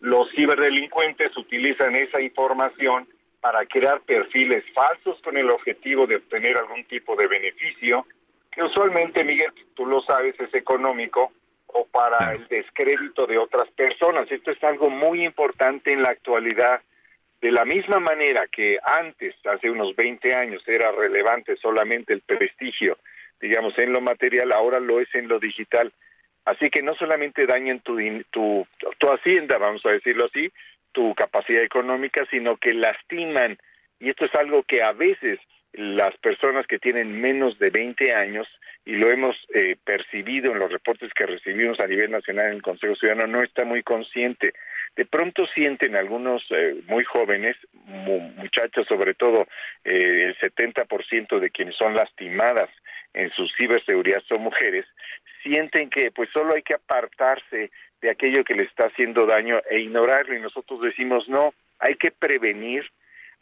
Los 0.00 0.30
ciberdelincuentes 0.34 1.36
utilizan 1.36 1.94
esa 1.94 2.20
información 2.20 3.06
para 3.40 3.64
crear 3.66 4.00
perfiles 4.00 4.64
falsos 4.74 5.20
con 5.22 5.36
el 5.36 5.50
objetivo 5.50 6.06
de 6.06 6.16
obtener 6.16 6.56
algún 6.56 6.84
tipo 6.86 7.14
de 7.14 7.28
beneficio, 7.28 8.06
que 8.50 8.62
usualmente, 8.62 9.22
Miguel, 9.22 9.52
tú 9.74 9.86
lo 9.86 10.00
sabes, 10.02 10.34
es 10.40 10.52
económico, 10.52 11.32
o 11.76 11.86
para 11.86 12.32
el 12.32 12.48
descrédito 12.48 13.26
de 13.26 13.38
otras 13.38 13.68
personas. 13.70 14.30
Esto 14.30 14.50
es 14.50 14.64
algo 14.64 14.88
muy 14.90 15.24
importante 15.24 15.92
en 15.92 16.02
la 16.02 16.10
actualidad. 16.10 16.80
De 17.40 17.50
la 17.50 17.64
misma 17.64 18.00
manera 18.00 18.46
que 18.50 18.78
antes, 18.82 19.34
hace 19.46 19.70
unos 19.70 19.94
20 19.94 20.34
años, 20.34 20.62
era 20.66 20.90
relevante 20.90 21.56
solamente 21.56 22.14
el 22.14 22.22
prestigio, 22.22 22.98
digamos, 23.40 23.78
en 23.78 23.92
lo 23.92 24.00
material, 24.00 24.52
ahora 24.52 24.80
lo 24.80 25.00
es 25.00 25.14
en 25.14 25.28
lo 25.28 25.38
digital. 25.38 25.92
Así 26.46 26.70
que 26.70 26.82
no 26.82 26.94
solamente 26.94 27.46
dañan 27.46 27.80
tu, 27.80 27.98
tu, 28.30 28.66
tu 28.98 29.12
hacienda, 29.12 29.58
vamos 29.58 29.84
a 29.84 29.90
decirlo 29.90 30.26
así, 30.26 30.50
tu 30.92 31.14
capacidad 31.14 31.62
económica, 31.62 32.24
sino 32.30 32.56
que 32.56 32.72
lastiman. 32.72 33.58
Y 34.00 34.10
esto 34.10 34.24
es 34.24 34.34
algo 34.34 34.62
que 34.62 34.82
a 34.82 34.92
veces 34.92 35.38
las 35.76 36.16
personas 36.18 36.66
que 36.66 36.78
tienen 36.78 37.20
menos 37.20 37.58
de 37.58 37.70
20 37.70 38.14
años, 38.14 38.48
y 38.84 38.92
lo 38.92 39.10
hemos 39.10 39.36
eh, 39.52 39.76
percibido 39.84 40.52
en 40.52 40.58
los 40.58 40.70
reportes 40.70 41.12
que 41.12 41.26
recibimos 41.26 41.80
a 41.80 41.86
nivel 41.86 42.10
nacional 42.10 42.46
en 42.46 42.54
el 42.54 42.62
Consejo 42.62 42.94
Ciudadano, 42.94 43.26
no 43.26 43.42
está 43.42 43.64
muy 43.64 43.82
consciente. 43.82 44.54
De 44.94 45.04
pronto 45.04 45.46
sienten 45.54 45.96
algunos 45.96 46.42
eh, 46.50 46.76
muy 46.86 47.04
jóvenes, 47.04 47.56
muchachos 47.84 48.86
sobre 48.88 49.14
todo, 49.14 49.46
eh, 49.84 50.26
el 50.28 50.38
70% 50.38 51.38
de 51.38 51.50
quienes 51.50 51.76
son 51.76 51.94
lastimadas 51.94 52.70
en 53.12 53.30
su 53.30 53.48
ciberseguridad 53.56 54.22
son 54.28 54.42
mujeres, 54.42 54.86
sienten 55.42 55.90
que 55.90 56.10
pues 56.10 56.28
solo 56.32 56.54
hay 56.54 56.62
que 56.62 56.74
apartarse 56.74 57.70
de 58.00 58.10
aquello 58.10 58.44
que 58.44 58.54
les 58.54 58.68
está 58.68 58.86
haciendo 58.86 59.26
daño 59.26 59.60
e 59.70 59.80
ignorarlo 59.80 60.36
y 60.36 60.40
nosotros 60.40 60.80
decimos 60.82 61.28
no, 61.28 61.54
hay 61.78 61.96
que 61.96 62.10
prevenir, 62.10 62.84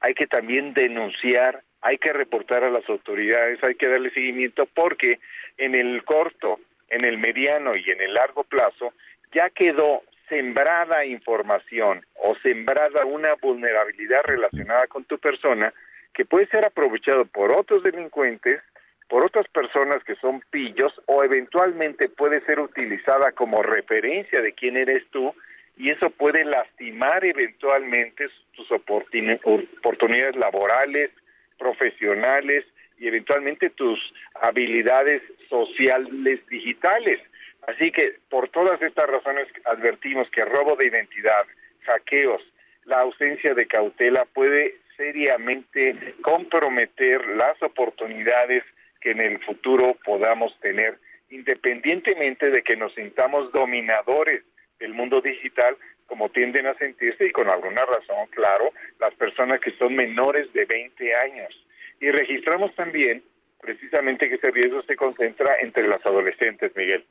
hay 0.00 0.14
que 0.14 0.26
también 0.26 0.74
denunciar, 0.74 1.62
hay 1.84 1.98
que 1.98 2.14
reportar 2.14 2.64
a 2.64 2.70
las 2.70 2.88
autoridades, 2.88 3.62
hay 3.62 3.74
que 3.74 3.86
darle 3.86 4.10
seguimiento 4.10 4.66
porque 4.74 5.20
en 5.58 5.74
el 5.74 6.02
corto, 6.02 6.58
en 6.88 7.04
el 7.04 7.18
mediano 7.18 7.76
y 7.76 7.90
en 7.90 8.00
el 8.00 8.14
largo 8.14 8.42
plazo 8.42 8.94
ya 9.34 9.50
quedó 9.50 10.02
sembrada 10.30 11.04
información 11.04 12.02
o 12.14 12.34
sembrada 12.36 13.04
una 13.04 13.34
vulnerabilidad 13.34 14.22
relacionada 14.24 14.86
con 14.86 15.04
tu 15.04 15.18
persona 15.18 15.74
que 16.14 16.24
puede 16.24 16.46
ser 16.46 16.64
aprovechado 16.64 17.26
por 17.26 17.52
otros 17.52 17.82
delincuentes, 17.82 18.62
por 19.10 19.26
otras 19.26 19.46
personas 19.48 20.02
que 20.04 20.14
son 20.16 20.42
pillos 20.50 20.90
o 21.04 21.22
eventualmente 21.22 22.08
puede 22.08 22.40
ser 22.46 22.60
utilizada 22.60 23.32
como 23.32 23.62
referencia 23.62 24.40
de 24.40 24.54
quién 24.54 24.78
eres 24.78 25.04
tú 25.10 25.34
y 25.76 25.90
eso 25.90 26.08
puede 26.08 26.46
lastimar 26.46 27.26
eventualmente 27.26 28.24
tus 28.52 28.70
oportunidades 28.72 30.36
laborales, 30.36 31.10
profesionales 31.58 32.64
y 32.98 33.08
eventualmente 33.08 33.70
tus 33.70 33.98
habilidades 34.34 35.22
sociales 35.48 36.40
digitales. 36.48 37.20
Así 37.66 37.90
que 37.90 38.16
por 38.28 38.48
todas 38.48 38.80
estas 38.82 39.06
razones 39.06 39.48
advertimos 39.64 40.28
que 40.30 40.44
robo 40.44 40.76
de 40.76 40.86
identidad, 40.86 41.44
hackeos, 41.82 42.42
la 42.84 43.00
ausencia 43.00 43.54
de 43.54 43.66
cautela 43.66 44.26
puede 44.26 44.76
seriamente 44.96 46.14
comprometer 46.22 47.26
las 47.36 47.60
oportunidades 47.62 48.62
que 49.00 49.10
en 49.10 49.20
el 49.20 49.38
futuro 49.40 49.96
podamos 50.04 50.58
tener, 50.60 50.98
independientemente 51.30 52.50
de 52.50 52.62
que 52.62 52.76
nos 52.76 52.94
sintamos 52.94 53.50
dominadores 53.52 54.42
del 54.78 54.94
mundo 54.94 55.20
digital, 55.20 55.76
como 56.06 56.28
tienden 56.30 56.66
a 56.66 56.74
sentirse, 56.74 57.26
y 57.26 57.32
con 57.32 57.48
alguna 57.48 57.84
razón, 57.84 58.26
claro, 58.30 58.72
las 59.00 59.14
personas 59.14 59.60
que 59.60 59.72
son 59.78 59.94
menores 59.94 60.52
de 60.52 60.64
20 60.64 61.14
años. 61.16 61.66
Y 62.00 62.10
registramos 62.10 62.74
también 62.74 63.22
precisamente 63.60 64.28
que 64.28 64.34
ese 64.34 64.50
riesgo 64.50 64.82
se 64.82 64.96
concentra 64.96 65.56
entre 65.60 65.88
las 65.88 66.04
adolescentes, 66.04 66.72
Miguel. 66.76 67.06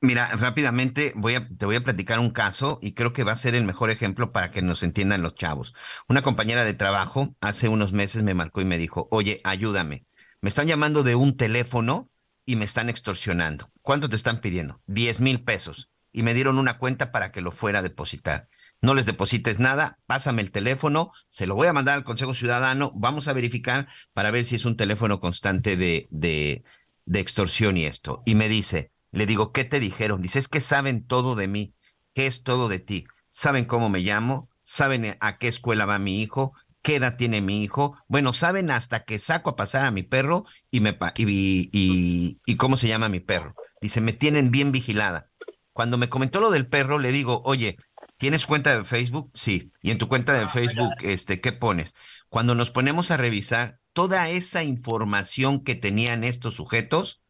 Mira, 0.00 0.28
rápidamente 0.36 1.12
voy 1.14 1.34
a, 1.34 1.48
te 1.48 1.64
voy 1.64 1.76
a 1.76 1.80
platicar 1.80 2.18
un 2.18 2.30
caso 2.30 2.78
y 2.82 2.92
creo 2.92 3.12
que 3.12 3.24
va 3.24 3.32
a 3.32 3.36
ser 3.36 3.54
el 3.54 3.64
mejor 3.64 3.90
ejemplo 3.90 4.30
para 4.30 4.50
que 4.50 4.60
nos 4.60 4.82
entiendan 4.82 5.22
los 5.22 5.34
chavos. 5.34 5.74
Una 6.08 6.22
compañera 6.22 6.64
de 6.64 6.74
trabajo 6.74 7.34
hace 7.40 7.68
unos 7.68 7.92
meses 7.92 8.22
me 8.22 8.34
marcó 8.34 8.60
y 8.60 8.66
me 8.66 8.78
dijo, 8.78 9.08
oye, 9.10 9.40
ayúdame. 9.44 10.04
Me 10.42 10.48
están 10.48 10.66
llamando 10.66 11.02
de 11.02 11.14
un 11.14 11.36
teléfono 11.36 12.10
y 12.44 12.56
me 12.56 12.64
están 12.64 12.90
extorsionando. 12.90 13.70
¿Cuánto 13.82 14.08
te 14.08 14.16
están 14.16 14.40
pidiendo? 14.40 14.80
Diez 14.86 15.20
mil 15.20 15.42
pesos. 15.42 15.90
Y 16.16 16.22
me 16.22 16.32
dieron 16.32 16.58
una 16.58 16.78
cuenta 16.78 17.12
para 17.12 17.30
que 17.30 17.42
lo 17.42 17.52
fuera 17.52 17.80
a 17.80 17.82
depositar. 17.82 18.48
No 18.80 18.94
les 18.94 19.04
deposites 19.04 19.58
nada, 19.58 19.98
pásame 20.06 20.40
el 20.40 20.50
teléfono, 20.50 21.12
se 21.28 21.46
lo 21.46 21.54
voy 21.54 21.66
a 21.66 21.74
mandar 21.74 21.94
al 21.94 22.04
Consejo 22.04 22.32
Ciudadano, 22.32 22.90
vamos 22.94 23.28
a 23.28 23.34
verificar 23.34 23.86
para 24.14 24.30
ver 24.30 24.46
si 24.46 24.56
es 24.56 24.64
un 24.64 24.78
teléfono 24.78 25.20
constante 25.20 25.76
de, 25.76 26.08
de, 26.10 26.64
extorsión 27.12 27.76
y 27.76 27.84
esto. 27.84 28.22
Y 28.24 28.34
me 28.34 28.48
dice, 28.48 28.92
le 29.12 29.26
digo, 29.26 29.52
¿qué 29.52 29.64
te 29.64 29.78
dijeron? 29.78 30.22
Dice, 30.22 30.38
es 30.38 30.48
que 30.48 30.62
saben 30.62 31.06
todo 31.06 31.36
de 31.36 31.48
mí, 31.48 31.74
¿qué 32.14 32.26
es 32.26 32.42
todo 32.42 32.70
de 32.70 32.78
ti? 32.78 33.06
Saben 33.30 33.66
cómo 33.66 33.90
me 33.90 34.00
llamo, 34.00 34.48
saben 34.62 35.18
a 35.20 35.36
qué 35.36 35.48
escuela 35.48 35.84
va 35.84 35.98
mi 35.98 36.22
hijo, 36.22 36.54
qué 36.80 36.96
edad 36.96 37.18
tiene 37.18 37.42
mi 37.42 37.62
hijo. 37.62 37.98
Bueno, 38.08 38.32
saben 38.32 38.70
hasta 38.70 39.04
que 39.04 39.18
saco 39.18 39.50
a 39.50 39.56
pasar 39.56 39.84
a 39.84 39.90
mi 39.90 40.02
perro 40.02 40.46
y, 40.70 40.80
me, 40.80 40.96
y, 41.16 41.68
y, 41.72 42.40
y 42.46 42.56
cómo 42.56 42.78
se 42.78 42.88
llama 42.88 43.10
mi 43.10 43.20
perro. 43.20 43.54
Dice, 43.82 44.00
me 44.00 44.14
tienen 44.14 44.50
bien 44.50 44.72
vigilada. 44.72 45.28
Cuando 45.76 45.98
me 45.98 46.08
comentó 46.08 46.40
lo 46.40 46.50
del 46.50 46.66
perro, 46.66 46.98
le 46.98 47.12
digo, 47.12 47.42
oye, 47.44 47.76
¿tienes 48.16 48.46
cuenta 48.46 48.74
de 48.74 48.82
Facebook? 48.82 49.30
Sí. 49.34 49.70
¿Y 49.82 49.90
en 49.90 49.98
tu 49.98 50.08
cuenta 50.08 50.32
de 50.32 50.48
Facebook, 50.48 50.94
este, 51.02 51.42
qué 51.42 51.52
pones? 51.52 51.94
Cuando 52.30 52.54
nos 52.54 52.70
ponemos 52.70 53.10
a 53.10 53.18
revisar 53.18 53.74
toda 53.92 54.30
esa 54.30 54.64
información 54.64 55.62
que 55.62 55.74
tenían 55.74 56.24
estos 56.24 56.54
sujetos, 56.54 57.22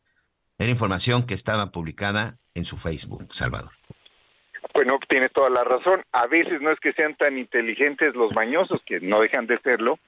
era 0.59 0.70
información 0.70 1.27
que 1.27 1.35
estaba 1.35 1.73
publicada 1.73 2.36
en 2.55 2.64
su 2.64 2.77
Facebook, 2.77 3.35
Salvador. 3.35 3.73
Bueno, 4.74 5.01
tienes 5.09 5.32
toda 5.32 5.51
la 5.51 5.64
razón. 5.64 6.05
A 6.12 6.28
veces 6.28 6.62
no 6.62 6.70
es 6.70 6.78
que 6.78 6.93
sean 6.93 7.16
tan 7.16 7.36
inteligentes 7.39 8.14
los 8.14 8.32
mañosos, 8.32 8.81
que 8.86 9.01
no 9.01 9.18
dejan 9.18 9.48
de 9.48 9.59
serlo, 9.59 9.98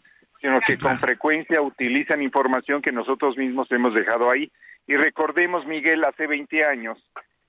sino 0.40 0.60
que 0.64 0.78
con 0.78 0.96
frecuencia 0.96 1.60
utilizan 1.60 2.22
información 2.22 2.82
que 2.82 2.92
nosotros 2.92 3.36
mismos 3.36 3.66
hemos 3.72 3.94
dejado 3.94 4.30
ahí. 4.30 4.52
Y 4.86 4.94
recordemos, 4.94 5.66
Miguel, 5.66 6.04
hace 6.04 6.28
20 6.28 6.64
años 6.66 6.98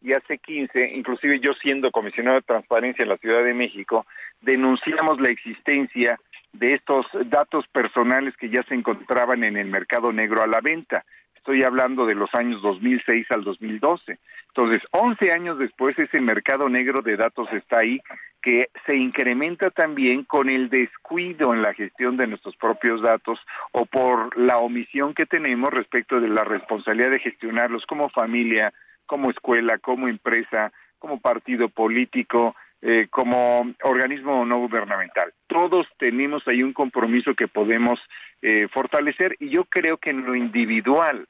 y 0.01 0.13
hace 0.13 0.37
15, 0.37 0.93
inclusive 0.95 1.39
yo 1.39 1.51
siendo 1.61 1.91
comisionado 1.91 2.37
de 2.37 2.43
transparencia 2.43 3.03
en 3.03 3.09
la 3.09 3.17
Ciudad 3.17 3.43
de 3.43 3.53
México, 3.53 4.05
denunciamos 4.41 5.19
la 5.19 5.29
existencia 5.29 6.19
de 6.53 6.73
estos 6.73 7.05
datos 7.25 7.67
personales 7.67 8.35
que 8.37 8.49
ya 8.49 8.63
se 8.63 8.75
encontraban 8.75 9.43
en 9.43 9.57
el 9.57 9.67
mercado 9.67 10.11
negro 10.11 10.41
a 10.41 10.47
la 10.47 10.61
venta. 10.61 11.05
Estoy 11.35 11.63
hablando 11.63 12.05
de 12.05 12.15
los 12.15 12.29
años 12.33 12.61
2006 12.61 13.27
al 13.31 13.43
2012. 13.43 14.17
Entonces, 14.47 14.81
11 14.91 15.31
años 15.31 15.59
después, 15.59 15.97
ese 15.97 16.19
mercado 16.19 16.69
negro 16.69 17.01
de 17.01 17.15
datos 17.15 17.47
está 17.53 17.79
ahí, 17.79 17.99
que 18.41 18.69
se 18.87 18.97
incrementa 18.97 19.69
también 19.69 20.23
con 20.23 20.49
el 20.49 20.69
descuido 20.69 21.53
en 21.53 21.61
la 21.61 21.73
gestión 21.73 22.17
de 22.17 22.27
nuestros 22.27 22.55
propios 22.55 23.01
datos 23.01 23.39
o 23.71 23.85
por 23.85 24.37
la 24.37 24.57
omisión 24.57 25.13
que 25.13 25.25
tenemos 25.25 25.69
respecto 25.71 26.19
de 26.19 26.29
la 26.29 26.43
responsabilidad 26.43 27.11
de 27.11 27.19
gestionarlos 27.19 27.85
como 27.85 28.09
familia, 28.09 28.73
como 29.09 29.31
escuela, 29.31 29.79
como 29.79 30.07
empresa, 30.07 30.71
como 30.99 31.19
partido 31.19 31.67
político, 31.67 32.55
eh, 32.83 33.07
como 33.09 33.73
organismo 33.81 34.45
no 34.45 34.59
gubernamental. 34.59 35.33
Todos 35.47 35.87
tenemos 35.97 36.47
ahí 36.47 36.61
un 36.61 36.73
compromiso 36.73 37.33
que 37.33 37.47
podemos 37.47 37.99
eh, 38.43 38.67
fortalecer 38.71 39.35
y 39.39 39.49
yo 39.49 39.65
creo 39.65 39.97
que 39.97 40.11
en 40.11 40.25
lo 40.27 40.35
individual, 40.35 41.27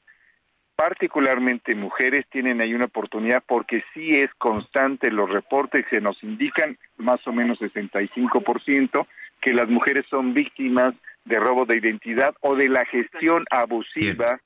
particularmente 0.76 1.74
mujeres 1.74 2.26
tienen 2.30 2.60
ahí 2.60 2.74
una 2.74 2.84
oportunidad 2.84 3.42
porque 3.46 3.82
sí 3.94 4.14
es 4.14 4.30
constante 4.34 5.10
los 5.10 5.30
reportes 5.30 5.86
que 5.88 6.02
nos 6.02 6.22
indican 6.22 6.76
más 6.98 7.26
o 7.26 7.32
menos 7.32 7.58
65% 7.58 9.06
que 9.40 9.54
las 9.54 9.68
mujeres 9.68 10.04
son 10.10 10.34
víctimas 10.34 10.94
de 11.24 11.40
robo 11.40 11.64
de 11.64 11.78
identidad 11.78 12.34
o 12.42 12.56
de 12.56 12.68
la 12.68 12.84
gestión 12.84 13.44
abusiva, 13.50 14.38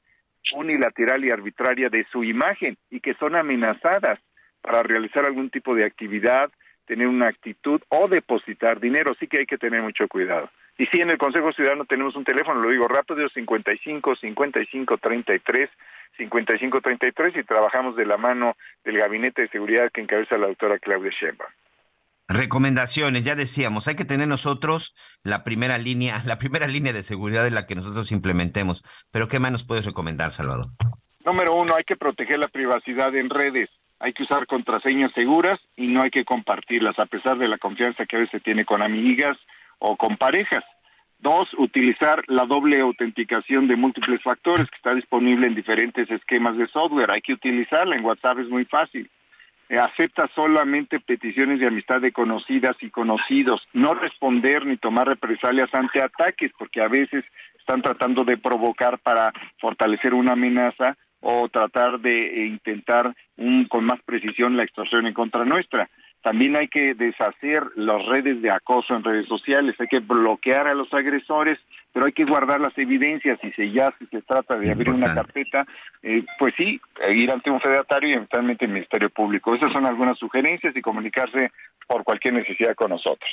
unilateral 0.55 1.25
y 1.25 1.31
arbitraria 1.31 1.89
de 1.89 2.05
su 2.11 2.25
imagen 2.25 2.77
y 2.91 3.01
que 3.01 3.15
son 3.15 3.37
amenazadas 3.37 4.19
para 4.61 4.83
realizar 4.83 5.25
algún 5.25 5.51
tipo 5.51 5.75
de 5.75 5.85
actividad, 5.85 6.51
tener 6.87 7.07
una 7.07 7.29
actitud 7.29 7.81
o 7.89 8.09
depositar 8.09 8.81
dinero, 8.81 9.13
así 9.13 9.27
que 9.27 9.41
hay 9.41 9.47
que 9.47 9.59
tener 9.59 9.83
mucho 9.83 10.09
cuidado. 10.09 10.51
Y 10.77 10.87
sí, 10.87 11.01
en 11.01 11.11
el 11.11 11.19
Consejo 11.19 11.53
Ciudadano 11.53 11.85
tenemos 11.85 12.17
un 12.17 12.25
teléfono, 12.25 12.61
lo 12.61 12.71
digo 12.71 12.89
rápido, 12.89 13.29
55 13.29 14.17
55 14.17 14.99
33 14.99 15.71
5533 16.17 17.37
y 17.37 17.43
trabajamos 17.45 17.97
de 17.97 18.07
la 18.07 18.17
mano 18.17 18.57
del 18.85 18.99
Gabinete 18.99 19.43
de 19.43 19.49
Seguridad 19.49 19.91
que 19.93 20.01
encabeza 20.01 20.39
la 20.39 20.49
doctora 20.49 20.79
Claudia 20.79 21.11
Sheinbaum. 21.11 21.51
Recomendaciones, 22.27 23.23
ya 23.23 23.35
decíamos, 23.35 23.87
hay 23.87 23.97
que 23.97 24.07
tener 24.07 24.27
nosotros 24.27 24.95
la 25.23 25.45
primera 25.45 25.77
línea, 25.77 26.23
la 26.25 26.39
primera 26.39 26.67
línea 26.67 26.95
de 26.95 27.03
seguridad 27.03 27.45
de 27.45 27.51
la 27.51 27.67
que 27.67 27.75
nosotros 27.75 28.13
implementemos. 28.13 28.83
Pero 29.11 29.29
¿qué 29.29 29.41
más 29.41 29.53
nos 29.53 29.65
puedes 29.65 29.85
recomendar, 29.85 30.33
Salvador? 30.33 30.69
Número 31.25 31.55
uno, 31.55 31.75
hay 31.77 31.85
que 31.85 31.97
proteger 31.97 32.39
la 32.39 32.49
privacidad 32.49 33.15
en 33.15 33.29
redes. 33.29 33.69
Hay 34.01 34.13
que 34.13 34.23
usar 34.23 34.47
contraseñas 34.47 35.13
seguras 35.13 35.61
y 35.77 35.87
no 35.87 36.03
hay 36.03 36.11
que 36.11 36.25
compartirlas, 36.25 36.99
a 36.99 37.07
pesar 37.07 37.39
de 37.39 37.49
la 37.49 37.59
confianza 37.59 38.07
que 38.07 38.17
a 38.17 38.21
veces 38.21 38.43
tiene 38.43 38.65
con 38.65 38.83
amigas 38.83 39.37
o 39.79 39.97
con 39.97 40.17
parejas. 40.17 40.65
Dos, 41.19 41.49
utilizar 41.57 42.23
la 42.29 42.45
doble 42.45 42.81
autenticación 42.81 43.69
de 43.69 43.77
múltiples 43.77 44.23
factores 44.23 44.69
que 44.69 44.77
está 44.77 44.95
disponible 44.95 45.47
en 45.47 45.55
diferentes 45.55 46.11
esquemas 46.11 46.57
de 46.57 46.69
software. 46.69 47.11
Hay 47.11 47.23
que 47.23 47.33
utilizarla, 47.35 47.97
en 47.97 48.05
WhatsApp 48.05 48.41
es 48.41 48.49
muy 48.49 48.65
fácil. 48.65 49.11
Eh, 49.69 49.79
acepta 49.79 50.29
solamente 50.35 51.01
peticiones 51.01 51.59
de 51.59 51.67
amistad 51.67 52.01
de 52.01 52.13
conocidas 52.13 52.77
y 52.81 52.91
conocidos. 52.91 53.63
No 53.73 53.95
responder 53.95 54.67
ni 54.67 54.77
tomar 54.77 55.09
represalias 55.09 55.73
ante 55.73 56.03
ataques, 56.03 56.53
porque 56.59 56.83
a 56.83 56.89
veces 56.89 57.25
están 57.59 57.81
tratando 57.81 58.25
de 58.25 58.37
provocar 58.37 58.99
para 58.99 59.33
fortalecer 59.59 60.13
una 60.13 60.33
amenaza 60.33 60.97
o 61.21 61.49
tratar 61.49 62.01
de 62.01 62.43
eh, 62.43 62.47
intentar 62.47 63.15
un, 63.39 63.65
con 63.65 63.85
más 63.85 64.01
precisión 64.05 64.57
la 64.57 64.65
extorsión 64.65 65.07
en 65.07 65.15
contra 65.15 65.47
nuestra. 65.47 65.89
También 66.25 66.57
hay 66.57 66.69
que 66.69 66.95
deshacer 66.95 67.63
las 67.77 68.03
redes 68.07 68.41
de 68.41 68.51
acoso 68.51 68.97
en 68.97 69.05
redes 69.05 69.29
sociales, 69.29 69.77
hay 69.79 69.87
que 69.89 69.99
bloquear 69.99 70.67
a 70.67 70.73
los 70.73 70.91
agresores, 70.95 71.59
pero 71.93 72.07
hay 72.07 72.13
que 72.13 72.25
guardar 72.25 72.63
las 72.63 72.77
evidencias 72.79 73.39
y 73.43 73.53
si 73.53 73.73
ya 73.73 73.95
si 73.99 74.07
se 74.07 74.23
trata 74.23 74.57
de 74.57 74.73
abrir 74.73 74.89
una 74.89 75.15
carpeta, 75.15 75.67
eh, 76.03 76.25
pues 76.39 76.55
sí, 76.57 76.81
ir 77.15 77.31
ante 77.31 77.51
un 77.51 77.61
federatario 77.61 78.09
y 78.09 78.13
eventualmente 78.15 78.65
el 78.65 78.71
Ministerio 78.71 79.11
Público. 79.11 79.55
Esas 79.55 79.71
son 79.71 79.85
algunas 79.85 80.19
sugerencias 80.19 80.75
y 80.75 80.81
comunicarse 80.81 81.53
por 81.87 82.05
cualquier 82.05 82.33
necesidad 82.33 82.75
con 82.75 82.93
nosotros. 82.93 83.31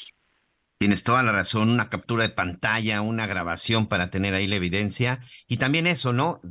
Tienes 0.77 1.03
toda 1.03 1.23
la 1.23 1.31
razón, 1.31 1.69
una 1.69 1.87
captura 1.87 2.23
de 2.23 2.33
pantalla, 2.33 3.01
una 3.01 3.25
grabación 3.25 3.87
para 3.87 4.09
tener 4.09 4.33
ahí 4.33 4.47
la 4.47 4.55
evidencia. 4.57 5.19
Y 5.47 5.57
también 5.57 5.87
eso, 5.87 6.11
¿no? 6.11 6.41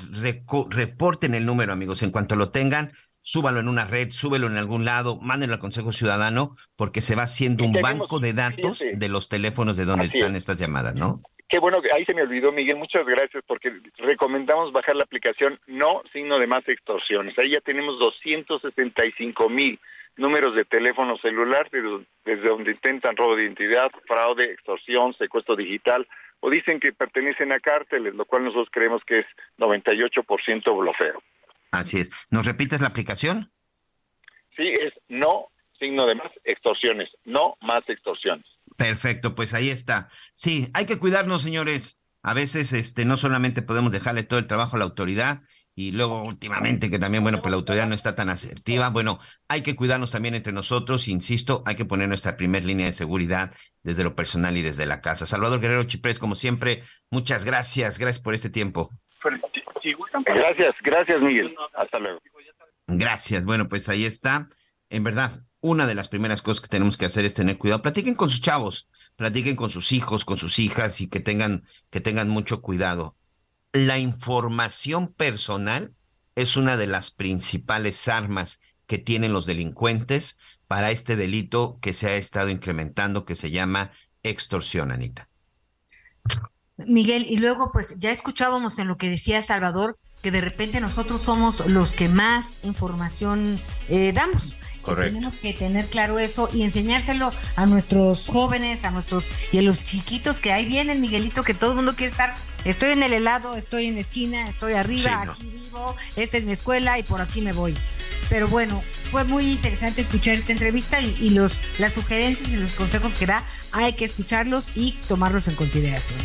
reporten 0.70 1.34
el 1.34 1.44
número, 1.44 1.74
amigos. 1.74 2.02
En 2.02 2.12
cuanto 2.12 2.34
lo 2.34 2.50
tengan, 2.50 2.92
súbalo 3.22 3.60
en 3.60 3.68
una 3.68 3.84
red, 3.84 4.10
súbelo 4.10 4.47
en 4.47 4.56
algún 4.56 4.84
lado, 4.84 5.18
mándenlo 5.20 5.55
al 5.55 5.60
Consejo 5.60 5.92
Ciudadano, 5.92 6.56
porque 6.76 7.01
se 7.01 7.16
va 7.16 7.22
haciendo 7.22 7.64
un 7.64 7.72
banco 7.72 8.18
de 8.18 8.32
datos 8.32 8.80
de 8.92 9.09
los 9.09 9.28
teléfonos 9.28 9.76
de 9.76 9.84
donde 9.84 10.06
están 10.06 10.36
estas 10.36 10.59
llamadas, 10.59 10.94
¿no? 10.94 11.20
Qué 11.48 11.59
bueno, 11.59 11.78
ahí 11.92 12.05
se 12.05 12.14
me 12.14 12.22
olvidó, 12.22 12.52
Miguel, 12.52 12.76
muchas 12.76 13.05
gracias, 13.05 13.42
porque 13.44 13.72
recomendamos 13.98 14.72
bajar 14.72 14.94
la 14.94 15.02
aplicación 15.02 15.59
No 15.66 16.02
Signo 16.12 16.38
de 16.38 16.47
Más 16.47 16.66
Extorsiones. 16.68 17.36
Ahí 17.38 17.51
ya 17.51 17.60
tenemos 17.60 17.98
265 17.98 19.48
mil 19.48 19.80
números 20.16 20.55
de 20.55 20.64
teléfono 20.64 21.18
celular 21.18 21.68
desde 21.72 22.48
donde 22.48 22.70
intentan 22.70 23.16
robo 23.16 23.34
de 23.34 23.44
identidad, 23.44 23.90
fraude, 24.06 24.52
extorsión, 24.52 25.12
secuestro 25.14 25.56
digital, 25.56 26.06
o 26.38 26.51
dicen 26.51 26.78
que 26.78 26.92
pertenecen 26.92 27.52
a 27.52 27.59
cárteles, 27.59 28.14
lo 28.14 28.26
cual 28.26 28.44
nosotros 28.44 28.68
creemos 28.70 29.02
que 29.05 29.20
es 29.20 29.26
98% 29.59 30.78
blofeo. 30.78 31.20
Así 31.70 32.01
es. 32.01 32.10
¿Nos 32.30 32.47
repites 32.47 32.80
la 32.80 32.88
aplicación? 32.88 33.52
Sí, 34.56 34.72
es 34.80 34.92
no 35.09 35.51
signo 35.78 36.06
de 36.06 36.14
más 36.14 36.30
extorsiones, 36.44 37.09
no 37.24 37.56
más 37.62 37.80
extorsiones. 37.88 38.47
Perfecto, 38.76 39.34
pues 39.34 39.55
ahí 39.55 39.70
está. 39.70 40.09
Sí, 40.34 40.68
hay 40.74 40.86
que 40.86 40.98
cuidarnos, 40.98 41.42
señores. 41.42 42.02
A 42.22 42.34
veces 42.34 42.72
este 42.74 43.06
no 43.06 43.16
solamente 43.16 43.62
podemos 43.62 43.90
dejarle 43.90 44.22
todo 44.22 44.38
el 44.38 44.47
trabajo 44.47 44.76
a 44.76 44.78
la 44.78 44.84
autoridad 44.84 45.42
y 45.74 45.92
luego 45.92 46.22
últimamente 46.24 46.90
que 46.90 46.98
también, 46.98 47.22
bueno, 47.22 47.40
pues 47.40 47.51
la 47.51 47.56
autoridad 47.56 47.86
no 47.86 47.94
está 47.94 48.14
tan 48.14 48.28
asertiva. 48.28 48.90
Bueno, 48.90 49.18
hay 49.48 49.62
que 49.62 49.74
cuidarnos 49.74 50.10
también 50.10 50.34
entre 50.34 50.52
nosotros, 50.52 51.09
insisto, 51.09 51.62
hay 51.64 51.76
que 51.76 51.86
poner 51.86 52.09
nuestra 52.09 52.36
primer 52.36 52.64
línea 52.64 52.86
de 52.86 52.92
seguridad 52.92 53.55
desde 53.82 54.05
lo 54.05 54.14
personal 54.14 54.56
y 54.59 54.62
desde 54.62 54.84
la 54.84 55.01
casa. 55.01 55.24
Salvador 55.24 55.60
Guerrero 55.60 55.84
Chiprés, 55.84 56.18
como 56.18 56.34
siempre, 56.34 56.84
muchas 57.10 57.47
gracias, 57.47 57.98
gracias 57.98 58.22
por 58.22 58.34
este 58.34 58.51
tiempo. 58.51 58.90
Gracias, 60.24 60.74
gracias 60.82 61.20
Miguel. 61.20 61.55
Hasta 61.74 61.99
luego. 61.99 62.20
Gracias. 62.87 63.45
Bueno, 63.45 63.69
pues 63.69 63.89
ahí 63.89 64.05
está. 64.05 64.47
En 64.89 65.05
verdad, 65.05 65.45
una 65.61 65.87
de 65.87 65.95
las 65.95 66.09
primeras 66.09 66.43
cosas 66.43 66.61
que 66.61 66.69
tenemos 66.69 66.97
que 66.97 67.07
hacer 67.07 67.24
es 67.24 67.35
tener 67.35 67.59
cuidado. 67.59 67.82
Platiquen 67.82 68.15
con 68.15 68.31
sus 68.31 68.41
chavos, 68.41 68.89
platiquen 69.16 69.57
con 69.57 69.70
sus 69.70 69.93
hijos, 69.93 70.24
con 70.24 70.37
sus 70.37 70.59
hijas 70.59 71.01
y 71.01 71.09
que 71.09 71.20
tengan, 71.20 71.65
que 71.91 72.01
tengan 72.01 72.28
mucho 72.28 72.62
cuidado. 72.62 73.16
La 73.73 73.99
información 73.99 75.12
personal 75.12 75.95
es 76.35 76.57
una 76.57 76.77
de 76.77 76.87
las 76.87 77.11
principales 77.11 78.09
armas 78.09 78.61
que 78.87 78.99
tienen 78.99 79.32
los 79.32 79.47
delincuentes 79.47 80.39
para 80.66 80.91
este 80.91 81.16
delito 81.16 81.78
que 81.81 81.93
se 81.93 82.09
ha 82.09 82.16
estado 82.16 82.49
incrementando, 82.49 83.24
que 83.24 83.35
se 83.35 83.51
llama 83.51 83.93
extorsión, 84.23 84.91
Anita. 84.91 85.28
Miguel, 86.86 87.27
y 87.28 87.39
luego 87.39 87.70
pues 87.73 87.94
ya 87.98 88.11
escuchábamos 88.11 88.78
en 88.78 88.89
lo 88.89 88.97
que 88.97 89.11
decía 89.11 89.44
Salvador 89.44 89.98
que 90.23 90.31
de 90.31 90.40
repente 90.40 90.81
nosotros 90.81 91.23
somos 91.23 91.66
los 91.66 91.93
que 91.93 92.09
más 92.09 92.47
información 92.62 93.59
eh, 93.89 94.12
damos. 94.12 94.55
Correcto. 94.82 95.15
Tenemos 95.15 95.36
que 95.36 95.52
tener 95.52 95.86
claro 95.86 96.19
eso 96.19 96.48
y 96.52 96.62
enseñárselo 96.62 97.32
a 97.57 97.66
nuestros 97.66 98.27
jóvenes, 98.27 98.85
a 98.85 98.90
nuestros 98.90 99.27
y 99.52 99.59
a 99.59 99.62
los 99.62 99.85
chiquitos 99.85 100.36
que 100.40 100.52
ahí 100.52 100.65
vienen, 100.65 101.01
Miguelito, 101.02 101.43
que 101.43 101.52
todo 101.52 101.70
el 101.70 101.77
mundo 101.77 101.94
quiere 101.97 102.11
estar. 102.11 102.35
Estoy 102.65 102.90
en 102.90 103.02
el 103.02 103.12
helado, 103.12 103.57
estoy 103.57 103.86
en 103.86 103.94
la 103.94 104.01
esquina, 104.01 104.48
estoy 104.48 104.74
arriba, 104.74 105.23
aquí 105.23 105.51
vivo, 105.51 105.97
esta 106.16 106.39
es 106.39 106.44
mi 106.44 106.52
escuela 106.52 106.98
y 106.98 107.02
por 107.02 107.20
aquí 107.20 107.43
me 107.43 107.52
voy. 107.52 107.74
Pero 108.31 108.48
bueno, 108.48 108.82
fue 109.11 109.24
muy 109.24 109.51
interesante 109.51 110.02
escuchar 110.02 110.35
esta 110.35 110.52
entrevista 110.52 111.01
y, 111.01 111.15
y 111.20 111.31
los 111.31 111.52
las 111.78 111.93
sugerencias 111.93 112.48
y 112.48 112.57
los 112.57 112.73
consejos 112.73 113.12
que 113.19 113.27
da, 113.27 113.43
hay 113.73 113.94
que 113.94 114.05
escucharlos 114.07 114.65
y 114.74 114.93
tomarlos 115.09 115.48
en 115.48 115.57
consideración. 115.57 116.19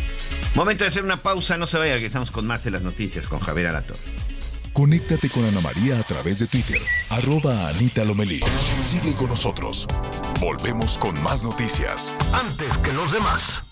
Momento 0.56 0.84
de 0.84 0.88
hacer 0.88 1.04
una 1.04 1.18
pausa, 1.18 1.58
no 1.58 1.66
se 1.66 1.76
vaya, 1.76 1.92
regresamos 1.92 2.30
con 2.30 2.46
más 2.46 2.64
de 2.64 2.70
las 2.70 2.80
noticias 2.80 3.26
con 3.26 3.40
Javier 3.40 3.66
Alator. 3.66 3.98
Conéctate 4.72 5.28
con 5.28 5.44
Ana 5.44 5.60
María 5.60 6.00
a 6.00 6.02
través 6.02 6.38
de 6.38 6.46
Twitter, 6.46 6.80
arroba 7.10 7.68
Anita 7.68 8.04
Lomelí. 8.04 8.40
Sigue 8.82 9.14
con 9.14 9.28
nosotros. 9.28 9.86
Volvemos 10.40 10.96
con 10.96 11.22
más 11.22 11.44
noticias. 11.44 12.16
Antes 12.32 12.78
que 12.78 12.90
los 12.94 13.12
demás. 13.12 13.64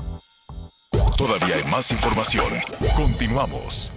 Todavía 1.16 1.56
hay 1.56 1.65
más 1.65 1.90
información. 1.90 2.52
Continuamos. 2.94 3.90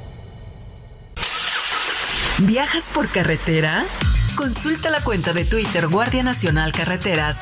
¿Viajas 2.38 2.86
por 2.94 3.10
carretera? 3.10 3.84
Consulta 4.38 4.92
la 4.92 5.04
cuenta 5.04 5.34
de 5.34 5.44
Twitter 5.44 5.88
Guardia 5.90 6.24
Nacional 6.24 6.72
Carreteras. 6.72 7.42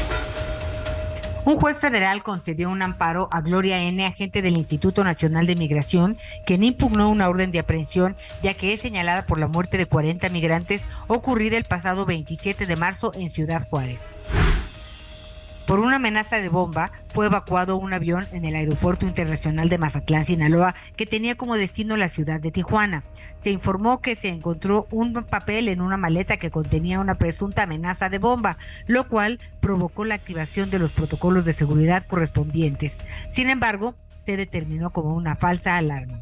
Un 1.43 1.59
juez 1.59 1.77
federal 1.77 2.21
concedió 2.21 2.69
un 2.69 2.83
amparo 2.83 3.27
a 3.31 3.41
Gloria 3.41 3.81
N., 3.81 4.05
agente 4.05 4.43
del 4.43 4.57
Instituto 4.57 5.03
Nacional 5.03 5.47
de 5.47 5.55
Migración, 5.55 6.17
quien 6.45 6.63
impugnó 6.63 7.09
una 7.09 7.29
orden 7.29 7.51
de 7.51 7.57
aprehensión 7.57 8.15
ya 8.43 8.53
que 8.53 8.73
es 8.73 8.81
señalada 8.81 9.25
por 9.25 9.39
la 9.39 9.47
muerte 9.47 9.77
de 9.77 9.87
40 9.87 10.29
migrantes 10.29 10.85
ocurrida 11.07 11.57
el 11.57 11.63
pasado 11.63 12.05
27 12.05 12.67
de 12.67 12.75
marzo 12.75 13.11
en 13.15 13.31
Ciudad 13.31 13.67
Juárez. 13.67 14.13
Por 15.71 15.79
una 15.79 15.95
amenaza 15.95 16.41
de 16.41 16.49
bomba, 16.49 16.91
fue 17.07 17.27
evacuado 17.27 17.77
un 17.77 17.93
avión 17.93 18.27
en 18.33 18.43
el 18.43 18.55
Aeropuerto 18.55 19.07
Internacional 19.07 19.69
de 19.69 19.77
Mazatlán, 19.77 20.25
Sinaloa, 20.25 20.75
que 20.97 21.05
tenía 21.05 21.35
como 21.35 21.55
destino 21.55 21.95
la 21.95 22.09
ciudad 22.09 22.41
de 22.41 22.51
Tijuana. 22.51 23.05
Se 23.39 23.51
informó 23.51 24.01
que 24.01 24.17
se 24.17 24.27
encontró 24.27 24.85
un 24.91 25.13
papel 25.13 25.69
en 25.69 25.79
una 25.79 25.95
maleta 25.95 26.35
que 26.35 26.49
contenía 26.49 26.99
una 26.99 27.15
presunta 27.15 27.63
amenaza 27.63 28.09
de 28.09 28.19
bomba, 28.19 28.57
lo 28.85 29.07
cual 29.07 29.39
provocó 29.61 30.03
la 30.03 30.15
activación 30.15 30.69
de 30.71 30.79
los 30.79 30.91
protocolos 30.91 31.45
de 31.45 31.53
seguridad 31.53 32.05
correspondientes. 32.05 33.05
Sin 33.29 33.49
embargo, 33.49 33.95
se 34.25 34.35
determinó 34.35 34.89
como 34.89 35.13
una 35.13 35.37
falsa 35.37 35.77
alarma. 35.77 36.19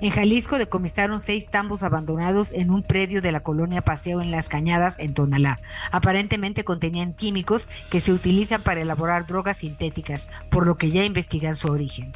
En 0.00 0.10
Jalisco 0.10 0.58
decomisaron 0.58 1.20
seis 1.20 1.46
tambos 1.50 1.82
abandonados 1.82 2.52
en 2.52 2.70
un 2.70 2.84
predio 2.84 3.20
de 3.20 3.32
la 3.32 3.40
colonia 3.40 3.82
Paseo 3.82 4.20
en 4.20 4.30
Las 4.30 4.48
Cañadas, 4.48 4.94
en 4.98 5.12
Tonalá. 5.12 5.58
Aparentemente 5.90 6.62
contenían 6.62 7.14
químicos 7.14 7.68
que 7.90 8.00
se 8.00 8.12
utilizan 8.12 8.62
para 8.62 8.80
elaborar 8.80 9.26
drogas 9.26 9.58
sintéticas, 9.58 10.28
por 10.50 10.66
lo 10.66 10.76
que 10.76 10.92
ya 10.92 11.04
investigan 11.04 11.56
su 11.56 11.66
origen. 11.66 12.12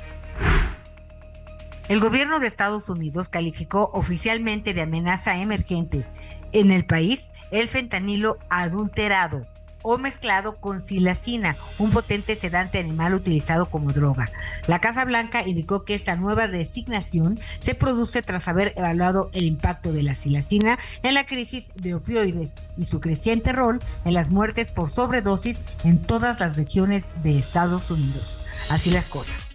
El 1.88 1.98
gobierno 1.98 2.38
de 2.38 2.46
Estados 2.46 2.88
Unidos 2.88 3.28
calificó 3.28 3.90
oficialmente 3.92 4.74
de 4.74 4.82
amenaza 4.82 5.38
emergente 5.38 6.06
en 6.52 6.70
el 6.70 6.86
país 6.86 7.32
el 7.50 7.66
fentanilo 7.66 8.38
adulterado 8.48 9.44
o 9.82 9.98
mezclado 9.98 10.56
con 10.56 10.80
silacina, 10.80 11.56
un 11.78 11.90
potente 11.90 12.36
sedante 12.36 12.78
animal 12.78 13.14
utilizado 13.14 13.66
como 13.66 13.92
droga. 13.92 14.30
La 14.66 14.80
Casa 14.80 15.04
Blanca 15.04 15.46
indicó 15.46 15.84
que 15.84 15.94
esta 15.94 16.16
nueva 16.16 16.48
designación 16.48 17.38
se 17.60 17.74
produce 17.74 18.22
tras 18.22 18.48
haber 18.48 18.72
evaluado 18.76 19.30
el 19.32 19.44
impacto 19.44 19.92
de 19.92 20.02
la 20.02 20.14
silacina 20.14 20.78
en 21.02 21.14
la 21.14 21.26
crisis 21.26 21.68
de 21.74 21.94
opioides 21.94 22.54
y 22.76 22.84
su 22.84 23.00
creciente 23.00 23.52
rol 23.52 23.82
en 24.04 24.14
las 24.14 24.30
muertes 24.30 24.70
por 24.70 24.92
sobredosis 24.92 25.60
en 25.84 26.02
todas 26.02 26.40
las 26.40 26.56
regiones 26.56 27.06
de 27.22 27.38
Estados 27.38 27.90
Unidos. 27.90 28.42
Así 28.70 28.90
las 28.90 29.06
cosas. 29.06 29.52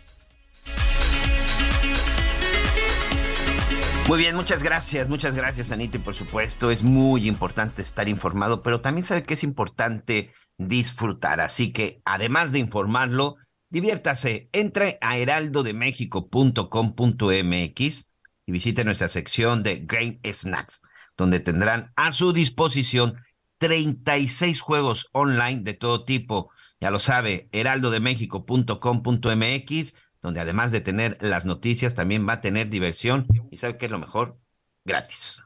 Muy 4.07 4.19
bien, 4.19 4.35
muchas 4.37 4.63
gracias, 4.63 5.09
muchas 5.09 5.35
gracias 5.35 5.73
Anita 5.73 5.97
y 5.97 5.99
por 5.99 6.15
supuesto 6.15 6.71
es 6.71 6.81
muy 6.81 7.27
importante 7.27 7.81
estar 7.81 8.07
informado, 8.07 8.63
pero 8.63 8.79
también 8.79 9.03
sabe 9.03 9.23
que 9.23 9.33
es 9.33 9.43
importante 9.43 10.31
disfrutar, 10.57 11.41
así 11.41 11.73
que 11.73 12.01
además 12.05 12.53
de 12.53 12.59
informarlo, 12.59 13.35
diviértase, 13.69 14.47
entre 14.53 14.97
a 15.01 15.17
heraldodemexico.com.mx 15.17 18.11
y 18.45 18.51
visite 18.53 18.85
nuestra 18.85 19.09
sección 19.09 19.61
de 19.61 19.83
Grain 19.85 20.21
Snacks, 20.23 20.83
donde 21.17 21.41
tendrán 21.41 21.91
a 21.97 22.13
su 22.13 22.31
disposición 22.31 23.17
36 23.57 24.61
juegos 24.61 25.09
online 25.11 25.63
de 25.63 25.73
todo 25.73 26.05
tipo. 26.05 26.49
Ya 26.79 26.91
lo 26.91 26.99
sabe, 26.99 27.49
heraldodemexico.com.mx 27.51 29.95
donde 30.27 30.41
además 30.41 30.73
de 30.73 30.81
tener 30.81 31.17
las 31.21 31.45
noticias, 31.45 31.95
también 31.95 32.27
va 32.27 32.33
a 32.33 32.41
tener 32.41 32.69
diversión. 32.69 33.25
¿Y 33.49 33.55
sabe 33.55 33.77
qué 33.77 33.85
es 33.85 33.91
lo 33.91 33.97
mejor? 33.97 34.37
Gratis. 34.83 35.41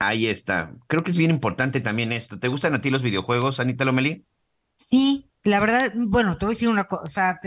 Ahí 0.00 0.26
está. 0.26 0.74
Creo 0.88 1.04
que 1.04 1.12
es 1.12 1.16
bien 1.16 1.30
importante 1.30 1.80
también 1.80 2.10
esto. 2.10 2.40
¿Te 2.40 2.48
gustan 2.48 2.74
a 2.74 2.80
ti 2.80 2.90
los 2.90 3.02
videojuegos, 3.02 3.60
Anita 3.60 3.84
Lomelí? 3.84 4.26
Sí, 4.76 5.30
la 5.44 5.60
verdad, 5.60 5.92
bueno, 5.94 6.36
te 6.36 6.46
voy 6.46 6.52
a 6.52 6.56
decir 6.56 6.68
una 6.68 6.88
cosa. 6.88 7.38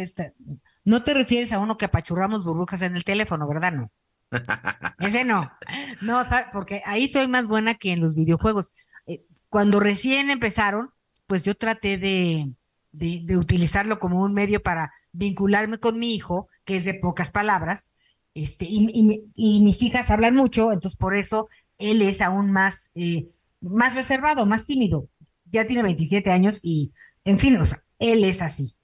No 0.85 1.03
te 1.03 1.13
refieres 1.13 1.51
a 1.51 1.59
uno 1.59 1.77
que 1.77 1.85
apachurramos 1.85 2.45
burbujas 2.45 2.81
en 2.83 2.95
el 2.95 3.03
teléfono, 3.03 3.49
¿verdad? 3.49 3.73
No. 3.73 3.91
Ese 4.99 5.25
no. 5.25 5.51
No, 5.99 6.23
porque 6.53 6.81
ahí 6.85 7.09
soy 7.09 7.27
más 7.27 7.47
buena 7.47 7.75
que 7.75 7.91
en 7.91 7.99
los 7.99 8.15
videojuegos. 8.15 8.71
Eh, 9.07 9.25
cuando 9.49 9.81
recién 9.81 10.29
empezaron, 10.31 10.93
pues 11.27 11.43
yo 11.43 11.53
traté 11.55 11.97
de, 11.97 12.49
de, 12.91 13.38
utilizarlo 13.38 13.99
como 13.99 14.22
un 14.22 14.34
medio 14.34 14.61
para 14.61 14.91
vincularme 15.11 15.80
con 15.80 15.99
mi 15.99 16.16
hijo, 16.16 16.48
que 16.66 16.78
es 16.78 16.86
de 16.86 16.95
pocas 16.95 17.32
palabras, 17.32 17.94
este, 18.34 18.66
y, 18.70 19.26
y, 19.36 19.61
mis 19.61 19.82
hijas 19.82 20.10
hablan 20.10 20.36
mucho, 20.36 20.72
entonces 20.72 20.98
por 20.98 21.16
eso 21.16 21.48
él 21.78 22.02
es 22.02 22.22
aún 22.22 22.52
más, 22.52 22.91
eh, 22.95 23.28
más 23.61 23.95
reservado, 23.95 24.45
más 24.45 24.66
tímido. 24.66 25.10
Ya 25.52 25.66
tiene 25.66 25.84
27 25.84 26.32
años 26.32 26.60
y, 26.61 26.94
en 27.24 27.40
fin, 27.40 27.57
él 27.98 28.24
es 28.24 28.41
así. 28.41 28.76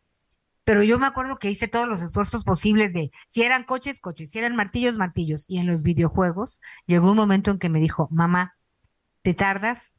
Pero 0.64 0.82
yo 0.82 0.98
me 0.98 1.06
acuerdo 1.06 1.38
que 1.38 1.52
hice 1.52 1.68
todos 1.68 1.88
los 1.88 2.02
esfuerzos 2.02 2.44
posibles 2.44 2.91
de, 2.91 3.11
si 3.27 3.44
eran 3.44 3.65
coches, 3.65 3.99
coches, 3.99 4.32
si 4.32 4.40
eran 4.40 4.56
martillos, 4.56 4.98
martillos. 4.98 5.45
Y 5.48 5.60
en 5.60 5.68
los 5.68 5.84
videojuegos 5.84 6.60
llegó 6.88 7.11
un 7.11 7.18
momento 7.18 7.52
en 7.52 7.60
que 7.60 7.69
me 7.69 7.80
dijo, 7.80 8.07
mamá, 8.11 8.56
te 9.22 9.36
tardas 9.36 9.95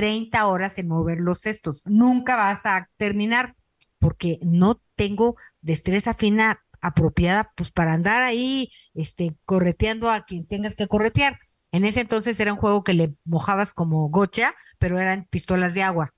30 0.00 0.46
horas 0.46 0.78
en 0.78 0.88
mover 0.88 1.20
los 1.20 1.42
cestos. 1.42 1.82
Nunca 1.84 2.34
vas 2.34 2.64
a 2.64 2.88
terminar 2.96 3.54
porque 3.98 4.38
no 4.40 4.80
tengo 4.94 5.36
destreza 5.60 6.14
fina 6.14 6.64
apropiada 6.80 7.52
pues 7.54 7.70
para 7.70 7.92
andar 7.92 8.22
ahí 8.22 8.70
este 8.94 9.36
correteando 9.44 10.08
a 10.08 10.24
quien 10.24 10.46
tengas 10.46 10.74
que 10.74 10.86
corretear. 10.86 11.38
En 11.70 11.84
ese 11.84 12.00
entonces 12.00 12.40
era 12.40 12.54
un 12.54 12.58
juego 12.58 12.82
que 12.82 12.94
le 12.94 13.14
mojabas 13.24 13.74
como 13.74 14.08
gocha, 14.08 14.54
pero 14.78 14.98
eran 14.98 15.26
pistolas 15.28 15.74
de 15.74 15.82
agua. 15.82 16.14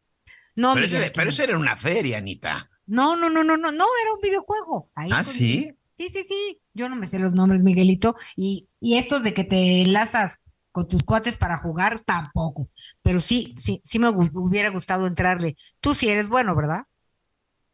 No, 0.54 0.74
pero, 0.74 0.86
eso, 1.28 1.42
era 1.42 1.58
una 1.58 1.76
feria, 1.76 2.18
Anita. 2.18 2.70
No, 2.86 3.16
no, 3.16 3.30
no, 3.30 3.42
no, 3.42 3.56
no, 3.56 3.72
no, 3.72 3.86
era 4.00 4.14
un 4.14 4.20
videojuego. 4.22 4.92
ah, 4.94 5.24
sí. 5.24 5.76
Sí, 5.96 6.08
sí, 6.08 6.22
sí. 6.24 6.62
Yo 6.72 6.88
no 6.88 6.94
me 6.94 7.08
sé 7.08 7.18
los 7.18 7.32
nombres, 7.32 7.64
Miguelito. 7.64 8.14
Y, 8.36 8.68
y 8.78 8.98
estos 8.98 9.24
de 9.24 9.34
que 9.34 9.42
te 9.42 9.82
enlazas 9.82 10.38
con 10.72 10.88
tus 10.88 11.02
cuates 11.04 11.36
para 11.36 11.56
jugar, 11.56 12.02
tampoco. 12.04 12.68
Pero 13.02 13.20
sí, 13.20 13.54
sí, 13.58 13.80
sí 13.84 13.98
me 13.98 14.08
hubiera 14.08 14.70
gustado 14.70 15.06
entrarle. 15.06 15.56
Tú 15.80 15.94
sí 15.94 16.08
eres 16.08 16.28
bueno, 16.28 16.56
¿verdad? 16.56 16.84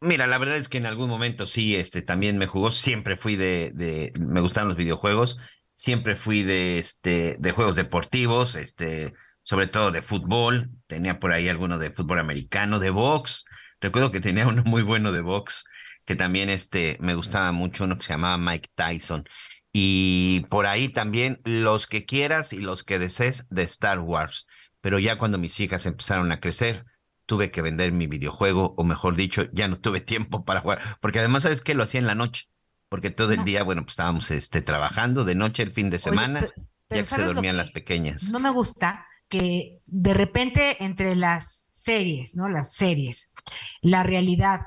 Mira, 0.01 0.27
la 0.27 0.37
verdad 0.37 0.55
es 0.57 0.69
que 0.69 0.77
en 0.77 0.85
algún 0.85 1.09
momento 1.09 1.45
sí, 1.45 1.75
este, 1.75 2.01
también 2.01 2.37
me 2.37 2.47
jugó. 2.47 2.71
Siempre 2.71 3.17
fui 3.17 3.35
de, 3.35 3.71
de, 3.73 4.13
me 4.19 4.39
gustaban 4.41 4.69
los 4.69 4.77
videojuegos. 4.77 5.37
Siempre 5.73 6.15
fui 6.15 6.43
de, 6.43 6.79
este, 6.79 7.35
de 7.39 7.51
juegos 7.51 7.75
deportivos, 7.75 8.55
este, 8.55 9.13
sobre 9.43 9.67
todo 9.67 9.91
de 9.91 10.01
fútbol. 10.01 10.69
Tenía 10.87 11.19
por 11.19 11.31
ahí 11.33 11.49
alguno 11.49 11.77
de 11.77 11.91
fútbol 11.91 12.19
americano, 12.19 12.79
de 12.79 12.91
box. 12.91 13.43
Recuerdo 13.81 14.11
que 14.11 14.21
tenía 14.21 14.47
uno 14.47 14.63
muy 14.63 14.83
bueno 14.83 15.11
de 15.11 15.21
box, 15.21 15.65
que 16.05 16.15
también, 16.15 16.49
este, 16.49 16.97
me 17.01 17.15
gustaba 17.15 17.51
mucho, 17.51 17.83
uno 17.83 17.97
que 17.97 18.03
se 18.05 18.13
llamaba 18.13 18.37
Mike 18.37 18.69
Tyson. 18.75 19.25
Y 19.71 20.45
por 20.49 20.65
ahí 20.65 20.89
también 20.89 21.41
los 21.43 21.87
que 21.87 22.05
quieras 22.05 22.53
y 22.53 22.59
los 22.59 22.83
que 22.83 22.99
desees 22.99 23.47
de 23.49 23.63
Star 23.63 23.99
Wars. 23.99 24.47
Pero 24.81 24.99
ya 24.99 25.17
cuando 25.17 25.37
mis 25.37 25.59
hijas 25.59 25.85
empezaron 25.85 26.31
a 26.31 26.39
crecer, 26.39 26.85
tuve 27.25 27.51
que 27.51 27.61
vender 27.61 27.91
mi 27.91 28.07
videojuego, 28.07 28.73
o 28.75 28.83
mejor 28.83 29.15
dicho, 29.15 29.43
ya 29.53 29.67
no 29.67 29.79
tuve 29.79 30.01
tiempo 30.13 30.43
para 30.43 30.61
jugar, 30.61 30.81
porque 30.99 31.19
además, 31.19 31.43
¿sabes 31.43 31.61
qué? 31.61 31.75
Lo 31.75 31.83
hacía 31.83 31.99
en 31.99 32.07
la 32.07 32.15
noche, 32.15 32.49
porque 32.89 33.11
todo 33.11 33.31
el 33.33 33.43
día, 33.45 33.63
bueno, 33.63 33.83
pues 33.83 33.93
estábamos 33.93 34.31
este, 34.31 34.61
trabajando 34.61 35.25
de 35.25 35.35
noche, 35.35 35.63
el 35.63 35.71
fin 35.71 35.89
de 35.89 35.99
semana, 35.99 36.41
ya 36.89 36.97
que 36.97 37.03
se 37.03 37.21
dormían 37.21 37.57
las 37.57 37.71
pequeñas. 37.71 38.31
No 38.31 38.39
me 38.39 38.49
gusta 38.49 39.05
que 39.27 39.79
de 39.85 40.13
repente 40.15 40.83
entre 40.83 41.15
las 41.15 41.69
series, 41.71 42.35
¿no? 42.35 42.49
Las 42.49 42.73
series, 42.73 43.29
la 43.81 44.01
realidad 44.01 44.61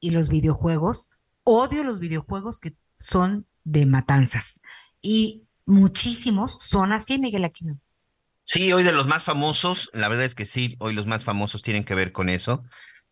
y 0.00 0.10
los 0.10 0.28
videojuegos, 0.28 1.08
odio 1.44 1.84
los 1.84 2.00
videojuegos 2.00 2.58
que 2.58 2.74
son 2.98 3.46
de 3.68 3.86
matanzas. 3.86 4.60
Y 5.02 5.44
muchísimos 5.66 6.58
son 6.70 6.92
así, 6.92 7.18
Miguel 7.18 7.44
Aquino. 7.44 7.78
Sí, 8.44 8.72
hoy 8.72 8.82
de 8.82 8.92
los 8.92 9.06
más 9.06 9.24
famosos, 9.24 9.90
la 9.92 10.08
verdad 10.08 10.24
es 10.24 10.34
que 10.34 10.46
sí, 10.46 10.74
hoy 10.78 10.94
los 10.94 11.06
más 11.06 11.22
famosos 11.22 11.60
tienen 11.60 11.84
que 11.84 11.94
ver 11.94 12.12
con 12.12 12.30
eso, 12.30 12.64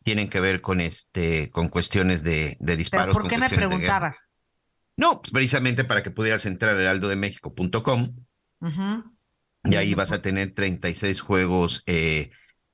tienen 0.02 0.30
que 0.30 0.40
ver 0.40 0.62
con 0.62 0.80
este, 0.80 1.50
con 1.50 1.68
cuestiones 1.68 2.22
de, 2.22 2.56
de 2.58 2.76
disparos. 2.76 3.14
¿Por 3.14 3.28
qué 3.28 3.36
me 3.36 3.50
preguntabas? 3.50 4.30
No, 4.96 5.20
pues 5.20 5.30
precisamente 5.32 5.84
para 5.84 6.02
que 6.02 6.10
pudieras 6.10 6.46
entrar 6.46 6.74
a 6.74 6.80
heraldodemexico.com 6.80 8.16
y 9.64 9.76
ahí 9.76 9.94
vas 9.94 10.12
a 10.12 10.22
tener 10.22 10.54
36 10.54 11.20
juegos 11.20 11.82
eh, 11.84 12.30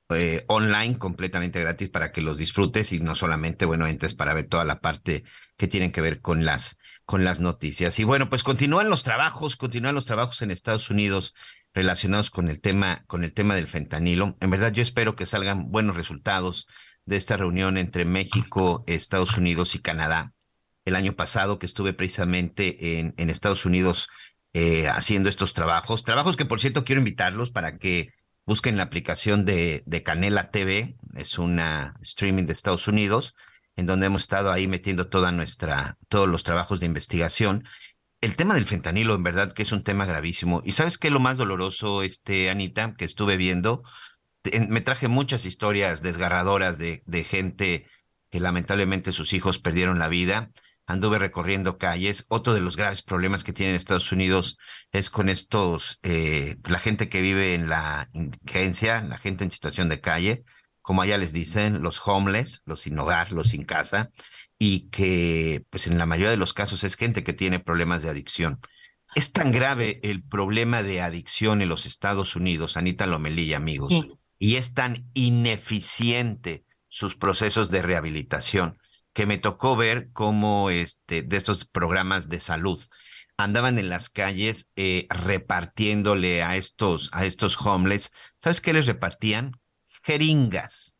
eh, 0.09 0.45
online 0.47 0.97
completamente 0.97 1.59
gratis 1.59 1.89
para 1.89 2.13
que 2.13 2.21
los 2.21 2.37
disfrutes 2.37 2.93
y 2.93 2.99
no 2.99 3.15
solamente, 3.15 3.65
bueno, 3.65 3.87
entres 3.87 4.13
para 4.13 4.33
ver 4.33 4.47
toda 4.47 4.63
la 4.63 4.79
parte 4.79 5.25
que 5.57 5.67
tienen 5.67 5.91
que 5.91 6.01
ver 6.01 6.21
con 6.21 6.45
las, 6.45 6.77
con 7.13 7.23
las 7.23 7.39
noticias. 7.39 7.99
Y 7.99 8.05
bueno, 8.05 8.27
pues 8.27 8.41
continúan 8.41 8.89
los 8.89 9.03
trabajos, 9.03 9.55
continúan 9.55 9.93
los 9.93 10.05
trabajos 10.05 10.41
en 10.41 10.49
Estados 10.49 10.89
Unidos 10.89 11.35
relacionados 11.71 12.31
con 12.31 12.49
el 12.49 12.59
tema, 12.59 13.03
con 13.05 13.23
el 13.23 13.33
tema 13.33 13.53
del 13.53 13.67
fentanilo. 13.67 14.35
En 14.39 14.49
verdad, 14.49 14.73
yo 14.73 14.81
espero 14.81 15.15
que 15.15 15.27
salgan 15.27 15.69
buenos 15.69 15.95
resultados 15.95 16.65
de 17.05 17.17
esta 17.17 17.37
reunión 17.37 17.77
entre 17.77 18.05
México, 18.05 18.83
Estados 18.87 19.37
Unidos 19.37 19.75
y 19.75 19.79
Canadá. 19.79 20.33
El 20.85 20.95
año 20.95 21.13
pasado 21.13 21.59
que 21.59 21.67
estuve 21.67 21.93
precisamente 21.93 22.97
en, 22.97 23.13
en 23.17 23.29
Estados 23.29 23.67
Unidos 23.67 24.09
eh, 24.53 24.87
haciendo 24.87 25.29
estos 25.29 25.53
trabajos, 25.53 26.01
trabajos 26.01 26.35
que 26.35 26.45
por 26.45 26.61
cierto 26.61 26.83
quiero 26.83 27.01
invitarlos 27.01 27.51
para 27.51 27.77
que 27.77 28.11
busquen 28.43 28.75
la 28.75 28.83
aplicación 28.83 29.45
de, 29.45 29.83
de 29.85 30.01
Canela 30.01 30.49
TV, 30.49 30.97
es 31.13 31.37
una 31.37 31.95
streaming 32.01 32.47
de 32.47 32.53
Estados 32.53 32.87
Unidos, 32.87 33.35
en 33.75 33.85
donde 33.85 34.07
hemos 34.07 34.23
estado 34.23 34.51
ahí 34.51 34.67
metiendo 34.67 35.07
toda 35.07 35.31
nuestra, 35.31 35.97
todos 36.07 36.29
los 36.29 36.43
trabajos 36.43 36.79
de 36.79 36.85
investigación 36.85 37.63
el 38.23 38.37
tema 38.37 38.55
del 38.55 38.65
fentanilo, 38.65 39.15
en 39.15 39.23
verdad, 39.23 39.51
que 39.51 39.63
es 39.63 39.73
un 39.73 39.83
tema 39.83 40.05
gravísimo. 40.05 40.61
¿Y 40.63 40.71
sabes 40.71 40.97
qué 40.97 41.07
es 41.07 41.13
lo 41.13 41.19
más 41.19 41.35
doloroso, 41.35 42.03
este, 42.03 42.49
Anita, 42.49 42.95
que 42.95 43.03
estuve 43.03 43.35
viendo? 43.35 43.83
Me 44.69 44.79
traje 44.79 45.09
muchas 45.09 45.45
historias 45.45 46.01
desgarradoras 46.01 46.77
de, 46.77 47.03
de 47.05 47.25
gente 47.25 47.85
que 48.29 48.39
lamentablemente 48.39 49.11
sus 49.11 49.33
hijos 49.33 49.59
perdieron 49.59 49.99
la 49.99 50.07
vida. 50.07 50.51
Anduve 50.85 51.19
recorriendo 51.19 51.77
calles. 51.77 52.25
Otro 52.29 52.53
de 52.53 52.61
los 52.61 52.77
graves 52.77 53.01
problemas 53.01 53.43
que 53.43 53.51
tiene 53.51 53.75
Estados 53.75 54.13
Unidos 54.13 54.57
es 54.93 55.09
con 55.09 55.27
estos, 55.27 55.99
eh, 56.01 56.55
la 56.63 56.79
gente 56.79 57.09
que 57.09 57.21
vive 57.21 57.55
en 57.55 57.67
la 57.67 58.09
indigencia, 58.13 59.03
la 59.03 59.17
gente 59.17 59.43
en 59.43 59.51
situación 59.51 59.89
de 59.89 59.99
calle, 59.99 60.45
como 60.83 61.01
allá 61.01 61.17
les 61.17 61.33
dicen, 61.33 61.81
los 61.81 62.05
homeless, 62.05 62.61
los 62.65 62.81
sin 62.81 62.99
hogar, 62.99 63.31
los 63.31 63.49
sin 63.49 63.63
casa 63.63 64.11
y 64.59 64.89
que 64.89 65.65
pues 65.69 65.87
en 65.87 65.97
la 65.97 66.05
mayoría 66.05 66.29
de 66.29 66.37
los 66.37 66.53
casos 66.53 66.83
es 66.83 66.95
gente 66.95 67.23
que 67.23 67.33
tiene 67.33 67.59
problemas 67.59 68.03
de 68.03 68.09
adicción. 68.09 68.59
Es 69.15 69.31
tan 69.31 69.51
grave 69.51 69.99
el 70.03 70.23
problema 70.23 70.83
de 70.83 71.01
adicción 71.01 71.61
en 71.61 71.69
los 71.69 71.85
Estados 71.85 72.35
Unidos, 72.35 72.77
Anita 72.77 73.07
Lomelilla, 73.07 73.57
amigos, 73.57 74.05
y 74.37 74.55
es 74.55 74.73
tan 74.73 75.09
ineficiente 75.13 76.65
sus 76.89 77.15
procesos 77.15 77.71
de 77.71 77.81
rehabilitación 77.81 78.77
que 79.13 79.25
me 79.25 79.37
tocó 79.37 79.75
ver 79.75 80.09
cómo 80.11 80.69
este, 80.69 81.21
de 81.21 81.37
estos 81.37 81.65
programas 81.65 82.29
de 82.29 82.39
salud 82.39 82.83
andaban 83.37 83.79
en 83.79 83.89
las 83.89 84.09
calles 84.09 84.71
eh, 84.75 85.07
repartiéndole 85.09 86.43
a 86.43 86.57
estos, 86.57 87.09
a 87.13 87.25
estos 87.25 87.59
homeless. 87.59 88.11
¿Sabes 88.37 88.61
qué 88.61 88.73
les 88.73 88.85
repartían? 88.85 89.59
Jeringas 90.03 90.97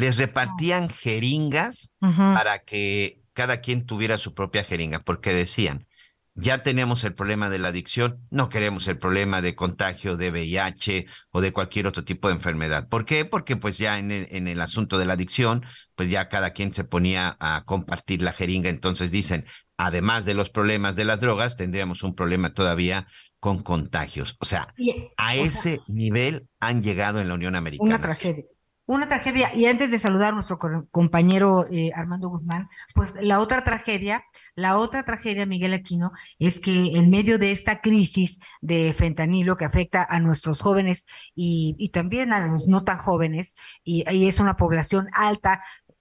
les 0.00 0.16
repartían 0.16 0.88
jeringas 0.88 1.92
para 2.00 2.60
que 2.60 3.20
cada 3.34 3.60
quien 3.60 3.84
tuviera 3.84 4.18
su 4.18 4.34
propia 4.34 4.64
jeringa, 4.64 5.00
porque 5.00 5.32
decían, 5.32 5.86
ya 6.34 6.62
tenemos 6.62 7.04
el 7.04 7.14
problema 7.14 7.50
de 7.50 7.58
la 7.58 7.68
adicción, 7.68 8.26
no 8.30 8.48
queremos 8.48 8.88
el 8.88 8.98
problema 8.98 9.42
de 9.42 9.54
contagio 9.54 10.16
de 10.16 10.30
VIH 10.30 11.06
o 11.32 11.42
de 11.42 11.52
cualquier 11.52 11.86
otro 11.86 12.04
tipo 12.04 12.28
de 12.28 12.34
enfermedad. 12.34 12.88
¿Por 12.88 13.04
qué? 13.04 13.26
Porque 13.26 13.56
pues 13.56 13.76
ya 13.76 13.98
en 13.98 14.10
el, 14.10 14.26
en 14.30 14.48
el 14.48 14.60
asunto 14.62 14.96
de 14.98 15.04
la 15.04 15.14
adicción, 15.14 15.66
pues 15.94 16.08
ya 16.08 16.28
cada 16.28 16.50
quien 16.50 16.72
se 16.72 16.84
ponía 16.84 17.36
a 17.40 17.64
compartir 17.66 18.22
la 18.22 18.32
jeringa, 18.32 18.70
entonces 18.70 19.10
dicen, 19.10 19.44
además 19.76 20.24
de 20.24 20.34
los 20.34 20.48
problemas 20.48 20.96
de 20.96 21.04
las 21.04 21.20
drogas, 21.20 21.56
tendríamos 21.56 22.02
un 22.02 22.14
problema 22.14 22.54
todavía 22.54 23.06
con 23.40 23.62
contagios. 23.62 24.36
O 24.40 24.44
sea, 24.44 24.72
a 25.16 25.34
ese 25.34 25.80
nivel 25.88 26.48
han 26.60 26.82
llegado 26.82 27.20
en 27.20 27.28
la 27.28 27.34
Unión 27.34 27.56
Americana. 27.56 27.96
Una 27.96 28.00
tragedia 28.00 28.44
una 28.90 29.08
tragedia, 29.08 29.54
y 29.54 29.66
antes 29.66 29.88
de 29.88 30.00
saludar 30.00 30.32
a 30.32 30.34
nuestro 30.34 30.58
compañero 30.90 31.64
eh, 31.70 31.92
Armando 31.94 32.28
Guzmán, 32.28 32.68
pues 32.92 33.14
la 33.20 33.38
otra 33.38 33.62
tragedia, 33.62 34.24
la 34.56 34.78
otra 34.78 35.04
tragedia, 35.04 35.46
Miguel 35.46 35.74
Aquino, 35.74 36.10
es 36.40 36.58
que 36.58 36.98
en 36.98 37.08
medio 37.08 37.38
de 37.38 37.52
esta 37.52 37.82
crisis 37.82 38.40
de 38.60 38.92
fentanilo 38.92 39.56
que 39.56 39.64
afecta 39.64 40.04
a 40.10 40.18
nuestros 40.18 40.60
jóvenes 40.60 41.06
y, 41.36 41.88
también 41.90 42.32
a 42.32 42.44
los 42.48 42.66
no 42.66 42.82
tan 42.82 42.98
jóvenes, 42.98 43.54
y, 43.84 44.02
es 44.26 44.40
una 44.40 44.56
población 44.56 45.06
alta, 45.12 45.60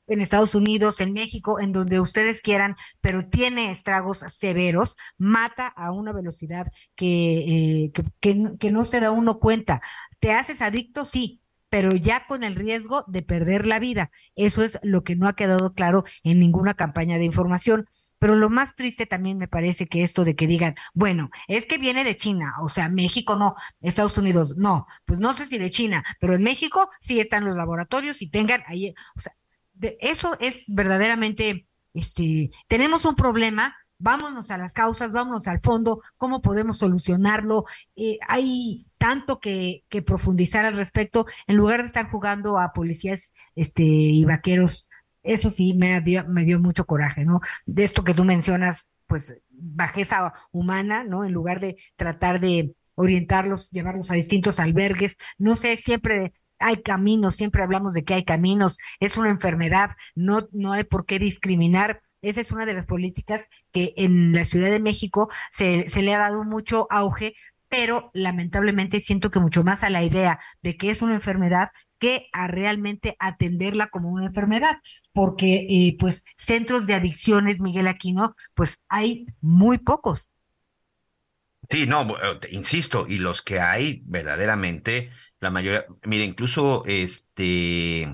en 0.09 0.21
Estados 0.21 0.55
Unidos, 0.55 0.99
en 0.99 1.13
México, 1.13 1.59
en 1.59 1.71
donde 1.71 1.99
ustedes 1.99 2.41
quieran, 2.41 2.75
pero 3.01 3.27
tiene 3.27 3.71
estragos 3.71 4.19
severos, 4.29 4.95
mata 5.17 5.67
a 5.67 5.91
una 5.91 6.13
velocidad 6.13 6.67
que, 6.95 7.85
eh, 7.85 7.91
que, 8.19 8.53
que, 8.59 8.71
no 8.71 8.85
se 8.85 8.99
da 8.99 9.11
uno 9.11 9.39
cuenta. 9.39 9.81
¿Te 10.19 10.33
haces 10.33 10.61
adicto? 10.61 11.05
Sí, 11.05 11.41
pero 11.69 11.95
ya 11.95 12.25
con 12.27 12.43
el 12.43 12.55
riesgo 12.55 13.05
de 13.07 13.21
perder 13.21 13.67
la 13.67 13.79
vida. 13.79 14.11
Eso 14.35 14.63
es 14.63 14.79
lo 14.83 15.03
que 15.03 15.15
no 15.15 15.27
ha 15.27 15.35
quedado 15.35 15.73
claro 15.73 16.03
en 16.23 16.39
ninguna 16.39 16.73
campaña 16.73 17.17
de 17.17 17.25
información. 17.25 17.87
Pero 18.19 18.35
lo 18.35 18.49
más 18.49 18.75
triste 18.75 19.05
también 19.05 19.37
me 19.37 19.47
parece 19.47 19.87
que 19.87 20.03
esto 20.03 20.25
de 20.25 20.35
que 20.35 20.45
digan, 20.45 20.75
bueno, 20.93 21.29
es 21.47 21.65
que 21.65 21.77
viene 21.77 22.03
de 22.03 22.17
China, 22.17 22.53
o 22.61 22.67
sea, 22.67 22.89
México 22.89 23.37
no, 23.37 23.55
Estados 23.79 24.17
Unidos 24.17 24.55
no, 24.57 24.85
pues 25.05 25.19
no 25.19 25.33
sé 25.33 25.45
si 25.45 25.57
de 25.57 25.71
China, 25.71 26.03
pero 26.19 26.33
en 26.33 26.43
México 26.43 26.89
sí 26.99 27.21
están 27.21 27.45
los 27.45 27.55
laboratorios 27.55 28.21
y 28.21 28.29
tengan 28.29 28.61
ahí, 28.67 28.93
o 29.15 29.21
sea, 29.21 29.33
eso 29.99 30.37
es 30.39 30.65
verdaderamente, 30.67 31.67
este, 31.93 32.51
tenemos 32.67 33.05
un 33.05 33.15
problema, 33.15 33.75
vámonos 33.97 34.49
a 34.51 34.57
las 34.57 34.73
causas, 34.73 35.11
vámonos 35.11 35.47
al 35.47 35.59
fondo, 35.59 36.01
cómo 36.17 36.41
podemos 36.41 36.79
solucionarlo. 36.79 37.65
Eh, 37.95 38.17
hay 38.27 38.85
tanto 38.97 39.39
que, 39.39 39.83
que, 39.89 40.01
profundizar 40.01 40.65
al 40.65 40.77
respecto, 40.77 41.25
en 41.47 41.57
lugar 41.57 41.81
de 41.81 41.87
estar 41.87 42.09
jugando 42.09 42.57
a 42.57 42.73
policías 42.73 43.33
este, 43.55 43.83
y 43.83 44.25
vaqueros. 44.25 44.89
Eso 45.21 45.51
sí 45.51 45.73
me 45.77 45.99
dio, 46.01 46.25
me 46.27 46.45
dio 46.45 46.59
mucho 46.59 46.85
coraje, 46.85 47.25
¿no? 47.25 47.41
De 47.65 47.83
esto 47.83 48.03
que 48.03 48.13
tú 48.13 48.23
mencionas, 48.23 48.91
pues 49.05 49.41
bajeza 49.49 50.33
humana, 50.51 51.03
¿no? 51.03 51.25
En 51.25 51.33
lugar 51.33 51.59
de 51.59 51.77
tratar 51.97 52.39
de 52.39 52.73
orientarlos, 52.95 53.69
llevarlos 53.71 54.11
a 54.11 54.15
distintos 54.15 54.59
albergues, 54.59 55.17
no 55.37 55.55
sé, 55.55 55.77
siempre 55.77 56.33
hay 56.59 56.81
caminos, 56.81 57.35
siempre 57.35 57.63
hablamos 57.63 57.93
de 57.93 58.03
que 58.03 58.13
hay 58.13 58.23
caminos, 58.23 58.77
es 58.99 59.17
una 59.17 59.29
enfermedad, 59.29 59.91
no, 60.15 60.47
no 60.51 60.73
hay 60.73 60.83
por 60.83 61.05
qué 61.05 61.19
discriminar, 61.19 62.01
esa 62.21 62.41
es 62.41 62.51
una 62.51 62.65
de 62.65 62.73
las 62.73 62.85
políticas 62.85 63.45
que 63.71 63.93
en 63.97 64.33
la 64.33 64.43
Ciudad 64.43 64.69
de 64.69 64.79
México 64.79 65.29
se, 65.51 65.85
le 66.01 66.13
ha 66.13 66.19
dado 66.19 66.43
mucho 66.43 66.87
auge, 66.89 67.33
pero 67.69 68.11
lamentablemente 68.13 68.99
siento 68.99 69.31
que 69.31 69.39
mucho 69.39 69.63
más 69.63 69.83
a 69.83 69.89
la 69.89 70.03
idea 70.03 70.39
de 70.61 70.75
que 70.75 70.91
es 70.91 71.01
una 71.01 71.15
enfermedad 71.15 71.69
que 71.97 72.27
a 72.31 72.47
realmente 72.47 73.15
atenderla 73.19 73.87
como 73.87 74.09
una 74.09 74.25
enfermedad, 74.25 74.77
porque 75.13 75.67
eh, 75.69 75.95
pues 75.99 76.23
centros 76.37 76.87
de 76.87 76.95
adicciones, 76.95 77.61
Miguel 77.61 77.87
Aquino, 77.87 78.35
pues 78.53 78.83
hay 78.87 79.25
muy 79.41 79.77
pocos. 79.77 80.31
Sí, 81.69 81.85
no, 81.85 82.17
eh, 82.17 82.39
insisto, 82.51 83.05
y 83.07 83.17
los 83.17 83.41
que 83.41 83.59
hay 83.59 84.01
verdaderamente, 84.05 85.11
la 85.39 85.49
mayoría, 85.51 85.85
mire, 86.03 86.25
incluso 86.25 86.83
este 86.85 88.07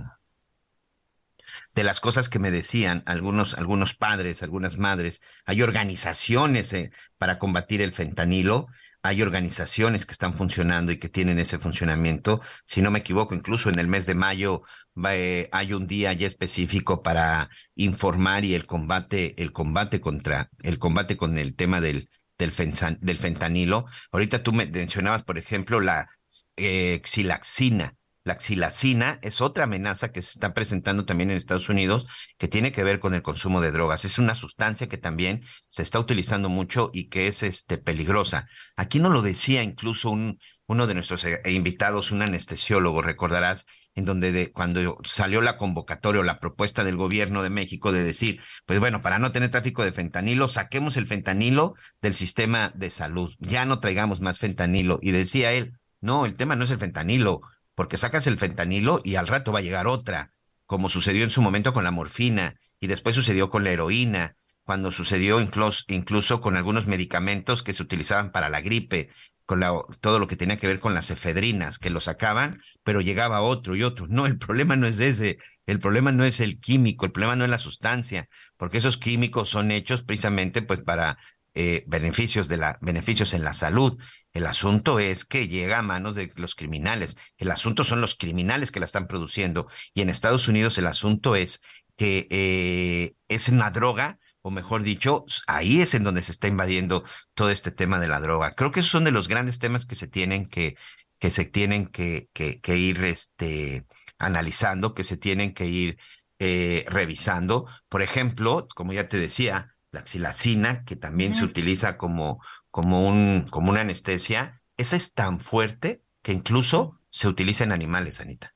de 1.73 1.83
las 1.83 1.99
cosas 1.99 2.29
que 2.29 2.39
me 2.39 2.51
decían 2.51 3.03
algunos, 3.05 3.53
algunos 3.53 3.93
padres, 3.93 4.43
algunas 4.43 4.77
madres. 4.77 5.21
Hay 5.45 5.61
organizaciones 5.61 6.71
eh, 6.73 6.91
para 7.17 7.37
combatir 7.37 7.81
el 7.81 7.93
fentanilo, 7.93 8.67
hay 9.03 9.21
organizaciones 9.21 10.05
que 10.05 10.13
están 10.13 10.35
funcionando 10.35 10.91
y 10.91 10.99
que 10.99 11.09
tienen 11.09 11.37
ese 11.37 11.59
funcionamiento. 11.59 12.41
Si 12.65 12.81
no 12.81 12.91
me 12.91 12.99
equivoco, 12.99 13.35
incluso 13.35 13.69
en 13.69 13.77
el 13.77 13.87
mes 13.87 14.05
de 14.05 14.15
mayo 14.15 14.63
eh, 15.09 15.49
hay 15.51 15.73
un 15.73 15.85
día 15.85 16.13
ya 16.13 16.25
específico 16.27 17.03
para 17.03 17.49
informar 17.75 18.45
y 18.45 18.55
el 18.55 18.65
combate, 18.65 19.39
el 19.41 19.51
combate 19.51 20.01
contra, 20.01 20.49
el 20.63 20.79
combate 20.79 21.17
con 21.17 21.37
el 21.37 21.55
tema 21.55 21.81
del, 21.81 22.09
del, 22.37 22.51
fentanilo. 22.51 23.85
Ahorita 24.11 24.43
tú 24.43 24.53
me 24.53 24.65
mencionabas, 24.65 25.23
por 25.23 25.37
ejemplo, 25.37 25.79
la 25.79 26.09
eh, 26.57 27.01
xilaxina 27.03 27.95
la 28.25 28.39
xilacina 28.39 29.19
es 29.21 29.39
otra 29.39 29.65
amenaza 29.65 30.11
que 30.11 30.23
se 30.23 30.31
está 30.31 30.55
presentando 30.55 31.05
también 31.05 31.29
en 31.29 31.37
Estados 31.37 31.69
Unidos 31.69 32.07
que 32.39 32.47
tiene 32.47 32.71
que 32.71 32.83
ver 32.83 32.99
con 32.99 33.13
el 33.13 33.21
consumo 33.21 33.61
de 33.61 33.71
drogas. 33.71 34.03
Es 34.03 34.17
una 34.17 34.33
sustancia 34.33 34.89
que 34.89 34.97
también 34.97 35.43
se 35.67 35.83
está 35.83 35.99
utilizando 35.99 36.49
mucho 36.49 36.89
y 36.91 37.07
que 37.07 37.27
es 37.27 37.43
este, 37.43 37.77
peligrosa. 37.77 38.47
Aquí 38.75 38.99
no 38.99 39.11
lo 39.11 39.21
decía 39.21 39.61
incluso 39.61 40.09
un, 40.09 40.39
uno 40.65 40.87
de 40.87 40.95
nuestros 40.95 41.23
eh, 41.23 41.39
invitados, 41.51 42.11
un 42.11 42.23
anestesiólogo, 42.23 43.03
recordarás, 43.03 43.67
en 43.93 44.05
donde 44.05 44.31
de, 44.31 44.51
cuando 44.51 44.97
salió 45.03 45.43
la 45.43 45.57
convocatoria 45.57 46.21
o 46.21 46.23
la 46.23 46.39
propuesta 46.39 46.83
del 46.83 46.97
gobierno 46.97 47.43
de 47.43 47.51
México 47.51 47.91
de 47.91 48.03
decir, 48.03 48.41
pues 48.65 48.79
bueno, 48.79 49.03
para 49.03 49.19
no 49.19 49.31
tener 49.33 49.51
tráfico 49.51 49.85
de 49.85 49.93
fentanilo, 49.93 50.47
saquemos 50.47 50.97
el 50.97 51.05
fentanilo 51.05 51.75
del 52.01 52.15
sistema 52.15 52.71
de 52.73 52.89
salud, 52.89 53.35
ya 53.37 53.65
no 53.65 53.79
traigamos 53.79 54.19
más 54.19 54.39
fentanilo. 54.39 54.97
Y 55.03 55.11
decía 55.11 55.51
él, 55.53 55.73
no, 56.05 56.25
el 56.25 56.35
tema 56.35 56.55
no 56.55 56.63
es 56.63 56.71
el 56.71 56.79
fentanilo, 56.79 57.41
porque 57.73 57.97
sacas 57.97 58.27
el 58.27 58.37
fentanilo 58.37 59.01
y 59.03 59.15
al 59.15 59.27
rato 59.27 59.51
va 59.51 59.59
a 59.59 59.63
llegar 59.63 59.87
otra, 59.87 60.31
como 60.65 60.89
sucedió 60.89 61.23
en 61.23 61.29
su 61.29 61.41
momento 61.41 61.73
con 61.73 61.83
la 61.83 61.91
morfina 61.91 62.55
y 62.79 62.87
después 62.87 63.15
sucedió 63.15 63.49
con 63.49 63.63
la 63.63 63.71
heroína, 63.71 64.35
cuando 64.63 64.91
sucedió 64.91 65.39
incluso, 65.39 66.41
con 66.41 66.57
algunos 66.57 66.87
medicamentos 66.87 67.61
que 67.61 67.73
se 67.73 67.83
utilizaban 67.83 68.31
para 68.31 68.49
la 68.49 68.61
gripe, 68.61 69.09
con 69.45 69.63
todo 70.01 70.17
lo 70.17 70.27
que 70.27 70.35
tenía 70.35 70.57
que 70.57 70.65
ver 70.65 70.79
con 70.79 70.95
las 70.95 71.11
efedrinas, 71.11 71.77
que 71.77 71.91
lo 71.91 72.01
sacaban, 72.01 72.59
pero 72.83 72.99
llegaba 72.99 73.41
otro 73.41 73.75
y 73.75 73.83
otro. 73.83 74.07
No, 74.07 74.25
el 74.25 74.39
problema 74.39 74.75
no 74.75 74.87
es 74.87 74.99
ese, 74.99 75.37
el 75.67 75.79
problema 75.79 76.11
no 76.11 76.25
es 76.25 76.39
el 76.39 76.59
químico, 76.59 77.05
el 77.05 77.11
problema 77.11 77.35
no 77.35 77.43
es 77.43 77.51
la 77.51 77.59
sustancia, 77.59 78.27
porque 78.57 78.79
esos 78.79 78.97
químicos 78.97 79.49
son 79.49 79.69
hechos 79.69 80.01
precisamente 80.01 80.63
pues 80.63 80.79
para 80.79 81.19
eh, 81.55 81.83
beneficios 81.87 82.47
de 82.47 82.75
beneficios 82.81 83.33
en 83.33 83.43
la 83.43 83.53
salud 83.53 83.97
el 84.35 84.47
asunto 84.47 84.99
es 84.99 85.23
que 85.23 85.47
llega 85.47 85.79
a 85.79 85.81
manos 85.81 86.13
de 86.13 86.29
los 86.35 86.55
criminales. 86.55 87.17
El 87.37 87.51
asunto 87.51 87.85
son 87.85 88.01
los 88.01 88.15
criminales 88.15 88.69
que 88.69 88.81
la 88.81 88.85
están 88.85 89.07
produciendo. 89.07 89.67
Y 89.93 90.01
en 90.01 90.09
Estados 90.09 90.49
Unidos 90.49 90.77
el 90.77 90.87
asunto 90.87 91.37
es 91.37 91.61
que 91.95 92.27
eh, 92.29 93.15
es 93.29 93.47
una 93.47 93.71
droga, 93.71 94.19
o 94.41 94.51
mejor 94.51 94.83
dicho, 94.83 95.23
ahí 95.47 95.81
es 95.81 95.93
en 95.93 96.03
donde 96.03 96.21
se 96.21 96.33
está 96.33 96.49
invadiendo 96.49 97.05
todo 97.33 97.49
este 97.49 97.71
tema 97.71 97.97
de 97.97 98.09
la 98.09 98.19
droga. 98.19 98.55
Creo 98.55 98.71
que 98.71 98.81
esos 98.81 98.91
son 98.91 99.05
de 99.05 99.11
los 99.11 99.29
grandes 99.29 99.57
temas 99.57 99.85
que 99.85 99.95
se 99.95 100.07
tienen 100.07 100.49
que, 100.49 100.75
que 101.17 101.31
se 101.31 101.45
tienen 101.45 101.87
que, 101.87 102.27
que, 102.33 102.77
ir 102.77 103.05
este, 103.05 103.85
analizando, 104.17 104.93
que 104.93 105.05
se 105.05 105.15
tienen 105.15 105.53
que 105.53 105.67
ir 105.67 105.97
eh, 106.39 106.83
revisando. 106.89 107.67
Por 107.87 108.01
ejemplo, 108.01 108.67
como 108.75 108.91
ya 108.91 109.07
te 109.07 109.17
decía, 109.17 109.74
la 109.95 110.05
xilacina, 110.05 110.83
que 110.85 110.95
también 110.95 111.33
se 111.33 111.43
utiliza 111.43 111.97
como 111.97 112.39
como, 112.75 113.07
un, 113.07 113.47
como 113.49 113.71
una 113.71 113.79
anestesia, 113.79 114.61
esa 114.75 114.97
es 114.97 115.13
tan 115.13 115.39
fuerte 115.39 116.03
que 116.21 116.33
incluso 116.33 116.99
se 117.09 117.29
utiliza 117.29 117.63
en 117.63 117.71
animales, 117.71 118.19
Anita. 118.19 118.53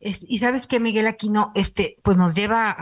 y 0.00 0.40
sabes 0.40 0.66
que 0.66 0.80
Miguel 0.80 1.06
Aquino, 1.06 1.52
este, 1.54 1.98
pues 2.02 2.16
nos 2.16 2.34
lleva 2.34 2.74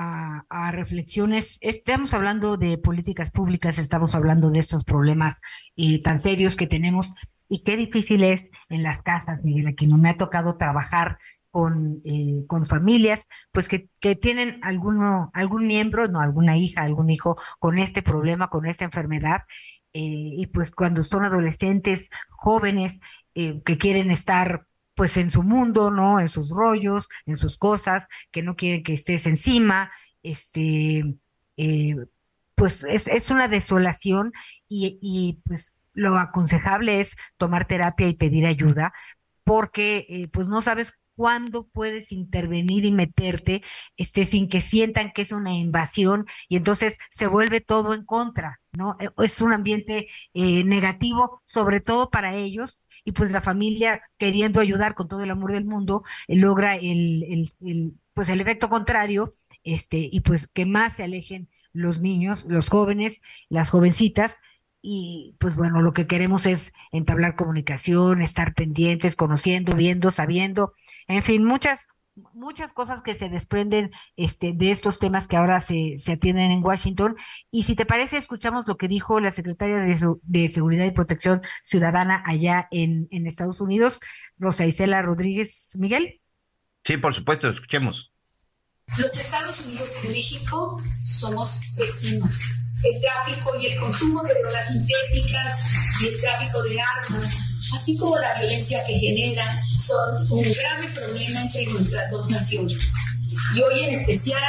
a, 0.49 0.73
reflexiones. 0.73 1.59
Estamos 1.61 2.15
hablando 2.15 2.57
de 2.57 2.79
políticas 2.79 3.31
públicas, 3.31 3.79
estamos 3.79 4.15
hablando 4.15 4.51
de 4.51 4.61
estos 4.61 4.83
problemas 4.85 5.43
eh, 5.77 6.01
tan 6.01 6.21
serios 6.21 6.57
que 6.57 6.69
tenemos 6.69 7.07
y 7.47 7.63
qué 7.63 7.77
difícil 7.77 8.25
es 8.25 8.49
en 8.71 8.83
las 8.83 9.03
casas, 9.03 9.45
Miguel 9.45 9.67
Aquino. 9.67 9.99
Me 9.99 10.09
ha 10.09 10.17
tocado 10.17 10.57
trabajar 10.57 11.19
con, 11.55 12.03
eh, 12.05 12.45
con 12.49 12.67
familias, 12.67 13.29
pues 13.53 13.69
que, 13.69 13.89
que 14.01 14.17
tienen 14.17 14.59
alguno, 14.65 15.31
algún 15.35 15.69
miembro, 15.69 16.09
no, 16.09 16.21
alguna 16.21 16.57
hija, 16.57 16.83
algún 16.83 17.11
hijo 17.11 17.37
con 17.61 17.79
este 17.79 18.03
problema, 18.03 18.51
con 18.51 18.67
esta 18.67 18.85
enfermedad, 18.85 19.43
eh, 19.93 20.01
y 20.37 20.49
pues 20.49 20.73
cuando 20.73 21.05
son 21.05 21.25
adolescentes, 21.25 22.11
jóvenes, 22.31 22.99
eh, 23.37 23.63
que 23.65 23.79
quieren 23.79 24.11
estar 24.11 24.67
pues 24.97 25.17
en 25.17 25.31
su 25.31 25.45
mundo, 25.45 25.93
¿no? 25.93 26.19
En 26.19 26.29
sus 26.29 26.51
rollos, 26.51 27.07
en 27.25 27.37
sus 27.37 27.57
cosas, 27.57 28.09
que 28.33 28.43
no 28.43 28.57
quieren 28.57 28.83
que 28.83 28.95
estés 28.95 29.25
encima, 29.29 29.93
este, 30.25 31.05
eh, 31.57 31.95
pues 32.57 32.83
es, 32.83 33.07
es, 33.07 33.31
una 33.31 33.47
desolación 33.47 34.33
y, 34.69 34.99
y, 35.01 35.41
pues 35.45 35.73
lo 35.93 36.19
aconsejable 36.19 37.01
es 37.01 37.17
tomar 37.37 37.65
terapia 37.65 38.09
y 38.09 38.15
pedir 38.15 38.45
ayuda 38.47 38.93
porque 39.45 40.29
pues 40.33 40.49
no 40.49 40.63
sabes 40.63 40.95
cuándo 41.17 41.69
puedes 41.69 42.13
intervenir 42.13 42.85
y 42.85 42.93
meterte 42.93 43.63
este, 43.97 44.25
sin 44.25 44.49
que 44.49 44.61
sientan 44.61 45.13
que 45.13 45.23
es 45.23 45.33
una 45.33 45.53
invasión 45.53 46.27
y 46.49 46.57
entonces 46.57 46.99
se 47.11 47.27
vuelve 47.27 47.61
todo 47.61 47.95
en 47.95 48.05
contra, 48.05 48.61
¿no? 48.73 48.97
E, 49.01 49.09
es 49.25 49.41
un 49.41 49.53
ambiente 49.53 50.07
eh, 50.35 50.65
negativo, 50.65 51.43
sobre 51.47 51.81
todo 51.81 52.11
para 52.11 52.35
ellos, 52.35 52.79
y 53.05 53.13
pues 53.13 53.31
la 53.33 53.41
familia 53.41 54.01
queriendo 54.19 54.61
ayudar 54.61 54.95
con 54.95 55.09
todo 55.09 55.23
el 55.23 55.31
amor 55.31 55.53
del 55.53 55.67
mundo 55.67 56.03
eh, 56.29 56.37
logra 56.37 56.77
el, 56.77 57.25
el, 57.61 57.95
pues 58.15 58.29
el 58.29 58.41
efecto 58.41 58.69
contrario 58.69 59.35
este 59.63 60.09
y 60.11 60.21
pues 60.21 60.49
que 60.53 60.67
más 60.67 60.95
se 60.95 61.05
alejen 61.05 61.49
los 61.73 62.01
niños 62.01 62.45
los 62.47 62.69
jóvenes 62.69 63.21
las 63.49 63.71
jovencitas 63.71 64.39
y 64.87 65.35
pues 65.39 65.57
bueno, 65.57 65.81
lo 65.81 65.95
que 65.95 66.07
queremos 66.07 66.45
es 66.45 66.75
entablar 66.93 67.37
comunicación, 67.37 68.21
estar 68.21 68.53
pendientes, 68.53 69.17
conociendo, 69.17 69.75
viendo, 69.75 70.13
sabiendo, 70.13 70.75
en 71.09 71.23
fin, 71.23 71.43
muchas 71.43 71.87
muchas 72.35 72.73
cosas 72.73 73.01
que 73.03 73.15
se 73.15 73.29
desprenden 73.31 73.91
este, 74.17 74.53
de 74.53 74.71
estos 74.71 74.99
temas 75.01 75.27
que 75.27 75.37
ahora 75.37 75.61
se, 75.61 75.97
se 75.99 76.13
atienden 76.13 76.53
en 76.53 76.63
Washington. 76.63 77.17
Y 77.51 77.65
si 77.65 77.75
te 77.75 77.87
parece, 77.87 78.19
escuchamos 78.19 78.69
lo 78.69 78.77
que 78.77 78.87
dijo 78.87 79.19
la 79.21 79.33
secretaria 79.33 79.79
de, 79.79 79.99
de 80.23 80.49
Seguridad 80.49 80.85
y 80.85 80.91
Protección 80.93 81.41
Ciudadana 81.65 82.23
allá 82.27 82.69
en, 82.71 83.09
en 83.11 83.27
Estados 83.27 83.61
Unidos, 83.63 84.01
Rosa 84.39 84.67
Isela 84.67 85.01
Rodríguez 85.01 85.73
Miguel. 85.77 86.21
Sí, 86.85 86.99
por 86.99 87.15
supuesto, 87.15 87.49
escuchemos. 87.49 88.13
Los 88.99 89.19
Estados 89.19 89.61
Unidos 89.65 89.91
y 90.05 90.09
México 90.09 90.77
somos 91.05 91.75
vecinos 91.79 92.64
el 92.85 93.01
tráfico 93.01 93.53
y 93.61 93.67
el 93.67 93.79
consumo 93.79 94.23
de 94.23 94.35
drogas 94.35 94.69
sintéticas 94.69 96.01
y 96.01 96.09
el 96.09 96.21
tráfico 96.21 96.63
de 96.63 96.77
armas, 96.81 97.33
así 97.75 97.97
como 97.97 98.17
la 98.19 98.39
violencia 98.39 98.85
que 98.87 98.99
generan, 98.99 99.61
son 99.79 100.31
un 100.31 100.43
grave 100.43 100.89
problema 100.95 101.43
entre 101.43 101.67
nuestras 101.67 102.11
dos 102.11 102.29
naciones. 102.29 102.93
Y 103.55 103.63
hoy 103.63 103.85
en 103.85 103.95
especial 103.95 104.43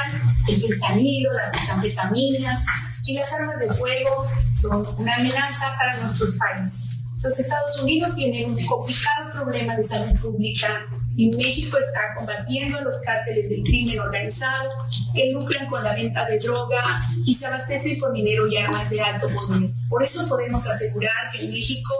el 0.48 0.62
fentanilo, 0.62 1.34
las 1.34 1.52
metanfetaminas, 1.54 2.66
y 3.06 3.14
las 3.14 3.32
armas 3.34 3.60
de 3.60 3.74
fuego 3.74 4.26
son 4.54 4.88
una 4.98 5.16
amenaza 5.16 5.76
para 5.78 6.02
nuestros 6.02 6.36
países. 6.38 7.08
Los 7.22 7.38
Estados 7.40 7.82
Unidos 7.82 8.16
tienen 8.16 8.52
un 8.52 8.66
complicado 8.66 9.32
problema 9.34 9.76
de 9.76 9.84
salud 9.84 10.20
pública 10.22 10.86
y 11.18 11.30
México 11.36 11.78
está 11.78 12.16
combatiendo 12.16 12.78
a 12.78 12.82
los 12.82 12.96
cárteles 13.06 13.50
del 13.50 13.64
crimen 13.64 14.00
organizado 14.00 14.70
que 15.14 15.32
lucran 15.32 15.68
con 15.68 15.84
la 15.84 15.96
venta 15.96 16.26
de 16.26 16.40
droga 16.40 16.82
y 17.26 17.34
se 17.34 17.46
abastecen 17.46 18.00
con 18.00 18.14
dinero 18.14 18.46
y 18.50 18.58
armas 18.58 18.90
de 18.90 19.02
alto 19.02 19.28
poder. 19.28 19.70
Por 19.90 20.04
eso 20.04 20.28
podemos 20.28 20.68
asegurar 20.68 21.32
que 21.32 21.48
México 21.48 21.94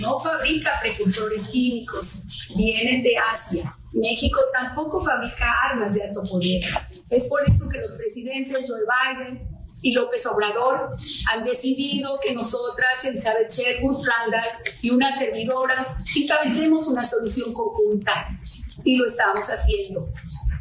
no 0.00 0.18
fabrica 0.20 0.72
precursores 0.80 1.48
químicos, 1.48 2.48
vienen 2.56 3.02
de 3.02 3.12
Asia. 3.32 3.76
México 3.92 4.40
tampoco 4.52 5.00
fabrica 5.00 5.46
armas 5.70 5.94
de 5.94 6.02
alto 6.02 6.22
poder. 6.24 6.62
Es 7.10 7.24
por 7.28 7.42
eso 7.42 7.68
que 7.68 7.78
los 7.78 7.92
presidentes 7.92 8.66
Joe 8.68 8.80
Biden, 8.80 9.55
y 9.82 9.92
López 9.92 10.26
Obrador 10.26 10.90
han 11.32 11.44
decidido 11.44 12.18
que 12.24 12.34
nosotras, 12.34 13.04
Elizabeth 13.04 13.50
Sherwood 13.50 14.04
Randall 14.04 14.48
y 14.82 14.90
una 14.90 15.12
servidora, 15.12 15.96
encabecemos 16.16 16.86
una 16.86 17.04
solución 17.04 17.52
conjunta. 17.52 18.38
Y 18.84 18.96
lo 18.96 19.06
estamos 19.06 19.46
haciendo. 19.46 20.06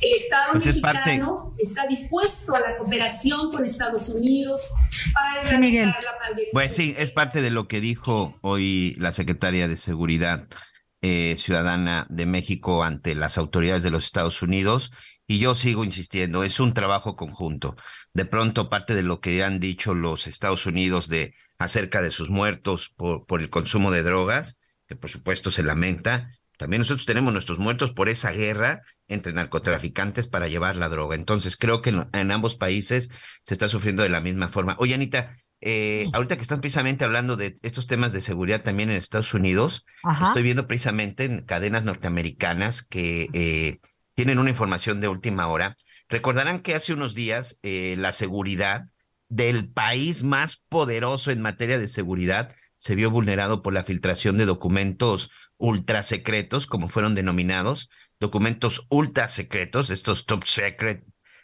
El 0.02 0.14
Estado 0.14 0.54
Pues 0.54 0.66
es 0.68 0.82
mexicano 0.82 1.56
está 1.58 1.88
dispuesto 1.88 2.56
a 2.56 2.60
la 2.60 2.78
cooperación 2.78 3.52
con 3.52 3.66
Estados 3.66 4.10
Unidos 4.10 4.72
para 5.14 5.50
Sí, 5.50 5.58
Miguel. 5.58 5.90
erradicar 5.90 6.04
la 6.04 6.20
pandemia. 6.20 6.50
Pues 6.52 6.76
sí, 6.76 6.96
es 6.98 7.12
parte 7.12 7.42
de 7.42 7.52
lo 7.52 7.68
que 7.68 7.82
dijo 7.82 8.38
hoy 8.42 8.96
la 8.98 9.12
secretaria 9.14 9.68
de 9.68 9.78
Seguridad 9.78 10.48
eh, 11.02 11.36
Ciudadana 11.38 12.08
de 12.10 12.26
México 12.26 12.84
ante 12.84 13.16
las 13.16 13.38
autoridades 13.38 13.84
de 13.84 13.92
los 13.92 14.06
Estados 14.06 14.42
Unidos. 14.42 14.92
Y 15.28 15.40
yo 15.40 15.56
sigo 15.56 15.84
insistiendo, 15.84 16.44
es 16.44 16.60
un 16.60 16.74
trabajo 16.74 17.16
conjunto. 17.16 17.76
De 18.14 18.26
pronto, 18.26 18.70
parte 18.70 18.94
de 18.94 19.04
lo 19.04 19.20
que 19.20 19.44
han 19.44 19.60
dicho 19.60 19.94
los 19.94 20.28
Estados 20.28 20.66
Unidos 20.66 21.08
de 21.08 21.34
acerca 21.58 22.02
de 22.02 22.12
sus 22.12 22.30
muertos 22.30 22.90
por, 22.96 23.26
por 23.26 23.42
el 23.42 23.50
consumo 23.50 23.92
de 23.92 24.04
drogas, 24.04 24.60
que 24.88 24.96
por 24.96 25.10
supuesto 25.10 25.50
se 25.50 25.64
lamenta, 25.64 26.30
también 26.58 26.82
nosotros 26.82 27.06
tenemos 27.06 27.34
nuestros 27.34 27.60
muertos 27.60 27.92
por 27.92 28.08
esa 28.08 28.32
guerra 28.32 28.82
entre 29.08 29.34
narcotraficantes 29.34 30.28
para 30.28 30.48
llevar 30.48 30.76
la 30.76 30.90
droga. 30.90 31.16
Entonces, 31.16 31.58
creo 31.58 31.82
que 31.82 31.90
en, 31.90 32.08
en 32.14 32.32
ambos 32.32 32.56
países 32.56 33.10
se 33.44 33.54
está 33.54 33.68
sufriendo 33.68 34.04
de 34.04 34.10
la 34.10 34.22
misma 34.22 34.50
forma. 34.50 34.76
Oye, 34.80 34.94
Anita, 34.94 35.36
eh, 35.62 36.08
ahorita 36.14 36.36
que 36.36 36.44
están 36.44 36.62
precisamente 36.62 37.06
hablando 37.06 37.38
de 37.38 37.56
estos 37.62 37.88
temas 37.88 38.12
de 38.14 38.22
seguridad 38.22 38.62
también 38.62 38.90
en 38.90 38.98
Estados 38.98 39.34
Unidos, 39.34 39.86
Ajá. 40.04 40.28
estoy 40.28 40.44
viendo 40.44 40.68
precisamente 40.68 41.26
en 41.26 41.42
cadenas 41.42 41.84
norteamericanas 41.84 42.84
que 42.84 43.30
eh, 43.34 43.80
tienen 44.16 44.40
una 44.40 44.50
información 44.50 45.02
de 45.02 45.08
última 45.08 45.48
hora. 45.48 45.76
Recordarán 46.10 46.62
que 46.62 46.74
hace 46.74 46.94
unos 46.94 47.14
días 47.14 47.60
eh, 47.62 47.96
la 47.98 48.14
seguridad 48.14 48.86
del 49.30 49.70
país 49.70 50.24
más 50.24 50.64
poderoso 50.70 51.32
en 51.32 51.42
materia 51.42 51.78
de 51.78 51.88
seguridad 51.88 52.54
se 52.78 52.96
vio 52.96 53.12
vulnerado 53.12 53.62
por 53.62 53.74
la 53.74 53.84
filtración 53.84 54.38
de 54.38 54.46
documentos 54.46 55.30
ultra 55.58 56.04
secretos, 56.04 56.68
como 56.68 56.88
fueron 56.88 57.16
denominados, 57.16 57.90
documentos 58.20 58.86
ultra 58.90 59.28
secretos, 59.28 59.90
estos 59.90 60.26
top 60.26 60.46
secret 60.46 61.04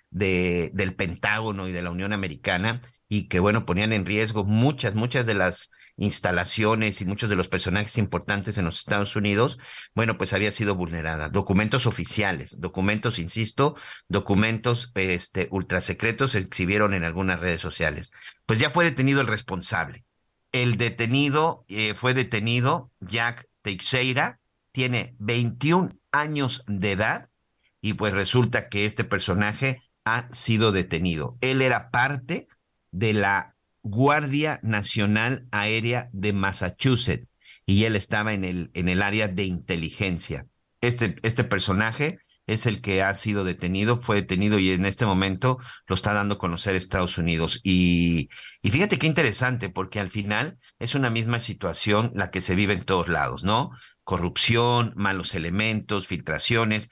de, 0.09 0.71
del 0.73 0.95
Pentágono 0.95 1.67
y 1.67 1.71
de 1.71 1.81
la 1.81 1.91
Unión 1.91 2.13
Americana, 2.13 2.81
y 3.07 3.27
que, 3.27 3.39
bueno, 3.39 3.65
ponían 3.65 3.93
en 3.93 4.05
riesgo 4.05 4.45
muchas, 4.45 4.95
muchas 4.95 5.25
de 5.25 5.33
las 5.33 5.71
instalaciones 5.97 7.01
y 7.01 7.05
muchos 7.05 7.29
de 7.29 7.35
los 7.35 7.47
personajes 7.47 7.97
importantes 7.97 8.57
en 8.57 8.65
los 8.65 8.79
Estados 8.79 9.15
Unidos, 9.15 9.59
bueno, 9.93 10.17
pues 10.17 10.33
había 10.33 10.51
sido 10.51 10.75
vulnerada. 10.75 11.29
Documentos 11.29 11.85
oficiales, 11.85 12.59
documentos, 12.59 13.19
insisto, 13.19 13.75
documentos 14.07 14.91
este, 14.95 15.47
ultrasecretos 15.51 16.31
se 16.31 16.39
exhibieron 16.39 16.93
en 16.93 17.03
algunas 17.03 17.39
redes 17.39 17.61
sociales. 17.61 18.11
Pues 18.45 18.59
ya 18.59 18.69
fue 18.69 18.85
detenido 18.85 19.21
el 19.21 19.27
responsable. 19.27 20.05
El 20.51 20.77
detenido 20.77 21.65
eh, 21.67 21.93
fue 21.93 22.13
detenido, 22.13 22.91
Jack 22.99 23.47
Teixeira, 23.61 24.39
tiene 24.71 25.15
21 25.19 25.91
años 26.11 26.63
de 26.67 26.91
edad 26.91 27.29
y 27.81 27.93
pues 27.93 28.13
resulta 28.13 28.69
que 28.69 28.85
este 28.85 29.03
personaje 29.03 29.81
ha 30.05 30.33
sido 30.33 30.71
detenido. 30.71 31.37
Él 31.41 31.61
era 31.61 31.89
parte 31.89 32.47
de 32.91 33.13
la 33.13 33.55
Guardia 33.83 34.59
Nacional 34.63 35.47
Aérea 35.51 36.09
de 36.13 36.33
Massachusetts 36.33 37.27
y 37.65 37.85
él 37.85 37.95
estaba 37.95 38.33
en 38.33 38.43
el, 38.43 38.71
en 38.73 38.89
el 38.89 39.01
área 39.01 39.27
de 39.27 39.45
inteligencia. 39.45 40.47
Este, 40.81 41.15
este 41.23 41.43
personaje 41.43 42.19
es 42.47 42.65
el 42.65 42.81
que 42.81 43.03
ha 43.03 43.13
sido 43.15 43.43
detenido, 43.43 43.97
fue 43.97 44.17
detenido 44.17 44.59
y 44.59 44.71
en 44.71 44.85
este 44.85 45.05
momento 45.05 45.59
lo 45.87 45.95
está 45.95 46.13
dando 46.13 46.35
a 46.35 46.37
conocer 46.39 46.75
Estados 46.75 47.17
Unidos. 47.17 47.59
Y, 47.63 48.29
y 48.61 48.71
fíjate 48.71 48.97
qué 48.97 49.07
interesante, 49.07 49.69
porque 49.69 49.99
al 49.99 50.09
final 50.09 50.57
es 50.79 50.95
una 50.95 51.09
misma 51.09 51.39
situación 51.39 52.11
la 52.15 52.31
que 52.31 52.41
se 52.41 52.55
vive 52.55 52.73
en 52.73 52.83
todos 52.83 53.07
lados, 53.07 53.43
¿no? 53.43 53.71
Corrupción, 54.03 54.93
malos 54.95 55.35
elementos, 55.35 56.07
filtraciones. 56.07 56.89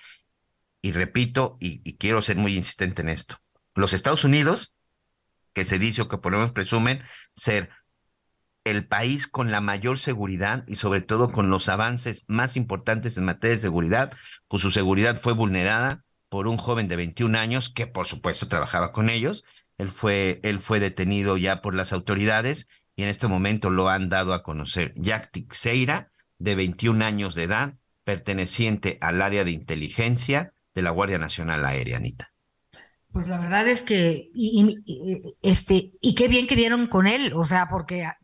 Y 0.82 0.91
repito, 0.94 1.57
y, 1.60 1.82
y 1.84 1.98
quiero 1.98 2.22
ser 2.22 2.38
muy 2.38 2.56
insistente 2.56 3.02
en 3.02 3.10
esto, 3.10 3.38
los 3.76 3.94
Estados 3.94 4.24
Unidos 4.24 4.76
que 5.60 5.65
se 5.65 5.77
dice 5.77 6.03
o 6.03 6.07
que 6.07 6.18
por 6.18 6.53
presumen 6.53 7.03
ser 7.34 7.69
el 8.64 8.88
país 8.88 9.27
con 9.27 9.52
la 9.52 9.60
mayor 9.60 9.99
seguridad 9.99 10.64
y 10.68 10.77
sobre 10.77 11.02
todo 11.02 11.34
con 11.34 11.49
los 11.49 11.68
avances 11.68 12.23
más 12.27 12.56
importantes 12.56 13.18
en 13.18 13.26
materia 13.26 13.57
de 13.57 13.61
seguridad, 13.61 14.14
pues 14.48 14.61
su 14.61 14.72
seguridad 14.72 15.19
fue 15.19 15.34
vulnerada 15.34 16.06
por 16.30 16.48
un 16.48 16.56
joven 16.56 16.88
de 16.88 16.95
21 16.95 17.38
años 17.38 17.69
que 17.69 17.88
por 17.88 18.07
supuesto 18.07 18.48
trabajaba 18.48 18.94
con 18.94 19.10
ellos. 19.10 19.44
Él 19.77 19.90
fue, 19.90 20.40
él 20.44 20.60
fue 20.60 20.80
detenido 20.80 21.36
ya 21.36 21.61
por 21.61 21.76
las 21.76 21.91
autoridades 21.91 22.69
y 22.95 23.03
en 23.03 23.10
este 23.10 23.27
momento 23.27 23.69
lo 23.69 23.90
han 23.90 24.07
dado 24.07 24.34
a 24.34 24.44
conocer. 24.44 24.94
Jack 24.95 25.30
Tixeira, 25.31 26.10
de 26.38 26.56
21 26.56 27.03
años 27.03 27.36
de 27.36 27.44
edad, 27.44 27.76
perteneciente 28.06 28.98
al 29.02 29.22
área 29.22 29.44
de 29.44 29.52
inteligencia 29.52 30.53
de 30.73 30.84
la 30.84 30.91
Guardia 30.91 31.18
Nacional 31.18 31.65
Aérea, 31.65 31.98
Anita. 31.98 32.31
Pues 33.11 33.27
la 33.27 33.40
verdad 33.40 33.68
es 33.68 33.84
que, 33.84 34.30
y, 34.34 34.81
y- 34.86 35.36
este, 35.41 35.94
y 36.02 36.14
qué 36.15 36.27
bien 36.27 36.45
que 36.48 36.56
dieron 36.56 36.88
con 36.88 37.07
él, 37.07 37.34
o 37.36 37.44
sea, 37.44 37.68
porque 37.69 38.03
a- 38.03 38.18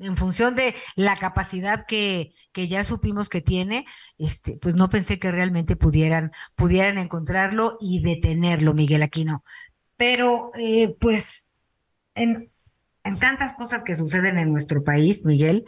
en 0.00 0.16
función 0.16 0.54
de 0.54 0.74
la 0.94 1.16
capacidad 1.16 1.84
que, 1.86 2.30
que 2.52 2.68
ya 2.68 2.84
supimos 2.84 3.28
que 3.28 3.40
tiene, 3.40 3.84
este, 4.16 4.56
pues 4.58 4.76
no 4.76 4.88
pensé 4.90 5.18
que 5.18 5.32
realmente 5.32 5.74
pudieran, 5.76 6.30
pudieran 6.54 6.98
encontrarlo 6.98 7.76
y 7.80 8.00
detenerlo, 8.02 8.74
Miguel 8.74 9.02
Aquino. 9.02 9.42
Pero, 9.96 10.52
eh, 10.56 10.96
pues, 11.00 11.50
en, 12.14 12.50
en 13.04 13.18
tantas 13.18 13.54
cosas 13.54 13.84
que 13.84 13.96
suceden 13.96 14.38
en 14.38 14.52
nuestro 14.52 14.84
país, 14.84 15.24
Miguel, 15.24 15.64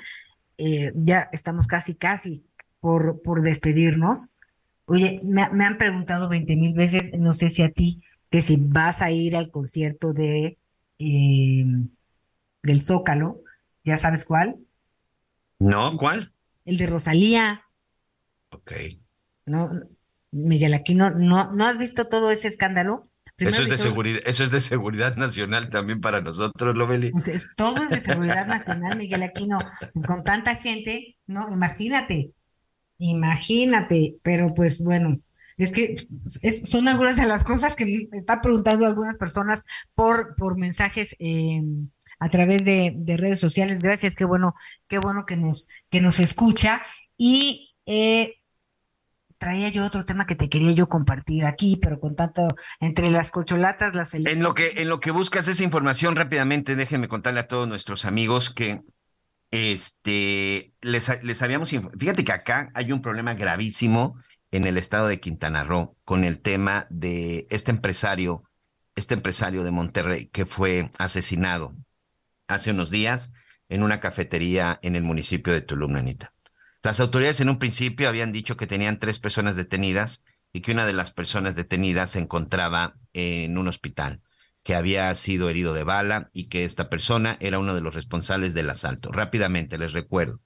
eh, 0.59 0.93
ya 0.97 1.29
estamos 1.33 1.67
casi, 1.67 1.95
casi 1.95 2.47
por, 2.81 3.23
por 3.23 3.43
despedirnos. 3.43 4.35
Oye, 4.87 5.21
me, 5.25 5.49
me 5.51 5.65
han 5.67 5.79
preguntado 5.79 6.29
veinte 6.29 6.57
mil 6.57 6.75
veces, 6.75 7.11
no 7.19 7.35
sé 7.35 7.51
si 7.51 7.63
a 7.63 7.71
ti, 7.71 8.03
que 8.31 8.41
si 8.43 8.57
vas 8.59 9.03
a 9.03 9.11
ir 9.11 9.37
al 9.37 9.51
concierto 9.51 10.13
de 10.13 10.59
eh, 10.99 11.65
del 12.63 12.83
Zócalo, 12.83 13.41
¿ya 13.85 13.97
sabes 13.99 14.25
cuál? 14.25 14.57
¿No? 15.59 15.97
¿Cuál? 15.97 16.33
El 16.65 16.77
de 16.77 16.87
Rosalía, 16.87 17.63
Ok. 18.51 18.73
¿no? 19.47 19.71
Miguel 20.33 20.75
Aquino, 20.75 21.11
¿no, 21.11 21.53
no 21.53 21.65
has 21.67 21.79
visto 21.79 22.07
todo 22.07 22.31
ese 22.31 22.49
escándalo? 22.49 23.03
Primero 23.37 23.55
Eso 23.57 23.63
es 23.65 23.69
de 23.71 23.77
todo- 23.77 23.87
seguridad, 23.89 24.21
eso 24.27 24.45
es 24.45 24.51
de 24.51 24.61
seguridad 24.61 25.17
nacional 25.17 25.71
también 25.71 26.01
para 26.01 26.21
nosotros, 26.21 26.77
Loveli. 26.77 27.11
Es- 27.27 27.49
todo 27.57 27.83
es 27.83 27.91
de 27.91 28.01
seguridad 28.01 28.47
nacional, 28.47 28.97
Miguel 28.99 29.23
Aquino, 29.23 29.59
con 30.07 30.23
tanta 30.23 30.55
gente, 30.57 31.17
no, 31.27 31.51
imagínate, 31.53 32.33
imagínate, 32.99 34.17
pero 34.23 34.53
pues 34.55 34.83
bueno, 34.85 35.21
es 35.65 35.73
que 35.73 35.95
es- 36.43 36.69
son 36.71 36.89
algunas 36.89 37.17
de 37.17 37.27
las 37.27 37.45
cosas 37.45 37.77
que 37.77 37.85
me 38.11 38.19
están 38.19 38.41
preguntando 38.41 38.87
algunas 38.87 39.17
personas 39.17 39.63
por, 39.95 40.35
por 40.37 40.59
mensajes 40.59 41.17
eh, 41.19 41.63
a 42.19 42.29
través 42.29 42.65
de, 42.65 42.95
de 42.97 43.17
redes 43.17 43.41
sociales. 43.41 43.81
Gracias, 43.81 44.15
qué 44.17 44.25
bueno, 44.25 44.55
qué 44.89 44.99
bueno 44.99 45.25
que 45.27 45.37
nos, 45.37 45.69
que 45.91 46.01
nos 46.01 46.21
escucha. 46.21 46.83
Y 47.17 47.75
eh, 47.87 48.37
traía 49.39 49.71
yo 49.71 49.87
otro 49.87 50.05
tema 50.05 50.27
que 50.27 50.35
te 50.35 50.49
quería 50.51 50.73
yo 50.73 50.89
compartir 50.89 51.45
aquí, 51.47 51.79
pero 51.81 51.99
con 51.99 52.15
tanto, 52.15 52.49
entre 52.79 53.11
las 53.11 53.31
cocholatas, 53.31 53.95
las 53.95 54.13
En 54.15 54.43
lo 54.43 54.55
que, 54.55 54.75
en 54.77 54.89
lo 54.89 55.01
que 55.01 55.11
buscas 55.11 55.49
esa 55.49 55.65
información 55.65 56.15
rápidamente, 56.15 56.77
déjenme 56.77 57.09
contarle 57.09 57.41
a 57.41 57.49
todos 57.49 57.67
nuestros 57.67 58.05
amigos 58.05 58.51
que 58.51 58.83
este 59.51 60.75
les, 60.81 61.25
les 61.25 61.43
habíamos 61.43 61.71
fíjate 61.99 62.25
que 62.25 62.33
acá 62.33 62.71
hay 62.75 62.93
un 62.93 63.03
problema 63.03 63.35
gravísimo 63.35 64.17
en 64.51 64.65
el 64.65 64.77
estado 64.77 65.09
de 65.09 65.21
Quintana 65.21 65.65
Roo 65.65 65.97
con 66.05 66.25
el 66.25 66.41
tema 66.41 66.87
de 66.91 67.47
este 67.51 67.71
empresario, 67.71 68.45
este 68.97 69.15
empresario 69.15 69.63
de 69.65 69.71
Monterrey 69.71 70.27
que 70.27 70.47
fue 70.47 70.91
asesinado 70.99 71.75
hace 72.49 72.73
unos 72.73 72.91
días 72.91 73.33
en 73.69 73.83
una 73.83 74.01
cafetería 74.01 74.79
en 74.83 74.97
el 74.97 75.03
municipio 75.03 75.53
de 75.53 75.61
Tulum, 75.61 75.97
Anita. 75.97 76.35
Las 76.83 76.99
autoridades 77.01 77.41
en 77.41 77.51
un 77.51 77.59
principio 77.59 78.09
habían 78.09 78.33
dicho 78.33 78.57
que 78.57 78.67
tenían 78.67 78.99
tres 78.99 79.19
personas 79.19 79.55
detenidas 79.55 80.25
y 80.53 80.63
que 80.63 80.73
una 80.73 80.87
de 80.87 80.95
las 80.95 81.13
personas 81.13 81.55
detenidas 81.55 82.11
se 82.11 82.19
encontraba 82.19 82.97
en 83.13 83.57
un 83.59 83.69
hospital. 83.69 84.23
que 84.63 84.75
había 84.75 85.15
sido 85.15 85.49
herido 85.49 85.73
de 85.73 85.85
bala 85.85 86.29
y 86.35 86.49
que 86.49 86.65
esta 86.67 86.91
persona 86.91 87.39
era 87.41 87.59
uno 87.59 87.75
de 87.75 87.81
los 87.81 87.95
responsables 87.95 88.53
del 88.53 88.69
asalto. 88.69 89.11
Rápidamente 89.11 89.79
les 89.79 89.95
recuerdo. 89.95 90.43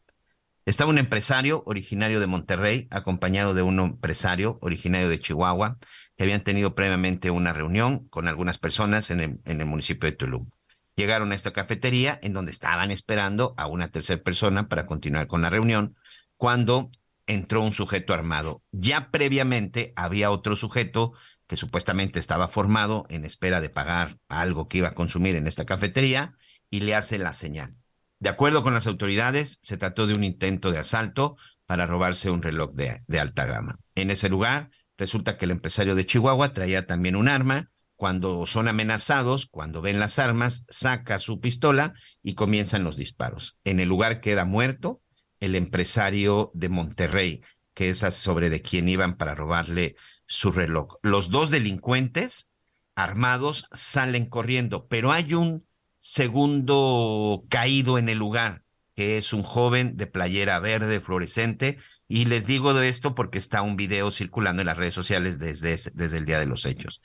Estaba 0.66 0.90
un 0.90 0.96
empresario 0.96 1.62
originario 1.66 2.20
de 2.20 2.26
Monterrey, 2.26 2.88
acompañado 2.90 3.52
de 3.52 3.60
un 3.60 3.78
empresario 3.80 4.58
originario 4.62 5.10
de 5.10 5.18
Chihuahua, 5.18 5.76
que 6.16 6.22
habían 6.22 6.42
tenido 6.42 6.74
previamente 6.74 7.30
una 7.30 7.52
reunión 7.52 8.08
con 8.08 8.28
algunas 8.28 8.56
personas 8.56 9.10
en 9.10 9.42
el, 9.44 9.66
municipio 9.66 10.08
de 10.08 10.16
Tulum. 10.16 10.48
Llegaron 10.96 11.32
a 11.32 11.34
esta 11.34 11.52
cafetería 11.52 12.18
en 12.22 12.32
donde 12.32 12.50
estaban 12.50 12.90
esperando 12.90 13.52
a 13.58 13.66
una 13.66 13.88
tercera 13.88 14.22
persona 14.22 14.68
para 14.68 14.86
continuar 14.86 15.26
con 15.26 15.42
la 15.42 15.50
reunión, 15.50 15.96
cuando 16.38 16.90
entró 17.26 17.60
un 17.60 17.72
sujeto 17.72 18.14
armado. 18.14 18.62
Ya 18.72 19.10
previamente 19.10 19.92
había 19.96 20.30
otro 20.30 20.56
sujeto 20.56 21.12
que 21.46 21.56
supuestamente 21.56 22.20
estaba 22.20 22.48
formado 22.48 23.04
en 23.10 23.26
espera 23.26 23.60
de 23.60 23.68
pagar 23.68 24.18
algo 24.28 24.68
que 24.68 24.78
iba 24.78 24.88
a 24.88 24.94
consumir 24.94 25.36
en 25.36 25.46
esta 25.46 25.66
cafetería 25.66 26.32
y 26.70 26.80
le 26.80 26.94
hace 26.94 27.18
la 27.18 27.34
señal. 27.34 27.76
De 28.20 28.28
acuerdo 28.28 28.62
con 28.62 28.74
las 28.74 28.86
autoridades, 28.86 29.58
se 29.62 29.76
trató 29.76 30.06
de 30.06 30.14
un 30.14 30.24
intento 30.24 30.70
de 30.70 30.78
asalto 30.78 31.36
para 31.66 31.86
robarse 31.86 32.30
un 32.30 32.42
reloj 32.42 32.72
de, 32.72 33.20
alta 33.20 33.46
gama. 33.46 33.78
En 33.94 34.10
ese 34.10 34.28
lugar, 34.28 34.70
resulta 34.96 35.36
que 35.36 35.44
el 35.44 35.50
empresario 35.50 35.94
de 35.94 36.06
Chihuahua 36.06 36.52
traía 36.52 36.86
también 36.86 37.16
un 37.16 37.28
arma. 37.28 37.70
Cuando 37.96 38.44
son 38.44 38.68
amenazados, 38.68 39.46
cuando 39.46 39.80
ven 39.80 39.98
las 39.98 40.18
armas, 40.18 40.64
saca 40.68 41.18
su 41.18 41.40
pistola 41.40 41.94
y 42.22 42.34
comienzan 42.34 42.84
los 42.84 42.96
disparos. 42.96 43.58
En 43.64 43.80
el 43.80 43.88
lugar 43.88 44.20
queda 44.20 44.44
muerto 44.44 45.00
el 45.40 45.54
empresario 45.54 46.50
de 46.54 46.68
Monterrey, 46.68 47.42
que 47.72 47.90
es 47.90 47.98
sobre 47.98 48.50
de 48.50 48.62
quien 48.62 48.88
iban 48.88 49.16
para 49.16 49.34
robarle 49.34 49.96
su 50.26 50.52
reloj. 50.52 50.96
Los 51.02 51.30
dos 51.30 51.50
delincuentes 51.50 52.50
armados 52.94 53.66
salen 53.72 54.26
corriendo, 54.26 54.86
pero 54.86 55.12
hay 55.12 55.34
un 55.34 55.66
segundo 56.04 57.46
caído 57.48 57.96
en 57.96 58.10
el 58.10 58.18
lugar, 58.18 58.62
que 58.94 59.16
es 59.16 59.32
un 59.32 59.42
joven 59.42 59.96
de 59.96 60.06
playera 60.06 60.58
verde 60.58 61.00
fluorescente. 61.00 61.78
Y 62.08 62.26
les 62.26 62.46
digo 62.46 62.74
de 62.74 62.90
esto 62.90 63.14
porque 63.14 63.38
está 63.38 63.62
un 63.62 63.76
video 63.76 64.10
circulando 64.10 64.60
en 64.60 64.66
las 64.66 64.76
redes 64.76 64.92
sociales 64.92 65.38
desde, 65.38 65.70
desde 65.94 66.18
el 66.18 66.26
día 66.26 66.38
de 66.38 66.44
los 66.44 66.66
hechos. 66.66 67.00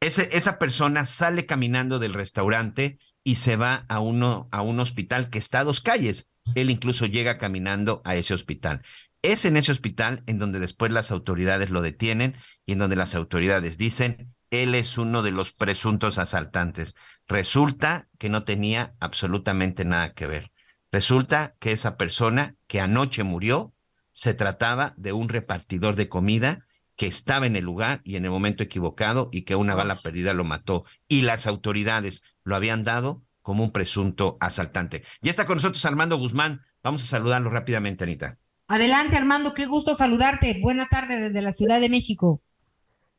Esa 0.00 0.58
persona 0.60 1.04
sale 1.04 1.46
caminando 1.46 1.98
del 1.98 2.14
restaurante 2.14 3.00
y 3.24 3.34
se 3.34 3.56
va 3.56 3.84
a, 3.88 3.98
uno, 3.98 4.48
a 4.52 4.62
un 4.62 4.78
hospital 4.78 5.30
que 5.30 5.38
está 5.38 5.58
a 5.58 5.64
dos 5.64 5.80
calles. 5.80 6.30
Él 6.54 6.70
incluso 6.70 7.06
llega 7.06 7.38
caminando 7.38 8.02
a 8.04 8.14
ese 8.14 8.34
hospital. 8.34 8.82
Es 9.20 9.46
en 9.46 9.56
ese 9.56 9.72
hospital 9.72 10.22
en 10.26 10.38
donde 10.38 10.60
después 10.60 10.92
las 10.92 11.10
autoridades 11.10 11.70
lo 11.70 11.82
detienen 11.82 12.36
y 12.66 12.72
en 12.74 12.78
donde 12.78 12.94
las 12.94 13.16
autoridades 13.16 13.78
dicen, 13.78 14.32
él 14.50 14.76
es 14.76 14.96
uno 14.96 15.22
de 15.22 15.32
los 15.32 15.52
presuntos 15.52 16.18
asaltantes. 16.18 16.94
Resulta 17.28 18.08
que 18.18 18.30
no 18.30 18.44
tenía 18.44 18.96
absolutamente 19.00 19.84
nada 19.84 20.14
que 20.14 20.26
ver. 20.26 20.50
Resulta 20.90 21.54
que 21.60 21.72
esa 21.72 21.98
persona 21.98 22.56
que 22.66 22.80
anoche 22.80 23.22
murió 23.22 23.74
se 24.12 24.34
trataba 24.34 24.94
de 24.96 25.12
un 25.12 25.28
repartidor 25.28 25.94
de 25.94 26.08
comida 26.08 26.64
que 26.96 27.06
estaba 27.06 27.46
en 27.46 27.54
el 27.54 27.64
lugar 27.64 28.00
y 28.02 28.16
en 28.16 28.24
el 28.24 28.30
momento 28.30 28.62
equivocado 28.62 29.28
y 29.30 29.42
que 29.42 29.54
una 29.54 29.74
bala 29.74 29.94
perdida 29.94 30.32
lo 30.32 30.44
mató. 30.44 30.84
Y 31.06 31.22
las 31.22 31.46
autoridades 31.46 32.24
lo 32.42 32.56
habían 32.56 32.82
dado 32.82 33.22
como 33.42 33.62
un 33.62 33.70
presunto 33.70 34.36
asaltante. 34.40 35.04
Ya 35.20 35.30
está 35.30 35.46
con 35.46 35.56
nosotros 35.56 35.84
Armando 35.84 36.16
Guzmán. 36.16 36.62
Vamos 36.82 37.04
a 37.04 37.06
saludarlo 37.06 37.50
rápidamente, 37.50 38.04
Anita. 38.04 38.38
Adelante, 38.66 39.16
Armando, 39.16 39.54
qué 39.54 39.66
gusto 39.66 39.94
saludarte. 39.94 40.58
Buena 40.60 40.88
tarde 40.88 41.20
desde 41.20 41.42
la 41.42 41.52
Ciudad 41.52 41.80
de 41.80 41.88
México. 41.88 42.42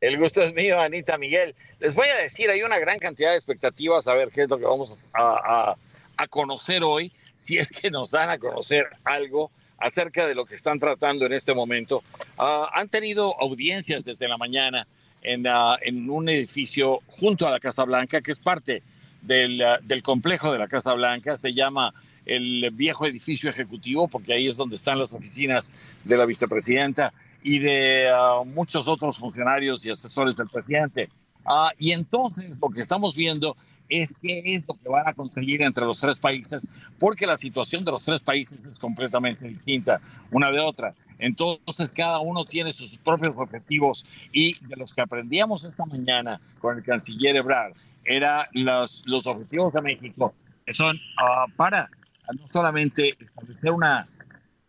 El 0.02 0.18
gusto 0.18 0.42
es 0.42 0.54
mío, 0.54 0.80
Anita 0.80 1.18
Miguel. 1.18 1.54
Les 1.82 1.94
voy 1.94 2.08
a 2.08 2.22
decir, 2.22 2.50
hay 2.50 2.62
una 2.62 2.80
gran 2.80 3.00
cantidad 3.00 3.32
de 3.32 3.36
expectativas 3.36 4.08
a 4.08 4.14
ver 4.14 4.30
qué 4.30 4.44
es 4.44 4.50
lo 4.50 4.58
que 4.58 4.64
vamos 4.64 5.10
a, 5.14 5.76
a, 6.16 6.28
conocer 6.28 6.84
hoy, 6.84 7.12
si 7.36 7.58
es 7.58 7.68
que 7.68 7.92
nos 7.92 8.12
dan 8.12 8.30
a 8.30 8.38
conocer 8.38 8.86
algo 9.04 9.52
acerca 9.78 10.26
de 10.26 10.36
lo 10.36 10.46
que 10.46 10.56
están 10.56 10.80
tratando 10.80 11.26
en 11.26 11.34
este 11.34 11.54
momento. 11.54 12.02
Uh, 12.38 12.66
han 12.74 12.88
tenido 12.88 13.36
audiencias 13.42 14.06
desde 14.06 14.30
la 14.30 14.38
mañana 14.38 14.88
en, 15.22 15.46
uh, 15.46 15.76
en, 15.82 16.10
un 16.10 16.30
edificio 16.30 17.02
junto 17.08 17.46
a 17.46 17.52
la 17.52 17.60
Casa 17.60 17.84
Blanca, 17.84 18.22
que 18.22 18.32
es 18.32 18.40
parte 18.40 18.82
del, 19.22 19.62
uh, 19.62 19.86
del 19.86 20.02
complejo 20.02 20.54
de 20.54 20.60
la 20.60 20.70
Casa 20.70 20.94
Blanca. 20.94 21.36
Se 21.36 21.54
llama 21.54 21.94
el 22.26 22.70
viejo 22.72 23.06
edificio 23.06 23.50
ejecutivo, 23.50 24.08
porque 24.08 24.34
ahí 24.34 24.48
es 24.48 24.56
donde 24.56 24.78
están 24.78 24.98
las 24.98 25.12
oficinas 25.12 25.74
de 26.06 26.16
la 26.16 26.26
vicepresidenta 26.26 27.14
y 27.44 27.60
de 27.60 28.08
uh, 28.12 28.46
muchos 28.46 28.88
otros 28.88 29.18
funcionarios 29.18 29.84
y 29.86 29.90
asesores 29.90 30.36
del 30.36 30.48
presidente. 30.50 31.10
Uh, 31.46 31.70
y 31.78 31.92
entonces 31.92 32.58
lo 32.62 32.70
que 32.70 32.82
estamos 32.82 33.16
viendo 33.16 33.56
es 33.90 34.14
qué 34.22 34.44
es 34.46 34.68
lo 34.68 34.76
que 34.76 34.88
van 34.88 35.08
a 35.08 35.14
conseguir 35.14 35.62
entre 35.64 35.84
los 35.84 36.00
tres 36.00 36.20
países, 36.20 36.68
porque 37.00 37.26
la 37.26 37.38
situación 37.38 37.84
de 37.84 37.92
los 37.92 38.06
tres 38.06 38.22
países 38.22 38.64
es 38.66 38.78
completamente 38.78 39.48
distinta 39.48 40.00
una 40.32 40.52
de 40.52 40.60
otra. 40.60 40.94
Entonces 41.18 41.90
cada 41.90 42.20
uno 42.20 42.46
tiene 42.46 42.72
sus 42.72 42.98
propios 42.98 43.36
objetivos 43.36 44.06
y 44.32 44.64
de 44.68 44.76
los 44.76 44.94
que 44.94 45.02
aprendíamos 45.02 45.64
esta 45.64 45.86
mañana 45.86 46.40
con 46.60 46.78
el 46.78 46.84
canciller 46.84 47.36
Ebrard, 47.36 47.74
era 48.06 48.48
los, 48.54 49.04
los 49.06 49.26
objetivos 49.26 49.74
de 49.74 49.82
México, 49.82 50.34
que 50.66 50.74
son 50.74 50.96
uh, 50.96 51.52
para 51.56 51.90
no 52.38 52.48
solamente 52.48 53.16
establecer 53.20 53.72
una, 53.72 54.08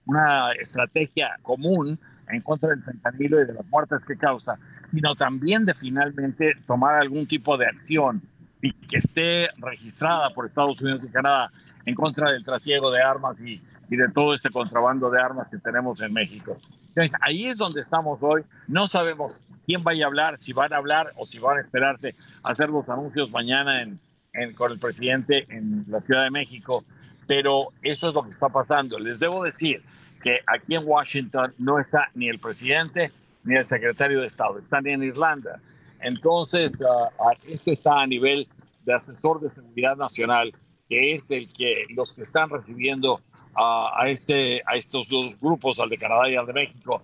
una 0.06 0.52
estrategia 0.52 1.38
común 1.42 1.98
en 2.32 2.40
contra 2.42 2.70
del 2.70 2.82
fentanilo 2.82 3.40
y 3.40 3.46
de 3.46 3.54
las 3.54 3.66
muertes 3.66 4.00
que 4.06 4.16
causa, 4.16 4.58
sino 4.90 5.14
también 5.14 5.64
de 5.64 5.74
finalmente 5.74 6.54
tomar 6.66 6.96
algún 6.96 7.26
tipo 7.26 7.56
de 7.56 7.66
acción 7.66 8.22
y 8.62 8.72
que 8.72 8.98
esté 8.98 9.48
registrada 9.58 10.30
por 10.30 10.46
Estados 10.46 10.80
Unidos 10.80 11.04
y 11.04 11.10
Canadá 11.10 11.50
en 11.86 11.94
contra 11.94 12.30
del 12.30 12.42
trasiego 12.42 12.90
de 12.90 13.02
armas 13.02 13.38
y, 13.40 13.62
y 13.88 13.96
de 13.96 14.08
todo 14.08 14.34
este 14.34 14.50
contrabando 14.50 15.10
de 15.10 15.20
armas 15.20 15.48
que 15.50 15.58
tenemos 15.58 16.00
en 16.00 16.12
México. 16.12 16.58
Entonces, 16.88 17.16
ahí 17.22 17.46
es 17.46 17.56
donde 17.56 17.80
estamos 17.80 18.18
hoy. 18.20 18.42
No 18.66 18.86
sabemos 18.86 19.40
quién 19.64 19.82
vaya 19.82 20.04
a 20.04 20.08
hablar, 20.08 20.36
si 20.36 20.52
van 20.52 20.72
a 20.72 20.76
hablar 20.76 21.12
o 21.16 21.24
si 21.24 21.38
van 21.38 21.58
a 21.58 21.60
esperarse 21.60 22.14
a 22.42 22.50
hacer 22.50 22.68
los 22.68 22.88
anuncios 22.88 23.30
mañana 23.30 23.80
en, 23.80 24.00
en, 24.34 24.54
con 24.54 24.72
el 24.72 24.78
presidente 24.78 25.46
en 25.48 25.84
la 25.88 26.00
Ciudad 26.00 26.24
de 26.24 26.30
México 26.30 26.84
pero 27.30 27.68
eso 27.82 28.08
es 28.08 28.14
lo 28.14 28.24
que 28.24 28.30
está 28.30 28.48
pasando. 28.48 28.98
Les 28.98 29.20
debo 29.20 29.44
decir 29.44 29.84
que 30.22 30.40
aquí 30.46 30.74
en 30.74 30.86
Washington 30.86 31.54
no 31.58 31.78
está 31.78 32.10
ni 32.14 32.28
el 32.28 32.38
presidente 32.38 33.12
ni 33.44 33.56
el 33.56 33.64
secretario 33.64 34.20
de 34.20 34.26
Estado, 34.26 34.58
están 34.58 34.86
en 34.86 35.02
Irlanda. 35.02 35.60
Entonces, 36.00 36.80
uh, 36.80 37.32
esto 37.46 37.70
está 37.70 38.00
a 38.00 38.06
nivel 38.06 38.46
de 38.84 38.94
asesor 38.94 39.40
de 39.40 39.50
seguridad 39.50 39.96
nacional, 39.96 40.52
que 40.88 41.14
es 41.14 41.30
el 41.30 41.52
que 41.52 41.86
los 41.90 42.12
que 42.12 42.22
están 42.22 42.50
recibiendo 42.50 43.14
uh, 43.14 43.88
a, 43.96 44.04
este, 44.08 44.62
a 44.66 44.76
estos 44.76 45.08
dos 45.08 45.38
grupos, 45.40 45.78
al 45.78 45.88
de 45.88 45.98
Canadá 45.98 46.28
y 46.28 46.36
al 46.36 46.46
de 46.46 46.52
México. 46.52 47.02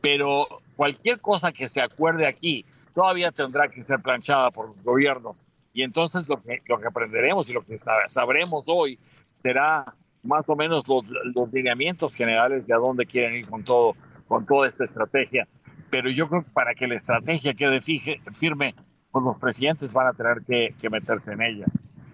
Pero 0.00 0.46
cualquier 0.76 1.20
cosa 1.20 1.52
que 1.52 1.68
se 1.68 1.80
acuerde 1.80 2.26
aquí 2.26 2.64
todavía 2.94 3.32
tendrá 3.32 3.68
que 3.68 3.82
ser 3.82 4.00
planchada 4.00 4.50
por 4.50 4.68
los 4.68 4.82
gobiernos. 4.82 5.44
Y 5.72 5.82
entonces 5.82 6.28
lo 6.28 6.40
que, 6.42 6.62
lo 6.66 6.78
que 6.78 6.86
aprenderemos 6.86 7.48
y 7.48 7.52
lo 7.52 7.62
que 7.62 7.76
sabremos 7.78 8.66
hoy 8.68 8.98
será 9.34 9.94
más 10.24 10.44
o 10.46 10.56
menos 10.56 10.88
los, 10.88 11.04
los 11.34 11.52
lineamientos 11.52 12.14
generales 12.14 12.66
de 12.66 12.74
a 12.74 12.78
dónde 12.78 13.06
quieren 13.06 13.34
ir 13.34 13.46
con 13.46 13.62
todo, 13.62 13.94
con 14.26 14.46
toda 14.46 14.68
esta 14.68 14.84
estrategia. 14.84 15.46
Pero 15.90 16.10
yo 16.10 16.28
creo 16.28 16.44
que 16.44 16.50
para 16.50 16.74
que 16.74 16.88
la 16.88 16.96
estrategia 16.96 17.54
quede 17.54 17.80
fije, 17.80 18.20
firme, 18.32 18.74
pues 19.12 19.24
los 19.24 19.38
presidentes 19.38 19.92
van 19.92 20.08
a 20.08 20.12
tener 20.12 20.42
que, 20.46 20.74
que 20.80 20.90
meterse 20.90 21.32
en 21.32 21.42
ella. 21.42 21.66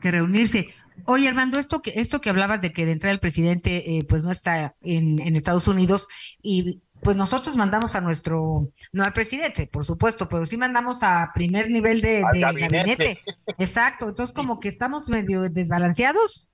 Que 0.03 0.11
reunirse. 0.11 0.69
Oye, 1.07 1.29
Armando, 1.29 1.59
esto 1.59 1.81
que, 1.81 1.93
esto 1.97 2.21
que 2.21 2.31
hablabas 2.31 2.61
de 2.61 2.73
que 2.73 2.85
de 2.85 2.93
entrada 2.93 3.13
el 3.13 3.21
presidente 3.21 3.99
eh, 3.99 4.05
pues 4.07 4.23
no 4.23 4.31
está 4.31 4.75
en, 4.83 5.19
en 5.21 5.37
Estados 5.37 5.69
Unidos 5.69 6.09
y 6.43 6.83
pues 7.03 7.17
nosotros 7.17 7.57
mandamos 7.57 7.95
a 7.95 8.03
nuestro, 8.03 8.71
no 8.93 9.05
al 9.05 9.13
presidente, 9.15 9.67
por 9.67 9.87
supuesto, 9.87 10.29
pero 10.29 10.45
sí 10.45 10.59
mandamos 10.59 11.03
a 11.03 11.31
primer 11.35 11.71
nivel 11.71 12.03
de, 12.03 12.23
de 12.33 12.41
gabinete. 12.41 12.79
gabinete. 12.79 13.21
Exacto, 13.59 14.09
entonces 14.11 14.35
como 14.35 14.61
que 14.61 14.69
estamos 14.69 15.09
medio 15.09 15.49
desbalanceados. 15.49 16.50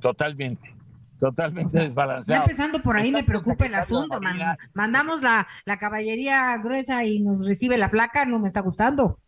Totalmente, 0.00 0.68
totalmente 1.18 1.78
desbalanceado. 1.78 2.44
Ya 2.44 2.50
empezando 2.50 2.80
por 2.80 2.96
ahí 2.96 3.10
me 3.10 3.24
preocupa 3.24 3.66
el 3.66 3.74
asunto, 3.74 4.20
man. 4.20 4.38
Mandamos 4.74 5.22
la, 5.22 5.46
la 5.64 5.76
caballería 5.76 6.56
gruesa 6.58 7.04
y 7.04 7.20
nos 7.20 7.46
recibe 7.46 7.76
la 7.78 7.90
placa, 7.90 8.24
no 8.24 8.38
me 8.38 8.46
está 8.48 8.60
gustando. 8.60 9.18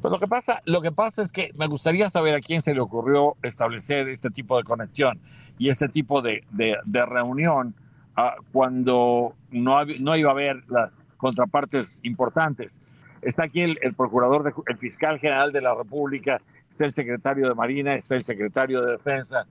Pues 0.00 0.10
lo 0.10 0.18
que 0.18 0.28
pasa, 0.28 0.62
lo 0.64 0.80
que 0.80 0.92
pasa 0.92 1.22
es 1.22 1.30
que 1.30 1.52
me 1.56 1.66
gustaría 1.66 2.08
saber 2.10 2.34
a 2.34 2.40
quién 2.40 2.62
se 2.62 2.74
le 2.74 2.80
ocurrió 2.80 3.36
establecer 3.42 4.08
este 4.08 4.30
tipo 4.30 4.56
de 4.56 4.64
conexión 4.64 5.20
y 5.58 5.68
este 5.68 5.88
tipo 5.88 6.22
de, 6.22 6.44
de, 6.50 6.76
de 6.84 7.06
reunión 7.06 7.74
uh, 8.16 8.42
cuando 8.52 9.34
no, 9.50 9.84
no 9.84 10.16
iba 10.16 10.30
a 10.30 10.32
haber 10.32 10.64
las 10.68 10.94
contrapartes 11.16 12.00
importantes. 12.02 12.80
Está 13.24 13.44
aquí 13.44 13.60
el, 13.60 13.94
procurador, 13.94 14.44
de, 14.44 14.52
el 14.66 14.78
fiscal 14.78 15.18
general 15.18 15.52
de 15.52 15.60
la 15.60 15.74
República, 15.74 16.40
está 16.68 16.84
el 16.84 16.92
secretario 16.92 17.48
de 17.48 17.54
Marina, 17.54 17.94
está 17.94 18.16
el 18.16 18.24
secretario 18.24 18.82
de 18.82 18.92
Defensa, 18.92 19.46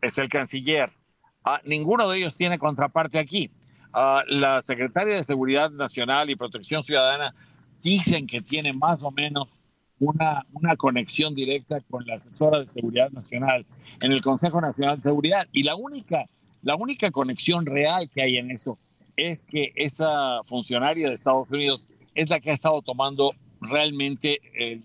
está 0.00 0.22
el 0.22 0.28
canciller. 0.28 0.90
Uh, 1.44 1.56
ninguno 1.64 2.08
de 2.08 2.18
ellos 2.18 2.34
tiene 2.34 2.58
contraparte 2.58 3.18
aquí. 3.18 3.50
Uh, 3.94 4.20
la 4.28 4.60
secretaria 4.62 5.16
de 5.16 5.22
Seguridad 5.22 5.70
Nacional 5.70 6.30
y 6.30 6.36
Protección 6.36 6.82
Ciudadana 6.82 7.34
dicen 7.80 8.26
que 8.26 8.40
tiene 8.40 8.72
más 8.72 9.02
o 9.02 9.10
menos 9.10 9.48
una, 9.98 10.44
una 10.52 10.76
conexión 10.76 11.34
directa 11.34 11.80
con 11.90 12.04
la 12.06 12.14
asesora 12.14 12.60
de 12.60 12.68
seguridad 12.68 13.10
nacional 13.10 13.64
en 14.00 14.12
el 14.12 14.20
Consejo 14.20 14.60
Nacional 14.60 14.96
de 14.96 15.02
Seguridad. 15.02 15.46
Y 15.52 15.62
la 15.62 15.76
única, 15.76 16.26
la 16.62 16.74
única 16.74 17.10
conexión 17.10 17.66
real 17.66 18.10
que 18.10 18.22
hay 18.22 18.36
en 18.36 18.50
eso 18.50 18.78
es 19.16 19.42
que 19.44 19.72
esa 19.76 20.42
funcionaria 20.44 21.08
de 21.08 21.14
Estados 21.14 21.50
Unidos 21.50 21.88
es 22.14 22.28
la 22.30 22.40
que 22.40 22.50
ha 22.50 22.54
estado 22.54 22.82
tomando 22.82 23.32
realmente 23.60 24.40
eh, 24.58 24.80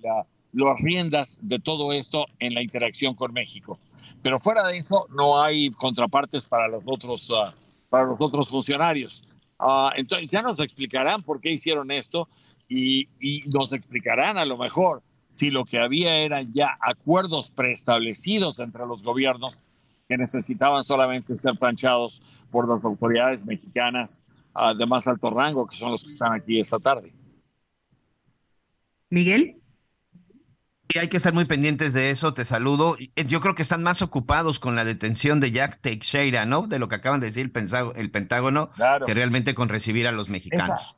las 0.54 0.82
riendas 0.82 1.38
de 1.42 1.60
todo 1.60 1.92
esto 1.92 2.26
en 2.40 2.54
la 2.54 2.62
interacción 2.62 3.16
con 3.16 3.34
México. 3.34 3.80
Pero 4.22 4.40
fuera 4.40 4.68
de 4.68 4.78
eso, 4.78 5.08
no 5.16 5.42
hay 5.42 5.72
contrapartes 5.72 6.44
para 6.44 6.68
los 6.68 6.84
otros, 6.86 7.32
ah, 7.36 7.54
para 7.90 8.06
los 8.06 8.18
otros 8.20 8.48
funcionarios. 8.50 9.24
Ah, 9.60 9.92
entonces 9.96 10.30
ya 10.30 10.42
nos 10.42 10.60
explicarán 10.60 11.24
por 11.24 11.42
qué 11.42 11.52
hicieron 11.52 11.92
esto 11.92 12.28
y, 12.70 13.08
nos 13.48 13.72
explicarán 13.72 14.38
a 14.38 14.46
lo 14.46 14.58
mejor 14.58 15.02
si 15.36 15.50
lo 15.52 15.66
que 15.66 15.80
había 15.80 16.18
eran 16.18 16.52
ya 16.54 16.78
acuerdos 16.82 17.52
preestablecidos 17.52 18.60
entre 18.60 18.86
los 18.86 19.04
gobiernos 19.04 19.62
que 20.08 20.18
necesitaban 20.18 20.84
solamente 20.84 21.38
ser 21.38 21.58
planchados 21.58 22.22
por 22.52 22.68
las 22.68 22.84
autoridades 22.84 23.46
mexicanas 23.46 24.22
uh, 24.56 24.76
de 24.76 24.86
más 24.86 25.08
alto 25.08 25.30
rango, 25.30 25.68
que 25.68 25.76
son 25.76 25.92
los 25.92 26.04
que 26.04 26.12
están 26.12 26.34
aquí 26.34 26.60
esta 26.60 26.80
tarde. 26.80 27.14
Miguel. 29.10 29.62
Y 30.94 31.00
hay 31.00 31.10
que 31.10 31.18
estar 31.18 31.34
muy 31.34 31.46
pendientes 31.46 31.94
de 31.94 32.12
eso, 32.12 32.34
te 32.34 32.46
saludo. 32.46 32.98
Yo 33.28 33.42
creo 33.42 33.56
que 33.56 33.62
están 33.62 33.84
más 33.84 34.02
ocupados 34.02 34.60
con 34.60 34.76
la 34.76 34.86
detención 34.86 35.40
de 35.40 35.52
Jack 35.52 35.82
Teixeira, 35.82 36.46
¿no? 36.46 36.68
De 36.68 36.80
lo 36.80 36.88
que 36.88 36.96
acaban 36.96 37.20
de 37.20 37.28
decir 37.28 37.52
el, 37.54 37.92
el 37.96 38.12
Pentágono, 38.12 38.70
claro. 38.70 39.06
que 39.06 39.14
realmente 39.14 39.54
con 39.54 39.68
recibir 39.68 40.08
a 40.08 40.14
los 40.14 40.30
mexicanos. 40.30 40.96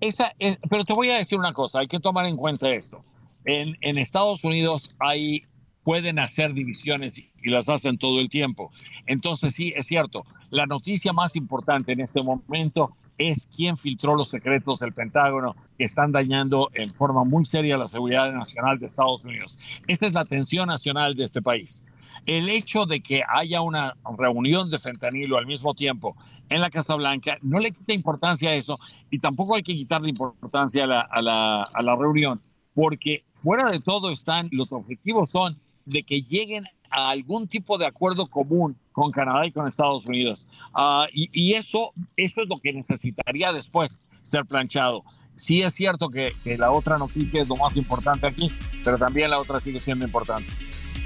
Esa, 0.00 0.26
esa 0.26 0.34
es, 0.38 0.58
pero 0.70 0.84
te 0.84 0.92
voy 0.92 1.10
a 1.10 1.16
decir 1.16 1.38
una 1.38 1.52
cosa, 1.52 1.80
hay 1.80 1.88
que 1.88 1.98
tomar 1.98 2.26
en 2.26 2.36
cuenta 2.36 2.70
esto. 2.70 3.04
En, 3.44 3.76
en 3.80 3.98
Estados 3.98 4.44
Unidos 4.44 4.94
hay 5.00 5.44
pueden 5.84 6.18
hacer 6.18 6.54
divisiones 6.54 7.18
y 7.18 7.50
las 7.50 7.68
hacen 7.68 7.98
todo 7.98 8.20
el 8.20 8.28
tiempo. 8.28 8.72
Entonces 9.06 9.52
sí, 9.54 9.72
es 9.76 9.86
cierto, 9.86 10.24
la 10.50 10.66
noticia 10.66 11.12
más 11.12 11.36
importante 11.36 11.92
en 11.92 12.00
este 12.00 12.22
momento 12.22 12.96
es 13.18 13.48
quién 13.54 13.76
filtró 13.76 14.14
los 14.14 14.28
secretos 14.28 14.80
del 14.80 14.92
Pentágono 14.92 15.56
que 15.78 15.84
están 15.84 16.12
dañando 16.12 16.70
en 16.74 16.92
forma 16.94 17.24
muy 17.24 17.44
seria 17.44 17.76
la 17.76 17.86
seguridad 17.86 18.32
nacional 18.32 18.78
de 18.78 18.86
Estados 18.86 19.24
Unidos. 19.24 19.58
Esta 19.86 20.06
es 20.06 20.12
la 20.12 20.24
tensión 20.24 20.66
nacional 20.68 21.14
de 21.14 21.24
este 21.24 21.42
país. 21.42 21.82
El 22.26 22.48
hecho 22.48 22.86
de 22.86 23.00
que 23.00 23.22
haya 23.28 23.60
una 23.60 23.96
reunión 24.16 24.70
de 24.70 24.78
fentanilo 24.78 25.36
al 25.36 25.46
mismo 25.46 25.74
tiempo 25.74 26.16
en 26.48 26.60
la 26.60 26.70
Casa 26.70 26.94
Blanca 26.94 27.38
no 27.42 27.58
le 27.58 27.72
quita 27.72 27.92
importancia 27.92 28.50
a 28.50 28.54
eso 28.54 28.78
y 29.10 29.18
tampoco 29.18 29.56
hay 29.56 29.62
que 29.62 29.74
quitarle 29.74 30.08
importancia 30.08 30.84
a 30.84 30.86
la, 30.86 31.00
a 31.00 31.20
la, 31.20 31.62
a 31.64 31.82
la 31.82 31.96
reunión 31.96 32.40
porque 32.74 33.24
fuera 33.34 33.70
de 33.70 33.80
todo 33.80 34.10
están, 34.10 34.48
los 34.52 34.72
objetivos 34.72 35.30
son 35.30 35.58
de 35.86 36.02
que 36.02 36.22
lleguen 36.22 36.64
a 36.94 37.10
algún 37.10 37.48
tipo 37.48 37.76
de 37.76 37.86
acuerdo 37.86 38.28
común 38.28 38.76
con 38.92 39.10
Canadá 39.10 39.44
y 39.46 39.50
con 39.50 39.66
Estados 39.66 40.06
Unidos. 40.06 40.46
Uh, 40.74 41.06
y, 41.12 41.28
y, 41.32 41.54
eso, 41.54 41.92
eso 42.16 42.42
es 42.42 42.48
lo 42.48 42.60
que 42.60 42.72
necesitaría 42.72 43.52
después 43.52 43.98
ser 44.22 44.44
planchado. 44.46 45.04
Sí 45.36 45.62
es 45.62 45.74
cierto 45.74 46.08
que, 46.08 46.32
que, 46.44 46.56
la 46.56 46.70
otra 46.70 46.96
noticia 46.96 47.42
es 47.42 47.48
lo 47.48 47.56
más 47.56 47.76
importante 47.76 48.28
aquí, 48.28 48.50
pero 48.84 48.96
también 48.96 49.30
la 49.30 49.40
otra 49.40 49.58
sigue 49.58 49.80
siendo 49.80 50.04
importante. 50.04 50.48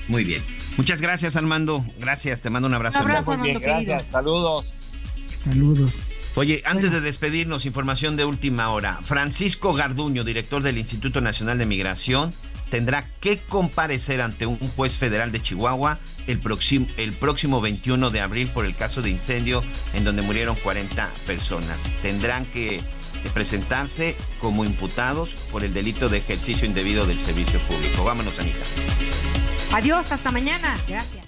Muy 0.08 0.24
bien. 0.24 0.44
Muchas 0.76 1.00
gracias, 1.00 1.36
Armando. 1.36 1.84
Gracias, 1.98 2.42
te 2.42 2.50
mando 2.50 2.68
un 2.68 2.74
abrazo. 2.74 2.98
Un 2.98 3.04
abrazo, 3.04 3.32
Armando, 3.32 3.44
bien, 3.44 3.60
gracias. 3.60 4.08
Saludos. 4.08 4.74
Saludos. 5.42 6.02
Oye, 6.34 6.62
antes 6.66 6.92
de 6.92 7.00
despedirnos, 7.00 7.66
información 7.66 8.16
de 8.16 8.24
última 8.24 8.70
hora. 8.70 9.00
Francisco 9.02 9.72
Garduño, 9.72 10.22
director 10.22 10.62
del 10.62 10.78
Instituto 10.78 11.20
Nacional 11.20 11.58
de 11.58 11.66
Migración, 11.66 12.30
tendrá 12.70 13.04
que 13.20 13.38
comparecer 13.38 14.20
ante 14.20 14.46
un 14.46 14.58
juez 14.58 14.98
federal 14.98 15.32
de 15.32 15.42
Chihuahua 15.42 15.98
el 16.26 16.38
próximo, 16.38 16.86
el 16.96 17.12
próximo 17.12 17.60
21 17.60 18.10
de 18.10 18.20
abril 18.20 18.48
por 18.48 18.64
el 18.66 18.74
caso 18.76 19.02
de 19.02 19.10
incendio 19.10 19.62
en 19.94 20.04
donde 20.04 20.22
murieron 20.22 20.56
40 20.56 21.08
personas. 21.26 21.78
Tendrán 22.02 22.44
que 22.46 22.80
presentarse 23.34 24.16
como 24.40 24.64
imputados 24.64 25.30
por 25.50 25.64
el 25.64 25.74
delito 25.74 26.08
de 26.08 26.18
ejercicio 26.18 26.66
indebido 26.66 27.06
del 27.06 27.18
servicio 27.18 27.58
público. 27.60 28.04
Vámonos, 28.04 28.38
Anita. 28.38 28.58
Adiós, 29.72 30.12
hasta 30.12 30.30
mañana. 30.30 30.76
Gracias. 30.86 31.24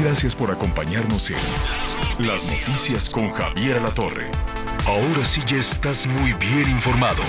Gracias 0.00 0.34
por 0.34 0.50
acompañarnos 0.50 1.30
en 1.30 2.26
Las 2.26 2.44
Noticias 2.44 3.08
con 3.08 3.32
Javier 3.32 3.80
La 3.80 3.90
Torre. 3.90 4.30
Ahora 4.86 5.24
sí 5.24 5.40
ya 5.46 5.56
estás 5.56 6.06
muy 6.06 6.32
bien 6.34 6.68
informado. 6.68 7.22